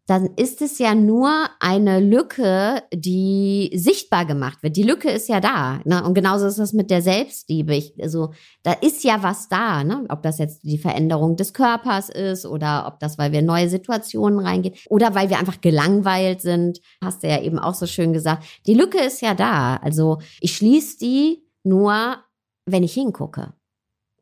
dann 0.07 0.31
ist 0.35 0.61
es 0.61 0.79
ja 0.79 0.95
nur 0.95 1.31
eine 1.59 1.99
Lücke, 1.99 2.83
die 2.93 3.71
sichtbar 3.73 4.25
gemacht 4.25 4.63
wird. 4.63 4.75
Die 4.75 4.83
Lücke 4.83 5.09
ist 5.09 5.29
ja 5.29 5.39
da. 5.39 5.79
Ne? 5.85 6.03
Und 6.03 6.15
genauso 6.15 6.47
ist 6.47 6.57
es 6.57 6.73
mit 6.73 6.89
der 6.89 7.01
Selbstliebe. 7.01 7.75
Ich, 7.75 7.93
also 8.01 8.33
da 8.63 8.73
ist 8.73 9.03
ja 9.03 9.21
was 9.21 9.47
da. 9.47 9.83
Ne? 9.83 10.05
Ob 10.09 10.23
das 10.23 10.39
jetzt 10.39 10.63
die 10.63 10.79
Veränderung 10.79 11.35
des 11.35 11.53
Körpers 11.53 12.09
ist 12.09 12.45
oder 12.45 12.87
ob 12.87 12.99
das, 12.99 13.17
weil 13.17 13.31
wir 13.31 13.39
in 13.39 13.45
neue 13.45 13.69
Situationen 13.69 14.39
reingehen 14.39 14.75
oder 14.89 15.15
weil 15.15 15.29
wir 15.29 15.39
einfach 15.39 15.61
gelangweilt 15.61 16.41
sind. 16.41 16.81
Hast 17.03 17.23
du 17.23 17.27
ja 17.27 17.41
eben 17.41 17.59
auch 17.59 17.75
so 17.75 17.85
schön 17.85 18.11
gesagt. 18.11 18.43
Die 18.65 18.73
Lücke 18.73 18.99
ist 18.99 19.21
ja 19.21 19.35
da. 19.35 19.77
Also 19.77 20.17
ich 20.39 20.55
schließe 20.55 20.97
die 20.97 21.45
nur, 21.63 22.17
wenn 22.65 22.83
ich 22.83 22.93
hingucke. 22.93 23.53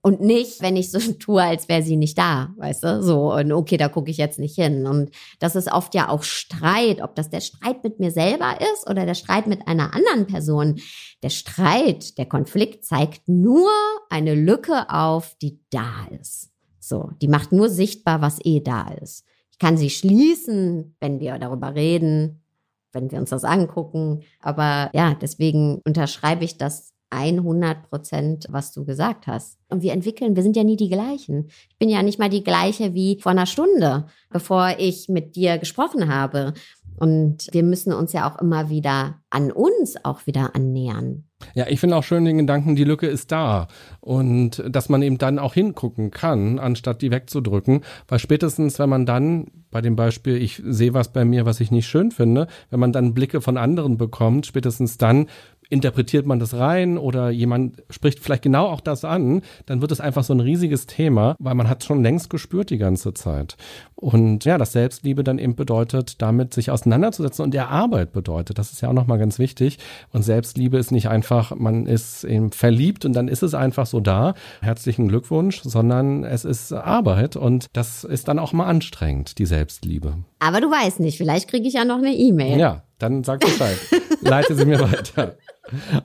Und 0.02 0.22
nicht, 0.22 0.62
wenn 0.62 0.78
ich 0.78 0.92
so 0.92 1.00
tue, 1.20 1.44
als 1.44 1.68
wäre 1.68 1.84
sie 1.84 1.98
nicht 1.98 2.18
da, 2.18 2.54
weißt 2.58 2.84
du? 2.84 3.04
So, 3.04 3.34
und 3.34 3.52
okay, 3.52 3.78
da 3.78 3.90
gucke 3.90 4.10
ich 4.10 4.18
jetzt 4.18 4.40
nicht 4.40 4.56
hin. 4.56 4.88
Und 4.88 5.12
das 5.40 5.56
ist 5.56 5.72
oft 5.72 5.94
ja 5.94 6.10
auch 6.10 6.24
Streit, 6.24 7.02
ob 7.02 7.16
das 7.16 7.30
der 7.30 7.42
Streit 7.42 7.84
mit 7.84 8.00
mir 8.00 8.12
selber 8.12 8.58
ist 8.74 8.90
oder 8.90 9.06
der 9.06 9.16
Streit 9.16 9.48
mit 9.48 9.68
einer 9.68 9.94
anderen 9.94 10.28
Person. 10.28 10.80
Der 11.22 11.30
Streit, 11.30 12.18
der 12.18 12.28
Konflikt 12.28 12.86
zeigt 12.86 13.28
nur 13.28 13.70
eine 14.10 14.36
Lücke 14.36 14.90
auf, 14.90 15.36
die 15.42 15.60
da 15.70 16.08
ist. 16.20 16.50
So, 16.80 17.12
die 17.22 17.28
macht 17.28 17.52
nur 17.52 17.70
sichtbar, 17.70 18.22
was 18.22 18.40
eh 18.44 18.62
da 18.62 18.88
ist. 19.02 19.26
Ich 19.52 19.60
kann 19.60 19.78
sie 19.78 19.90
schließen, 19.90 20.96
wenn 21.02 21.20
wir 21.20 21.38
darüber 21.38 21.76
reden, 21.76 22.42
wenn 22.94 23.12
wir 23.12 23.20
uns 23.20 23.30
das 23.32 23.44
angucken. 23.44 24.24
Aber 24.40 24.90
ja, 24.94 25.14
deswegen 25.14 25.82
unterschreibe 25.86 26.46
ich 26.46 26.58
das 26.58 26.94
100 27.12 27.90
Prozent, 27.90 28.46
was 28.50 28.72
du 28.72 28.86
gesagt 28.86 29.28
hast. 29.28 29.58
Und 29.70 29.82
wir 29.82 29.94
entwickeln, 29.94 30.36
wir 30.36 30.44
sind 30.44 30.56
ja 30.56 30.64
nie 30.64 30.78
die 30.78 30.90
gleichen. 30.90 31.48
Ich 31.70 31.78
bin 31.78 31.90
ja 31.90 32.04
nicht 32.04 32.20
mal 32.20 32.30
die 32.30 32.44
gleiche 32.44 32.94
wie 32.94 33.20
vor 33.22 33.32
einer 33.32 33.46
Stunde, 33.46 34.06
bevor 34.30 34.76
ich 34.78 35.10
mit 35.10 35.36
dir 35.36 35.58
gesprochen 35.58 36.14
habe. 36.14 36.54
Und 37.00 37.48
wir 37.52 37.64
müssen 37.64 37.94
uns 37.94 38.12
ja 38.12 38.30
auch 38.30 38.40
immer 38.40 38.70
wieder 38.70 39.22
an 39.30 39.52
uns 39.52 39.96
auch 40.04 40.28
wieder 40.28 40.54
annähern. 40.54 41.24
Ja, 41.56 41.68
ich 41.68 41.80
finde 41.80 41.96
auch 41.96 42.04
schön 42.04 42.26
den 42.26 42.38
Gedanken, 42.38 42.76
die 42.76 42.84
Lücke 42.84 43.08
ist 43.08 43.32
da. 43.32 43.70
Und 44.02 44.62
dass 44.68 44.90
man 44.90 45.02
eben 45.02 45.18
dann 45.18 45.40
auch 45.40 45.54
hingucken 45.54 46.12
kann, 46.12 46.60
anstatt 46.60 47.02
die 47.02 47.12
wegzudrücken. 47.12 47.86
Weil 48.10 48.20
spätestens, 48.20 48.80
wenn 48.80 48.90
man 48.90 49.06
dann, 49.06 49.48
bei 49.72 49.80
dem 49.80 49.96
Beispiel, 49.96 50.36
ich 50.42 50.62
sehe 50.66 50.94
was 50.94 51.14
bei 51.14 51.24
mir, 51.24 51.46
was 51.46 51.62
ich 51.62 51.72
nicht 51.72 51.88
schön 51.88 52.12
finde, 52.12 52.48
wenn 52.70 52.82
man 52.82 52.92
dann 52.92 53.14
Blicke 53.14 53.40
von 53.40 53.56
anderen 53.56 53.98
bekommt, 53.98 54.46
spätestens 54.46 54.98
dann 54.98 55.28
interpretiert 55.70 56.26
man 56.26 56.40
das 56.40 56.56
rein 56.56 56.98
oder 56.98 57.30
jemand 57.30 57.84
spricht 57.90 58.20
vielleicht 58.20 58.44
genau 58.44 58.68
auch 58.68 58.82
das 58.82 59.06
an, 59.06 59.42
dann 59.68 59.82
wird 59.82 59.92
es 59.92 60.02
einfach 60.02 60.24
so 60.24 60.34
ein 60.34 60.40
riesiges 60.40 60.88
Thema, 60.88 61.36
weil 61.40 61.56
man 61.56 61.70
hat 61.70 61.84
schon 61.84 62.02
längst 62.02 62.30
gespürt 62.30 62.70
die 62.72 62.78
ganze 62.78 63.14
Zeit. 63.14 63.56
Und 63.96 64.46
ja, 64.46 64.58
das 64.58 64.72
Selbstliebe 64.72 65.24
dann 65.24 65.38
eben 65.40 65.56
bedeutet, 65.56 66.22
damit 66.22 66.54
sich 66.54 66.72
auseinanderzusetzen 66.72 67.44
und 67.44 67.54
der 67.54 67.70
Arbeit 67.70 68.14
bedeutet. 68.14 68.58
Das 68.58 68.72
ist 68.72 68.82
ja 68.82 68.90
auch 68.90 68.94
nochmal 68.94 69.20
ganz 69.20 69.40
wichtig. 69.40 69.78
Und 70.12 70.24
Selbstliebe 70.24 70.78
ist 70.78 70.92
nicht 70.92 71.10
einfach, 71.10 71.56
man 71.56 71.86
ist 71.86 72.24
eben 72.24 72.52
verliebt 72.52 73.06
und 73.06 73.14
dann 73.14 73.28
ist 73.28 73.44
es 73.44 73.54
einfach 73.54 73.86
so 73.86 74.00
da. 74.00 74.34
Herzlichen 74.62 75.08
Glückwunsch, 75.10 75.62
sondern 75.64 76.24
es 76.24 76.46
ist 76.46 76.74
Arbeit 76.74 77.36
und 77.36 77.68
das 77.74 78.04
ist 78.04 78.28
dann 78.28 78.40
auch 78.40 78.54
mal 78.54 78.66
anstrengend, 78.66 79.38
die 79.38 79.46
Selbstliebe. 79.46 80.16
Aber 80.40 80.62
du 80.62 80.72
weißt 80.72 81.00
nicht, 81.02 81.18
vielleicht 81.18 81.50
kriege 81.50 81.68
ich 81.68 81.74
ja 81.74 81.86
noch 81.86 81.98
eine 81.98 82.14
E-Mail. 82.14 82.58
Ja, 82.58 82.84
dann 82.98 83.24
sag 83.24 83.42
Bescheid. 83.42 83.78
Leite 84.22 84.56
sie 84.56 84.66
mir 84.66 84.80
weiter. 84.80 85.36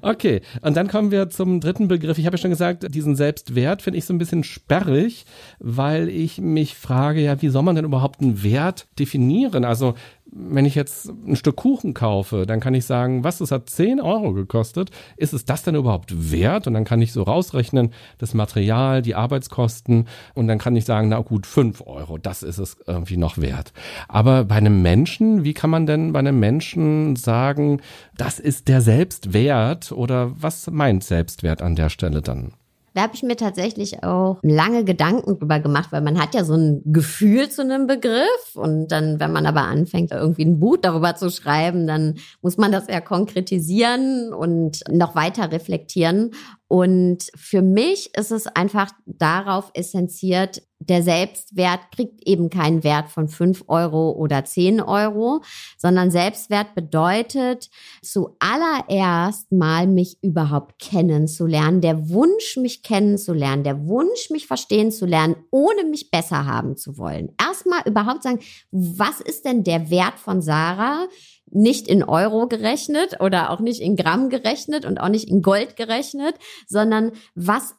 Okay, 0.02 0.40
und 0.62 0.76
dann 0.76 0.88
kommen 0.88 1.10
wir 1.10 1.30
zum 1.30 1.60
dritten 1.60 1.88
Begriff. 1.88 2.18
Ich 2.18 2.26
habe 2.26 2.36
ja 2.36 2.40
schon 2.40 2.50
gesagt, 2.50 2.94
diesen 2.94 3.16
Selbstwert 3.16 3.82
finde 3.82 3.98
ich 3.98 4.04
so 4.04 4.14
ein 4.14 4.18
bisschen 4.18 4.44
sperrig, 4.44 5.24
weil 5.58 6.08
ich 6.08 6.38
mich 6.40 6.74
frage, 6.74 7.20
ja, 7.20 7.40
wie 7.42 7.48
soll 7.48 7.62
man 7.62 7.76
denn 7.76 7.84
überhaupt 7.84 8.20
einen 8.20 8.42
Wert 8.42 8.86
definieren? 8.98 9.64
Also 9.64 9.94
wenn 10.36 10.66
ich 10.66 10.74
jetzt 10.74 11.08
ein 11.08 11.36
Stück 11.36 11.56
Kuchen 11.56 11.94
kaufe, 11.94 12.44
dann 12.44 12.58
kann 12.58 12.74
ich 12.74 12.86
sagen, 12.86 13.22
was, 13.22 13.38
das 13.38 13.52
hat 13.52 13.70
10 13.70 14.00
Euro 14.00 14.32
gekostet. 14.32 14.90
Ist 15.16 15.32
es 15.32 15.44
das 15.44 15.62
denn 15.62 15.76
überhaupt 15.76 16.32
wert? 16.32 16.66
Und 16.66 16.74
dann 16.74 16.84
kann 16.84 17.00
ich 17.00 17.12
so 17.12 17.22
rausrechnen, 17.22 17.92
das 18.18 18.34
Material, 18.34 19.00
die 19.00 19.14
Arbeitskosten. 19.14 20.08
Und 20.34 20.48
dann 20.48 20.58
kann 20.58 20.74
ich 20.74 20.84
sagen, 20.84 21.08
na 21.08 21.20
gut, 21.20 21.46
5 21.46 21.86
Euro, 21.86 22.18
das 22.18 22.42
ist 22.42 22.58
es 22.58 22.76
irgendwie 22.86 23.16
noch 23.16 23.38
wert. 23.38 23.72
Aber 24.08 24.44
bei 24.44 24.56
einem 24.56 24.82
Menschen, 24.82 25.44
wie 25.44 25.54
kann 25.54 25.70
man 25.70 25.86
denn 25.86 26.12
bei 26.12 26.18
einem 26.18 26.40
Menschen 26.40 27.14
sagen, 27.14 27.80
das 28.16 28.40
ist 28.40 28.66
der 28.66 28.80
Selbstwert? 28.80 29.92
Oder 29.92 30.32
was 30.40 30.68
meint 30.68 31.04
Selbstwert 31.04 31.62
an 31.62 31.76
der 31.76 31.90
Stelle 31.90 32.22
dann? 32.22 32.54
Da 32.94 33.02
habe 33.02 33.14
ich 33.14 33.24
mir 33.24 33.36
tatsächlich 33.36 34.04
auch 34.04 34.38
lange 34.42 34.84
Gedanken 34.84 35.36
drüber 35.38 35.58
gemacht, 35.58 35.90
weil 35.90 36.00
man 36.00 36.20
hat 36.20 36.32
ja 36.32 36.44
so 36.44 36.54
ein 36.54 36.80
Gefühl 36.84 37.50
zu 37.50 37.62
einem 37.62 37.88
Begriff 37.88 38.54
und 38.54 38.88
dann, 38.88 39.18
wenn 39.18 39.32
man 39.32 39.46
aber 39.46 39.62
anfängt, 39.62 40.12
irgendwie 40.12 40.44
ein 40.44 40.60
Buch 40.60 40.76
darüber 40.80 41.16
zu 41.16 41.28
schreiben, 41.28 41.88
dann 41.88 42.14
muss 42.40 42.56
man 42.56 42.70
das 42.70 42.86
ja 42.86 43.00
konkretisieren 43.00 44.32
und 44.32 44.80
noch 44.88 45.16
weiter 45.16 45.50
reflektieren. 45.50 46.30
Und 46.68 47.30
für 47.34 47.62
mich 47.62 48.16
ist 48.16 48.30
es 48.30 48.46
einfach 48.46 48.92
darauf 49.06 49.70
essenziert, 49.74 50.62
der 50.88 51.02
Selbstwert 51.02 51.80
kriegt 51.94 52.26
eben 52.26 52.50
keinen 52.50 52.84
Wert 52.84 53.08
von 53.08 53.28
fünf 53.28 53.64
Euro 53.68 54.12
oder 54.12 54.44
zehn 54.44 54.80
Euro, 54.80 55.42
sondern 55.78 56.10
Selbstwert 56.10 56.74
bedeutet 56.74 57.70
zuallererst 58.02 59.52
mal 59.52 59.86
mich 59.86 60.18
überhaupt 60.22 60.78
kennenzulernen, 60.78 61.80
der 61.80 62.08
Wunsch, 62.08 62.56
mich 62.56 62.82
kennenzulernen, 62.82 63.64
der 63.64 63.86
Wunsch, 63.86 64.30
mich 64.30 64.46
verstehen 64.46 64.90
zu 64.90 65.06
lernen, 65.06 65.36
ohne 65.50 65.84
mich 65.84 66.10
besser 66.10 66.46
haben 66.46 66.76
zu 66.76 66.98
wollen. 66.98 67.32
Erstmal 67.40 67.82
überhaupt 67.86 68.22
sagen, 68.22 68.40
was 68.70 69.20
ist 69.20 69.44
denn 69.44 69.64
der 69.64 69.90
Wert 69.90 70.18
von 70.18 70.42
Sarah? 70.42 71.06
nicht 71.50 71.88
in 71.88 72.02
Euro 72.02 72.48
gerechnet 72.48 73.20
oder 73.20 73.50
auch 73.50 73.60
nicht 73.60 73.80
in 73.80 73.96
Gramm 73.96 74.28
gerechnet 74.28 74.84
und 74.84 74.98
auch 74.98 75.08
nicht 75.08 75.28
in 75.28 75.40
Gold 75.40 75.76
gerechnet, 75.76 76.34
sondern 76.66 77.12
was 77.34 77.74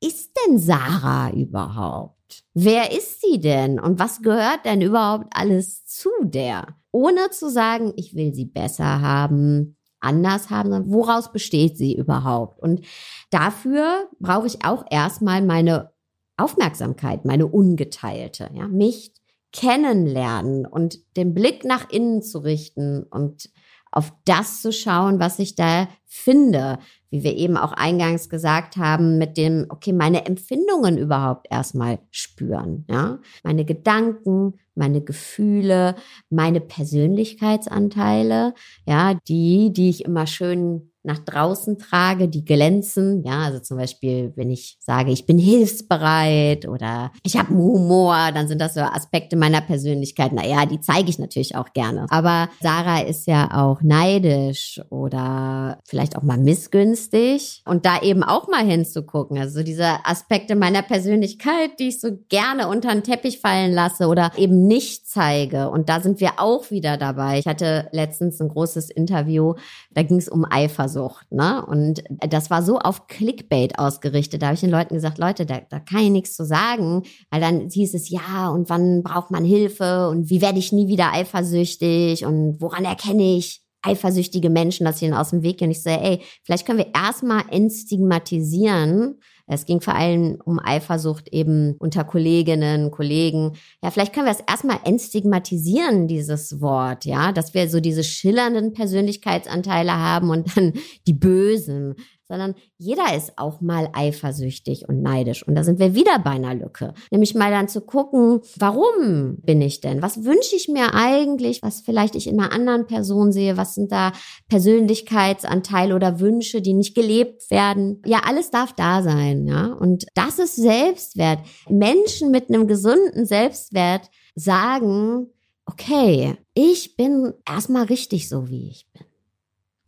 ist 0.00 0.32
denn 0.46 0.58
Sarah 0.58 1.30
überhaupt? 1.30 2.19
Wer 2.54 2.92
ist 2.92 3.20
sie 3.20 3.40
denn 3.40 3.78
und 3.78 3.98
was 3.98 4.22
gehört 4.22 4.64
denn 4.64 4.80
überhaupt 4.80 5.26
alles 5.30 5.84
zu 5.86 6.10
der? 6.22 6.76
Ohne 6.90 7.30
zu 7.30 7.48
sagen, 7.48 7.92
ich 7.96 8.16
will 8.16 8.34
sie 8.34 8.46
besser 8.46 9.00
haben, 9.00 9.76
anders 10.00 10.50
haben, 10.50 10.90
woraus 10.90 11.30
besteht 11.32 11.76
sie 11.76 11.94
überhaupt? 11.94 12.58
Und 12.60 12.84
dafür 13.30 14.08
brauche 14.18 14.46
ich 14.46 14.64
auch 14.64 14.84
erstmal 14.90 15.42
meine 15.42 15.92
Aufmerksamkeit, 16.36 17.24
meine 17.24 17.46
ungeteilte, 17.46 18.50
ja, 18.54 18.66
mich 18.66 19.12
kennenlernen 19.52 20.66
und 20.66 20.98
den 21.16 21.34
Blick 21.34 21.64
nach 21.64 21.90
innen 21.90 22.22
zu 22.22 22.38
richten 22.38 23.02
und 23.04 23.50
auf 23.92 24.12
das 24.24 24.62
zu 24.62 24.72
schauen, 24.72 25.20
was 25.20 25.38
ich 25.38 25.54
da 25.54 25.88
finde, 26.06 26.78
wie 27.10 27.24
wir 27.24 27.36
eben 27.36 27.56
auch 27.56 27.72
eingangs 27.72 28.28
gesagt 28.28 28.76
haben, 28.76 29.18
mit 29.18 29.36
dem, 29.36 29.66
okay, 29.68 29.92
meine 29.92 30.26
Empfindungen 30.26 30.96
überhaupt 30.96 31.48
erstmal 31.50 31.98
spüren, 32.10 32.84
ja, 32.88 33.18
meine 33.42 33.64
Gedanken, 33.64 34.54
meine 34.74 35.02
Gefühle, 35.02 35.96
meine 36.30 36.60
Persönlichkeitsanteile, 36.60 38.54
ja, 38.86 39.14
die, 39.28 39.72
die 39.72 39.90
ich 39.90 40.04
immer 40.04 40.26
schön 40.26 40.89
nach 41.02 41.18
draußen 41.18 41.78
trage, 41.78 42.28
die 42.28 42.44
glänzen. 42.44 43.24
Ja, 43.24 43.40
also 43.40 43.58
zum 43.60 43.78
Beispiel, 43.78 44.32
wenn 44.36 44.50
ich 44.50 44.76
sage, 44.80 45.10
ich 45.10 45.24
bin 45.24 45.38
hilfsbereit 45.38 46.68
oder 46.68 47.10
ich 47.22 47.36
habe 47.36 47.54
Humor, 47.54 48.30
dann 48.34 48.48
sind 48.48 48.60
das 48.60 48.74
so 48.74 48.80
Aspekte 48.80 49.36
meiner 49.36 49.62
Persönlichkeit. 49.62 50.32
Naja, 50.32 50.66
die 50.66 50.80
zeige 50.80 51.08
ich 51.08 51.18
natürlich 51.18 51.56
auch 51.56 51.72
gerne. 51.72 52.06
Aber 52.10 52.48
Sarah 52.60 53.00
ist 53.00 53.26
ja 53.26 53.50
auch 53.52 53.80
neidisch 53.82 54.80
oder 54.90 55.78
vielleicht 55.86 56.16
auch 56.16 56.22
mal 56.22 56.38
missgünstig 56.38 57.62
und 57.64 57.86
da 57.86 58.02
eben 58.02 58.22
auch 58.22 58.48
mal 58.48 58.64
hinzugucken. 58.64 59.38
Also 59.38 59.62
diese 59.62 60.04
Aspekte 60.04 60.54
meiner 60.54 60.82
Persönlichkeit, 60.82 61.78
die 61.78 61.88
ich 61.88 62.00
so 62.00 62.10
gerne 62.28 62.68
unter 62.68 62.90
den 62.90 63.04
Teppich 63.04 63.40
fallen 63.40 63.72
lasse 63.72 64.06
oder 64.06 64.32
eben 64.36 64.66
nicht 64.66 65.08
zeige. 65.08 65.70
Und 65.70 65.88
da 65.88 66.00
sind 66.00 66.20
wir 66.20 66.32
auch 66.38 66.70
wieder 66.70 66.98
dabei. 66.98 67.38
Ich 67.38 67.46
hatte 67.46 67.88
letztens 67.92 68.40
ein 68.40 68.48
großes 68.48 68.90
Interview, 68.90 69.54
da 69.92 70.02
ging 70.02 70.18
es 70.18 70.28
um 70.28 70.44
Eifersucht. 70.48 70.89
Eifersucht, 70.90 71.30
ne? 71.32 71.64
Und 71.64 72.02
das 72.28 72.50
war 72.50 72.62
so 72.62 72.78
auf 72.78 73.06
Clickbait 73.06 73.78
ausgerichtet. 73.78 74.42
Da 74.42 74.46
habe 74.46 74.54
ich 74.54 74.60
den 74.60 74.70
Leuten 74.70 74.94
gesagt, 74.94 75.18
Leute, 75.18 75.46
da, 75.46 75.60
da 75.68 75.80
kann 75.80 76.00
ich 76.00 76.10
nichts 76.10 76.34
zu 76.34 76.44
sagen, 76.44 77.02
weil 77.30 77.40
dann 77.40 77.68
hieß 77.68 77.94
es 77.94 78.10
ja 78.10 78.48
und 78.48 78.68
wann 78.68 79.02
braucht 79.02 79.30
man 79.30 79.44
Hilfe 79.44 80.08
und 80.08 80.30
wie 80.30 80.42
werde 80.42 80.58
ich 80.58 80.72
nie 80.72 80.88
wieder 80.88 81.12
eifersüchtig 81.12 82.24
und 82.24 82.60
woran 82.60 82.84
erkenne 82.84 83.36
ich 83.36 83.62
eifersüchtige 83.82 84.50
Menschen, 84.50 84.84
dass 84.84 84.98
sie 84.98 85.06
ihnen 85.06 85.14
aus 85.14 85.30
dem 85.30 85.42
Weg 85.42 85.58
gehen. 85.58 85.68
Und 85.68 85.72
ich 85.72 85.82
so, 85.82 85.90
ey, 85.90 86.20
vielleicht 86.44 86.66
können 86.66 86.78
wir 86.78 86.92
erstmal 86.94 87.44
entstigmatisieren, 87.50 89.20
es 89.52 89.66
ging 89.66 89.80
vor 89.80 89.96
allem 89.96 90.38
um 90.44 90.60
Eifersucht 90.62 91.28
eben 91.32 91.74
unter 91.80 92.04
Kolleginnen, 92.04 92.92
Kollegen. 92.92 93.56
Ja, 93.82 93.90
vielleicht 93.90 94.12
können 94.12 94.26
wir 94.26 94.32
es 94.32 94.44
erstmal 94.48 94.78
entstigmatisieren, 94.84 96.06
dieses 96.06 96.60
Wort, 96.60 97.04
ja, 97.04 97.32
dass 97.32 97.52
wir 97.52 97.68
so 97.68 97.80
diese 97.80 98.04
schillernden 98.04 98.72
Persönlichkeitsanteile 98.74 99.92
haben 99.92 100.30
und 100.30 100.56
dann 100.56 100.74
die 101.08 101.14
bösen 101.14 101.96
sondern 102.30 102.54
jeder 102.78 103.16
ist 103.16 103.32
auch 103.38 103.60
mal 103.60 103.90
eifersüchtig 103.92 104.88
und 104.88 105.02
neidisch. 105.02 105.46
Und 105.46 105.56
da 105.56 105.64
sind 105.64 105.80
wir 105.80 105.96
wieder 105.96 106.20
bei 106.20 106.30
einer 106.30 106.54
Lücke. 106.54 106.94
Nämlich 107.10 107.34
mal 107.34 107.50
dann 107.50 107.66
zu 107.66 107.80
gucken, 107.80 108.40
warum 108.56 109.38
bin 109.42 109.60
ich 109.60 109.80
denn? 109.80 110.00
Was 110.00 110.24
wünsche 110.24 110.54
ich 110.54 110.68
mir 110.68 110.94
eigentlich, 110.94 111.60
was 111.60 111.80
vielleicht 111.80 112.14
ich 112.14 112.28
in 112.28 112.38
einer 112.38 112.52
anderen 112.52 112.86
Person 112.86 113.32
sehe? 113.32 113.56
Was 113.56 113.74
sind 113.74 113.90
da 113.90 114.12
Persönlichkeitsanteile 114.48 115.96
oder 115.96 116.20
Wünsche, 116.20 116.62
die 116.62 116.72
nicht 116.72 116.94
gelebt 116.94 117.50
werden? 117.50 118.00
Ja, 118.06 118.20
alles 118.24 118.52
darf 118.52 118.74
da 118.74 119.02
sein, 119.02 119.48
ja. 119.48 119.66
Und 119.72 120.06
das 120.14 120.38
ist 120.38 120.54
Selbstwert. 120.54 121.40
Menschen 121.68 122.30
mit 122.30 122.48
einem 122.48 122.68
gesunden 122.68 123.26
Selbstwert 123.26 124.08
sagen, 124.36 125.26
okay, 125.66 126.36
ich 126.54 126.96
bin 126.96 127.32
erstmal 127.48 127.86
richtig 127.86 128.28
so, 128.28 128.48
wie 128.48 128.68
ich 128.68 128.86
bin. 128.92 129.09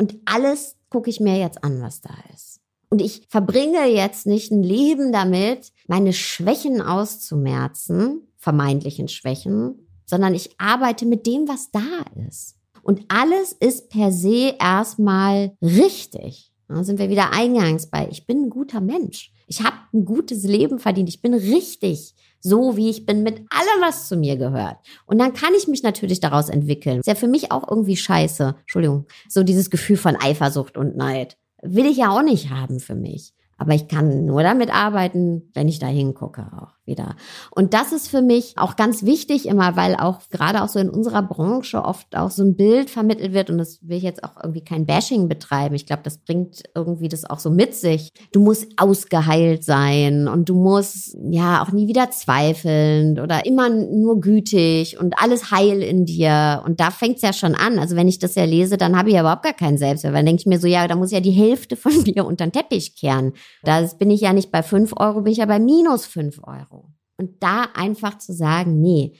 Und 0.02 0.16
alles 0.24 0.74
gucke 0.90 1.10
ich 1.10 1.20
mir 1.20 1.38
jetzt 1.38 1.62
an, 1.62 1.80
was 1.80 2.00
da 2.00 2.10
ist. 2.34 2.58
Und 2.90 3.00
ich 3.00 3.24
verbringe 3.28 3.86
jetzt 3.86 4.26
nicht 4.26 4.50
ein 4.50 4.64
Leben 4.64 5.12
damit, 5.12 5.72
meine 5.86 6.12
Schwächen 6.12 6.82
auszumerzen, 6.82 8.26
vermeintlichen 8.36 9.06
Schwächen, 9.06 9.86
sondern 10.04 10.34
ich 10.34 10.58
arbeite 10.58 11.06
mit 11.06 11.24
dem, 11.24 11.46
was 11.46 11.70
da 11.70 12.04
ist. 12.26 12.56
Und 12.82 13.04
alles 13.06 13.52
ist 13.52 13.90
per 13.90 14.10
se 14.10 14.56
erstmal 14.58 15.56
richtig. 15.62 16.50
Da 16.66 16.82
sind 16.82 16.98
wir 16.98 17.08
wieder 17.08 17.32
eingangs 17.32 17.88
bei, 17.88 18.08
ich 18.10 18.26
bin 18.26 18.46
ein 18.46 18.50
guter 18.50 18.80
Mensch. 18.80 19.32
Ich 19.52 19.62
habe 19.62 19.76
ein 19.92 20.06
gutes 20.06 20.44
Leben 20.44 20.78
verdient. 20.78 21.10
Ich 21.10 21.20
bin 21.20 21.34
richtig, 21.34 22.14
so 22.40 22.74
wie 22.74 22.88
ich 22.88 23.04
bin, 23.04 23.22
mit 23.22 23.36
allem, 23.50 23.82
was 23.82 24.08
zu 24.08 24.16
mir 24.16 24.38
gehört. 24.38 24.78
Und 25.04 25.18
dann 25.18 25.34
kann 25.34 25.52
ich 25.54 25.68
mich 25.68 25.82
natürlich 25.82 26.20
daraus 26.20 26.48
entwickeln. 26.48 27.00
Ist 27.00 27.06
ja 27.06 27.14
für 27.14 27.28
mich 27.28 27.52
auch 27.52 27.68
irgendwie 27.68 27.98
scheiße. 27.98 28.54
Entschuldigung. 28.60 29.04
So 29.28 29.42
dieses 29.42 29.68
Gefühl 29.68 29.98
von 29.98 30.16
Eifersucht 30.16 30.78
und 30.78 30.96
Neid. 30.96 31.36
Will 31.60 31.84
ich 31.84 31.98
ja 31.98 32.16
auch 32.16 32.22
nicht 32.22 32.48
haben 32.48 32.80
für 32.80 32.94
mich. 32.94 33.34
Aber 33.58 33.74
ich 33.74 33.88
kann 33.88 34.24
nur 34.24 34.42
damit 34.42 34.74
arbeiten, 34.74 35.50
wenn 35.52 35.68
ich 35.68 35.78
da 35.78 35.86
hingucke 35.86 36.50
auch 36.58 36.72
wieder. 36.84 37.16
Und 37.50 37.74
das 37.74 37.92
ist 37.92 38.08
für 38.08 38.22
mich 38.22 38.54
auch 38.56 38.76
ganz 38.76 39.04
wichtig 39.04 39.46
immer, 39.46 39.76
weil 39.76 39.94
auch 39.94 40.20
gerade 40.30 40.62
auch 40.62 40.68
so 40.68 40.78
in 40.78 40.90
unserer 40.90 41.22
Branche 41.22 41.84
oft 41.84 42.16
auch 42.16 42.30
so 42.30 42.42
ein 42.42 42.56
Bild 42.56 42.90
vermittelt 42.90 43.32
wird 43.32 43.50
und 43.50 43.58
das 43.58 43.78
will 43.82 43.96
ich 43.96 44.02
jetzt 44.02 44.24
auch 44.24 44.36
irgendwie 44.42 44.64
kein 44.64 44.86
Bashing 44.86 45.28
betreiben. 45.28 45.74
Ich 45.74 45.86
glaube, 45.86 46.02
das 46.02 46.18
bringt 46.18 46.62
irgendwie 46.74 47.08
das 47.08 47.28
auch 47.28 47.38
so 47.38 47.50
mit 47.50 47.74
sich. 47.74 48.10
Du 48.32 48.40
musst 48.40 48.66
ausgeheilt 48.76 49.64
sein 49.64 50.28
und 50.28 50.48
du 50.48 50.54
musst 50.54 51.16
ja 51.30 51.62
auch 51.62 51.72
nie 51.72 51.86
wieder 51.88 52.10
zweifeln 52.10 53.20
oder 53.20 53.46
immer 53.46 53.68
nur 53.68 54.20
gütig 54.20 54.98
und 54.98 55.14
alles 55.22 55.50
heil 55.50 55.82
in 55.82 56.04
dir. 56.04 56.62
Und 56.64 56.80
da 56.80 56.90
fängt 56.90 57.16
es 57.16 57.22
ja 57.22 57.32
schon 57.32 57.54
an. 57.54 57.78
Also 57.78 57.96
wenn 57.96 58.08
ich 58.08 58.18
das 58.18 58.34
ja 58.34 58.44
lese, 58.44 58.76
dann 58.76 58.96
habe 58.96 59.08
ich 59.08 59.14
ja 59.14 59.20
überhaupt 59.20 59.44
gar 59.44 59.52
keinen 59.52 59.78
Selbstwert. 59.78 60.14
Dann 60.14 60.26
denke 60.26 60.40
ich 60.40 60.46
mir 60.46 60.58
so, 60.58 60.66
ja, 60.66 60.88
da 60.88 60.96
muss 60.96 61.12
ja 61.12 61.20
die 61.20 61.30
Hälfte 61.30 61.76
von 61.76 61.92
mir 62.14 62.26
unter 62.26 62.46
den 62.46 62.52
Teppich 62.52 62.96
kehren. 62.96 63.32
Da 63.62 63.82
bin 63.98 64.10
ich 64.10 64.20
ja 64.20 64.32
nicht 64.32 64.50
bei 64.50 64.62
fünf 64.62 64.92
Euro, 64.96 65.22
bin 65.22 65.32
ich 65.32 65.38
ja 65.38 65.46
bei 65.46 65.58
minus 65.58 66.06
fünf 66.06 66.40
Euro. 66.42 66.81
Und 67.16 67.42
da 67.42 67.66
einfach 67.74 68.18
zu 68.18 68.32
sagen, 68.32 68.80
nee, 68.80 69.16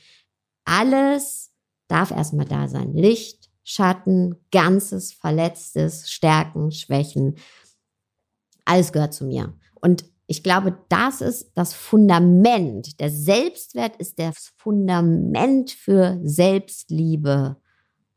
alles 0.65 1.53
darf 1.89 2.11
erstmal 2.11 2.47
da 2.47 2.69
sein. 2.69 2.95
Licht, 2.95 3.51
Schatten, 3.65 4.37
Ganzes, 4.51 5.13
Verletztes, 5.13 6.11
Stärken, 6.11 6.73
Schwächen. 6.73 7.37
Alles 8.65 8.93
gehört 8.93 9.15
zu 9.15 9.25
mir. 9.25 9.55
Und 9.81 10.05
ich 10.27 10.43
glaube, 10.43 10.79
das 10.89 11.21
ist 11.21 11.53
das 11.55 11.75
Fundament. 11.75 13.01
Der 13.01 13.11
Selbstwert 13.11 13.97
ist 13.97 14.19
das 14.19 14.53
Fundament 14.57 15.71
für 15.71 16.19
Selbstliebe 16.23 17.57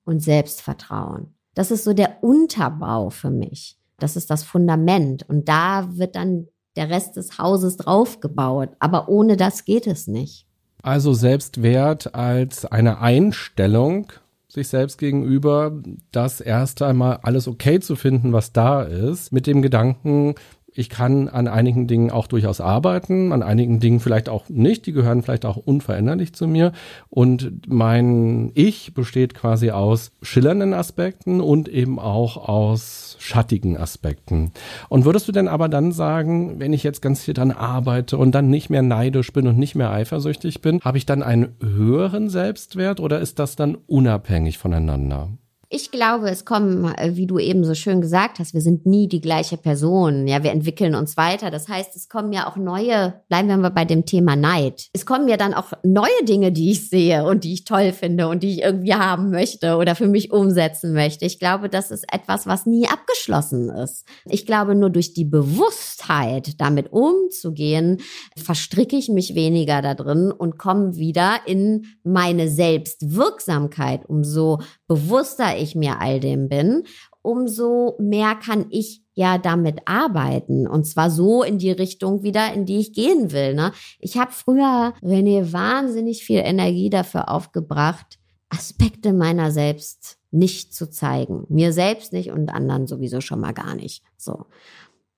und 0.06 0.22
Selbstvertrauen. 0.22 1.36
Das 1.56 1.72
ist 1.72 1.84
so 1.84 1.94
der 1.94 2.24
Unterbau 2.24 3.10
für 3.10 3.32
mich. 3.32 3.78
Das 3.98 4.16
ist 4.16 4.30
das 4.30 4.44
Fundament. 4.44 5.28
Und 5.28 5.50
da 5.50 5.98
wird 5.98 6.16
dann 6.16 6.48
der 6.76 6.90
Rest 6.90 7.16
des 7.16 7.38
Hauses 7.38 7.78
draufgebaut. 7.78 8.70
Aber 8.80 9.10
ohne 9.10 9.38
das 9.38 9.66
geht 9.66 9.88
es 9.88 10.08
nicht. 10.08 10.46
Also 10.82 11.14
Selbstwert 11.14 12.14
als 12.14 12.66
eine 12.66 13.00
Einstellung 13.00 14.12
sich 14.56 14.68
selbst 14.70 14.98
gegenüber, 14.98 15.72
das 16.12 16.42
erst 16.42 16.82
einmal 16.82 17.20
alles 17.22 17.48
okay 17.48 17.80
zu 17.80 17.96
finden, 17.96 18.34
was 18.34 18.52
da 18.54 18.82
ist, 18.82 19.32
mit 19.32 19.48
dem 19.48 19.62
Gedanken, 19.62 20.36
ich 20.78 20.90
kann 20.90 21.30
an 21.30 21.48
einigen 21.48 21.88
Dingen 21.88 22.12
auch 22.12 22.28
durchaus 22.28 22.60
arbeiten, 22.60 23.32
an 23.32 23.44
einigen 23.44 23.80
Dingen 23.80 24.02
vielleicht 24.02 24.28
auch 24.28 24.50
nicht, 24.50 24.86
die 24.86 24.92
gehören 24.92 25.22
vielleicht 25.22 25.46
auch 25.46 25.58
unveränderlich 25.58 26.34
zu 26.34 26.48
mir. 26.48 26.74
Und 27.10 27.62
mein 27.68 28.52
Ich 28.56 28.94
besteht 28.94 29.34
quasi 29.34 29.72
aus 29.72 30.12
schillernden 30.22 30.74
Aspekten 30.74 31.40
und 31.40 31.70
eben 31.70 31.98
auch 31.98 32.36
aus 32.50 33.16
schattigen 33.20 33.78
Aspekten. 33.78 34.52
Und 34.90 35.06
würdest 35.06 35.28
du 35.28 35.32
denn 35.32 35.48
aber 35.48 35.70
dann 35.70 35.94
sagen, 35.94 36.60
wenn 36.60 36.74
ich 36.74 36.84
jetzt 36.84 37.02
ganz 37.02 37.24
viel 37.24 37.34
dran 37.34 37.52
arbeite 37.52 38.18
und 38.18 38.34
dann 38.34 38.50
nicht 38.50 38.70
mehr 38.70 38.82
neidisch 38.82 39.32
bin 39.32 39.48
und 39.48 39.58
nicht 39.58 39.76
mehr 39.76 39.92
eifersüchtig 39.92 40.62
bin, 40.62 40.82
habe 40.82 40.98
ich 40.98 41.06
dann 41.06 41.24
einen 41.24 41.56
höheren 41.62 42.30
Selbstwert 42.30 43.00
oder 43.00 43.20
ist 43.22 43.40
das 43.40 43.56
dann 43.56 43.76
unabhängig 43.88 44.58
voneinander? 44.58 45.30
Ich 45.70 45.90
glaube, 45.90 46.30
es 46.30 46.46
kommen, 46.46 46.94
äh, 46.96 47.16
wie 47.16 47.26
du 47.26 47.40
eben 47.40 47.64
so 47.64 47.74
schön 47.74 48.00
gesagt 48.00 48.38
hast, 48.40 48.54
wir 48.54 48.62
sind 48.62 48.86
nie 48.86 49.08
die 49.08 49.22
gleiche 49.22 49.58
Person. 49.58 50.28
Ja, 50.28 50.44
wir 50.44 50.52
entwickeln 50.52 50.94
uns 50.94 51.18
weiter. 51.18 51.50
Das 51.50 51.68
heißt, 51.68 51.96
es 51.96 52.08
kommen 52.08 52.32
ja 52.34 52.48
auch 52.48 52.56
neue, 52.56 53.22
bleiben 53.30 53.48
wir 53.48 53.58
mal 53.58 53.70
bei 53.70 53.86
dem 53.86 54.06
Thema 54.06 54.36
Neid. 54.36 54.90
Es 54.94 55.06
kommen 55.06 55.28
ja 55.28 55.38
dann 55.38 55.56
auch 55.56 55.74
neue 55.84 56.24
Dinge, 56.24 56.52
die 56.52 56.72
ich 56.72 56.90
sehe 56.90 57.26
und 57.26 57.44
die 57.44 57.54
ich 57.54 57.66
toll 57.66 57.94
finde 57.94 58.28
und 58.28 58.44
die 58.44 58.52
ich 58.52 58.62
irgendwie 58.62 58.94
haben 58.94 59.32
möchte 59.32 59.78
oder 59.78 59.96
für 59.96 60.08
mich 60.08 60.32
umsetzen 60.32 60.94
möchte. 60.94 61.26
Ich 61.26 61.40
glaube, 61.40 61.68
das 61.68 61.90
ist 61.90 62.06
etwas, 62.14 62.46
was 62.46 62.66
nie 62.66 62.88
abgeschlossen 62.88 63.70
ist. 63.70 64.06
Ich 64.26 64.46
glaube, 64.46 64.76
nur 64.76 64.92
durch 64.92 65.14
die 65.14 65.26
Bewusstheit, 65.26 66.62
damit 66.62 66.92
umzugehen, 66.92 68.02
verstricke 68.38 68.96
ich 68.96 69.10
mich 69.10 69.34
weniger 69.34 69.82
da 69.82 69.96
drin 69.96 70.32
und 70.32 70.60
komme 70.60 70.96
wieder 70.96 71.40
in 71.48 71.86
meine 72.04 72.50
Selbstwirksamkeit. 72.50 74.06
Umso 74.08 74.60
bewusster 74.88 75.55
ich 75.56 75.76
mir 75.76 76.00
all 76.00 76.20
dem 76.20 76.50
bin, 76.50 76.84
umso 77.22 77.96
mehr 78.00 78.36
kann 78.36 78.66
ich 78.70 79.02
ja 79.14 79.38
damit 79.38 79.80
arbeiten. 79.86 80.68
Und 80.68 80.86
zwar 80.86 81.10
so 81.10 81.44
in 81.44 81.58
die 81.58 81.72
Richtung 81.72 82.24
wieder, 82.24 82.54
in 82.54 82.66
die 82.66 82.78
ich 82.78 82.94
gehen 82.94 83.32
will. 83.32 83.54
Ne? 83.54 83.72
Ich 84.00 84.18
habe 84.18 84.32
früher, 84.32 84.94
René, 85.02 85.52
wahnsinnig 85.52 86.24
viel 86.24 86.42
Energie 86.44 86.90
dafür 86.90 87.30
aufgebracht, 87.30 88.20
Aspekte 88.50 89.14
meiner 89.14 89.52
selbst 89.52 90.18
nicht 90.32 90.74
zu 90.74 90.90
zeigen. 90.90 91.46
Mir 91.50 91.72
selbst 91.72 92.14
nicht 92.14 92.32
und 92.32 92.50
anderen 92.50 92.88
sowieso 92.88 93.22
schon 93.22 93.40
mal 93.40 93.54
gar 93.54 93.74
nicht. 93.74 94.04
So. 94.18 94.46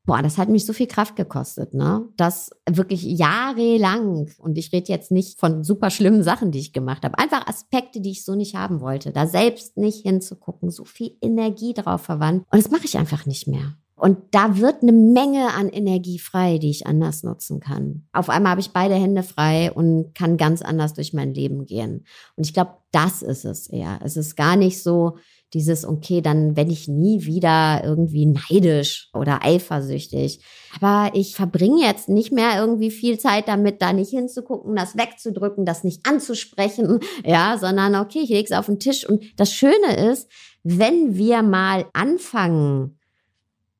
Boah, 0.07 0.21
das 0.21 0.37
hat 0.37 0.47
mich 0.47 0.65
so 0.65 0.71
viel 0.71 0.87
Kraft 0.87 1.17
gekostet, 1.17 1.73
ne? 1.73 2.07
Das 2.15 2.49
wirklich 2.67 3.03
jahrelang, 3.03 4.29
und 4.39 4.57
ich 4.57 4.71
rede 4.71 4.87
jetzt 4.87 5.11
nicht 5.11 5.37
von 5.37 5.65
super 5.65 5.89
schlimmen 5.89 6.23
Sachen, 6.23 6.51
die 6.51 6.59
ich 6.59 6.71
gemacht 6.71 7.03
habe, 7.03 7.19
einfach 7.19 7.45
Aspekte, 7.45 7.99
die 7.99 8.11
ich 8.11 8.23
so 8.23 8.33
nicht 8.33 8.55
haben 8.55 8.79
wollte, 8.79 9.11
da 9.11 9.27
selbst 9.27 9.75
nicht 9.75 10.03
hinzugucken, 10.03 10.69
so 10.71 10.85
viel 10.85 11.17
Energie 11.21 11.73
drauf 11.73 12.03
verwandt. 12.03 12.45
Und 12.49 12.63
das 12.63 12.71
mache 12.71 12.85
ich 12.85 12.97
einfach 12.97 13.25
nicht 13.25 13.47
mehr. 13.47 13.75
Und 13.97 14.19
da 14.31 14.57
wird 14.59 14.81
eine 14.81 14.93
Menge 14.93 15.53
an 15.55 15.67
Energie 15.69 16.19
frei, 16.19 16.59
die 16.59 16.69
ich 16.69 16.87
anders 16.87 17.23
nutzen 17.23 17.59
kann. 17.59 18.07
Auf 18.13 18.29
einmal 18.29 18.51
habe 18.51 18.61
ich 18.61 18.71
beide 18.71 18.93
Hände 18.93 19.23
frei 19.23 19.73
und 19.73 20.13
kann 20.13 20.37
ganz 20.37 20.61
anders 20.61 20.93
durch 20.93 21.13
mein 21.13 21.33
Leben 21.33 21.65
gehen. 21.65 22.05
Und 22.35 22.45
ich 22.45 22.53
glaube, 22.53 22.75
das 22.91 23.23
ist 23.23 23.43
es 23.43 23.67
eher. 23.67 23.99
Es 24.03 24.15
ist 24.15 24.37
gar 24.37 24.55
nicht 24.55 24.81
so 24.81 25.17
dieses, 25.53 25.85
okay, 25.85 26.21
dann 26.21 26.55
wenn 26.55 26.69
ich 26.69 26.87
nie 26.87 27.25
wieder 27.25 27.81
irgendwie 27.83 28.25
neidisch 28.25 29.09
oder 29.13 29.43
eifersüchtig. 29.43 30.43
Aber 30.79 31.15
ich 31.15 31.35
verbringe 31.35 31.81
jetzt 31.81 32.09
nicht 32.09 32.31
mehr 32.31 32.59
irgendwie 32.59 32.91
viel 32.91 33.17
Zeit 33.19 33.47
damit, 33.47 33.81
da 33.81 33.93
nicht 33.93 34.11
hinzugucken, 34.11 34.75
das 34.75 34.97
wegzudrücken, 34.97 35.65
das 35.65 35.83
nicht 35.83 36.05
anzusprechen, 36.05 36.99
ja, 37.25 37.57
sondern 37.57 37.95
okay, 37.95 38.19
ich 38.23 38.29
lege 38.29 38.45
es 38.45 38.57
auf 38.57 38.65
den 38.65 38.79
Tisch. 38.79 39.07
Und 39.07 39.23
das 39.37 39.53
Schöne 39.53 40.09
ist, 40.11 40.29
wenn 40.63 41.15
wir 41.15 41.43
mal 41.43 41.85
anfangen, 41.93 42.97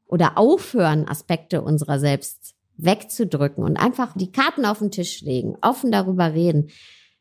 oder 0.08 0.38
aufhören, 0.38 1.08
Aspekte 1.08 1.62
unserer 1.62 2.00
selbst 2.00 2.56
wegzudrücken 2.78 3.64
und 3.64 3.78
einfach 3.78 4.14
die 4.16 4.32
Karten 4.32 4.66
auf 4.66 4.80
den 4.80 4.92
Tisch 4.92 5.22
legen, 5.22 5.58
offen 5.62 5.92
darüber 5.92 6.34
reden, 6.34 6.70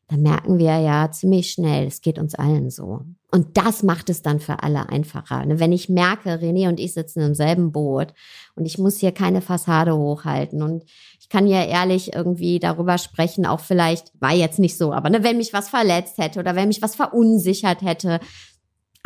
dann 0.08 0.22
merken 0.22 0.58
wir 0.58 0.78
ja 0.78 1.10
ziemlich 1.10 1.50
schnell, 1.50 1.86
es 1.86 2.00
geht 2.00 2.18
uns 2.18 2.34
allen 2.36 2.70
so. 2.70 3.00
Und 3.32 3.56
das 3.56 3.82
macht 3.82 4.08
es 4.08 4.22
dann 4.22 4.38
für 4.38 4.62
alle 4.62 4.88
einfacher. 4.88 5.44
Ne, 5.44 5.58
wenn 5.58 5.72
ich 5.72 5.88
merke, 5.88 6.34
René 6.34 6.68
und 6.68 6.78
ich 6.78 6.94
sitzen 6.94 7.22
im 7.22 7.34
selben 7.34 7.72
Boot 7.72 8.14
und 8.54 8.66
ich 8.66 8.78
muss 8.78 8.98
hier 8.98 9.10
keine 9.10 9.42
Fassade 9.42 9.96
hochhalten 9.96 10.62
und 10.62 10.84
ich 11.20 11.28
kann 11.28 11.48
ja 11.48 11.64
ehrlich 11.64 12.14
irgendwie 12.14 12.60
darüber 12.60 12.98
sprechen, 12.98 13.46
auch 13.46 13.60
vielleicht 13.60 14.12
war 14.20 14.32
jetzt 14.32 14.60
nicht 14.60 14.78
so, 14.78 14.92
aber 14.92 15.10
ne, 15.10 15.24
wenn 15.24 15.38
mich 15.38 15.52
was 15.52 15.68
verletzt 15.68 16.18
hätte 16.18 16.38
oder 16.38 16.54
wenn 16.54 16.68
mich 16.68 16.82
was 16.82 16.94
verunsichert 16.94 17.82
hätte, 17.82 18.20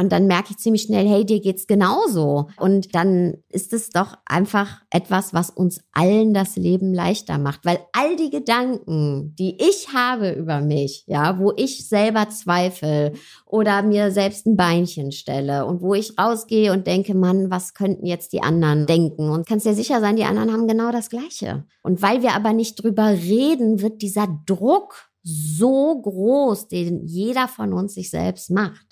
und 0.01 0.10
dann 0.12 0.27
merke 0.27 0.52
ich 0.52 0.56
ziemlich 0.56 0.82
schnell, 0.82 1.06
hey, 1.06 1.27
dir 1.27 1.40
geht's 1.40 1.66
genauso. 1.66 2.48
Und 2.59 2.94
dann 2.94 3.35
ist 3.51 3.74
es 3.74 3.90
doch 3.90 4.16
einfach 4.24 4.81
etwas, 4.89 5.35
was 5.35 5.51
uns 5.51 5.82
allen 5.93 6.32
das 6.32 6.56
Leben 6.56 6.94
leichter 6.94 7.36
macht, 7.36 7.66
weil 7.66 7.81
all 7.93 8.16
die 8.16 8.31
Gedanken, 8.31 9.35
die 9.39 9.59
ich 9.60 9.93
habe 9.93 10.31
über 10.31 10.62
mich, 10.62 11.05
ja, 11.06 11.39
wo 11.39 11.52
ich 11.55 11.86
selber 11.86 12.31
zweifle 12.31 13.12
oder 13.44 13.82
mir 13.82 14.10
selbst 14.10 14.47
ein 14.47 14.56
Beinchen 14.56 15.12
stelle 15.12 15.66
und 15.66 15.82
wo 15.82 15.93
ich 15.93 16.18
rausgehe 16.18 16.72
und 16.72 16.86
denke, 16.86 17.14
Mann, 17.14 17.51
was 17.51 17.74
könnten 17.74 18.06
jetzt 18.06 18.32
die 18.32 18.43
anderen 18.43 18.86
denken? 18.86 19.28
Und 19.28 19.47
kannst 19.47 19.66
dir 19.66 19.74
sicher 19.74 20.01
sein, 20.01 20.16
die 20.16 20.24
anderen 20.24 20.51
haben 20.51 20.66
genau 20.66 20.93
das 20.93 21.10
Gleiche. 21.10 21.64
Und 21.82 22.01
weil 22.01 22.22
wir 22.22 22.32
aber 22.32 22.55
nicht 22.55 22.82
drüber 22.82 23.10
reden, 23.10 23.82
wird 23.82 24.01
dieser 24.01 24.28
Druck 24.47 25.10
so 25.22 26.01
groß, 26.01 26.68
den 26.68 27.06
jeder 27.06 27.48
von 27.48 27.74
uns 27.74 27.94
sich 27.94 28.09
selbst 28.09 28.51
macht. 28.51 28.89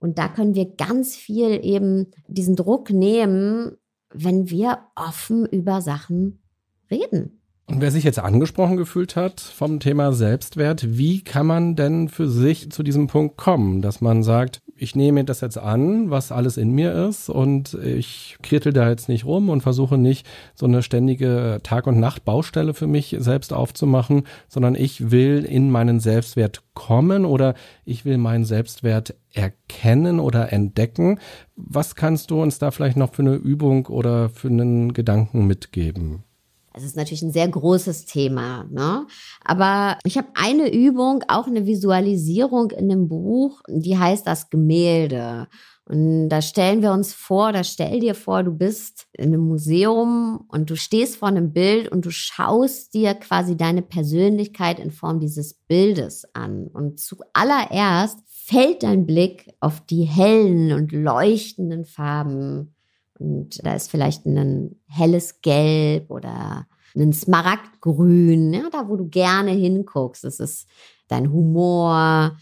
Und 0.00 0.18
da 0.18 0.28
können 0.28 0.54
wir 0.54 0.74
ganz 0.74 1.14
viel 1.14 1.60
eben 1.62 2.08
diesen 2.26 2.56
Druck 2.56 2.90
nehmen, 2.90 3.76
wenn 4.12 4.50
wir 4.50 4.78
offen 4.96 5.46
über 5.46 5.80
Sachen 5.82 6.42
reden. 6.90 7.40
Und 7.66 7.80
wer 7.80 7.92
sich 7.92 8.02
jetzt 8.02 8.18
angesprochen 8.18 8.76
gefühlt 8.76 9.14
hat 9.14 9.40
vom 9.40 9.78
Thema 9.78 10.12
Selbstwert, 10.12 10.98
wie 10.98 11.22
kann 11.22 11.46
man 11.46 11.76
denn 11.76 12.08
für 12.08 12.28
sich 12.28 12.72
zu 12.72 12.82
diesem 12.82 13.06
Punkt 13.06 13.36
kommen, 13.36 13.80
dass 13.80 14.00
man 14.00 14.24
sagt, 14.24 14.60
ich 14.80 14.96
nehme 14.96 15.24
das 15.24 15.42
jetzt 15.42 15.58
an, 15.58 16.10
was 16.10 16.32
alles 16.32 16.56
in 16.56 16.72
mir 16.72 16.94
ist 17.08 17.28
und 17.28 17.74
ich 17.74 18.38
kirtel 18.42 18.72
da 18.72 18.88
jetzt 18.88 19.10
nicht 19.10 19.26
rum 19.26 19.50
und 19.50 19.60
versuche 19.60 19.98
nicht 19.98 20.26
so 20.54 20.64
eine 20.64 20.82
ständige 20.82 21.60
Tag- 21.62 21.86
und 21.86 22.00
Nacht-Baustelle 22.00 22.72
für 22.72 22.86
mich 22.86 23.14
selbst 23.18 23.52
aufzumachen, 23.52 24.24
sondern 24.48 24.74
ich 24.74 25.10
will 25.10 25.44
in 25.44 25.70
meinen 25.70 26.00
Selbstwert 26.00 26.62
kommen 26.72 27.26
oder 27.26 27.54
ich 27.84 28.06
will 28.06 28.16
meinen 28.16 28.46
Selbstwert 28.46 29.14
erkennen 29.34 30.18
oder 30.18 30.50
entdecken. 30.50 31.20
Was 31.56 31.94
kannst 31.94 32.30
du 32.30 32.40
uns 32.40 32.58
da 32.58 32.70
vielleicht 32.70 32.96
noch 32.96 33.12
für 33.12 33.22
eine 33.22 33.34
Übung 33.34 33.86
oder 33.86 34.30
für 34.30 34.48
einen 34.48 34.94
Gedanken 34.94 35.46
mitgeben? 35.46 36.24
Es 36.72 36.84
ist 36.84 36.96
natürlich 36.96 37.22
ein 37.22 37.32
sehr 37.32 37.48
großes 37.48 38.06
Thema, 38.06 38.64
ne? 38.70 39.06
Aber 39.44 39.98
ich 40.04 40.16
habe 40.16 40.28
eine 40.34 40.72
Übung, 40.72 41.24
auch 41.28 41.46
eine 41.46 41.66
Visualisierung 41.66 42.70
in 42.70 42.88
dem 42.88 43.08
Buch, 43.08 43.60
die 43.68 43.98
heißt 43.98 44.26
das 44.26 44.50
Gemälde. 44.50 45.48
Und 45.90 46.28
da 46.28 46.40
stellen 46.40 46.82
wir 46.82 46.92
uns 46.92 47.12
vor, 47.12 47.50
da 47.50 47.64
stell 47.64 47.98
dir 47.98 48.14
vor, 48.14 48.44
du 48.44 48.52
bist 48.52 49.08
in 49.12 49.34
einem 49.34 49.40
Museum 49.40 50.44
und 50.46 50.70
du 50.70 50.76
stehst 50.76 51.16
vor 51.16 51.26
einem 51.26 51.52
Bild 51.52 51.88
und 51.88 52.06
du 52.06 52.12
schaust 52.12 52.94
dir 52.94 53.14
quasi 53.14 53.56
deine 53.56 53.82
Persönlichkeit 53.82 54.78
in 54.78 54.92
Form 54.92 55.18
dieses 55.18 55.54
Bildes 55.54 56.28
an. 56.32 56.68
Und 56.68 57.00
zuallererst 57.00 58.20
fällt 58.28 58.84
dein 58.84 59.04
Blick 59.04 59.52
auf 59.58 59.80
die 59.84 60.04
hellen 60.04 60.72
und 60.72 60.92
leuchtenden 60.92 61.84
Farben 61.84 62.76
und 63.20 63.64
da 63.64 63.74
ist 63.74 63.90
vielleicht 63.90 64.26
ein 64.26 64.76
helles 64.86 65.40
Gelb 65.42 66.10
oder 66.10 66.66
ein 66.96 67.12
Smaragdgrün, 67.12 68.52
ja, 68.52 68.68
da 68.70 68.88
wo 68.88 68.96
du 68.96 69.08
gerne 69.08 69.52
hinguckst. 69.52 70.24
Das 70.24 70.40
ist 70.40 70.66
dein 71.08 71.32
Humor, 71.32 72.36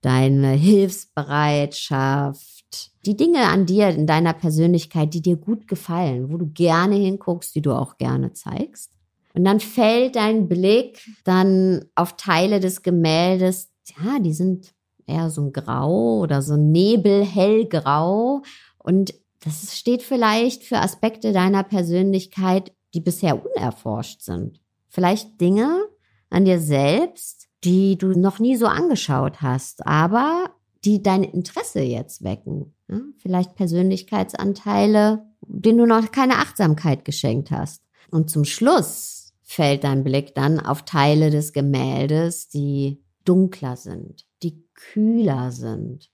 deine 0.00 0.50
Hilfsbereitschaft, 0.52 2.90
die 3.06 3.16
Dinge 3.16 3.46
an 3.48 3.66
dir, 3.66 3.90
in 3.90 4.06
deiner 4.06 4.32
Persönlichkeit, 4.32 5.12
die 5.14 5.22
dir 5.22 5.36
gut 5.36 5.68
gefallen, 5.68 6.32
wo 6.32 6.38
du 6.38 6.46
gerne 6.46 6.96
hinguckst, 6.96 7.54
die 7.54 7.62
du 7.62 7.72
auch 7.72 7.98
gerne 7.98 8.32
zeigst. 8.32 8.90
Und 9.34 9.44
dann 9.44 9.60
fällt 9.60 10.16
dein 10.16 10.48
Blick 10.48 11.00
dann 11.24 11.84
auf 11.94 12.16
Teile 12.16 12.58
des 12.60 12.82
Gemäldes, 12.82 13.70
ja, 14.02 14.18
die 14.18 14.32
sind 14.32 14.72
eher 15.06 15.30
so 15.30 15.42
ein 15.42 15.52
Grau 15.52 16.20
oder 16.20 16.42
so 16.42 16.56
nebelhellgrau. 16.56 18.42
Und 18.78 19.14
das 19.44 19.76
steht 19.76 20.02
vielleicht 20.02 20.64
für 20.64 20.78
Aspekte 20.78 21.32
deiner 21.32 21.64
Persönlichkeit, 21.64 22.72
die 22.94 23.00
bisher 23.00 23.44
unerforscht 23.44 24.22
sind. 24.22 24.60
Vielleicht 24.88 25.40
Dinge 25.40 25.88
an 26.30 26.44
dir 26.44 26.60
selbst, 26.60 27.48
die 27.64 27.96
du 27.96 28.18
noch 28.18 28.38
nie 28.38 28.56
so 28.56 28.66
angeschaut 28.66 29.42
hast, 29.42 29.86
aber 29.86 30.50
die 30.84 31.02
dein 31.02 31.22
Interesse 31.22 31.80
jetzt 31.80 32.24
wecken. 32.24 32.74
Ja, 32.88 33.00
vielleicht 33.18 33.54
Persönlichkeitsanteile, 33.54 35.26
denen 35.46 35.78
du 35.78 35.86
noch 35.86 36.10
keine 36.10 36.36
Achtsamkeit 36.36 37.04
geschenkt 37.04 37.50
hast. 37.50 37.82
Und 38.10 38.30
zum 38.30 38.44
Schluss 38.44 39.32
fällt 39.42 39.84
dein 39.84 40.04
Blick 40.04 40.34
dann 40.34 40.60
auf 40.60 40.82
Teile 40.82 41.30
des 41.30 41.52
Gemäldes, 41.52 42.48
die 42.48 43.02
dunkler 43.24 43.76
sind, 43.76 44.26
die 44.42 44.64
kühler 44.74 45.52
sind, 45.52 46.10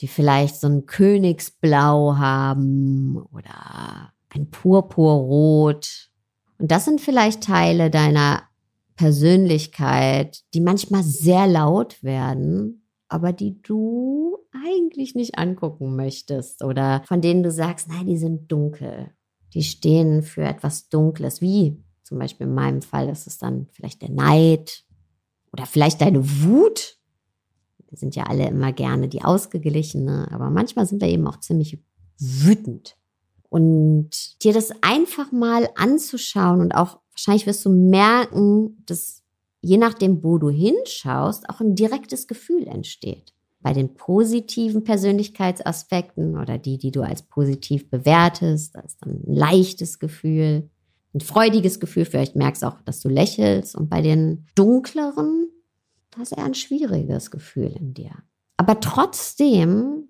die 0.00 0.08
vielleicht 0.08 0.56
so 0.56 0.66
ein 0.66 0.86
Königsblau 0.86 2.16
haben 2.16 3.16
oder 3.32 4.12
ein 4.30 4.50
Purpurrot. 4.50 6.10
Und 6.58 6.70
das 6.70 6.84
sind 6.84 7.00
vielleicht 7.00 7.42
Teile 7.42 7.90
deiner 7.90 8.42
Persönlichkeit, 8.96 10.42
die 10.54 10.60
manchmal 10.60 11.02
sehr 11.02 11.46
laut 11.46 12.02
werden, 12.02 12.86
aber 13.08 13.32
die 13.32 13.60
du 13.62 14.38
eigentlich 14.66 15.14
nicht 15.14 15.38
angucken 15.38 15.96
möchtest 15.96 16.62
oder 16.62 17.02
von 17.06 17.20
denen 17.20 17.42
du 17.42 17.50
sagst, 17.50 17.88
nein, 17.88 18.06
die 18.06 18.18
sind 18.18 18.50
dunkel. 18.50 19.10
Die 19.54 19.62
stehen 19.62 20.22
für 20.22 20.42
etwas 20.42 20.88
Dunkles, 20.88 21.40
wie 21.40 21.82
zum 22.02 22.18
Beispiel 22.18 22.46
in 22.46 22.54
meinem 22.54 22.82
Fall 22.82 23.08
ist 23.08 23.26
es 23.26 23.38
dann 23.38 23.68
vielleicht 23.72 24.02
der 24.02 24.10
Neid 24.10 24.84
oder 25.52 25.66
vielleicht 25.66 26.00
deine 26.00 26.22
Wut 26.42 26.99
wir 27.90 27.98
sind 27.98 28.16
ja 28.16 28.24
alle 28.24 28.48
immer 28.48 28.72
gerne 28.72 29.08
die 29.08 29.22
Ausgeglichene, 29.22 30.28
aber 30.30 30.48
manchmal 30.48 30.86
sind 30.86 31.02
wir 31.02 31.08
eben 31.08 31.26
auch 31.26 31.40
ziemlich 31.40 31.78
wütend. 32.18 32.96
Und 33.48 34.42
dir 34.44 34.52
das 34.52 34.70
einfach 34.80 35.32
mal 35.32 35.68
anzuschauen 35.74 36.60
und 36.60 36.72
auch 36.72 37.00
wahrscheinlich 37.10 37.46
wirst 37.46 37.64
du 37.64 37.70
merken, 37.70 38.82
dass 38.86 39.24
je 39.60 39.76
nachdem, 39.76 40.22
wo 40.22 40.38
du 40.38 40.50
hinschaust, 40.50 41.50
auch 41.50 41.60
ein 41.60 41.74
direktes 41.74 42.28
Gefühl 42.28 42.66
entsteht. 42.68 43.34
Bei 43.60 43.72
den 43.72 43.94
positiven 43.94 44.84
Persönlichkeitsaspekten 44.84 46.38
oder 46.38 46.58
die, 46.58 46.78
die 46.78 46.92
du 46.92 47.02
als 47.02 47.22
positiv 47.22 47.90
bewertest, 47.90 48.74
da 48.74 48.80
ist 48.80 48.98
dann 49.02 49.22
ein 49.26 49.34
leichtes 49.34 49.98
Gefühl, 49.98 50.70
ein 51.12 51.20
freudiges 51.20 51.80
Gefühl. 51.80 52.04
Vielleicht 52.04 52.36
merkst 52.36 52.62
du 52.62 52.68
auch, 52.68 52.80
dass 52.82 53.00
du 53.00 53.08
lächelst. 53.08 53.74
Und 53.74 53.90
bei 53.90 54.00
den 54.00 54.46
dunkleren 54.54 55.48
da 56.10 56.22
ist 56.22 56.32
eher 56.32 56.44
ein 56.44 56.54
schwieriges 56.54 57.30
Gefühl 57.30 57.74
in 57.78 57.94
dir. 57.94 58.12
Aber 58.56 58.80
trotzdem 58.80 60.08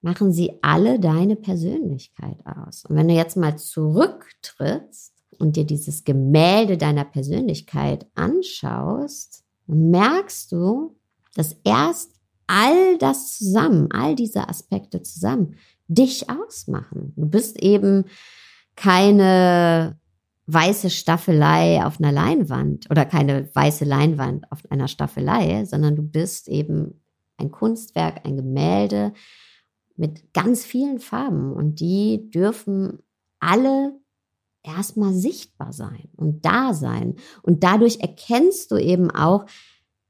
machen 0.00 0.32
sie 0.32 0.58
alle 0.62 1.00
deine 1.00 1.36
Persönlichkeit 1.36 2.38
aus. 2.44 2.84
Und 2.84 2.96
wenn 2.96 3.08
du 3.08 3.14
jetzt 3.14 3.36
mal 3.36 3.56
zurücktrittst 3.56 5.12
und 5.38 5.56
dir 5.56 5.64
dieses 5.64 6.04
Gemälde 6.04 6.76
deiner 6.76 7.04
Persönlichkeit 7.04 8.06
anschaust, 8.14 9.44
merkst 9.66 10.52
du, 10.52 10.96
dass 11.34 11.56
erst 11.64 12.12
all 12.46 12.98
das 12.98 13.38
zusammen, 13.38 13.90
all 13.92 14.14
diese 14.14 14.48
Aspekte 14.48 15.02
zusammen 15.02 15.56
dich 15.88 16.28
ausmachen. 16.30 17.12
Du 17.16 17.26
bist 17.26 17.62
eben 17.62 18.04
keine 18.76 19.98
weiße 20.46 20.90
Staffelei 20.90 21.84
auf 21.84 21.98
einer 21.98 22.12
Leinwand 22.12 22.90
oder 22.90 23.04
keine 23.04 23.48
weiße 23.54 23.84
Leinwand 23.84 24.50
auf 24.52 24.70
einer 24.70 24.88
Staffelei, 24.88 25.64
sondern 25.64 25.96
du 25.96 26.02
bist 26.02 26.48
eben 26.48 27.00
ein 27.36 27.50
Kunstwerk, 27.50 28.24
ein 28.26 28.36
Gemälde 28.36 29.12
mit 29.96 30.32
ganz 30.34 30.64
vielen 30.64 30.98
Farben 30.98 31.52
und 31.52 31.80
die 31.80 32.30
dürfen 32.30 32.98
alle 33.40 33.98
erstmal 34.62 35.12
sichtbar 35.12 35.72
sein 35.72 36.08
und 36.16 36.44
da 36.44 36.74
sein. 36.74 37.16
Und 37.42 37.62
dadurch 37.64 38.00
erkennst 38.00 38.70
du 38.70 38.76
eben 38.76 39.10
auch, 39.10 39.46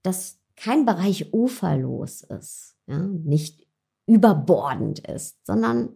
dass 0.02 0.40
kein 0.56 0.84
Bereich 0.84 1.32
uferlos 1.32 2.22
ist, 2.22 2.76
ja, 2.86 2.98
nicht 2.98 3.66
überbordend 4.06 5.00
ist, 5.00 5.44
sondern 5.46 5.90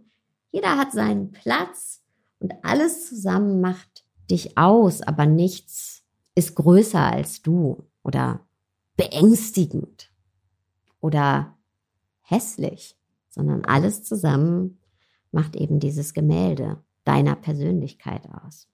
jeder 0.51 0.77
hat 0.77 0.93
seinen 0.93 1.31
Platz 1.31 2.03
und 2.41 2.55
alles 2.63 3.09
zusammen 3.09 3.61
macht 3.61 4.05
dich 4.31 4.57
aus, 4.57 5.03
aber 5.03 5.27
nichts 5.27 6.03
ist 6.35 6.55
größer 6.55 7.01
als 7.01 7.43
du 7.43 7.85
oder 8.03 8.47
beängstigend 8.97 10.13
oder 11.01 11.57
hässlich, 12.21 12.97
sondern 13.29 13.65
alles 13.65 14.05
zusammen 14.05 14.79
macht 15.33 15.57
eben 15.57 15.81
dieses 15.81 16.15
Gemälde 16.15 16.83
deiner 17.05 17.37
Persönlichkeit 17.37 18.23
aus. 18.45 18.69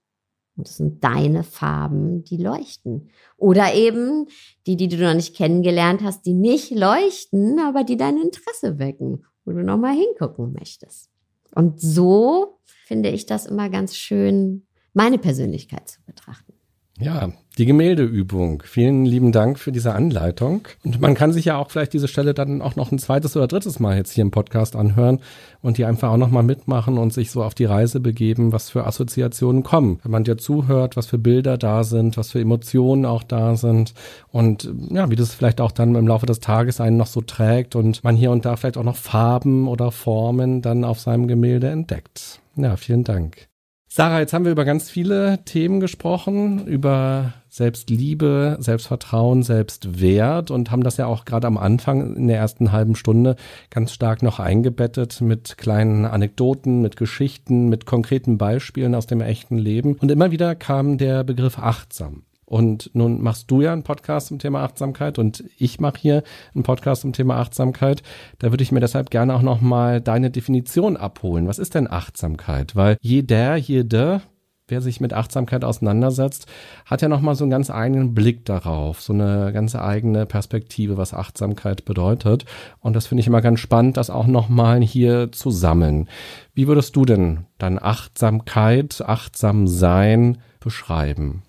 Und 0.57 0.67
es 0.67 0.77
sind 0.77 1.03
deine 1.03 1.43
Farben, 1.43 2.23
die 2.23 2.37
leuchten. 2.37 3.09
Oder 3.37 3.73
eben 3.73 4.27
die, 4.65 4.77
die 4.77 4.87
du 4.87 4.97
noch 4.97 5.13
nicht 5.13 5.35
kennengelernt 5.35 6.01
hast, 6.01 6.25
die 6.25 6.33
nicht 6.33 6.71
leuchten, 6.71 7.59
aber 7.59 7.83
die 7.83 7.97
dein 7.97 8.17
Interesse 8.17 8.79
wecken, 8.79 9.25
wo 9.43 9.51
du 9.51 9.63
nochmal 9.63 9.95
hingucken 9.95 10.53
möchtest. 10.53 11.09
Und 11.53 11.79
so 11.79 12.59
finde 12.85 13.09
ich 13.09 13.25
das 13.25 13.45
immer 13.45 13.69
ganz 13.69 13.95
schön, 13.95 14.65
meine 14.95 15.17
Persönlichkeit 15.17 15.87
zu 15.87 15.99
betrachten. 16.05 16.53
Ja, 16.97 17.33
die 17.57 17.65
Gemäldeübung. 17.65 18.63
Vielen 18.65 19.05
lieben 19.05 19.33
Dank 19.33 19.59
für 19.59 19.73
diese 19.73 19.93
Anleitung. 19.93 20.65
Und 20.85 21.01
man 21.01 21.13
kann 21.13 21.33
sich 21.33 21.43
ja 21.43 21.57
auch 21.57 21.69
vielleicht 21.69 21.91
diese 21.91 22.07
Stelle 22.07 22.33
dann 22.33 22.61
auch 22.61 22.77
noch 22.77 22.89
ein 22.89 22.99
zweites 22.99 23.35
oder 23.35 23.47
drittes 23.47 23.81
Mal 23.81 23.97
jetzt 23.97 24.13
hier 24.13 24.21
im 24.21 24.31
Podcast 24.31 24.77
anhören 24.77 25.19
und 25.61 25.77
die 25.77 25.83
einfach 25.83 26.11
auch 26.11 26.17
nochmal 26.17 26.43
mitmachen 26.43 26.97
und 26.97 27.11
sich 27.11 27.31
so 27.31 27.43
auf 27.43 27.53
die 27.53 27.65
Reise 27.65 27.99
begeben, 27.99 28.53
was 28.53 28.69
für 28.69 28.87
Assoziationen 28.87 29.61
kommen. 29.61 29.99
Wenn 30.03 30.11
man 30.11 30.23
dir 30.23 30.37
zuhört, 30.37 30.95
was 30.95 31.07
für 31.07 31.17
Bilder 31.17 31.57
da 31.57 31.83
sind, 31.83 32.15
was 32.15 32.31
für 32.31 32.39
Emotionen 32.39 33.05
auch 33.05 33.23
da 33.23 33.57
sind 33.57 33.93
und 34.31 34.71
ja, 34.89 35.09
wie 35.09 35.17
das 35.17 35.33
vielleicht 35.33 35.59
auch 35.59 35.73
dann 35.73 35.95
im 35.95 36.07
Laufe 36.07 36.27
des 36.27 36.39
Tages 36.39 36.79
einen 36.79 36.95
noch 36.95 37.07
so 37.07 37.19
trägt 37.19 37.75
und 37.75 38.05
man 38.05 38.15
hier 38.15 38.31
und 38.31 38.45
da 38.45 38.55
vielleicht 38.55 38.77
auch 38.77 38.83
noch 38.83 38.95
Farben 38.95 39.67
oder 39.67 39.91
Formen 39.91 40.61
dann 40.61 40.85
auf 40.85 41.01
seinem 41.01 41.27
Gemälde 41.27 41.67
entdeckt. 41.67 42.39
Ja, 42.55 42.77
vielen 42.77 43.03
Dank. 43.03 43.49
Sarah, 43.97 44.19
jetzt 44.19 44.33
haben 44.33 44.43
wir 44.43 44.51
über 44.51 44.65
ganz 44.65 44.89
viele 44.89 45.39
Themen 45.45 45.79
gesprochen, 45.79 46.67
über 46.67 47.31
Selbstliebe, 47.47 48.57
Selbstvertrauen, 48.59 49.41
Selbstwert 49.41 50.51
und 50.51 50.69
haben 50.69 50.83
das 50.83 50.97
ja 50.97 51.05
auch 51.05 51.23
gerade 51.23 51.47
am 51.47 51.57
Anfang 51.57 52.17
in 52.17 52.27
der 52.27 52.35
ersten 52.35 52.73
halben 52.73 52.97
Stunde 52.97 53.37
ganz 53.69 53.93
stark 53.93 54.21
noch 54.21 54.41
eingebettet 54.41 55.21
mit 55.21 55.57
kleinen 55.57 56.03
Anekdoten, 56.03 56.81
mit 56.81 56.97
Geschichten, 56.97 57.69
mit 57.69 57.85
konkreten 57.85 58.37
Beispielen 58.37 58.95
aus 58.95 59.07
dem 59.07 59.21
echten 59.21 59.57
Leben. 59.57 59.93
Und 59.93 60.11
immer 60.11 60.29
wieder 60.29 60.55
kam 60.55 60.97
der 60.97 61.23
Begriff 61.23 61.57
achtsam. 61.57 62.23
Und 62.45 62.91
nun 62.93 63.21
machst 63.21 63.49
du 63.49 63.61
ja 63.61 63.73
einen 63.73 63.83
Podcast 63.83 64.27
zum 64.27 64.39
Thema 64.39 64.63
Achtsamkeit 64.63 65.17
und 65.17 65.43
ich 65.57 65.79
mache 65.79 65.99
hier 65.99 66.23
einen 66.53 66.63
Podcast 66.63 67.01
zum 67.01 67.13
Thema 67.13 67.37
Achtsamkeit. 67.37 68.03
Da 68.39 68.51
würde 68.51 68.63
ich 68.63 68.71
mir 68.71 68.79
deshalb 68.79 69.09
gerne 69.09 69.33
auch 69.33 69.41
nochmal 69.41 69.99
deine 69.99 70.29
Definition 70.29 70.95
abholen. 70.95 71.47
Was 71.47 71.59
ist 71.59 71.75
denn 71.75 71.89
Achtsamkeit? 71.89 72.75
Weil 72.75 72.97
jeder, 73.01 73.55
jede, 73.55 74.21
wer 74.67 74.81
sich 74.81 75.01
mit 75.01 75.13
Achtsamkeit 75.13 75.63
auseinandersetzt, 75.63 76.47
hat 76.85 77.01
ja 77.01 77.07
nochmal 77.07 77.35
so 77.35 77.43
einen 77.43 77.51
ganz 77.51 77.69
eigenen 77.69 78.13
Blick 78.13 78.45
darauf, 78.45 79.01
so 79.01 79.13
eine 79.13 79.51
ganz 79.51 79.75
eigene 79.75 80.25
Perspektive, 80.25 80.97
was 80.97 81.13
Achtsamkeit 81.13 81.85
bedeutet. 81.85 82.45
Und 82.79 82.95
das 82.95 83.07
finde 83.07 83.21
ich 83.21 83.27
immer 83.27 83.41
ganz 83.41 83.59
spannend, 83.59 83.97
das 83.97 84.09
auch 84.09 84.27
nochmal 84.27 84.81
hier 84.81 85.31
zu 85.31 85.49
sammeln. 85.49 86.09
Wie 86.53 86.67
würdest 86.67 86.95
du 86.95 87.05
denn 87.05 87.45
dann 87.57 87.79
Achtsamkeit, 87.79 89.03
achtsam 89.05 89.67
sein 89.67 90.39
beschreiben? 90.59 91.43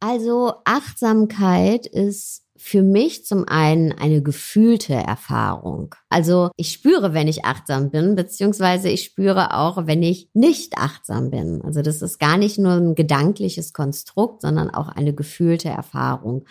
Also 0.00 0.54
Achtsamkeit 0.64 1.86
ist 1.86 2.44
für 2.56 2.82
mich 2.82 3.24
zum 3.24 3.46
einen 3.46 3.92
eine 3.92 4.20
gefühlte 4.20 4.94
Erfahrung. 4.94 5.94
Also 6.08 6.50
ich 6.56 6.72
spüre, 6.72 7.14
wenn 7.14 7.28
ich 7.28 7.44
achtsam 7.44 7.90
bin, 7.90 8.16
beziehungsweise 8.16 8.88
ich 8.88 9.04
spüre 9.04 9.54
auch, 9.54 9.86
wenn 9.86 10.02
ich 10.02 10.28
nicht 10.34 10.76
achtsam 10.76 11.30
bin. 11.30 11.62
Also 11.62 11.82
das 11.82 12.02
ist 12.02 12.18
gar 12.18 12.36
nicht 12.36 12.58
nur 12.58 12.72
ein 12.72 12.94
gedankliches 12.96 13.72
Konstrukt, 13.72 14.42
sondern 14.42 14.70
auch 14.70 14.88
eine 14.88 15.14
gefühlte 15.14 15.68
Erfahrung. 15.68 16.46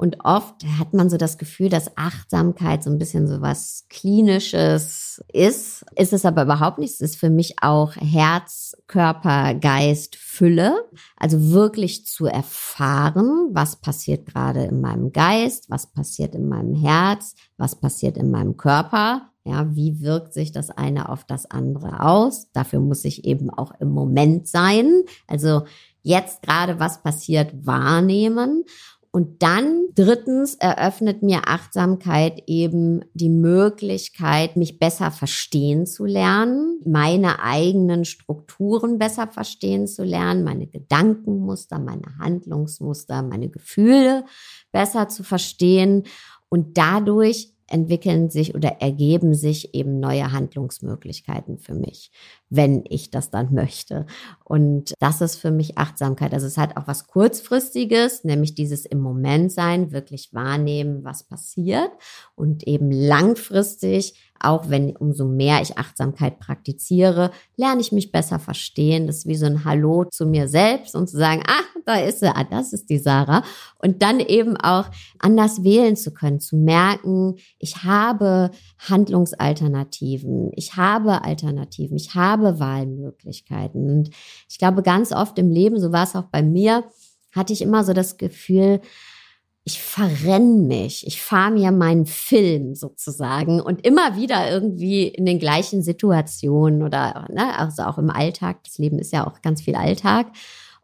Und 0.00 0.24
oft 0.24 0.64
hat 0.78 0.94
man 0.94 1.10
so 1.10 1.18
das 1.18 1.36
Gefühl, 1.36 1.68
dass 1.68 1.94
Achtsamkeit 1.98 2.82
so 2.82 2.88
ein 2.88 2.96
bisschen 2.96 3.28
so 3.28 3.42
was 3.42 3.84
Klinisches 3.90 5.22
ist. 5.30 5.84
Ist 5.94 6.14
es 6.14 6.24
aber 6.24 6.44
überhaupt 6.44 6.78
nicht. 6.78 6.94
Es 6.94 7.02
ist 7.02 7.16
für 7.16 7.28
mich 7.28 7.56
auch 7.60 7.96
Herz, 7.96 8.74
Körper, 8.86 9.52
Geist, 9.52 10.16
Fülle. 10.16 10.88
Also 11.18 11.52
wirklich 11.52 12.06
zu 12.06 12.24
erfahren, 12.24 13.50
was 13.52 13.76
passiert 13.76 14.24
gerade 14.24 14.64
in 14.64 14.80
meinem 14.80 15.12
Geist, 15.12 15.68
was 15.68 15.92
passiert 15.92 16.34
in 16.34 16.48
meinem 16.48 16.74
Herz, 16.74 17.34
was 17.58 17.78
passiert 17.78 18.16
in 18.16 18.30
meinem 18.30 18.56
Körper. 18.56 19.28
Ja, 19.44 19.76
wie 19.76 20.00
wirkt 20.00 20.32
sich 20.32 20.50
das 20.50 20.70
eine 20.70 21.10
auf 21.10 21.24
das 21.24 21.44
andere 21.44 22.02
aus? 22.02 22.50
Dafür 22.52 22.80
muss 22.80 23.04
ich 23.04 23.26
eben 23.26 23.50
auch 23.50 23.72
im 23.80 23.90
Moment 23.90 24.48
sein. 24.48 25.02
Also 25.26 25.64
jetzt 26.02 26.40
gerade 26.40 26.80
was 26.80 27.02
passiert 27.02 27.66
wahrnehmen 27.66 28.64
und 29.12 29.42
dann 29.42 29.88
drittens 29.96 30.54
eröffnet 30.54 31.22
mir 31.22 31.48
Achtsamkeit 31.48 32.44
eben 32.46 33.04
die 33.12 33.28
Möglichkeit, 33.28 34.56
mich 34.56 34.78
besser 34.78 35.10
verstehen 35.10 35.84
zu 35.84 36.04
lernen, 36.04 36.80
meine 36.84 37.42
eigenen 37.42 38.04
Strukturen 38.04 38.98
besser 38.98 39.26
verstehen 39.26 39.88
zu 39.88 40.04
lernen, 40.04 40.44
meine 40.44 40.68
Gedankenmuster, 40.68 41.80
meine 41.80 42.18
Handlungsmuster, 42.20 43.22
meine 43.22 43.48
Gefühle 43.48 44.24
besser 44.70 45.08
zu 45.08 45.24
verstehen. 45.24 46.04
Und 46.48 46.78
dadurch 46.78 47.52
entwickeln 47.70 48.30
sich 48.30 48.54
oder 48.54 48.80
ergeben 48.80 49.34
sich 49.34 49.74
eben 49.74 50.00
neue 50.00 50.32
Handlungsmöglichkeiten 50.32 51.58
für 51.58 51.74
mich, 51.74 52.10
wenn 52.48 52.84
ich 52.88 53.10
das 53.10 53.30
dann 53.30 53.54
möchte. 53.54 54.06
Und 54.44 54.94
das 54.98 55.20
ist 55.20 55.36
für 55.36 55.50
mich 55.50 55.78
Achtsamkeit. 55.78 56.34
Also 56.34 56.46
es 56.46 56.58
hat 56.58 56.76
auch 56.76 56.86
was 56.86 57.06
kurzfristiges, 57.06 58.24
nämlich 58.24 58.54
dieses 58.54 58.84
im 58.84 59.00
Moment 59.00 59.52
sein, 59.52 59.92
wirklich 59.92 60.34
wahrnehmen, 60.34 61.04
was 61.04 61.24
passiert 61.24 61.90
und 62.34 62.66
eben 62.66 62.90
langfristig 62.90 64.14
auch 64.40 64.68
wenn 64.68 64.96
umso 64.96 65.26
mehr 65.26 65.60
ich 65.62 65.78
Achtsamkeit 65.78 66.38
praktiziere, 66.38 67.30
lerne 67.56 67.80
ich 67.80 67.92
mich 67.92 68.10
besser 68.10 68.38
verstehen. 68.38 69.06
Das 69.06 69.18
ist 69.18 69.26
wie 69.26 69.36
so 69.36 69.46
ein 69.46 69.64
Hallo 69.64 70.04
zu 70.04 70.26
mir 70.26 70.48
selbst 70.48 70.94
und 70.94 71.08
zu 71.08 71.18
sagen, 71.18 71.42
ah, 71.46 71.62
da 71.84 71.96
ist 71.96 72.20
sie, 72.20 72.34
ah, 72.34 72.44
das 72.44 72.72
ist 72.72 72.88
die 72.90 72.98
Sarah. 72.98 73.42
Und 73.78 74.02
dann 74.02 74.20
eben 74.20 74.56
auch 74.56 74.86
anders 75.18 75.62
wählen 75.62 75.96
zu 75.96 76.12
können, 76.12 76.40
zu 76.40 76.56
merken, 76.56 77.36
ich 77.58 77.84
habe 77.84 78.50
Handlungsalternativen, 78.78 80.52
ich 80.54 80.76
habe 80.76 81.22
Alternativen, 81.22 81.96
ich 81.96 82.14
habe 82.14 82.58
Wahlmöglichkeiten. 82.58 83.90
Und 83.90 84.10
ich 84.48 84.58
glaube, 84.58 84.82
ganz 84.82 85.12
oft 85.12 85.38
im 85.38 85.50
Leben, 85.50 85.78
so 85.78 85.92
war 85.92 86.04
es 86.04 86.16
auch 86.16 86.26
bei 86.26 86.42
mir, 86.42 86.84
hatte 87.32 87.52
ich 87.52 87.62
immer 87.62 87.84
so 87.84 87.92
das 87.92 88.16
Gefühl, 88.16 88.80
ich 89.64 89.82
verrenn 89.82 90.66
mich, 90.66 91.06
ich 91.06 91.20
fahre 91.20 91.52
mir 91.52 91.70
meinen 91.70 92.06
Film 92.06 92.74
sozusagen 92.74 93.60
und 93.60 93.86
immer 93.86 94.16
wieder 94.16 94.50
irgendwie 94.50 95.06
in 95.06 95.26
den 95.26 95.38
gleichen 95.38 95.82
Situationen 95.82 96.82
oder 96.82 97.26
ne, 97.30 97.58
also 97.58 97.82
auch 97.82 97.98
im 97.98 98.10
Alltag. 98.10 98.64
Das 98.64 98.78
Leben 98.78 98.98
ist 98.98 99.12
ja 99.12 99.26
auch 99.26 99.42
ganz 99.42 99.62
viel 99.62 99.74
Alltag. 99.74 100.28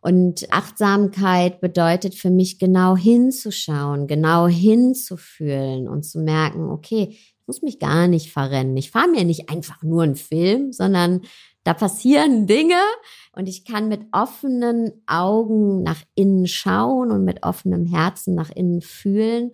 Und 0.00 0.52
Achtsamkeit 0.52 1.60
bedeutet 1.60 2.14
für 2.14 2.30
mich 2.30 2.58
genau 2.58 2.96
hinzuschauen, 2.96 4.06
genau 4.06 4.46
hinzufühlen 4.46 5.88
und 5.88 6.04
zu 6.04 6.20
merken, 6.20 6.68
okay, 6.68 7.08
ich 7.10 7.34
muss 7.46 7.62
mich 7.62 7.78
gar 7.78 8.06
nicht 8.06 8.30
verrennen. 8.30 8.76
Ich 8.76 8.90
fahre 8.90 9.08
mir 9.08 9.24
nicht 9.24 9.48
einfach 9.48 9.82
nur 9.82 10.02
einen 10.02 10.16
Film, 10.16 10.72
sondern 10.72 11.22
da 11.66 11.74
passieren 11.74 12.46
Dinge 12.46 12.80
und 13.32 13.48
ich 13.48 13.64
kann 13.64 13.88
mit 13.88 14.06
offenen 14.12 15.02
Augen 15.06 15.82
nach 15.82 16.00
innen 16.14 16.46
schauen 16.46 17.10
und 17.10 17.24
mit 17.24 17.42
offenem 17.42 17.86
Herzen 17.86 18.36
nach 18.36 18.50
innen 18.50 18.82
fühlen 18.82 19.50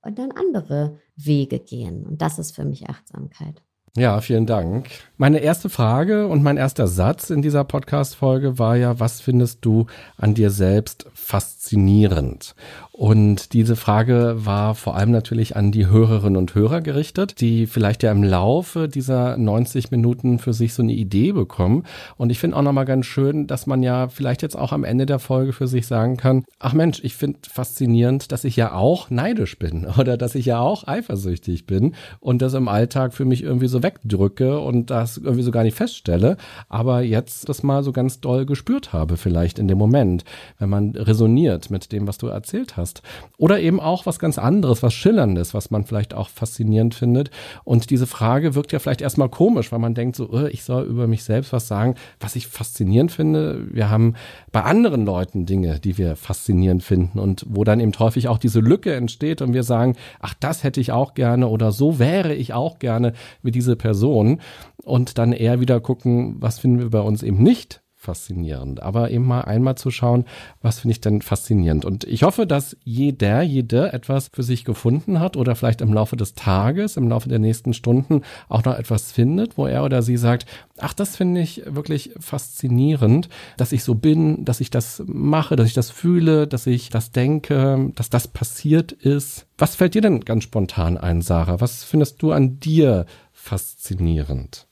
und 0.00 0.18
dann 0.20 0.30
andere 0.30 1.00
Wege 1.16 1.58
gehen. 1.58 2.06
Und 2.06 2.22
das 2.22 2.38
ist 2.38 2.54
für 2.54 2.64
mich 2.64 2.88
Achtsamkeit. 2.88 3.65
Ja, 3.96 4.20
vielen 4.20 4.44
Dank. 4.44 4.88
Meine 5.16 5.38
erste 5.38 5.70
Frage 5.70 6.26
und 6.26 6.42
mein 6.42 6.58
erster 6.58 6.86
Satz 6.86 7.30
in 7.30 7.40
dieser 7.40 7.64
Podcast-Folge 7.64 8.58
war 8.58 8.76
ja, 8.76 9.00
was 9.00 9.22
findest 9.22 9.64
du 9.64 9.86
an 10.18 10.34
dir 10.34 10.50
selbst 10.50 11.06
faszinierend? 11.14 12.54
Und 12.92 13.52
diese 13.54 13.76
Frage 13.76 14.36
war 14.36 14.74
vor 14.74 14.96
allem 14.96 15.10
natürlich 15.10 15.56
an 15.56 15.70
die 15.70 15.86
Hörerinnen 15.86 16.36
und 16.36 16.54
Hörer 16.54 16.80
gerichtet, 16.80 17.42
die 17.42 17.66
vielleicht 17.66 18.02
ja 18.02 18.10
im 18.10 18.22
Laufe 18.22 18.88
dieser 18.88 19.36
90 19.38 19.90
Minuten 19.90 20.38
für 20.38 20.54
sich 20.54 20.72
so 20.72 20.82
eine 20.82 20.94
Idee 20.94 21.32
bekommen. 21.32 21.84
Und 22.16 22.30
ich 22.30 22.38
finde 22.38 22.56
auch 22.56 22.62
nochmal 22.62 22.86
ganz 22.86 23.04
schön, 23.06 23.46
dass 23.46 23.66
man 23.66 23.82
ja 23.82 24.08
vielleicht 24.08 24.40
jetzt 24.40 24.56
auch 24.56 24.72
am 24.72 24.84
Ende 24.84 25.04
der 25.04 25.18
Folge 25.18 25.52
für 25.52 25.68
sich 25.68 25.86
sagen 25.86 26.16
kann, 26.16 26.44
ach 26.58 26.72
Mensch, 26.72 27.00
ich 27.02 27.16
finde 27.16 27.38
faszinierend, 27.50 28.32
dass 28.32 28.44
ich 28.44 28.56
ja 28.56 28.72
auch 28.72 29.10
neidisch 29.10 29.58
bin 29.58 29.86
oder 29.98 30.16
dass 30.16 30.34
ich 30.34 30.46
ja 30.46 30.60
auch 30.60 30.86
eifersüchtig 30.86 31.66
bin 31.66 31.94
und 32.20 32.40
das 32.40 32.54
im 32.54 32.68
Alltag 32.68 33.12
für 33.12 33.26
mich 33.26 33.42
irgendwie 33.42 33.68
so 33.68 33.82
wegdrücke 33.86 34.58
und 34.58 34.90
das 34.90 35.16
irgendwie 35.16 35.42
so 35.42 35.50
gar 35.50 35.62
nicht 35.62 35.76
feststelle, 35.76 36.36
aber 36.68 37.02
jetzt 37.02 37.48
das 37.48 37.62
mal 37.62 37.82
so 37.84 37.92
ganz 37.92 38.20
doll 38.20 38.44
gespürt 38.46 38.92
habe 38.92 39.16
vielleicht 39.16 39.58
in 39.58 39.68
dem 39.68 39.78
Moment, 39.78 40.24
wenn 40.58 40.68
man 40.68 40.90
resoniert 40.90 41.70
mit 41.70 41.92
dem, 41.92 42.06
was 42.08 42.18
du 42.18 42.26
erzählt 42.26 42.76
hast. 42.76 43.02
Oder 43.38 43.60
eben 43.60 43.80
auch 43.80 44.06
was 44.06 44.18
ganz 44.18 44.38
anderes, 44.38 44.82
was 44.82 44.92
Schillerndes, 44.92 45.54
was 45.54 45.70
man 45.70 45.84
vielleicht 45.84 46.14
auch 46.14 46.28
faszinierend 46.28 46.94
findet. 46.94 47.30
Und 47.64 47.90
diese 47.90 48.06
Frage 48.06 48.54
wirkt 48.54 48.72
ja 48.72 48.78
vielleicht 48.78 49.02
erstmal 49.02 49.28
komisch, 49.28 49.70
weil 49.70 49.78
man 49.78 49.94
denkt 49.94 50.16
so, 50.16 50.28
oh, 50.30 50.46
ich 50.46 50.64
soll 50.64 50.84
über 50.84 51.06
mich 51.06 51.22
selbst 51.22 51.52
was 51.52 51.68
sagen, 51.68 51.94
was 52.18 52.36
ich 52.36 52.48
faszinierend 52.48 53.12
finde. 53.12 53.66
Wir 53.72 53.88
haben 53.88 54.14
bei 54.50 54.62
anderen 54.62 55.04
Leuten 55.04 55.46
Dinge, 55.46 55.78
die 55.78 55.96
wir 55.98 56.16
faszinierend 56.16 56.82
finden 56.82 57.18
und 57.18 57.46
wo 57.48 57.62
dann 57.62 57.80
eben 57.80 57.92
häufig 57.98 58.28
auch 58.28 58.38
diese 58.38 58.60
Lücke 58.60 58.94
entsteht 58.94 59.42
und 59.42 59.54
wir 59.54 59.62
sagen, 59.62 59.96
ach, 60.20 60.34
das 60.40 60.64
hätte 60.64 60.80
ich 60.80 60.92
auch 60.92 61.14
gerne 61.14 61.48
oder 61.48 61.72
so 61.72 61.98
wäre 61.98 62.34
ich 62.34 62.52
auch 62.52 62.78
gerne 62.78 63.12
wie 63.42 63.50
diese 63.50 63.75
Person 63.76 64.40
und 64.82 65.18
dann 65.18 65.32
eher 65.32 65.60
wieder 65.60 65.80
gucken, 65.80 66.36
was 66.40 66.58
finden 66.58 66.78
wir 66.80 66.90
bei 66.90 67.00
uns 67.00 67.22
eben 67.22 67.42
nicht 67.42 67.82
faszinierend. 68.06 68.82
Aber 68.82 69.10
eben 69.10 69.26
mal 69.26 69.42
einmal 69.42 69.74
zu 69.74 69.90
schauen, 69.90 70.24
was 70.62 70.78
finde 70.78 70.92
ich 70.92 71.00
denn 71.00 71.22
faszinierend. 71.22 71.84
Und 71.84 72.04
ich 72.04 72.22
hoffe, 72.22 72.46
dass 72.46 72.76
jeder, 72.84 73.42
jede 73.42 73.92
etwas 73.92 74.30
für 74.32 74.44
sich 74.44 74.64
gefunden 74.64 75.18
hat 75.18 75.36
oder 75.36 75.56
vielleicht 75.56 75.80
im 75.80 75.92
Laufe 75.92 76.16
des 76.16 76.34
Tages, 76.34 76.96
im 76.96 77.08
Laufe 77.08 77.28
der 77.28 77.40
nächsten 77.40 77.74
Stunden 77.74 78.22
auch 78.48 78.64
noch 78.64 78.78
etwas 78.78 79.12
findet, 79.12 79.58
wo 79.58 79.66
er 79.66 79.84
oder 79.84 80.02
sie 80.02 80.16
sagt, 80.16 80.46
ach, 80.78 80.94
das 80.94 81.16
finde 81.16 81.40
ich 81.40 81.62
wirklich 81.66 82.12
faszinierend, 82.18 83.28
dass 83.56 83.72
ich 83.72 83.82
so 83.82 83.94
bin, 83.94 84.44
dass 84.44 84.60
ich 84.60 84.70
das 84.70 85.02
mache, 85.06 85.56
dass 85.56 85.66
ich 85.66 85.74
das 85.74 85.90
fühle, 85.90 86.46
dass 86.46 86.66
ich 86.66 86.90
das 86.90 87.10
denke, 87.10 87.90
dass 87.96 88.08
das 88.08 88.28
passiert 88.28 88.92
ist. 88.92 89.46
Was 89.58 89.74
fällt 89.74 89.94
dir 89.94 90.02
denn 90.02 90.20
ganz 90.20 90.44
spontan 90.44 90.96
ein, 90.96 91.22
Sarah? 91.22 91.60
Was 91.60 91.82
findest 91.82 92.22
du 92.22 92.30
an 92.30 92.60
dir 92.60 93.06
faszinierend? 93.46 94.66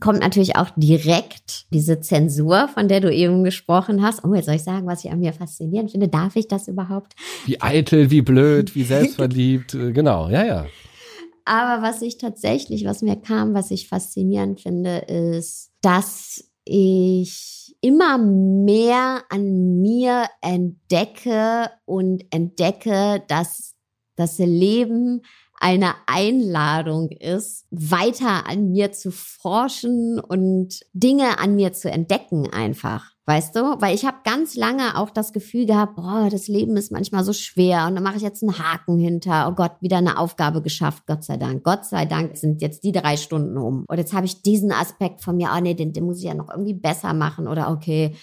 kommt 0.00 0.20
natürlich 0.20 0.56
auch 0.56 0.70
direkt 0.76 1.66
diese 1.72 2.00
Zensur, 2.00 2.68
von 2.68 2.88
der 2.88 3.00
du 3.00 3.12
eben 3.12 3.44
gesprochen 3.44 4.02
hast. 4.02 4.24
Oh, 4.24 4.34
jetzt 4.34 4.46
soll 4.46 4.54
ich 4.54 4.64
sagen, 4.64 4.86
was 4.86 5.04
ich 5.04 5.10
an 5.10 5.20
mir 5.20 5.32
faszinierend 5.32 5.90
finde. 5.90 6.08
Darf 6.08 6.36
ich 6.36 6.48
das 6.48 6.68
überhaupt? 6.68 7.14
Wie 7.44 7.60
eitel, 7.60 8.10
wie 8.10 8.22
blöd, 8.22 8.74
wie 8.74 8.84
selbstverliebt. 8.84 9.76
Genau, 9.92 10.28
ja, 10.28 10.44
ja. 10.44 10.66
Aber 11.44 11.82
was 11.82 12.02
ich 12.02 12.18
tatsächlich, 12.18 12.84
was 12.84 13.02
mir 13.02 13.16
kam, 13.16 13.52
was 13.52 13.70
ich 13.70 13.88
faszinierend 13.88 14.60
finde, 14.60 14.98
ist, 14.98 15.70
dass 15.82 16.44
ich 16.64 17.74
immer 17.80 18.16
mehr 18.16 19.22
an 19.28 19.80
mir 19.80 20.26
entdecke 20.40 21.70
und 21.84 22.24
entdecke, 22.30 23.22
dass 23.28 23.74
das 24.16 24.38
Leben 24.38 25.22
eine 25.62 25.94
Einladung 26.06 27.10
ist, 27.10 27.66
weiter 27.70 28.48
an 28.48 28.72
mir 28.72 28.90
zu 28.90 29.12
forschen 29.12 30.18
und 30.18 30.80
Dinge 30.92 31.38
an 31.38 31.54
mir 31.54 31.72
zu 31.72 31.88
entdecken 31.88 32.52
einfach. 32.52 33.12
Weißt 33.26 33.54
du? 33.54 33.60
Weil 33.80 33.94
ich 33.94 34.04
habe 34.04 34.16
ganz 34.24 34.56
lange 34.56 34.98
auch 34.98 35.08
das 35.08 35.32
Gefühl 35.32 35.64
gehabt, 35.64 35.94
boah, 35.94 36.28
das 36.28 36.48
Leben 36.48 36.76
ist 36.76 36.90
manchmal 36.90 37.22
so 37.22 37.32
schwer 37.32 37.86
und 37.86 37.94
dann 37.94 38.02
mache 38.02 38.16
ich 38.16 38.22
jetzt 38.22 38.42
einen 38.42 38.58
Haken 38.58 38.98
hinter. 38.98 39.46
Oh 39.48 39.54
Gott, 39.54 39.74
wieder 39.80 39.98
eine 39.98 40.18
Aufgabe 40.18 40.60
geschafft, 40.60 41.04
Gott 41.06 41.22
sei 41.22 41.36
Dank. 41.36 41.62
Gott 41.62 41.84
sei 41.84 42.06
Dank 42.06 42.36
sind 42.36 42.60
jetzt 42.60 42.82
die 42.82 42.90
drei 42.90 43.16
Stunden 43.16 43.56
um. 43.56 43.84
Und 43.86 43.98
jetzt 43.98 44.12
habe 44.12 44.26
ich 44.26 44.42
diesen 44.42 44.72
Aspekt 44.72 45.22
von 45.22 45.36
mir, 45.36 45.50
oh 45.56 45.60
nee, 45.60 45.74
den, 45.74 45.92
den 45.92 46.04
muss 46.04 46.18
ich 46.18 46.24
ja 46.24 46.34
noch 46.34 46.50
irgendwie 46.50 46.74
besser 46.74 47.14
machen 47.14 47.46
oder 47.46 47.70
okay, 47.70 48.16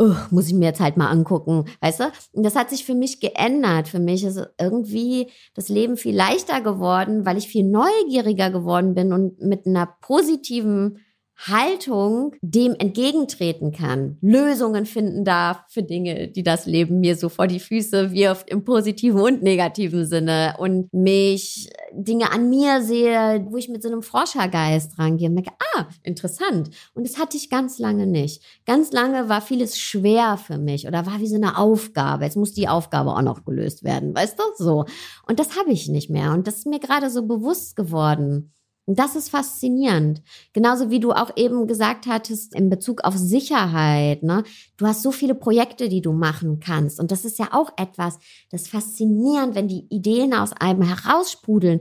uh, 0.00 0.14
muss 0.30 0.48
ich 0.48 0.54
mir 0.54 0.66
jetzt 0.66 0.80
halt 0.80 0.96
mal 0.96 1.08
angucken, 1.08 1.64
weißt 1.80 2.00
du? 2.00 2.04
Und 2.32 2.44
das 2.44 2.56
hat 2.56 2.70
sich 2.70 2.84
für 2.84 2.94
mich 2.94 3.20
geändert. 3.20 3.88
Für 3.88 4.00
mich 4.00 4.24
ist 4.24 4.40
irgendwie 4.60 5.30
das 5.54 5.68
Leben 5.68 5.96
viel 5.96 6.16
leichter 6.16 6.60
geworden, 6.60 7.24
weil 7.26 7.36
ich 7.38 7.48
viel 7.48 7.64
neugieriger 7.64 8.50
geworden 8.50 8.94
bin 8.94 9.12
und 9.12 9.40
mit 9.40 9.66
einer 9.66 9.86
positiven 10.00 10.98
Haltung 11.36 12.34
dem 12.42 12.74
entgegentreten 12.78 13.72
kann, 13.72 14.18
Lösungen 14.20 14.86
finden 14.86 15.24
darf 15.24 15.60
für 15.68 15.82
Dinge, 15.82 16.28
die 16.28 16.42
das 16.42 16.66
Leben 16.66 17.00
mir 17.00 17.16
so 17.16 17.28
vor 17.28 17.46
die 17.46 17.60
Füße 17.60 18.12
wirft, 18.12 18.48
im 18.50 18.64
positiven 18.64 19.20
und 19.20 19.42
negativen 19.42 20.06
Sinne 20.06 20.54
und 20.58 20.92
mich 20.92 21.70
Dinge 21.92 22.32
an 22.32 22.48
mir 22.48 22.82
sehe, 22.82 23.46
wo 23.48 23.56
ich 23.56 23.68
mit 23.68 23.82
so 23.82 23.88
einem 23.88 24.02
Forschergeist 24.02 24.98
rangehe 24.98 25.28
und 25.28 25.34
merke, 25.34 25.52
ah, 25.74 25.86
interessant. 26.02 26.70
Und 26.94 27.06
das 27.06 27.18
hatte 27.18 27.36
ich 27.36 27.50
ganz 27.50 27.78
lange 27.78 28.06
nicht. 28.06 28.42
Ganz 28.64 28.92
lange 28.92 29.28
war 29.28 29.40
vieles 29.40 29.78
schwer 29.78 30.36
für 30.36 30.58
mich 30.58 30.86
oder 30.86 31.04
war 31.06 31.20
wie 31.20 31.28
so 31.28 31.36
eine 31.36 31.58
Aufgabe. 31.58 32.24
Jetzt 32.24 32.36
muss 32.36 32.52
die 32.52 32.68
Aufgabe 32.68 33.10
auch 33.10 33.22
noch 33.22 33.44
gelöst 33.44 33.84
werden, 33.84 34.14
weißt 34.14 34.38
du? 34.38 34.42
So. 34.56 34.84
Und 35.26 35.40
das 35.40 35.58
habe 35.58 35.72
ich 35.72 35.88
nicht 35.88 36.10
mehr. 36.10 36.32
Und 36.32 36.46
das 36.46 36.58
ist 36.58 36.66
mir 36.66 36.80
gerade 36.80 37.10
so 37.10 37.26
bewusst 37.26 37.76
geworden. 37.76 38.52
Und 38.86 38.98
das 38.98 39.16
ist 39.16 39.30
faszinierend. 39.30 40.22
Genauso 40.52 40.90
wie 40.90 41.00
du 41.00 41.12
auch 41.12 41.30
eben 41.36 41.66
gesagt 41.66 42.06
hattest 42.06 42.54
in 42.54 42.68
Bezug 42.68 43.02
auf 43.04 43.16
Sicherheit. 43.16 44.22
Ne? 44.22 44.44
Du 44.76 44.86
hast 44.86 45.02
so 45.02 45.10
viele 45.10 45.34
Projekte, 45.34 45.88
die 45.88 46.02
du 46.02 46.12
machen 46.12 46.60
kannst. 46.60 47.00
Und 47.00 47.10
das 47.10 47.24
ist 47.24 47.38
ja 47.38 47.48
auch 47.52 47.72
etwas, 47.78 48.18
das 48.50 48.62
ist 48.62 48.70
faszinierend, 48.70 49.54
wenn 49.54 49.68
die 49.68 49.86
Ideen 49.88 50.34
aus 50.34 50.52
einem 50.52 50.82
heraussprudeln. 50.82 51.80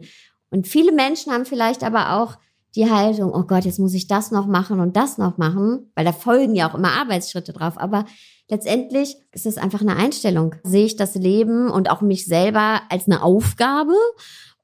Und 0.49 0.67
viele 0.67 0.93
Menschen 0.93 1.33
haben 1.33 1.45
vielleicht 1.45 1.83
aber 1.83 2.21
auch 2.21 2.37
die 2.75 2.89
Haltung, 2.89 3.31
oh 3.33 3.43
Gott, 3.43 3.65
jetzt 3.65 3.79
muss 3.79 3.93
ich 3.93 4.07
das 4.07 4.31
noch 4.31 4.47
machen 4.47 4.79
und 4.79 4.95
das 4.95 5.17
noch 5.17 5.37
machen, 5.37 5.91
weil 5.95 6.05
da 6.05 6.11
folgen 6.11 6.55
ja 6.55 6.69
auch 6.69 6.75
immer 6.75 6.93
Arbeitsschritte 6.93 7.53
drauf. 7.53 7.77
Aber 7.77 8.05
letztendlich 8.49 9.17
ist 9.31 9.45
es 9.45 9.57
einfach 9.57 9.81
eine 9.81 9.95
Einstellung. 9.95 10.55
Sehe 10.63 10.85
ich 10.85 10.95
das 10.95 11.15
Leben 11.15 11.69
und 11.69 11.89
auch 11.89 12.01
mich 12.01 12.25
selber 12.25 12.81
als 12.89 13.07
eine 13.07 13.21
Aufgabe 13.21 13.93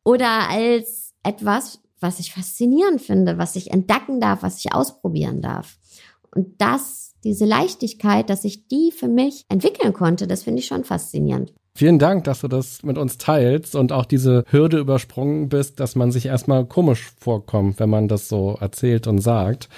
oder 0.03 0.49
als 0.49 1.13
etwas, 1.23 1.81
was 1.99 2.19
ich 2.19 2.33
faszinierend 2.33 3.01
finde, 3.01 3.37
was 3.37 3.55
ich 3.55 3.71
entdecken 3.71 4.19
darf, 4.19 4.43
was 4.43 4.63
ich 4.63 4.73
ausprobieren 4.73 5.41
darf. 5.41 5.77
Und 6.33 6.61
das, 6.61 7.15
diese 7.23 7.45
Leichtigkeit, 7.45 8.29
dass 8.29 8.43
ich 8.43 8.67
die 8.67 8.91
für 8.91 9.07
mich 9.07 9.45
entwickeln 9.49 9.93
konnte, 9.93 10.27
das 10.27 10.43
finde 10.43 10.59
ich 10.59 10.67
schon 10.67 10.83
faszinierend. 10.83 11.53
Vielen 11.75 11.99
Dank, 11.99 12.25
dass 12.25 12.41
du 12.41 12.49
das 12.49 12.83
mit 12.83 12.97
uns 12.97 13.17
teilst 13.17 13.73
und 13.75 13.93
auch 13.93 14.05
diese 14.05 14.43
Hürde 14.49 14.79
übersprungen 14.79 15.47
bist, 15.47 15.79
dass 15.79 15.95
man 15.95 16.11
sich 16.11 16.25
erstmal 16.25 16.65
komisch 16.65 17.11
vorkommt, 17.17 17.79
wenn 17.79 17.89
man 17.89 18.07
das 18.07 18.27
so 18.27 18.57
erzählt 18.59 19.07
und 19.07 19.19
sagt. 19.19 19.69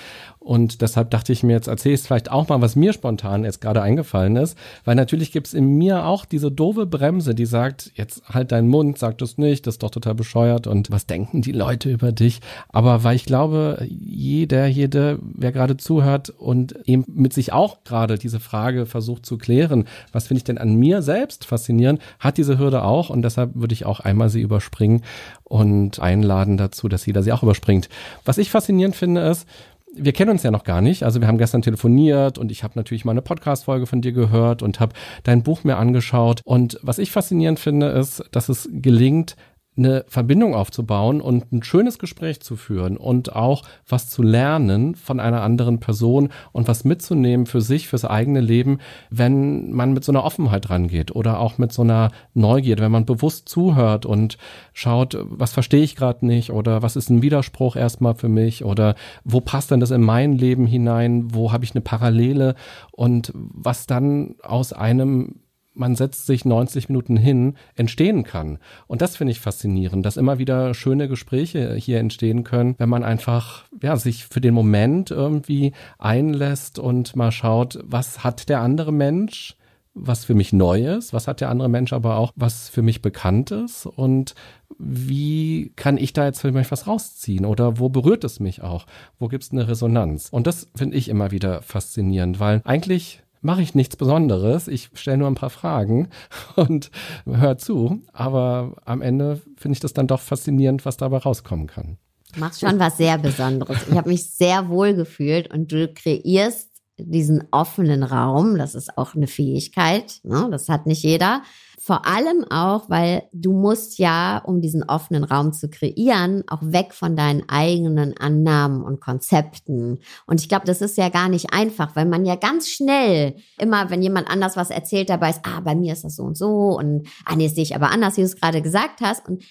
Und 0.44 0.82
deshalb 0.82 1.12
dachte 1.12 1.32
ich 1.32 1.44
mir, 1.44 1.54
jetzt 1.54 1.68
erzähle 1.68 1.94
ich 1.94 2.02
vielleicht 2.02 2.32
auch 2.32 2.50
mal, 2.50 2.62
was 2.62 2.76
mir 2.76 2.94
spontan 2.94 3.44
jetzt 3.44 3.62
gerade 3.62 3.84
eingefallen 3.84 4.36
ist. 4.38 4.58
Weil 4.86 4.96
natürlich 4.96 5.32
gibt's 5.32 5.54
in 5.54 5.78
mir 5.78 6.08
auch 6.08 6.26
diese 6.26 6.52
doofe 6.52 6.88
Bremse, 6.88 7.36
die 7.36 7.46
sagt, 7.46 7.92
jetzt 7.94 8.24
halt 8.28 8.52
deinen 8.52 8.68
Mund, 8.68 8.98
sag 8.98 9.20
das 9.20 9.38
nicht, 9.38 9.68
das 9.68 9.76
ist 9.76 9.84
doch 9.84 9.92
total 9.92 10.16
bescheuert 10.16 10.66
und 10.66 10.90
was 10.90 11.06
denken 11.06 11.44
die 11.44 11.52
Leute 11.52 11.92
über 11.92 12.12
dich? 12.12 12.42
Aber 12.70 13.04
weil 13.04 13.16
ich 13.16 13.26
glaube, 13.26 13.86
jeder, 13.88 14.66
jede, 14.66 15.20
wer 15.22 15.52
gerade 15.52 15.78
zuhört 15.78 16.32
und 16.32 16.76
eben 16.86 17.06
mit 17.08 17.34
sich 17.34 17.54
auch 17.54 17.84
gerade 17.84 18.18
diese 18.18 18.40
Frage 18.40 18.88
versucht 18.88 19.28
zu 19.28 19.38
klären, 19.38 19.86
was 20.12 20.26
finde 20.26 20.40
ich 20.40 20.46
denn 20.46 20.58
an 20.58 20.74
mir 20.74 21.04
selbst 21.04 21.46
faszinierend, 21.46 22.02
hat 22.18 22.40
diese 22.40 22.58
Hürde 22.58 22.84
auch 22.84 23.12
und 23.12 23.22
deshalb 23.22 23.52
würde 23.54 23.74
ich 23.74 23.86
auch 23.86 24.00
einmal 24.00 24.30
sie 24.30 24.42
überspringen 24.42 25.04
und 25.44 26.00
einladen 26.00 26.58
dazu, 26.58 26.88
dass 26.88 27.06
jeder 27.06 27.22
sie 27.22 27.32
auch 27.32 27.44
überspringt. 27.44 27.90
Was 28.26 28.40
ich 28.40 28.50
faszinierend 28.50 28.96
finde, 28.96 29.22
ist, 29.22 29.46
wir 29.94 30.14
kennen 30.14 30.32
uns 30.32 30.44
ja 30.44 30.52
noch 30.52 30.64
gar 30.64 30.82
nicht. 30.82 31.04
Also 31.04 31.20
wir 31.20 31.28
haben 31.28 31.38
gestern 31.38 31.62
telefoniert 31.62 32.38
und 32.38 32.52
ich 32.52 32.64
habe 32.64 32.74
natürlich 32.76 33.06
mal 33.06 33.12
eine 33.12 33.22
Podcast-Folge 33.22 33.86
von 33.86 34.02
dir 34.02 34.12
gehört 34.12 34.62
und 34.62 34.80
habe 34.80 34.94
dein 35.24 35.44
Buch 35.44 35.64
mir 35.64 35.78
angeschaut. 35.78 36.42
Und 36.46 36.80
was 36.82 36.98
ich 36.98 37.12
faszinierend 37.12 37.60
finde, 37.60 37.88
ist, 37.88 38.24
dass 38.32 38.50
es 38.50 38.70
gelingt, 38.72 39.36
eine 39.84 40.06
Verbindung 40.08 40.56
aufzubauen 40.56 41.22
und 41.22 41.52
ein 41.52 41.64
schönes 41.64 42.00
Gespräch 42.00 42.42
zu 42.42 42.56
führen 42.56 42.98
und 42.98 43.36
auch 43.36 43.64
was 43.88 44.10
zu 44.10 44.24
lernen 44.24 44.96
von 44.96 45.20
einer 45.20 45.42
anderen 45.42 45.80
Person 45.80 46.30
und 46.52 46.68
was 46.68 46.84
mitzunehmen 46.84 47.46
für 47.46 47.62
sich, 47.62 47.88
fürs 47.88 48.06
eigene 48.06 48.42
Leben, 48.42 48.80
wenn 49.10 49.72
man 49.72 49.94
mit 49.94 50.04
so 50.04 50.12
einer 50.12 50.24
Offenheit 50.24 50.70
rangeht 50.70 51.16
oder 51.16 51.40
auch 51.40 51.58
mit 51.58 51.72
so 51.72 51.82
einer 51.82 52.12
Neugierde, 52.34 52.84
wenn 52.84 52.92
man 52.92 53.06
bewusst 53.06 53.50
zuhört 53.50 54.06
und 54.06 54.38
schaut, 54.74 55.18
was 55.22 55.52
verstehe 55.52 55.84
ich 55.84 55.96
gerade 55.96 56.26
nicht 56.26 56.52
oder 56.52 56.82
was 56.82 56.96
ist 56.96 57.10
ein 57.10 57.22
Widerspruch 57.22 57.76
erstmal 57.76 58.16
für 58.16 58.30
mich 58.30 58.64
oder 58.64 58.96
wo 59.24 59.42
passt 59.42 59.72
denn 59.72 59.80
das 59.80 59.92
in 59.92 60.02
mein 60.02 60.38
Leben 60.38 60.66
hinein, 60.66 61.34
wo 61.34 61.52
habe 61.52 61.66
ich 61.66 61.74
eine 61.74 61.82
Parallele 61.82 62.56
und 62.92 63.32
was 63.34 63.88
dann 63.88 64.36
aus 64.44 64.74
einem 64.74 65.41
man 65.74 65.96
setzt 65.96 66.26
sich 66.26 66.46
90 66.46 66.90
Minuten 66.90 67.18
hin, 67.18 67.56
entstehen 67.76 68.24
kann. 68.24 68.60
Und 68.88 69.02
das 69.02 69.18
finde 69.18 69.32
ich 69.32 69.40
faszinierend, 69.40 70.06
dass 70.06 70.18
immer 70.18 70.38
wieder 70.38 70.74
schöne 70.74 71.08
Gespräche 71.08 71.76
hier 71.76 72.00
entstehen 72.00 72.44
können, 72.44 72.76
wenn 72.78 72.90
man 72.90 73.04
einfach, 73.04 73.66
ja, 73.82 73.96
sich 73.96 74.26
für 74.26 74.42
den 74.42 74.54
Moment 74.54 75.12
irgendwie 75.12 75.74
einlässt 75.98 76.80
und 76.80 77.16
mal 77.16 77.32
schaut, 77.32 77.80
was 77.84 78.24
hat 78.24 78.50
der 78.50 78.62
andere 78.62 78.92
Mensch? 78.92 79.56
was 79.94 80.24
für 80.24 80.36
mich 80.36 80.54
neu 80.54 80.86
ist, 80.96 81.14
was 81.14 81.28
hat 81.28 81.42
der 81.42 81.50
andere 81.50 81.70
Mensch 81.70 81.92
aber 81.92 82.16
auch, 82.16 82.32
was 82.36 82.70
für 82.70 82.82
mich 82.82 83.02
bekannt 83.02 83.52
ist 83.52 83.86
und 83.86 84.36
wie 84.78 85.74
kann 85.76 85.98
ich 85.98 86.14
da 86.14 86.26
jetzt 86.26 86.40
für 86.40 86.52
mich 86.52 86.72
was 86.72 86.88
rausziehen 86.88 87.46
oder 87.46 87.78
wo 87.78 87.90
berührt 87.90 88.24
es 88.24 88.40
mich 88.40 88.62
auch, 88.62 88.86
wo 89.20 89.28
gibt 89.28 89.44
es 89.44 89.52
eine 89.52 89.68
Resonanz 89.68 90.30
und 90.30 90.48
das 90.48 90.70
finde 90.76 90.96
ich 90.96 91.10
immer 91.10 91.32
wieder 91.32 91.62
faszinierend, 91.62 92.40
weil 92.40 92.62
eigentlich 92.64 93.22
mache 93.42 93.62
ich 93.62 93.76
nichts 93.76 93.96
Besonderes. 93.96 94.68
Ich 94.68 94.90
stelle 94.94 95.18
nur 95.18 95.28
ein 95.28 95.36
paar 95.36 95.50
Fragen 95.50 96.10
und 96.56 96.92
höre 97.26 97.58
zu. 97.58 98.02
Aber 98.14 98.76
am 98.86 99.02
Ende 99.02 99.42
finde 99.58 99.74
ich 99.74 99.80
das 99.80 99.94
dann 99.94 100.08
doch 100.08 100.22
faszinierend, 100.22 100.86
was 100.86 100.98
dabei 100.98 101.18
rauskommen 101.18 101.68
kann. 101.68 101.98
Du 102.34 102.40
machst 102.40 102.62
schon 102.62 102.80
was 102.80 102.98
sehr 102.98 103.18
Besonderes. 103.18 103.88
Ich 103.90 103.98
habe 103.98 104.10
mich 104.10 104.30
sehr 104.30 104.70
wohl 104.70 104.94
gefühlt 104.94 105.54
und 105.54 105.72
du 105.72 105.92
kreierst 105.94 106.70
diesen 106.98 107.44
offenen 107.52 108.04
Raum. 108.04 108.58
Das 108.58 108.76
ist 108.76 108.98
auch 108.98 109.16
eine 109.16 109.28
Fähigkeit. 109.28 110.20
Ne? 110.24 110.48
Das 110.52 110.70
hat 110.70 110.86
nicht 110.86 111.04
jeder. 111.04 111.42
Vor 111.84 112.06
allem 112.06 112.46
auch, 112.52 112.92
weil 112.92 113.24
du 113.34 113.54
musst 113.54 113.98
ja, 113.98 114.38
um 114.38 114.62
diesen 114.62 114.84
offenen 114.84 115.24
Raum 115.24 115.52
zu 115.52 115.68
kreieren, 115.68 116.44
auch 116.48 116.62
weg 116.62 116.94
von 116.94 117.16
deinen 117.16 117.50
eigenen 117.50 118.16
Annahmen 118.16 118.84
und 118.84 119.02
Konzepten. 119.02 119.98
Und 120.28 120.40
ich 120.40 120.48
glaube, 120.48 120.68
das 120.68 120.82
ist 120.82 120.96
ja 121.00 121.10
gar 121.10 121.28
nicht 121.28 121.54
einfach, 121.54 121.96
weil 121.96 122.06
man 122.06 122.24
ja 122.24 122.36
ganz 122.36 122.70
schnell 122.70 123.36
immer, 123.58 123.90
wenn 123.90 124.04
jemand 124.04 124.30
anders 124.30 124.56
was 124.56 124.70
erzählt, 124.70 125.10
dabei 125.10 125.32
ist, 125.32 125.42
ah, 125.42 125.60
bei 125.62 125.74
mir 125.74 125.94
ist 125.94 126.04
das 126.04 126.18
so 126.18 126.24
und 126.24 126.38
so 126.38 126.78
und 126.78 127.08
ah, 127.26 127.36
nee, 127.36 127.48
sehe 127.48 127.64
ich 127.64 127.74
aber 127.74 127.90
anders, 127.90 128.16
wie 128.16 128.22
du 128.22 128.28
es 128.28 128.36
gerade 128.36 128.62
gesagt 128.62 129.02
hast. 129.02 129.28
Und 129.28 129.44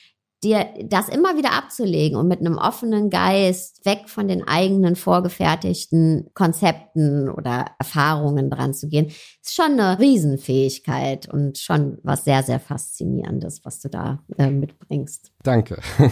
dir 0.43 0.67
das 0.85 1.09
immer 1.09 1.37
wieder 1.37 1.53
abzulegen 1.53 2.19
und 2.19 2.27
mit 2.27 2.41
einem 2.41 2.57
offenen 2.57 3.11
Geist 3.11 3.85
weg 3.85 4.09
von 4.09 4.27
den 4.27 4.47
eigenen 4.47 4.97
vorgefertigten 4.97 6.31
Konzepten 6.35 7.29
oder 7.29 7.67
Erfahrungen 7.79 8.49
dran 8.49 8.73
zu 8.73 8.89
gehen, 8.89 9.07
ist 9.07 9.55
schon 9.55 9.79
eine 9.79 9.99
Riesenfähigkeit 9.99 11.29
und 11.33 11.59
schon 11.59 11.99
was 12.03 12.25
sehr, 12.25 12.43
sehr 12.43 12.61
Faszinierendes, 12.61 13.65
was 13.65 13.81
du 13.81 13.91
da 13.91 14.25
äh, 14.39 14.51
mitbringst. 14.51 15.33
Danke. 15.43 15.81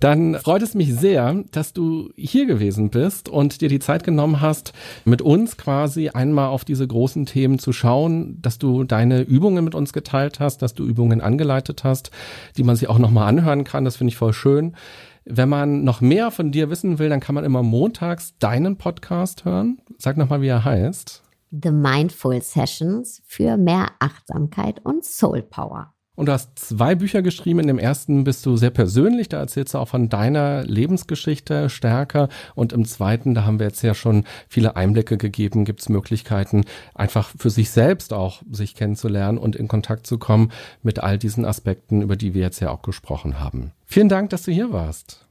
Dann 0.00 0.36
freut 0.36 0.62
es 0.62 0.74
mich 0.74 0.94
sehr, 0.94 1.42
dass 1.50 1.72
du 1.72 2.10
hier 2.14 2.46
gewesen 2.46 2.90
bist 2.90 3.28
und 3.28 3.60
dir 3.60 3.68
die 3.68 3.80
Zeit 3.80 4.04
genommen 4.04 4.40
hast, 4.40 4.72
mit 5.04 5.20
uns 5.20 5.56
quasi 5.56 6.10
einmal 6.10 6.48
auf 6.48 6.64
diese 6.64 6.86
großen 6.86 7.26
Themen 7.26 7.58
zu 7.58 7.72
schauen, 7.72 8.40
dass 8.40 8.58
du 8.58 8.84
deine 8.84 9.22
Übungen 9.22 9.64
mit 9.64 9.74
uns 9.74 9.92
geteilt 9.92 10.38
hast, 10.38 10.62
dass 10.62 10.74
du 10.74 10.84
Übungen 10.84 11.20
angeleitet 11.20 11.82
hast, 11.82 12.12
die 12.56 12.62
man 12.62 12.76
sich 12.76 12.88
auch 12.88 12.98
nochmal 12.98 13.28
anhören 13.28 13.64
kann. 13.64 13.84
Das 13.84 13.96
finde 13.96 14.10
ich 14.10 14.16
voll 14.16 14.32
schön. 14.32 14.76
Wenn 15.24 15.48
man 15.48 15.82
noch 15.82 16.00
mehr 16.00 16.30
von 16.30 16.52
dir 16.52 16.70
wissen 16.70 17.00
will, 17.00 17.08
dann 17.08 17.20
kann 17.20 17.34
man 17.34 17.44
immer 17.44 17.62
montags 17.64 18.36
deinen 18.38 18.76
Podcast 18.76 19.44
hören. 19.44 19.80
Sag 19.98 20.16
nochmal, 20.16 20.40
wie 20.40 20.48
er 20.48 20.64
heißt. 20.64 21.22
The 21.50 21.70
Mindful 21.70 22.40
Sessions 22.42 23.22
für 23.26 23.56
mehr 23.56 23.88
Achtsamkeit 23.98 24.80
und 24.84 25.04
Soul 25.04 25.42
Power. 25.42 25.92
Und 26.22 26.26
du 26.26 26.34
hast 26.34 26.56
zwei 26.56 26.94
Bücher 26.94 27.20
geschrieben. 27.20 27.58
In 27.58 27.66
dem 27.66 27.80
ersten 27.80 28.22
bist 28.22 28.46
du 28.46 28.56
sehr 28.56 28.70
persönlich, 28.70 29.28
da 29.28 29.40
erzählst 29.40 29.74
du 29.74 29.78
auch 29.78 29.88
von 29.88 30.08
deiner 30.08 30.62
Lebensgeschichte 30.62 31.68
stärker. 31.68 32.28
Und 32.54 32.72
im 32.72 32.84
zweiten, 32.84 33.34
da 33.34 33.44
haben 33.44 33.58
wir 33.58 33.66
jetzt 33.66 33.82
ja 33.82 33.92
schon 33.92 34.22
viele 34.48 34.76
Einblicke 34.76 35.16
gegeben, 35.16 35.64
gibt 35.64 35.80
es 35.80 35.88
Möglichkeiten, 35.88 36.64
einfach 36.94 37.32
für 37.36 37.50
sich 37.50 37.70
selbst 37.70 38.12
auch 38.12 38.40
sich 38.48 38.76
kennenzulernen 38.76 39.36
und 39.36 39.56
in 39.56 39.66
Kontakt 39.66 40.06
zu 40.06 40.16
kommen 40.16 40.52
mit 40.84 41.00
all 41.00 41.18
diesen 41.18 41.44
Aspekten, 41.44 42.02
über 42.02 42.14
die 42.14 42.34
wir 42.34 42.42
jetzt 42.42 42.60
ja 42.60 42.70
auch 42.70 42.82
gesprochen 42.82 43.40
haben. 43.40 43.72
Vielen 43.84 44.08
Dank, 44.08 44.30
dass 44.30 44.44
du 44.44 44.52
hier 44.52 44.72
warst. 44.72 45.26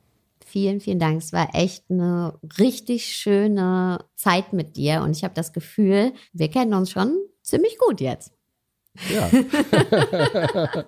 Vielen, 0.45 0.81
vielen 0.81 0.99
Dank. 0.99 1.21
Es 1.21 1.31
war 1.31 1.55
echt 1.55 1.85
eine 1.89 2.37
richtig 2.59 3.05
schöne 3.05 4.03
Zeit 4.17 4.51
mit 4.51 4.75
dir 4.75 5.03
und 5.03 5.15
ich 5.15 5.23
habe 5.23 5.35
das 5.35 5.53
Gefühl, 5.53 6.11
wir 6.33 6.49
kennen 6.49 6.73
uns 6.73 6.91
schon 6.91 7.15
ziemlich 7.43 7.77
gut 7.77 8.01
jetzt. 8.01 8.33
Ja. 9.09 9.29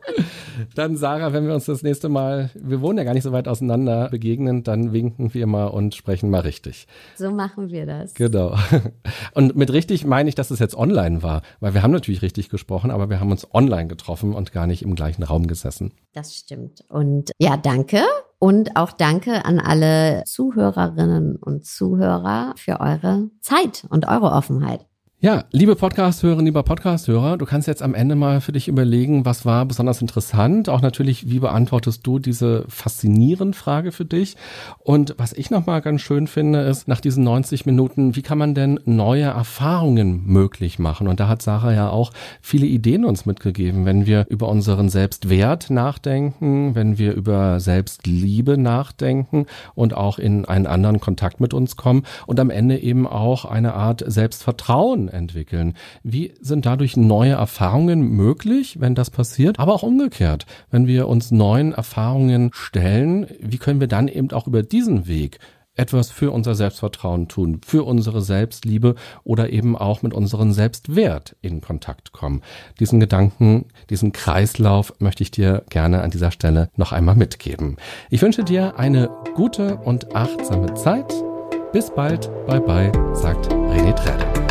dann 0.76 0.98
Sarah, 0.98 1.32
wenn 1.32 1.48
wir 1.48 1.54
uns 1.54 1.66
das 1.66 1.84
nächste 1.84 2.10
Mal, 2.10 2.50
wir 2.54 2.82
wohnen 2.82 2.98
ja 2.98 3.06
gar 3.06 3.14
nicht 3.14 3.24
so 3.24 3.32
weit 3.32 3.48
auseinander, 3.48 4.10
begegnen, 4.10 4.64
dann 4.64 4.92
winken 4.92 5.34
wir 5.34 5.48
mal 5.48 5.68
und 5.68 5.96
sprechen 5.96 6.30
mal 6.30 6.42
richtig. 6.42 6.88
So 7.16 7.32
machen 7.32 7.70
wir 7.70 7.86
das. 7.86 8.14
Genau. 8.14 8.58
Und 9.34 9.56
mit 9.56 9.72
richtig 9.72 10.06
meine 10.06 10.30
ich, 10.30 10.36
dass 10.36 10.52
es 10.52 10.60
jetzt 10.60 10.76
online 10.76 11.24
war, 11.24 11.42
weil 11.60 11.74
wir 11.74 11.82
haben 11.82 11.92
natürlich 11.92 12.22
richtig 12.22 12.50
gesprochen, 12.50 12.92
aber 12.92 13.10
wir 13.10 13.20
haben 13.20 13.32
uns 13.32 13.52
online 13.54 13.88
getroffen 13.88 14.34
und 14.34 14.52
gar 14.52 14.68
nicht 14.68 14.84
im 14.84 14.96
gleichen 14.96 15.24
Raum 15.24 15.48
gesessen. 15.48 15.94
Das 16.14 16.36
stimmt. 16.36 16.84
Und 16.90 17.32
ja, 17.40 17.58
danke. 17.58 18.02
Und 18.38 18.76
auch 18.76 18.92
danke 18.92 19.46
an 19.46 19.60
alle 19.60 20.24
Zuhörerinnen 20.26 21.38
und 21.38 21.66
Zuhörer 21.66 22.54
für 22.58 22.82
eure 22.82 23.30
Zeit 23.40 23.86
und 23.90 24.08
eure 24.08 24.32
Offenheit. 24.32 24.86
Ja, 25.24 25.46
liebe 25.54 25.78
Podcast-Hörer, 25.78 26.42
lieber 26.42 26.64
Podcast-Hörer, 26.64 27.38
du 27.38 27.46
kannst 27.46 27.70
jetzt 27.70 27.82
am 27.82 27.96
Ende 27.96 28.14
mal 28.16 28.42
für 28.42 28.52
dich 28.52 28.68
überlegen, 28.68 29.24
was 29.24 29.46
war 29.46 29.66
besonders 29.66 30.02
interessant. 30.02 30.68
Auch 30.68 30.82
natürlich, 30.82 31.30
wie 31.30 31.40
beantwortest 31.40 32.06
du 32.06 32.20
diese 32.20 32.66
faszinierende 32.68 33.58
Frage 33.58 33.94
für 33.94 34.04
dich? 34.04 34.36
Und 34.80 35.16
was 35.18 35.32
ich 35.32 35.50
nochmal 35.50 35.80
ganz 35.80 36.02
schön 36.02 36.28
finde, 36.28 36.60
ist, 36.64 36.90
nach 36.90 37.00
diesen 37.00 37.24
90 37.24 37.66
Minuten, 37.66 38.18
wie 38.18 38.22
kann 38.22 38.38
man 38.38 38.54
denn 38.54 38.82
neue 38.84 39.24
Erfahrungen 39.24 40.26
möglich 40.26 40.78
machen? 40.78 41.08
Und 41.08 41.22
da 41.22 41.30
hat 41.30 41.42
Sarah 41.42 41.72
ja 41.72 41.90
auch 41.90 42.12
viele 42.42 42.66
Ideen 42.66 43.06
uns 43.06 43.26
mitgegeben, 43.26 43.86
wenn 43.86 44.06
wir 44.06 44.26
über 44.28 44.50
unseren 44.50 44.90
Selbstwert 44.90 45.70
nachdenken, 45.70 46.76
wenn 46.76 46.98
wir 46.98 47.14
über 47.14 47.62
Selbstliebe 47.62 48.58
nachdenken 48.58 49.46
und 49.74 49.96
auch 49.96 50.20
in 50.20 50.44
einen 50.44 50.68
anderen 50.68 51.00
Kontakt 51.00 51.40
mit 51.40 51.54
uns 51.54 51.78
kommen 51.78 52.04
und 52.28 52.42
am 52.42 52.50
Ende 52.50 52.78
eben 52.78 53.08
auch 53.08 53.46
eine 53.46 53.74
Art 53.74 54.04
Selbstvertrauen 54.06 55.13
entwickeln. 55.14 55.76
Wie 56.04 56.34
sind 56.42 56.66
dadurch 56.66 56.98
neue 56.98 57.34
Erfahrungen 57.34 58.02
möglich, 58.02 58.80
wenn 58.80 58.96
das 58.96 59.10
passiert? 59.10 59.60
Aber 59.60 59.74
auch 59.74 59.84
umgekehrt, 59.84 60.46
wenn 60.72 60.88
wir 60.88 61.08
uns 61.08 61.32
neuen 61.32 61.74
Erfahrungen 61.74 62.50
stellen, 62.54 63.28
wie 63.40 63.58
können 63.58 63.80
wir 63.80 63.88
dann 63.88 64.08
eben 64.08 64.32
auch 64.32 64.48
über 64.48 64.64
diesen 64.64 65.08
Weg 65.08 65.40
etwas 65.76 66.12
für 66.12 66.32
unser 66.32 66.56
Selbstvertrauen 66.56 67.28
tun, 67.28 67.62
für 67.66 67.84
unsere 67.84 68.22
Selbstliebe 68.22 68.96
oder 69.24 69.52
eben 69.52 69.76
auch 69.76 70.02
mit 70.02 70.14
unserem 70.14 70.52
Selbstwert 70.52 71.36
in 71.42 71.62
Kontakt 71.62 72.12
kommen. 72.12 72.42
Diesen 72.80 73.00
Gedanken, 73.00 73.66
diesen 73.90 74.12
Kreislauf 74.12 74.94
möchte 75.00 75.24
ich 75.24 75.32
dir 75.32 75.64
gerne 75.70 76.02
an 76.02 76.12
dieser 76.12 76.32
Stelle 76.32 76.70
noch 76.76 76.92
einmal 76.92 77.16
mitgeben. 77.16 77.78
Ich 78.10 78.22
wünsche 78.22 78.44
dir 78.44 78.78
eine 78.78 79.10
gute 79.36 79.78
und 79.78 80.16
achtsame 80.16 80.74
Zeit. 80.76 81.14
Bis 81.72 81.90
bald, 81.90 82.30
bye 82.46 82.62
bye, 82.62 82.92
sagt 83.14 83.52
René 83.52 83.94
Träder. 83.94 84.43